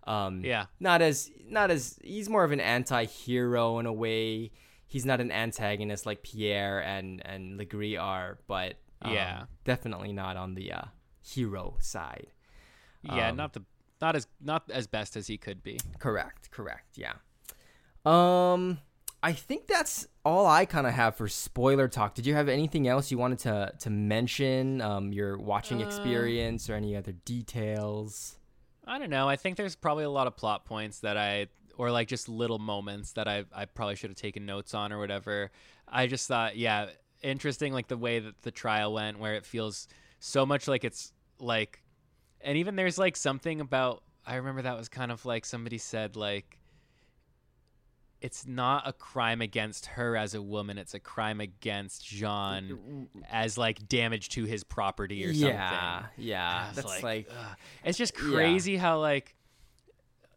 Um, 0.05 0.43
yeah. 0.45 0.67
not 0.81 1.03
as 1.03 1.31
not 1.49 1.71
as 1.71 1.99
he's 2.03 2.29
more 2.31 2.43
of 2.43 2.51
an 2.51 2.61
anti-hero 2.61 3.79
in 3.79 3.87
a 3.87 3.93
way. 3.93 4.53
He's 4.89 5.05
not 5.07 5.21
an 5.21 5.31
antagonist 5.31 6.07
like 6.07 6.23
Pierre 6.23 6.81
and 6.83 7.21
and 7.25 7.57
Le 7.59 7.65
Gris 7.67 7.97
are, 7.99 8.39
but 8.49 8.77
um, 9.03 9.13
Yeah. 9.13 9.45
definitely 9.65 10.13
not 10.13 10.37
on 10.37 10.55
the 10.55 10.73
uh, 10.73 10.83
hero 11.23 11.77
side. 11.81 12.29
Yeah. 13.03 13.29
Um, 13.29 13.37
not 13.37 13.53
the 13.53 13.63
not 14.01 14.17
as 14.17 14.27
not 14.41 14.69
as 14.71 14.87
best 14.87 15.17
as 15.17 15.27
he 15.29 15.37
could 15.39 15.63
be. 15.63 15.79
Correct, 15.99 16.51
correct, 16.51 16.97
yeah. 16.99 17.15
Um, 18.05 18.79
I 19.23 19.33
think 19.33 19.67
that's 19.67 20.07
all 20.25 20.47
I 20.47 20.65
kind 20.65 20.87
of 20.87 20.95
have 20.95 21.17
for 21.17 21.29
spoiler 21.29 21.89
talk. 21.89 22.15
Did 22.15 22.27
you 22.27 22.35
have 22.35 22.49
anything 22.49 22.87
else 22.89 23.11
you 23.11 23.19
wanted 23.19 23.41
to 23.41 23.73
to 23.81 23.91
mention? 23.91 24.81
Um, 24.81 25.13
your 25.13 25.37
watching 25.39 25.83
Uh, 25.83 25.87
experience 25.87 26.71
or 26.71 26.75
any 26.75 26.97
other 26.97 27.13
details? 27.13 28.39
I 28.87 28.99
don't 28.99 29.11
know. 29.11 29.29
I 29.29 29.37
think 29.37 29.57
there's 29.59 29.77
probably 29.77 30.05
a 30.05 30.11
lot 30.11 30.27
of 30.27 30.37
plot 30.37 30.65
points 30.65 31.01
that 31.01 31.19
I, 31.19 31.49
or 31.79 31.91
like 31.91 32.09
just 32.09 32.29
little 32.29 32.59
moments 32.59 33.13
that 33.13 33.27
I, 33.27 33.45
I 33.55 33.65
probably 33.65 33.95
should 33.97 34.11
have 34.11 34.17
taken 34.19 34.45
notes 34.45 34.75
on 34.75 34.93
or 34.93 34.99
whatever. 34.99 35.51
I 35.87 36.09
just 36.09 36.29
thought, 36.29 36.57
yeah, 36.57 36.89
interesting, 37.23 37.73
like 37.73 37.89
the 37.89 37.97
way 37.97 38.19
that 38.19 38.43
the 38.43 38.51
trial 38.51 38.93
went, 38.93 39.19
where 39.19 39.35
it 39.35 39.47
feels 39.47 39.89
so 40.19 40.45
much 40.45 40.69
like 40.69 40.85
it's 40.85 41.13
like, 41.39 41.81
and 42.41 42.59
even 42.59 42.77
there's 42.77 42.99
like 42.99 43.17
something 43.17 43.61
about, 43.61 44.03
I 44.27 44.35
remember 44.35 44.63
that 44.63 44.77
was 44.77 44.89
kind 44.89 45.11
of 45.11 45.25
like 45.25 45.47
somebody 45.47 45.79
said, 45.79 46.17
like, 46.17 46.59
it's 48.21 48.45
not 48.45 48.83
a 48.87 48.93
crime 48.93 49.41
against 49.41 49.87
her 49.87 50.17
as 50.17 50.35
a 50.35 50.43
woman, 50.43 50.77
it's 50.77 50.95
a 50.95 50.99
crime 50.99 51.41
against 51.41 52.05
Jean 52.05 53.09
as 53.31 53.57
like 53.57 53.87
damage 53.89 54.31
to 54.31 54.45
his 54.45 54.65
property 54.65 55.25
or 55.25 55.33
something. 55.33 55.51
Yeah, 55.51 56.07
yeah. 56.17 56.71
That's 56.75 57.03
like, 57.05 57.29
ugh. 57.31 57.57
it's 57.85 57.97
just 57.97 58.15
Yeah. 58.17 58.35
crazy 58.35 58.77
how 58.77 58.99
like 58.99 59.37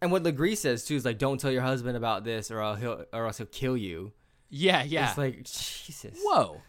and 0.02 0.12
what 0.12 0.24
Le 0.24 0.32
Gris 0.32 0.60
says 0.62 0.86
too 0.86 0.96
is 0.96 1.06
like, 1.06 1.18
don't 1.18 1.40
tell 1.40 1.52
your 1.52 1.62
husband 1.62 1.96
about 1.98 2.24
this, 2.24 2.50
or 2.52 2.60
else 2.62 2.80
he'll 2.80 3.06
or 3.14 3.26
else 3.26 3.38
he'll 3.38 3.48
kill 3.48 3.78
you. 3.78 4.12
yeah 4.50 4.84
yeah 4.84 5.10
It's 5.10 5.18
like 5.18 5.38
Jesus. 5.44 6.18
whoa 6.24 6.62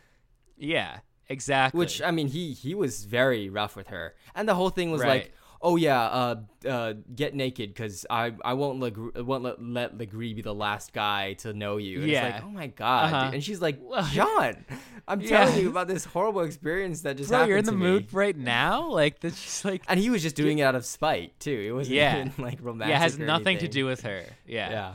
yeah 0.57 0.99
exactly 1.29 1.79
Which 1.79 2.03
I 2.03 2.11
mean, 2.11 2.29
he 2.29 2.53
he 2.53 2.75
was 2.75 3.05
very 3.05 3.49
rough 3.49 3.75
with 3.77 3.89
her, 3.89 4.15
and 4.35 4.49
the 4.49 4.55
whole 4.55 4.71
thing 4.71 4.91
was 4.91 5.01
Right. 5.01 5.09
like, 5.09 5.33
oh 5.63 5.77
yeah, 5.77 6.03
uh, 6.03 6.37
uh, 6.69 6.95
get 7.15 7.35
naked 7.35 7.71
because 7.73 8.05
I 8.11 8.33
I 8.45 8.55
won't 8.55 8.81
let 8.81 8.97
won't 9.25 9.45
let, 9.45 9.63
let 9.63 9.97
Le 9.97 10.07
Gris 10.07 10.33
be 10.35 10.43
the 10.43 10.53
last 10.55 10.93
guy 10.93 11.35
to 11.35 11.53
know 11.53 11.77
you. 11.77 11.97
And 12.01 12.05
It's 12.11 12.13
Yeah. 12.13 12.25
like, 12.35 12.45
oh 12.45 12.51
my 12.51 12.67
god, 12.67 13.13
Uh-huh. 13.13 13.31
and 13.33 13.43
she's 13.45 13.61
like, 13.63 13.79
John, 14.13 14.65
I'm 15.07 15.21
Yeah. 15.21 15.29
telling 15.45 15.61
you 15.61 15.69
about 15.71 15.87
this 15.89 16.05
horrible 16.05 16.43
experience 16.43 17.03
that 17.03 17.17
just 17.17 17.29
bro 17.31 17.39
happened 17.39 17.49
you're 17.51 17.59
in 17.59 17.65
the 17.65 17.73
to 17.73 17.77
mood 17.79 18.13
right 18.13 18.37
now 18.37 18.91
like 18.91 19.21
that's 19.21 19.41
just 19.43 19.65
like 19.65 19.83
And 19.89 20.01
he 20.01 20.11
was 20.11 20.23
just 20.23 20.37
doing 20.37 20.59
it 20.59 20.63
out 20.65 20.75
of 20.75 20.85
spite 20.85 21.39
too. 21.39 21.65
It 21.69 21.73
wasn't 21.73 21.97
Yeah. 21.97 22.21
even 22.27 22.45
like 22.45 22.59
romantic. 22.61 22.91
yeah 22.91 22.99
it 22.99 23.03
has 23.03 23.19
nothing 23.19 23.59
to 23.59 23.69
do 23.69 23.87
with 23.87 24.03
her 24.03 24.25
yeah, 24.47 24.71
Yeah, 24.71 24.95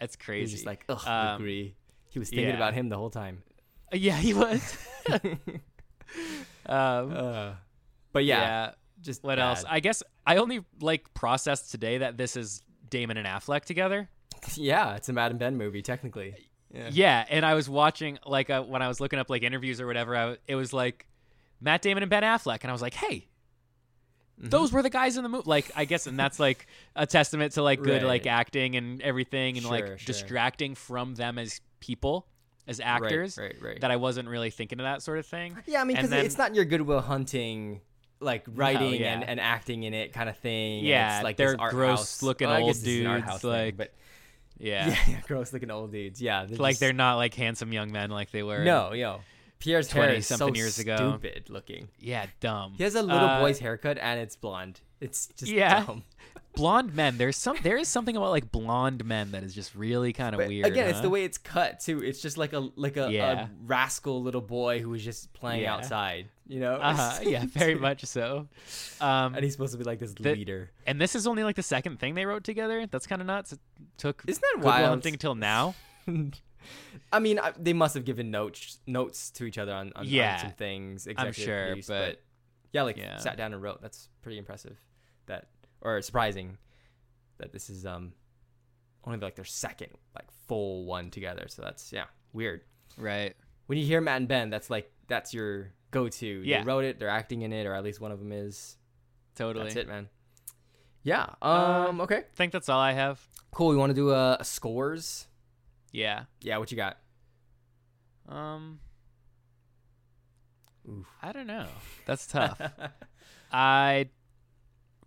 that's 0.00 0.16
crazy 0.16 0.42
was 0.42 0.52
just 0.52 0.66
like, 0.66 0.84
ugh, 0.88 1.00
Um, 1.06 1.32
Le 1.32 1.38
Gris. 1.38 1.70
He 2.10 2.18
was 2.18 2.28
thinking 2.30 2.48
yeah. 2.48 2.54
about 2.56 2.74
him 2.74 2.88
the 2.88 2.96
whole 2.96 3.10
time. 3.10 3.42
yeah 3.92 4.16
he 4.16 4.34
was 4.34 4.60
um 6.66 7.12
Uh, 7.12 7.52
but 8.12 8.24
yeah, 8.24 8.40
yeah, 8.40 8.70
just 9.04 9.22
what 9.22 9.38
else 9.38 9.64
i 9.68 9.78
guess 9.78 10.02
i 10.26 10.36
only 10.36 10.64
like 10.80 11.12
processed 11.14 11.70
today 11.70 11.98
that 11.98 12.16
this 12.16 12.36
is 12.36 12.62
damon 12.90 13.16
and 13.16 13.26
affleck 13.26 13.64
together 13.64 14.08
yeah, 14.56 14.94
it's 14.96 15.08
a 15.08 15.12
Matt 15.14 15.30
and 15.30 15.40
Ben 15.40 15.56
movie 15.56 15.80
technically. 15.80 16.34
Yeah. 16.70 16.90
Yeah, 16.92 17.24
and 17.30 17.46
I 17.46 17.54
was 17.54 17.66
watching 17.66 18.18
like 18.26 18.50
uh, 18.50 18.62
when 18.62 18.82
I 18.82 18.88
was 18.88 19.00
looking 19.00 19.18
up 19.18 19.30
like 19.30 19.42
interviews 19.42 19.80
or 19.80 19.86
whatever. 19.86 20.14
I, 20.14 20.20
w- 20.20 20.38
it 20.46 20.54
was 20.54 20.74
like 20.74 21.06
Matt 21.62 21.80
Damon 21.80 22.02
and 22.02 22.10
Ben 22.10 22.22
Affleck, 22.24 22.58
and 22.60 22.68
I 22.70 22.72
was 22.72 22.82
like, 22.82 22.92
hey, 22.92 23.26
Mm-hmm. 24.40 24.48
those 24.50 24.72
were 24.72 24.82
the 24.82 24.90
guys 24.90 25.16
in 25.16 25.22
the 25.22 25.28
movie. 25.28 25.44
Like, 25.46 25.70
I 25.76 25.84
guess, 25.84 26.06
and 26.08 26.18
that's 26.18 26.40
like 26.40 26.66
a 26.96 27.06
testament 27.06 27.52
to 27.52 27.62
like 27.62 27.80
good 27.80 28.02
like 28.02 28.26
acting 28.26 28.74
and 28.76 29.00
everything, 29.00 29.56
and 29.56 29.62
Sure, 29.62 29.70
like 29.72 29.86
sure. 29.86 29.96
distracting 30.04 30.74
from 30.74 31.14
them 31.14 31.38
as 31.38 31.60
people, 31.80 32.26
as 32.66 32.80
actors. 32.80 33.38
right, 33.38 33.54
right. 33.62 33.80
That 33.80 33.92
I 33.92 33.96
wasn't 33.96 34.28
really 34.28 34.50
thinking 34.50 34.80
of 34.80 34.84
that 34.84 35.02
sort 35.02 35.18
of 35.20 35.26
thing. 35.26 35.56
Yeah, 35.66 35.80
I 35.80 35.84
mean, 35.84 35.96
because 35.96 36.10
it's 36.12 36.36
not 36.36 36.54
your 36.54 36.64
Good 36.64 36.82
Will 36.82 37.00
Hunting, 37.00 37.80
like 38.20 38.44
writing 38.54 39.00
yeah. 39.00 39.14
and, 39.14 39.24
and 39.28 39.40
acting 39.40 39.82
in 39.82 39.94
it 39.94 40.12
kind 40.12 40.28
of 40.28 40.36
thing. 40.38 40.84
Yeah, 40.84 41.16
it's 41.18 41.24
like 41.24 41.36
they're 41.36 41.56
gross 41.56 41.98
house- 41.98 42.22
looking 42.22 42.48
well, 42.48 42.58
old 42.62 42.68
guess 42.68 42.78
it's 42.82 42.86
an 42.88 43.06
art 43.06 43.20
dudes, 43.20 43.30
house 43.30 43.40
thing, 43.42 43.50
like- 43.50 43.76
but 43.76 43.94
Yeah, 44.58 44.88
yeah, 44.88 44.96
yeah, 45.08 45.20
gross 45.26 45.52
looking 45.52 45.70
old 45.70 45.92
dudes. 45.92 46.22
Yeah, 46.22 46.44
they're 46.46 46.56
like 46.58 46.72
just- 46.72 46.80
they're 46.80 46.92
not 46.92 47.16
like 47.16 47.34
handsome 47.34 47.72
young 47.72 47.92
men 47.92 48.10
like 48.10 48.30
they 48.30 48.42
were. 48.42 48.64
no, 48.64 48.92
yo, 48.92 49.20
Pierre's 49.58 49.90
hair 49.90 50.04
20 50.04 50.18
is 50.18 50.26
so 50.26 50.36
something 50.36 50.54
years 50.56 50.78
ago. 50.78 50.96
stupid 50.96 51.48
looking. 51.50 51.88
yeah, 51.98 52.26
dumb. 52.40 52.74
He 52.76 52.84
has 52.84 52.94
a 52.94 53.02
little 53.02 53.18
Uh, 53.28 53.40
boy's 53.40 53.58
haircut 53.58 53.98
and 53.98 54.20
it's 54.20 54.36
blonde. 54.36 54.80
It's 55.00 55.26
just 55.36 55.50
Yeah. 55.52 55.84
dumb. 55.84 56.04
blonde 56.54 56.94
men. 56.94 57.18
There's 57.18 57.36
some. 57.36 57.58
There 57.62 57.76
is 57.76 57.88
something 57.88 58.16
about 58.16 58.30
like 58.30 58.50
blonde 58.52 59.04
men 59.04 59.32
that 59.32 59.42
is 59.42 59.54
just 59.54 59.74
really 59.74 60.12
kind 60.12 60.34
of 60.34 60.46
weird. 60.46 60.66
again, 60.66 60.88
it's 60.88 61.00
the 61.00 61.10
way 61.10 61.24
it's 61.24 61.36
cut 61.36 61.80
too. 61.80 62.02
It's 62.02 62.22
just 62.22 62.38
like 62.38 62.52
a 62.52 62.70
like 62.76 62.96
a, 62.96 63.10
Yeah. 63.10 63.46
a 63.46 63.48
rascal 63.66 64.22
little 64.22 64.40
boy 64.40 64.78
who 64.80 64.90
was 64.90 65.04
just 65.04 65.32
playing 65.34 65.62
Yeah. 65.62 65.74
outside. 65.74 66.28
You 66.46 66.60
know? 66.60 66.74
Uh-huh. 66.74 67.20
Yeah, 67.22 67.44
very 67.46 67.74
much 67.74 68.04
so. 68.04 68.48
Um, 69.00 69.34
And 69.34 69.42
he's 69.42 69.52
supposed 69.52 69.72
to 69.72 69.78
be 69.78 69.84
like 69.84 69.98
this 69.98 70.12
The- 70.14 70.34
leader. 70.34 70.70
and 70.86 71.00
this 71.00 71.14
is 71.14 71.26
only 71.26 71.42
like 71.44 71.56
the 71.56 71.62
second 71.62 71.98
thing 72.00 72.14
they 72.14 72.26
wrote 72.26 72.44
together. 72.44 72.86
That's 72.86 73.06
kind 73.06 73.20
of 73.22 73.26
nuts. 73.26 73.52
It 73.54 73.60
took 73.96 74.22
Isn't 74.26 74.40
that 74.42 74.52
Good 74.56 74.64
Will 74.64 74.70
wild? 74.70 74.88
Hunting 74.90 75.16
till 75.16 75.34
now. 75.34 75.74
I 77.12 77.18
mean, 77.18 77.38
I, 77.38 77.52
they 77.58 77.72
must 77.72 77.94
have 77.94 78.04
given 78.04 78.30
notes 78.30 78.78
notes 78.86 79.30
to 79.32 79.44
each 79.44 79.58
other 79.58 79.72
on, 79.72 79.88
on, 79.96 80.02
on 80.02 80.06
Yeah, 80.06 80.38
some 80.38 80.52
things. 80.52 81.06
I'm 81.16 81.32
sure, 81.32 81.66
produced, 81.68 81.88
but- 81.88 82.20
yeah, 82.72 82.82
like 82.82 82.96
yeah. 82.96 83.18
sat 83.18 83.36
down 83.36 83.52
and 83.52 83.62
wrote. 83.62 83.80
That's 83.82 84.08
pretty 84.22 84.36
impressive. 84.38 84.76
That 85.26 85.46
or 85.80 86.00
surprising 86.02 86.58
that 87.38 87.52
this 87.52 87.70
is 87.70 87.86
um 87.86 88.12
only 89.04 89.18
like 89.20 89.36
their 89.36 89.44
second 89.44 89.90
like 90.14 90.26
full 90.48 90.84
one 90.84 91.10
together. 91.10 91.46
So 91.48 91.62
that's 91.62 91.92
yeah 91.92 92.04
weird. 92.32 92.62
Right. 92.96 93.34
When 93.66 93.78
you 93.78 93.84
hear 93.86 94.00
Matt 94.00 94.16
and 94.18 94.28
Ben, 94.28 94.50
that's 94.50 94.70
like 94.70 94.90
that's 95.06 95.32
your 95.32 95.70
go 95.94 96.08
to. 96.08 96.26
Yeah. 96.26 96.58
They 96.60 96.64
wrote 96.66 96.84
it. 96.84 96.98
They're 96.98 97.08
acting 97.08 97.42
in 97.42 97.52
it, 97.52 97.64
or 97.66 97.72
at 97.74 97.82
least 97.84 98.00
one 98.00 98.12
of 98.12 98.18
them 98.18 98.32
is. 98.32 98.76
Totally. 99.36 99.64
That's 99.64 99.76
it, 99.76 99.88
man. 99.88 100.08
Yeah. 101.02 101.26
Uh, 101.40 101.86
Um. 101.88 102.00
okay. 102.02 102.18
I 102.18 102.24
think 102.36 102.52
that's 102.52 102.68
all 102.68 102.80
I 102.80 102.92
have. 102.92 103.26
Cool. 103.52 103.68
We 103.68 103.76
want 103.76 103.90
to 103.90 103.94
do 103.94 104.10
a, 104.10 104.36
a 104.40 104.44
scores. 104.44 105.26
Yeah. 105.92 106.24
Yeah. 106.42 106.58
What 106.58 106.70
you 106.70 106.76
got? 106.76 106.98
Um. 108.28 108.80
Oof. 110.88 111.06
I 111.22 111.32
don't 111.32 111.46
know. 111.46 111.66
That's 112.06 112.26
tough. 112.26 112.60
I. 113.52 114.08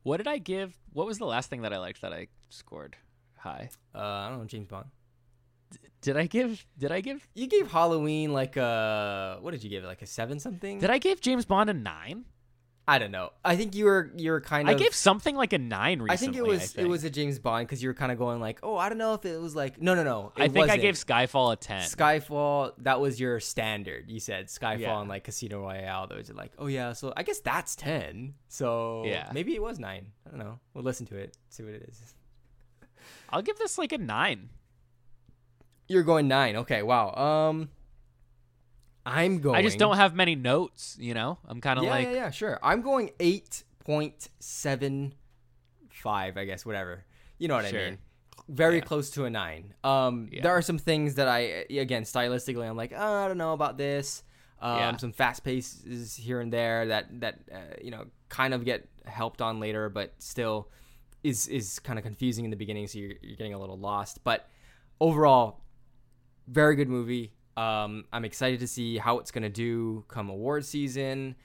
What 0.03 0.17
did 0.17 0.27
I 0.27 0.37
give? 0.37 0.73
What 0.93 1.05
was 1.05 1.17
the 1.19 1.25
last 1.25 1.49
thing 1.49 1.61
that 1.63 1.73
I 1.73 1.77
liked 1.79 2.01
that 2.01 2.13
I 2.13 2.27
scored 2.49 2.95
high? 3.37 3.69
Uh, 3.93 3.99
I 3.99 4.29
don't 4.29 4.39
know, 4.39 4.45
James 4.45 4.67
Bond. 4.67 4.85
Did 6.01 6.15
I 6.17 6.25
give? 6.27 6.65
Did 6.77 6.91
I 6.91 7.01
give? 7.01 7.27
You 7.33 7.47
gave 7.47 7.71
Halloween 7.71 8.31
like 8.33 8.55
a 8.55 9.37
what 9.41 9.51
did 9.51 9.63
you 9.63 9.69
give 9.69 9.83
it 9.83 9.87
like 9.87 10.01
a 10.01 10.05
seven 10.05 10.39
something? 10.39 10.79
Did 10.79 10.89
I 10.89 10.97
give 10.99 11.19
James 11.21 11.45
Bond 11.45 11.69
a 11.69 11.73
nine? 11.73 12.25
I 12.89 12.99
don't 12.99 13.11
know. 13.11 13.31
I 13.43 13.57
think 13.57 13.75
you 13.75 13.83
were 13.83 14.13
you 14.15 14.31
were 14.31 14.39
kind 14.39 14.69
of. 14.69 14.73
I 14.75 14.77
gave 14.79 14.95
something 14.95 15.35
like 15.35 15.51
a 15.51 15.57
nine 15.57 16.01
recently. 16.01 16.13
I 16.13 16.15
think 16.15 16.35
it 16.37 16.45
was 16.49 16.71
think. 16.71 16.87
it 16.87 16.89
was 16.89 17.03
a 17.03 17.09
James 17.09 17.37
Bond 17.37 17.67
because 17.67 17.83
you 17.83 17.89
were 17.89 17.93
kind 17.93 18.13
of 18.13 18.17
going 18.17 18.39
like, 18.39 18.59
oh, 18.63 18.77
I 18.77 18.87
don't 18.87 18.97
know 18.97 19.13
if 19.13 19.25
it 19.25 19.41
was 19.41 19.57
like 19.57 19.81
no 19.81 19.93
no 19.93 20.05
no. 20.05 20.31
It 20.37 20.43
I 20.43 20.47
think 20.47 20.57
I 20.57 20.59
wasn't. 20.77 20.81
gave 20.83 20.95
Skyfall 20.95 21.51
a 21.51 21.55
ten. 21.57 21.81
Skyfall. 21.81 22.71
That 22.77 23.01
was 23.01 23.19
your 23.19 23.41
standard. 23.41 24.09
You 24.09 24.21
said 24.21 24.47
Skyfall 24.47 24.79
Yeah. 24.79 24.99
and 25.01 25.09
like 25.09 25.25
Casino 25.25 25.59
Royale. 25.63 26.07
Those 26.07 26.29
are 26.29 26.33
like, 26.35 26.53
oh 26.57 26.67
yeah. 26.67 26.93
So 26.93 27.11
I 27.17 27.23
guess 27.23 27.39
that's 27.41 27.75
ten. 27.75 28.35
So 28.47 29.03
Yeah. 29.05 29.29
maybe 29.33 29.53
it 29.53 29.61
was 29.61 29.79
nine. 29.79 30.05
I 30.25 30.29
don't 30.29 30.39
know. 30.39 30.59
We'll 30.73 30.85
listen 30.85 31.05
to 31.07 31.17
it. 31.17 31.35
See 31.49 31.63
what 31.63 31.73
it 31.73 31.89
is. 31.89 32.13
I'll 33.29 33.41
give 33.41 33.57
this 33.57 33.77
like 33.77 33.91
a 33.91 33.97
nine. 33.97 34.47
You're 35.87 36.03
going 36.03 36.27
nine. 36.27 36.55
Okay. 36.57 36.83
Wow. 36.83 37.13
Um, 37.13 37.69
I'm 39.05 39.39
going. 39.39 39.55
I 39.55 39.61
just 39.61 39.77
don't 39.77 39.95
have 39.95 40.15
many 40.15 40.35
notes. 40.35 40.97
You 40.99 41.13
know, 41.13 41.37
I'm 41.47 41.61
kind 41.61 41.79
of 41.79 41.85
yeah, 41.85 41.91
like 41.91 42.07
yeah, 42.07 42.13
yeah, 42.13 42.29
sure. 42.31 42.59
I'm 42.61 42.81
going 42.81 43.11
eight 43.19 43.63
point 43.85 44.29
seven 44.39 45.13
five, 45.89 46.37
I 46.37 46.45
guess, 46.45 46.65
whatever. 46.65 47.05
You 47.37 47.47
know 47.47 47.55
what 47.55 47.65
Sure. 47.65 47.79
I 47.79 47.85
mean? 47.91 47.97
Very 48.49 48.75
Yeah. 48.77 48.81
close 48.81 49.09
to 49.11 49.25
a 49.25 49.29
nine. 49.29 49.73
Um, 49.83 50.29
Yeah. 50.31 50.43
there 50.43 50.51
are 50.51 50.61
some 50.61 50.77
things 50.77 51.15
that 51.15 51.27
I, 51.27 51.65
again, 51.69 52.03
stylistically, 52.03 52.67
I'm 52.69 52.77
like, 52.77 52.93
oh, 52.95 53.13
I 53.13 53.27
don't 53.27 53.37
know 53.37 53.53
about 53.53 53.77
this. 53.77 54.23
Um, 54.59 54.77
Yeah. 54.77 54.97
some 54.97 55.11
fast 55.11 55.43
paces 55.43 56.15
here 56.15 56.39
and 56.41 56.51
there 56.51 56.87
that 56.87 57.19
that 57.21 57.39
uh, 57.51 57.57
you 57.81 57.91
know 57.91 58.07
kind 58.29 58.53
of 58.53 58.65
get 58.65 58.87
helped 59.05 59.41
on 59.41 59.59
later, 59.59 59.87
but 59.89 60.13
still 60.19 60.69
is 61.23 61.47
is 61.47 61.79
kind 61.79 61.97
of 61.97 62.03
confusing 62.03 62.43
in 62.43 62.51
the 62.51 62.57
beginning, 62.57 62.87
so 62.87 62.99
you're, 62.99 63.13
you're 63.21 63.37
getting 63.37 63.53
a 63.53 63.59
little 63.59 63.77
lost. 63.77 64.23
But 64.23 64.49
overall, 64.99 65.61
very 66.47 66.75
good 66.75 66.89
movie. 66.89 67.33
Um, 67.55 68.05
I'm 68.13 68.23
excited 68.25 68.59
to 68.59 68.67
see 68.67 68.97
how 68.97 69.19
it's 69.19 69.31
gonna 69.31 69.49
do 69.49 70.05
come 70.07 70.29
award 70.29 70.65
season. 70.65 71.35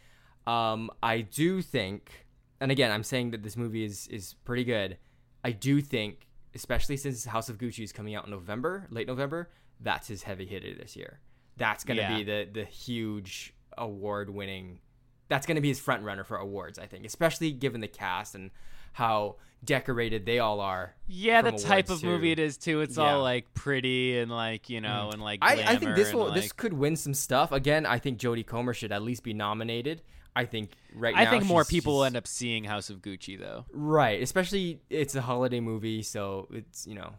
Um, 0.46 0.90
I 1.02 1.20
do 1.22 1.62
think, 1.62 2.26
and 2.60 2.70
again, 2.70 2.90
I'm 2.90 3.04
saying 3.04 3.30
that 3.30 3.42
this 3.42 3.56
movie 3.56 3.84
is 3.84 4.08
is 4.08 4.34
pretty 4.44 4.64
good. 4.64 4.98
I 5.44 5.52
do 5.52 5.80
think, 5.80 6.26
especially 6.54 6.96
since 6.96 7.24
House 7.24 7.48
of 7.48 7.58
Gucci 7.58 7.82
is 7.82 7.92
coming 7.92 8.14
out 8.14 8.24
in 8.26 8.30
November, 8.30 8.86
late 8.90 9.06
November, 9.06 9.50
that's 9.80 10.08
his 10.08 10.22
heavy 10.24 10.46
hitter 10.46 10.74
this 10.74 10.96
year. 10.96 11.20
That's 11.56 11.84
gonna 11.84 12.02
Yeah. 12.02 12.16
be 12.18 12.24
the 12.24 12.48
the 12.52 12.64
huge 12.64 13.54
award 13.78 14.30
winning. 14.30 14.80
That's 15.28 15.46
gonna 15.46 15.60
be 15.62 15.68
his 15.68 15.80
front 15.80 16.02
runner 16.04 16.24
for 16.24 16.36
awards, 16.36 16.78
I 16.78 16.86
think, 16.86 17.06
especially 17.06 17.52
given 17.52 17.80
the 17.80 17.88
cast 17.88 18.34
and 18.34 18.50
how 18.92 19.36
decorated 19.64 20.26
they 20.26 20.38
all 20.40 20.60
are. 20.60 20.94
yeah, 21.06 21.40
the 21.42 21.52
type 21.52 21.88
of 21.88 22.02
movie 22.02 22.32
it 22.32 22.38
is 22.38 22.56
too. 22.56 22.80
It's 22.80 22.96
Yeah. 22.96 23.14
all 23.14 23.22
like 23.22 23.52
pretty 23.54 24.18
and 24.18 24.30
like 24.30 24.68
you 24.68 24.80
know 24.80 25.10
and 25.12 25.22
like 25.22 25.38
I, 25.42 25.62
I 25.66 25.76
think 25.76 25.94
this 25.94 26.12
will 26.12 26.26
like, 26.26 26.34
this 26.34 26.52
could 26.52 26.72
win 26.72 26.96
some 26.96 27.14
stuff. 27.14 27.52
Again, 27.52 27.86
I 27.86 27.98
think 27.98 28.18
Jodie 28.18 28.44
Comer 28.46 28.74
should 28.74 28.90
at 28.92 29.02
least 29.02 29.22
be 29.22 29.32
nominated. 29.34 30.02
I 30.34 30.46
think 30.46 30.70
right 30.94 31.14
I 31.16 31.24
now 31.24 31.30
think 31.30 31.44
more 31.44 31.64
people 31.64 31.94
will 31.96 32.04
end 32.04 32.16
up 32.16 32.26
seeing 32.26 32.64
House 32.64 32.88
of 32.90 33.02
Gucci 33.02 33.38
though. 33.38 33.66
right, 33.72 34.20
especially 34.22 34.80
it's 34.90 35.14
a 35.14 35.20
holiday 35.20 35.60
movie, 35.60 36.02
so 36.02 36.48
it's 36.50 36.86
you 36.86 36.94
know 36.94 37.12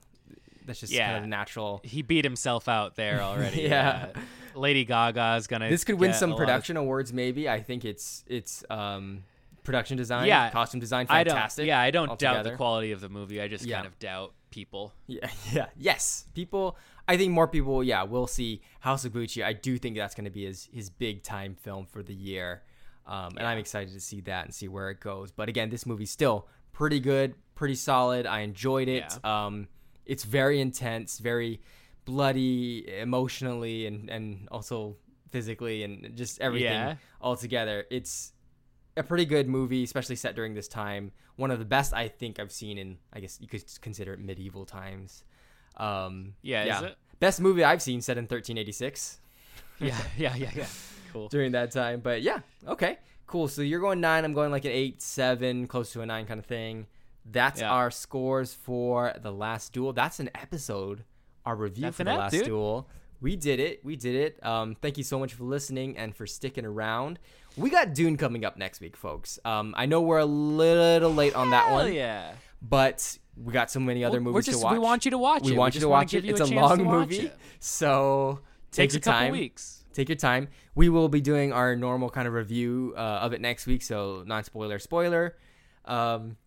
that's 0.66 0.80
just 0.80 0.94
kind 0.98 1.24
of 1.24 1.30
natural. 1.30 1.80
He 1.84 2.02
beat 2.02 2.26
himself 2.26 2.68
out 2.68 2.96
there 2.96 3.22
already. 3.30 3.62
Yeah. 3.64 4.08
Uh, 4.16 4.20
Lady 4.60 4.84
Gaga's 4.86 5.48
gonna. 5.48 5.70
This 5.70 5.84
could 5.84 5.96
win 6.00 6.14
some 6.14 6.32
lot 6.32 6.36
of- 6.36 6.40
production 6.40 6.76
awards, 6.78 7.14
maybe. 7.14 7.48
I 7.48 7.62
think 7.62 7.86
it's 7.86 8.24
it's 8.28 8.64
um 8.70 9.24
production 9.64 9.98
design, 9.98 10.28
Yeah. 10.28 10.50
costume 10.50 10.80
design, 10.80 11.06
I 11.10 11.24
fantastic. 11.24 11.68
Yeah, 11.68 11.80
I 11.80 11.92
don't 11.92 12.18
doubt 12.20 12.44
the 12.44 12.52
quality 12.56 12.92
of 12.92 13.02
the 13.02 13.10
movie. 13.10 13.42
I 13.42 13.48
just 13.48 13.66
Yeah. 13.66 13.76
kind 13.78 13.88
of 13.88 13.98
doubt 14.00 14.34
people. 14.50 14.94
Yeah, 15.08 15.30
yeah, 15.52 15.68
yes. 15.78 16.26
People, 16.34 16.78
I 17.08 17.18
think 17.18 17.32
more 17.32 17.48
people, 17.48 17.84
yeah, 17.84 18.04
will 18.04 18.28
see 18.28 18.62
House 18.82 19.06
of 19.06 19.14
Gucci. 19.14 19.44
I 19.44 19.54
do 19.54 19.78
think 19.78 19.96
that's 19.96 20.16
going 20.16 20.26
to 20.26 20.32
be 20.32 20.46
his 20.46 20.70
his 20.74 20.90
big 20.90 21.24
time 21.24 21.56
film 21.56 21.86
for 21.86 22.04
the 22.04 22.14
year, 22.14 22.64
um, 23.08 23.38
and 23.38 23.48
I'm 23.48 23.58
excited 23.58 23.94
to 23.94 24.00
see 24.00 24.22
that 24.22 24.46
and 24.46 24.54
see 24.54 24.68
where 24.68 24.90
it 24.90 25.00
goes. 25.00 25.32
But 25.32 25.50
again, 25.50 25.70
this 25.70 25.86
movie's 25.86 26.12
still 26.12 26.48
pretty 26.74 27.00
good, 27.00 27.36
pretty 27.56 27.76
solid. 27.76 28.26
I 28.26 28.42
enjoyed 28.42 28.88
it. 28.90 29.24
Um, 29.26 29.68
it's 30.06 30.24
very 30.26 30.60
intense, 30.60 31.20
very 31.20 31.62
bloody, 32.06 32.86
emotionally, 33.00 33.86
and 33.88 34.10
and 34.10 34.48
also 34.52 34.98
physically, 35.32 35.84
and 35.84 36.16
just 36.16 36.40
everything 36.42 36.72
Yeah. 36.72 36.96
all 37.22 37.36
together. 37.36 37.86
It's 37.90 38.33
a 38.98 39.04
pretty 39.04 39.26
good 39.26 39.48
movie, 39.48 39.84
especially 39.84 40.16
set 40.16 40.36
during 40.36 40.54
this 40.54 40.68
time. 40.68 41.12
One 41.36 41.50
of 41.52 41.60
the 41.60 41.66
best 41.66 41.94
I 41.94 42.08
think 42.08 42.40
I've 42.40 42.52
seen 42.52 42.78
in, 42.78 42.98
I 43.12 43.20
guess 43.20 43.40
you 43.42 43.48
could 43.48 43.64
consider 43.82 44.14
it 44.14 44.20
medieval 44.20 44.66
times. 44.66 45.24
Um, 45.78 46.34
Yeah, 46.42 46.78
is 46.78 46.84
it? 46.84 46.96
Best 47.20 47.42
movie 47.42 47.64
I've 47.64 47.82
seen 47.82 48.02
set 48.02 48.18
in 48.18 48.24
1386 48.24 49.20
Yeah, 49.80 49.98
yeah, 50.18 50.36
yeah, 50.36 50.52
yeah. 50.56 50.66
Cool. 51.12 51.28
during 51.30 51.52
that 51.54 51.72
time. 51.72 52.00
But 52.02 52.22
yeah, 52.22 52.40
okay, 52.68 52.98
cool. 53.28 53.48
So 53.48 53.62
you're 53.62 53.80
going 53.80 54.00
nine. 54.02 54.24
I'm 54.26 54.34
going 54.34 54.52
like 54.52 54.66
an 54.66 54.72
eight, 54.72 55.02
seven, 55.02 55.68
close 55.68 55.92
to 55.94 56.02
a 56.02 56.06
nine 56.06 56.26
kind 56.26 56.40
of 56.40 56.46
thing. 56.46 56.88
That's 57.26 57.62
Yeah. 57.62 57.72
our 57.72 57.90
scores 57.92 58.54
for 58.54 59.14
the 59.22 59.32
last 59.32 59.74
duel. 59.74 59.94
That's 59.94 60.20
an 60.20 60.30
episode. 60.36 61.04
Our 61.46 61.56
review 61.56 61.84
That's 61.86 61.98
for 61.98 62.04
the 62.04 62.12
ep, 62.12 62.18
last 62.20 62.32
dude. 62.32 62.46
duel. 62.46 62.90
We 63.22 63.36
did 63.38 63.60
it. 63.60 63.84
We 63.86 63.96
did 63.96 64.16
it. 64.16 64.46
Um, 64.46 64.76
thank 64.82 64.98
you 64.98 65.04
so 65.04 65.18
much 65.18 65.34
for 65.34 65.44
listening 65.46 65.98
and 65.98 66.16
for 66.16 66.28
sticking 66.28 66.66
around. 66.66 67.20
We 67.58 67.70
got 67.70 67.94
Dune 67.94 68.18
coming 68.18 68.44
up 68.46 68.58
next 68.58 68.82
week, 68.82 68.98
folks. 68.98 69.38
Um, 69.46 69.74
I 69.78 69.86
know 69.86 70.02
we're 70.02 70.18
a 70.20 70.26
little 70.26 71.14
late 71.14 71.36
on 71.36 71.52
that 71.52 71.66
Hell 71.68 71.76
one, 71.76 71.94
yeah. 71.94 72.32
but 72.62 73.18
we 73.38 73.54
got 73.54 73.70
so 73.70 73.80
many 73.80 74.04
other 74.04 74.20
We're- 74.20 74.32
movies 74.34 74.46
just, 74.48 74.60
to 74.60 74.64
watch. 74.64 74.74
We 74.74 74.80
want 74.80 75.06
you 75.06 75.12
to 75.12 75.18
watch 75.18 75.42
it. 75.44 75.52
We 75.52 75.58
want 75.58 75.74
you 75.76 75.80
just 75.80 75.84
to 75.84 75.90
wanna 75.90 76.02
watch 76.04 76.12
give 76.12 76.24
it. 76.24 76.28
you 76.28 76.34
It's 76.34 76.42
a, 76.42 76.46
chance 76.46 76.50
to 76.78 76.84
long 76.84 76.86
watch 76.86 77.10
movie, 77.10 77.26
it. 77.28 77.38
so 77.60 78.40
take 78.72 78.90
Takes 78.90 78.94
your 78.96 79.00
a 79.00 79.02
couple 79.04 79.20
time. 79.22 79.32
weeks. 79.34 79.84
Take 79.94 80.10
your 80.10 80.16
time. 80.16 80.48
We 80.74 80.90
will 80.90 81.10
be 81.10 81.22
doing 81.22 81.54
our 81.54 81.76
normal 81.76 82.10
kind 82.10 82.28
of 82.28 82.34
review 82.34 82.94
uh, 82.98 83.00
of 83.00 83.34
it 83.34 83.42
next 83.42 83.68
week, 83.68 83.84
so 83.84 84.24
non 84.26 84.44
spoiler 84.44 84.80
spoiler. 84.80 85.38
Um, 85.86 86.38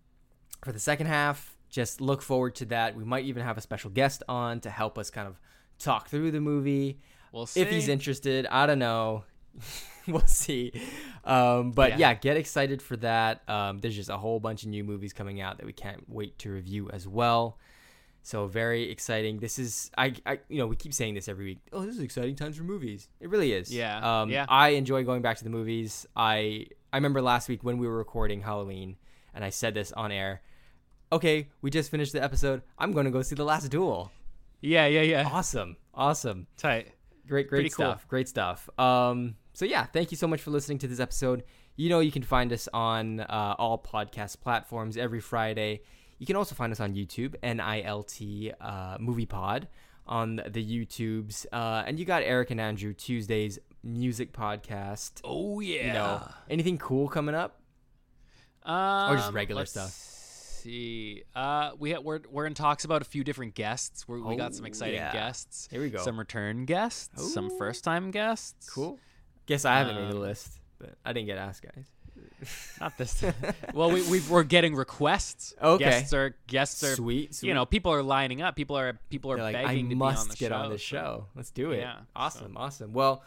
for 0.64 0.72
the 0.72 0.80
second 0.80 1.06
half, 1.06 1.56
just 1.70 2.00
look 2.00 2.22
forward 2.22 2.56
to 2.56 2.64
that. 2.66 2.96
We 2.96 3.04
might 3.04 3.24
even 3.26 3.44
have 3.44 3.56
a 3.56 3.60
special 3.60 3.90
guest 3.90 4.24
on 4.28 4.58
to 4.60 4.70
help 4.70 4.98
us 4.98 5.10
kind 5.10 5.28
of 5.28 5.40
talk 5.78 6.08
through 6.08 6.32
the 6.32 6.40
movie 6.40 6.98
We'll 7.30 7.46
see. 7.46 7.60
if 7.60 7.70
he's 7.70 7.86
interested. 7.88 8.46
I 8.50 8.66
don't 8.66 8.80
know. 8.80 9.24
we'll 10.12 10.26
see. 10.26 10.72
Um, 11.24 11.72
but 11.72 11.90
yeah. 11.92 11.98
Yeah. 12.10 12.14
get 12.14 12.36
excited 12.36 12.80
for 12.82 12.96
that. 12.98 13.48
Um, 13.48 13.78
there's 13.78 13.96
just 13.96 14.10
a 14.10 14.16
whole 14.16 14.40
bunch 14.40 14.62
of 14.62 14.68
new 14.70 14.84
movies 14.84 15.12
coming 15.12 15.40
out 15.40 15.58
that 15.58 15.66
we 15.66 15.72
can't 15.72 16.04
wait 16.08 16.38
to 16.40 16.50
review 16.50 16.88
as 16.90 17.06
well. 17.08 17.58
So 18.22 18.46
very 18.48 18.90
exciting. 18.90 19.38
This 19.38 19.56
is 19.58 19.90
I, 19.96 20.14
I 20.26 20.40
you 20.48 20.58
know 20.58 20.66
we 20.66 20.74
keep 20.74 20.92
saying 20.92 21.14
this 21.14 21.28
every 21.28 21.44
week. 21.44 21.58
Oh, 21.72 21.86
this 21.86 21.94
is 21.94 22.00
exciting 22.00 22.34
times 22.34 22.56
for 22.56 22.64
movies. 22.64 23.08
It 23.20 23.28
really 23.28 23.52
is. 23.52 23.72
Yeah, 23.72 24.22
Um, 24.22 24.30
yeah. 24.30 24.46
I 24.48 24.70
enjoy 24.70 25.04
going 25.04 25.22
back 25.22 25.36
to 25.38 25.44
the 25.44 25.50
movies. 25.50 26.06
I 26.16 26.66
I 26.92 26.96
remember 26.96 27.22
last 27.22 27.48
week 27.48 27.62
when 27.62 27.78
we 27.78 27.86
were 27.86 27.96
recording 27.96 28.40
Halloween, 28.40 28.96
and 29.32 29.44
I 29.44 29.50
said 29.50 29.74
this 29.74 29.92
on 29.92 30.10
air. 30.10 30.42
Okay, 31.12 31.50
we 31.62 31.70
just 31.70 31.88
finished 31.88 32.12
the 32.14 32.22
episode. 32.22 32.62
I'm 32.78 32.90
going 32.90 33.04
to 33.04 33.12
go 33.12 33.22
see 33.22 33.36
the 33.36 33.44
last 33.44 33.68
duel. 33.70 34.10
Yeah, 34.60 34.86
yeah, 34.86 35.02
yeah. 35.02 35.28
Awesome, 35.32 35.76
awesome. 35.94 36.48
Tight. 36.56 36.88
Great, 37.26 37.48
great 37.48 37.58
Pretty 37.58 37.70
cool. 37.70 37.86
stuff. 37.86 38.08
Great 38.08 38.28
stuff. 38.28 38.68
Um, 38.78 39.36
so 39.52 39.64
yeah, 39.64 39.84
thank 39.84 40.10
you 40.10 40.16
so 40.16 40.26
much 40.26 40.40
for 40.42 40.50
listening 40.50 40.78
to 40.78 40.88
this 40.88 41.00
episode. 41.00 41.42
You 41.76 41.88
know, 41.88 42.00
you 42.00 42.12
can 42.12 42.22
find 42.22 42.52
us 42.52 42.68
on 42.72 43.20
uh, 43.20 43.54
all 43.58 43.78
podcast 43.78 44.40
platforms 44.40 44.96
every 44.96 45.20
Friday. 45.20 45.80
You 46.18 46.26
can 46.26 46.36
also 46.36 46.54
find 46.54 46.72
us 46.72 46.80
on 46.80 46.94
YouTube, 46.94 47.34
NILT 47.42 48.52
uh, 48.60 48.96
Movie 48.98 49.26
Pod 49.26 49.68
on 50.06 50.36
the 50.48 50.64
YouTubes. 50.64 51.46
Uh, 51.52 51.82
and 51.86 51.98
you 51.98 52.04
got 52.04 52.22
Eric 52.22 52.50
and 52.50 52.60
Andrew 52.60 52.94
Tuesdays 52.94 53.58
music 53.82 54.32
podcast. 54.32 55.20
Oh 55.24 55.60
yeah. 55.60 55.86
You 55.86 55.92
know, 55.92 56.28
anything 56.48 56.78
cool 56.78 57.08
coming 57.08 57.34
up? 57.34 57.60
um, 58.62 59.16
just 59.16 59.32
regular 59.32 59.60
let's 59.60 59.70
stuff? 59.70 60.15
See, 60.66 61.22
uh, 61.36 61.70
we 61.78 61.92
ha- 61.92 62.00
we're 62.00 62.20
we're 62.28 62.46
in 62.46 62.54
talks 62.54 62.84
about 62.84 63.00
a 63.00 63.04
few 63.04 63.22
different 63.22 63.54
guests. 63.54 64.08
We're, 64.08 64.18
we 64.20 64.34
got 64.34 64.52
some 64.52 64.64
Oh, 64.64 64.66
exciting 64.66 64.96
yeah. 64.96 65.12
guests. 65.12 65.68
Here 65.70 65.80
we 65.80 65.90
go. 65.90 65.98
Some 66.02 66.18
return 66.18 66.64
guests. 66.64 67.32
Some 67.32 67.56
first 67.56 67.84
time 67.84 68.10
guests. 68.10 68.68
Cool. 68.68 68.98
Guess 69.46 69.64
I 69.64 69.78
haven't 69.78 69.94
made 69.94 70.10
the 70.10 70.16
Um, 70.16 70.22
list, 70.22 70.58
but 70.80 70.94
I 71.04 71.12
didn't 71.12 71.26
get 71.26 71.38
asked, 71.38 71.62
guys. 71.62 71.86
Not 72.80 72.98
this. 72.98 73.24
well, 73.74 73.92
we 73.92 74.02
we 74.10 74.20
we're 74.28 74.42
getting 74.42 74.74
requests. 74.74 75.54
Okay. 75.62 75.84
Guests 75.84 76.12
are 76.12 76.34
guests 76.48 76.82
are. 76.82 76.96
Sweet, 76.96 77.32
sweet. 77.36 77.46
You 77.48 77.54
know, 77.54 77.64
people 77.64 77.92
are 77.92 78.02
lining 78.02 78.42
up. 78.42 78.56
People 78.56 78.76
are 78.76 78.98
people 79.08 79.30
are 79.30 79.36
They're 79.36 79.44
like, 79.44 79.54
I 79.56 79.66
begging 79.66 79.90
to 79.90 79.94
must 79.94 80.16
be 80.16 80.20
on 80.22 80.28
the 80.30 80.36
get 80.36 80.48
show. 80.50 80.56
on 80.56 80.70
this 80.70 80.82
so- 80.82 80.86
show. 80.96 81.26
Let's 81.36 81.50
do 81.52 81.70
it. 81.70 81.78
Yeah, 81.80 81.98
Awesome, 82.16 82.56
awesome. 82.56 82.92
Well, 82.92 83.22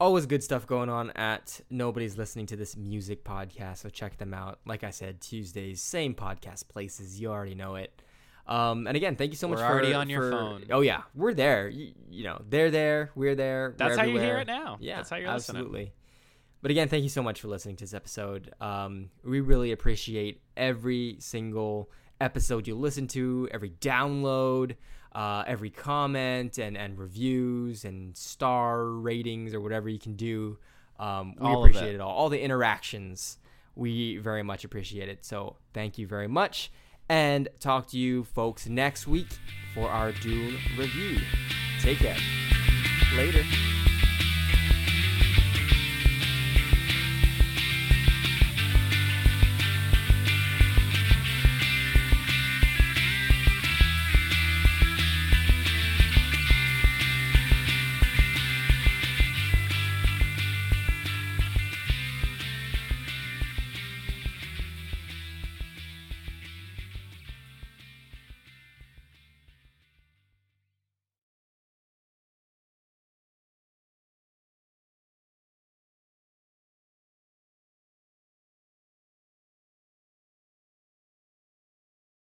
always 0.00 0.26
good 0.26 0.42
stuff 0.42 0.66
going 0.66 0.88
on 0.88 1.10
at 1.10 1.60
Nobody's 1.70 2.16
Listening 2.16 2.46
to 2.46 2.56
This 2.56 2.76
Music 2.76 3.24
podcast. 3.24 3.78
So 3.78 3.88
check 3.88 4.16
them 4.18 4.32
out. 4.32 4.60
Like 4.64 4.84
I 4.84 4.90
said, 4.90 5.20
Tuesdays, 5.20 5.80
same 5.80 6.14
podcast 6.14 6.68
places. 6.68 7.20
You 7.20 7.30
already 7.30 7.54
know 7.54 7.74
it. 7.76 8.02
Um, 8.46 8.86
and 8.86 8.96
again, 8.96 9.16
thank 9.16 9.32
you 9.32 9.36
so 9.36 9.46
much 9.48 9.58
We're 9.58 9.66
for 9.66 9.72
already 9.72 9.92
on 9.92 10.08
your 10.08 10.22
for- 10.22 10.30
phone. 10.30 10.64
Oh 10.70 10.80
yeah, 10.80 11.02
we're 11.14 11.34
there. 11.34 11.68
You, 11.68 11.92
you 12.08 12.24
know, 12.24 12.40
they're 12.48 12.70
there. 12.70 13.10
We're 13.14 13.34
there. 13.34 13.74
That's 13.76 13.96
we're 13.96 13.98
how 13.98 14.04
you 14.08 14.18
hear 14.18 14.38
it 14.38 14.46
now. 14.46 14.78
Yeah, 14.80 14.96
That's 14.96 15.10
how 15.10 15.16
you're 15.16 15.32
listening. 15.32 15.58
absolutely. 15.60 15.92
But 16.62 16.70
again, 16.70 16.88
thank 16.88 17.02
you 17.02 17.08
so 17.10 17.22
much 17.22 17.40
for 17.40 17.48
listening 17.48 17.76
to 17.76 17.84
this 17.84 17.94
episode. 17.94 18.52
Um, 18.60 19.10
we 19.22 19.40
really 19.40 19.70
appreciate 19.72 20.40
every 20.56 21.16
single 21.20 21.90
episode 22.20 22.66
you 22.66 22.74
listen 22.74 23.06
to, 23.08 23.48
every 23.52 23.70
download. 23.70 24.74
Uh, 25.12 25.44
every 25.46 25.70
comment 25.70 26.58
and, 26.58 26.76
and 26.76 26.98
reviews 26.98 27.84
and 27.84 28.16
star 28.16 28.84
ratings 28.84 29.54
or 29.54 29.60
whatever 29.60 29.88
you 29.88 29.98
can 29.98 30.14
do. 30.14 30.58
Um, 30.98 31.34
we 31.38 31.46
All 31.46 31.64
appreciate 31.64 31.90
it. 31.90 31.94
it 31.96 32.00
all. 32.00 32.10
All 32.10 32.28
the 32.28 32.40
interactions, 32.40 33.38
we 33.74 34.16
very 34.18 34.42
much 34.42 34.64
appreciate 34.64 35.08
it. 35.08 35.24
So 35.24 35.56
thank 35.72 35.98
you 35.98 36.06
very 36.06 36.28
much. 36.28 36.70
And 37.08 37.48
talk 37.60 37.88
to 37.88 37.98
you 37.98 38.24
folks 38.24 38.68
next 38.68 39.06
week 39.06 39.28
for 39.74 39.88
our 39.88 40.12
Dune 40.12 40.58
review. 40.76 41.18
Take 41.80 41.98
care. 41.98 42.16
Later. 43.16 43.42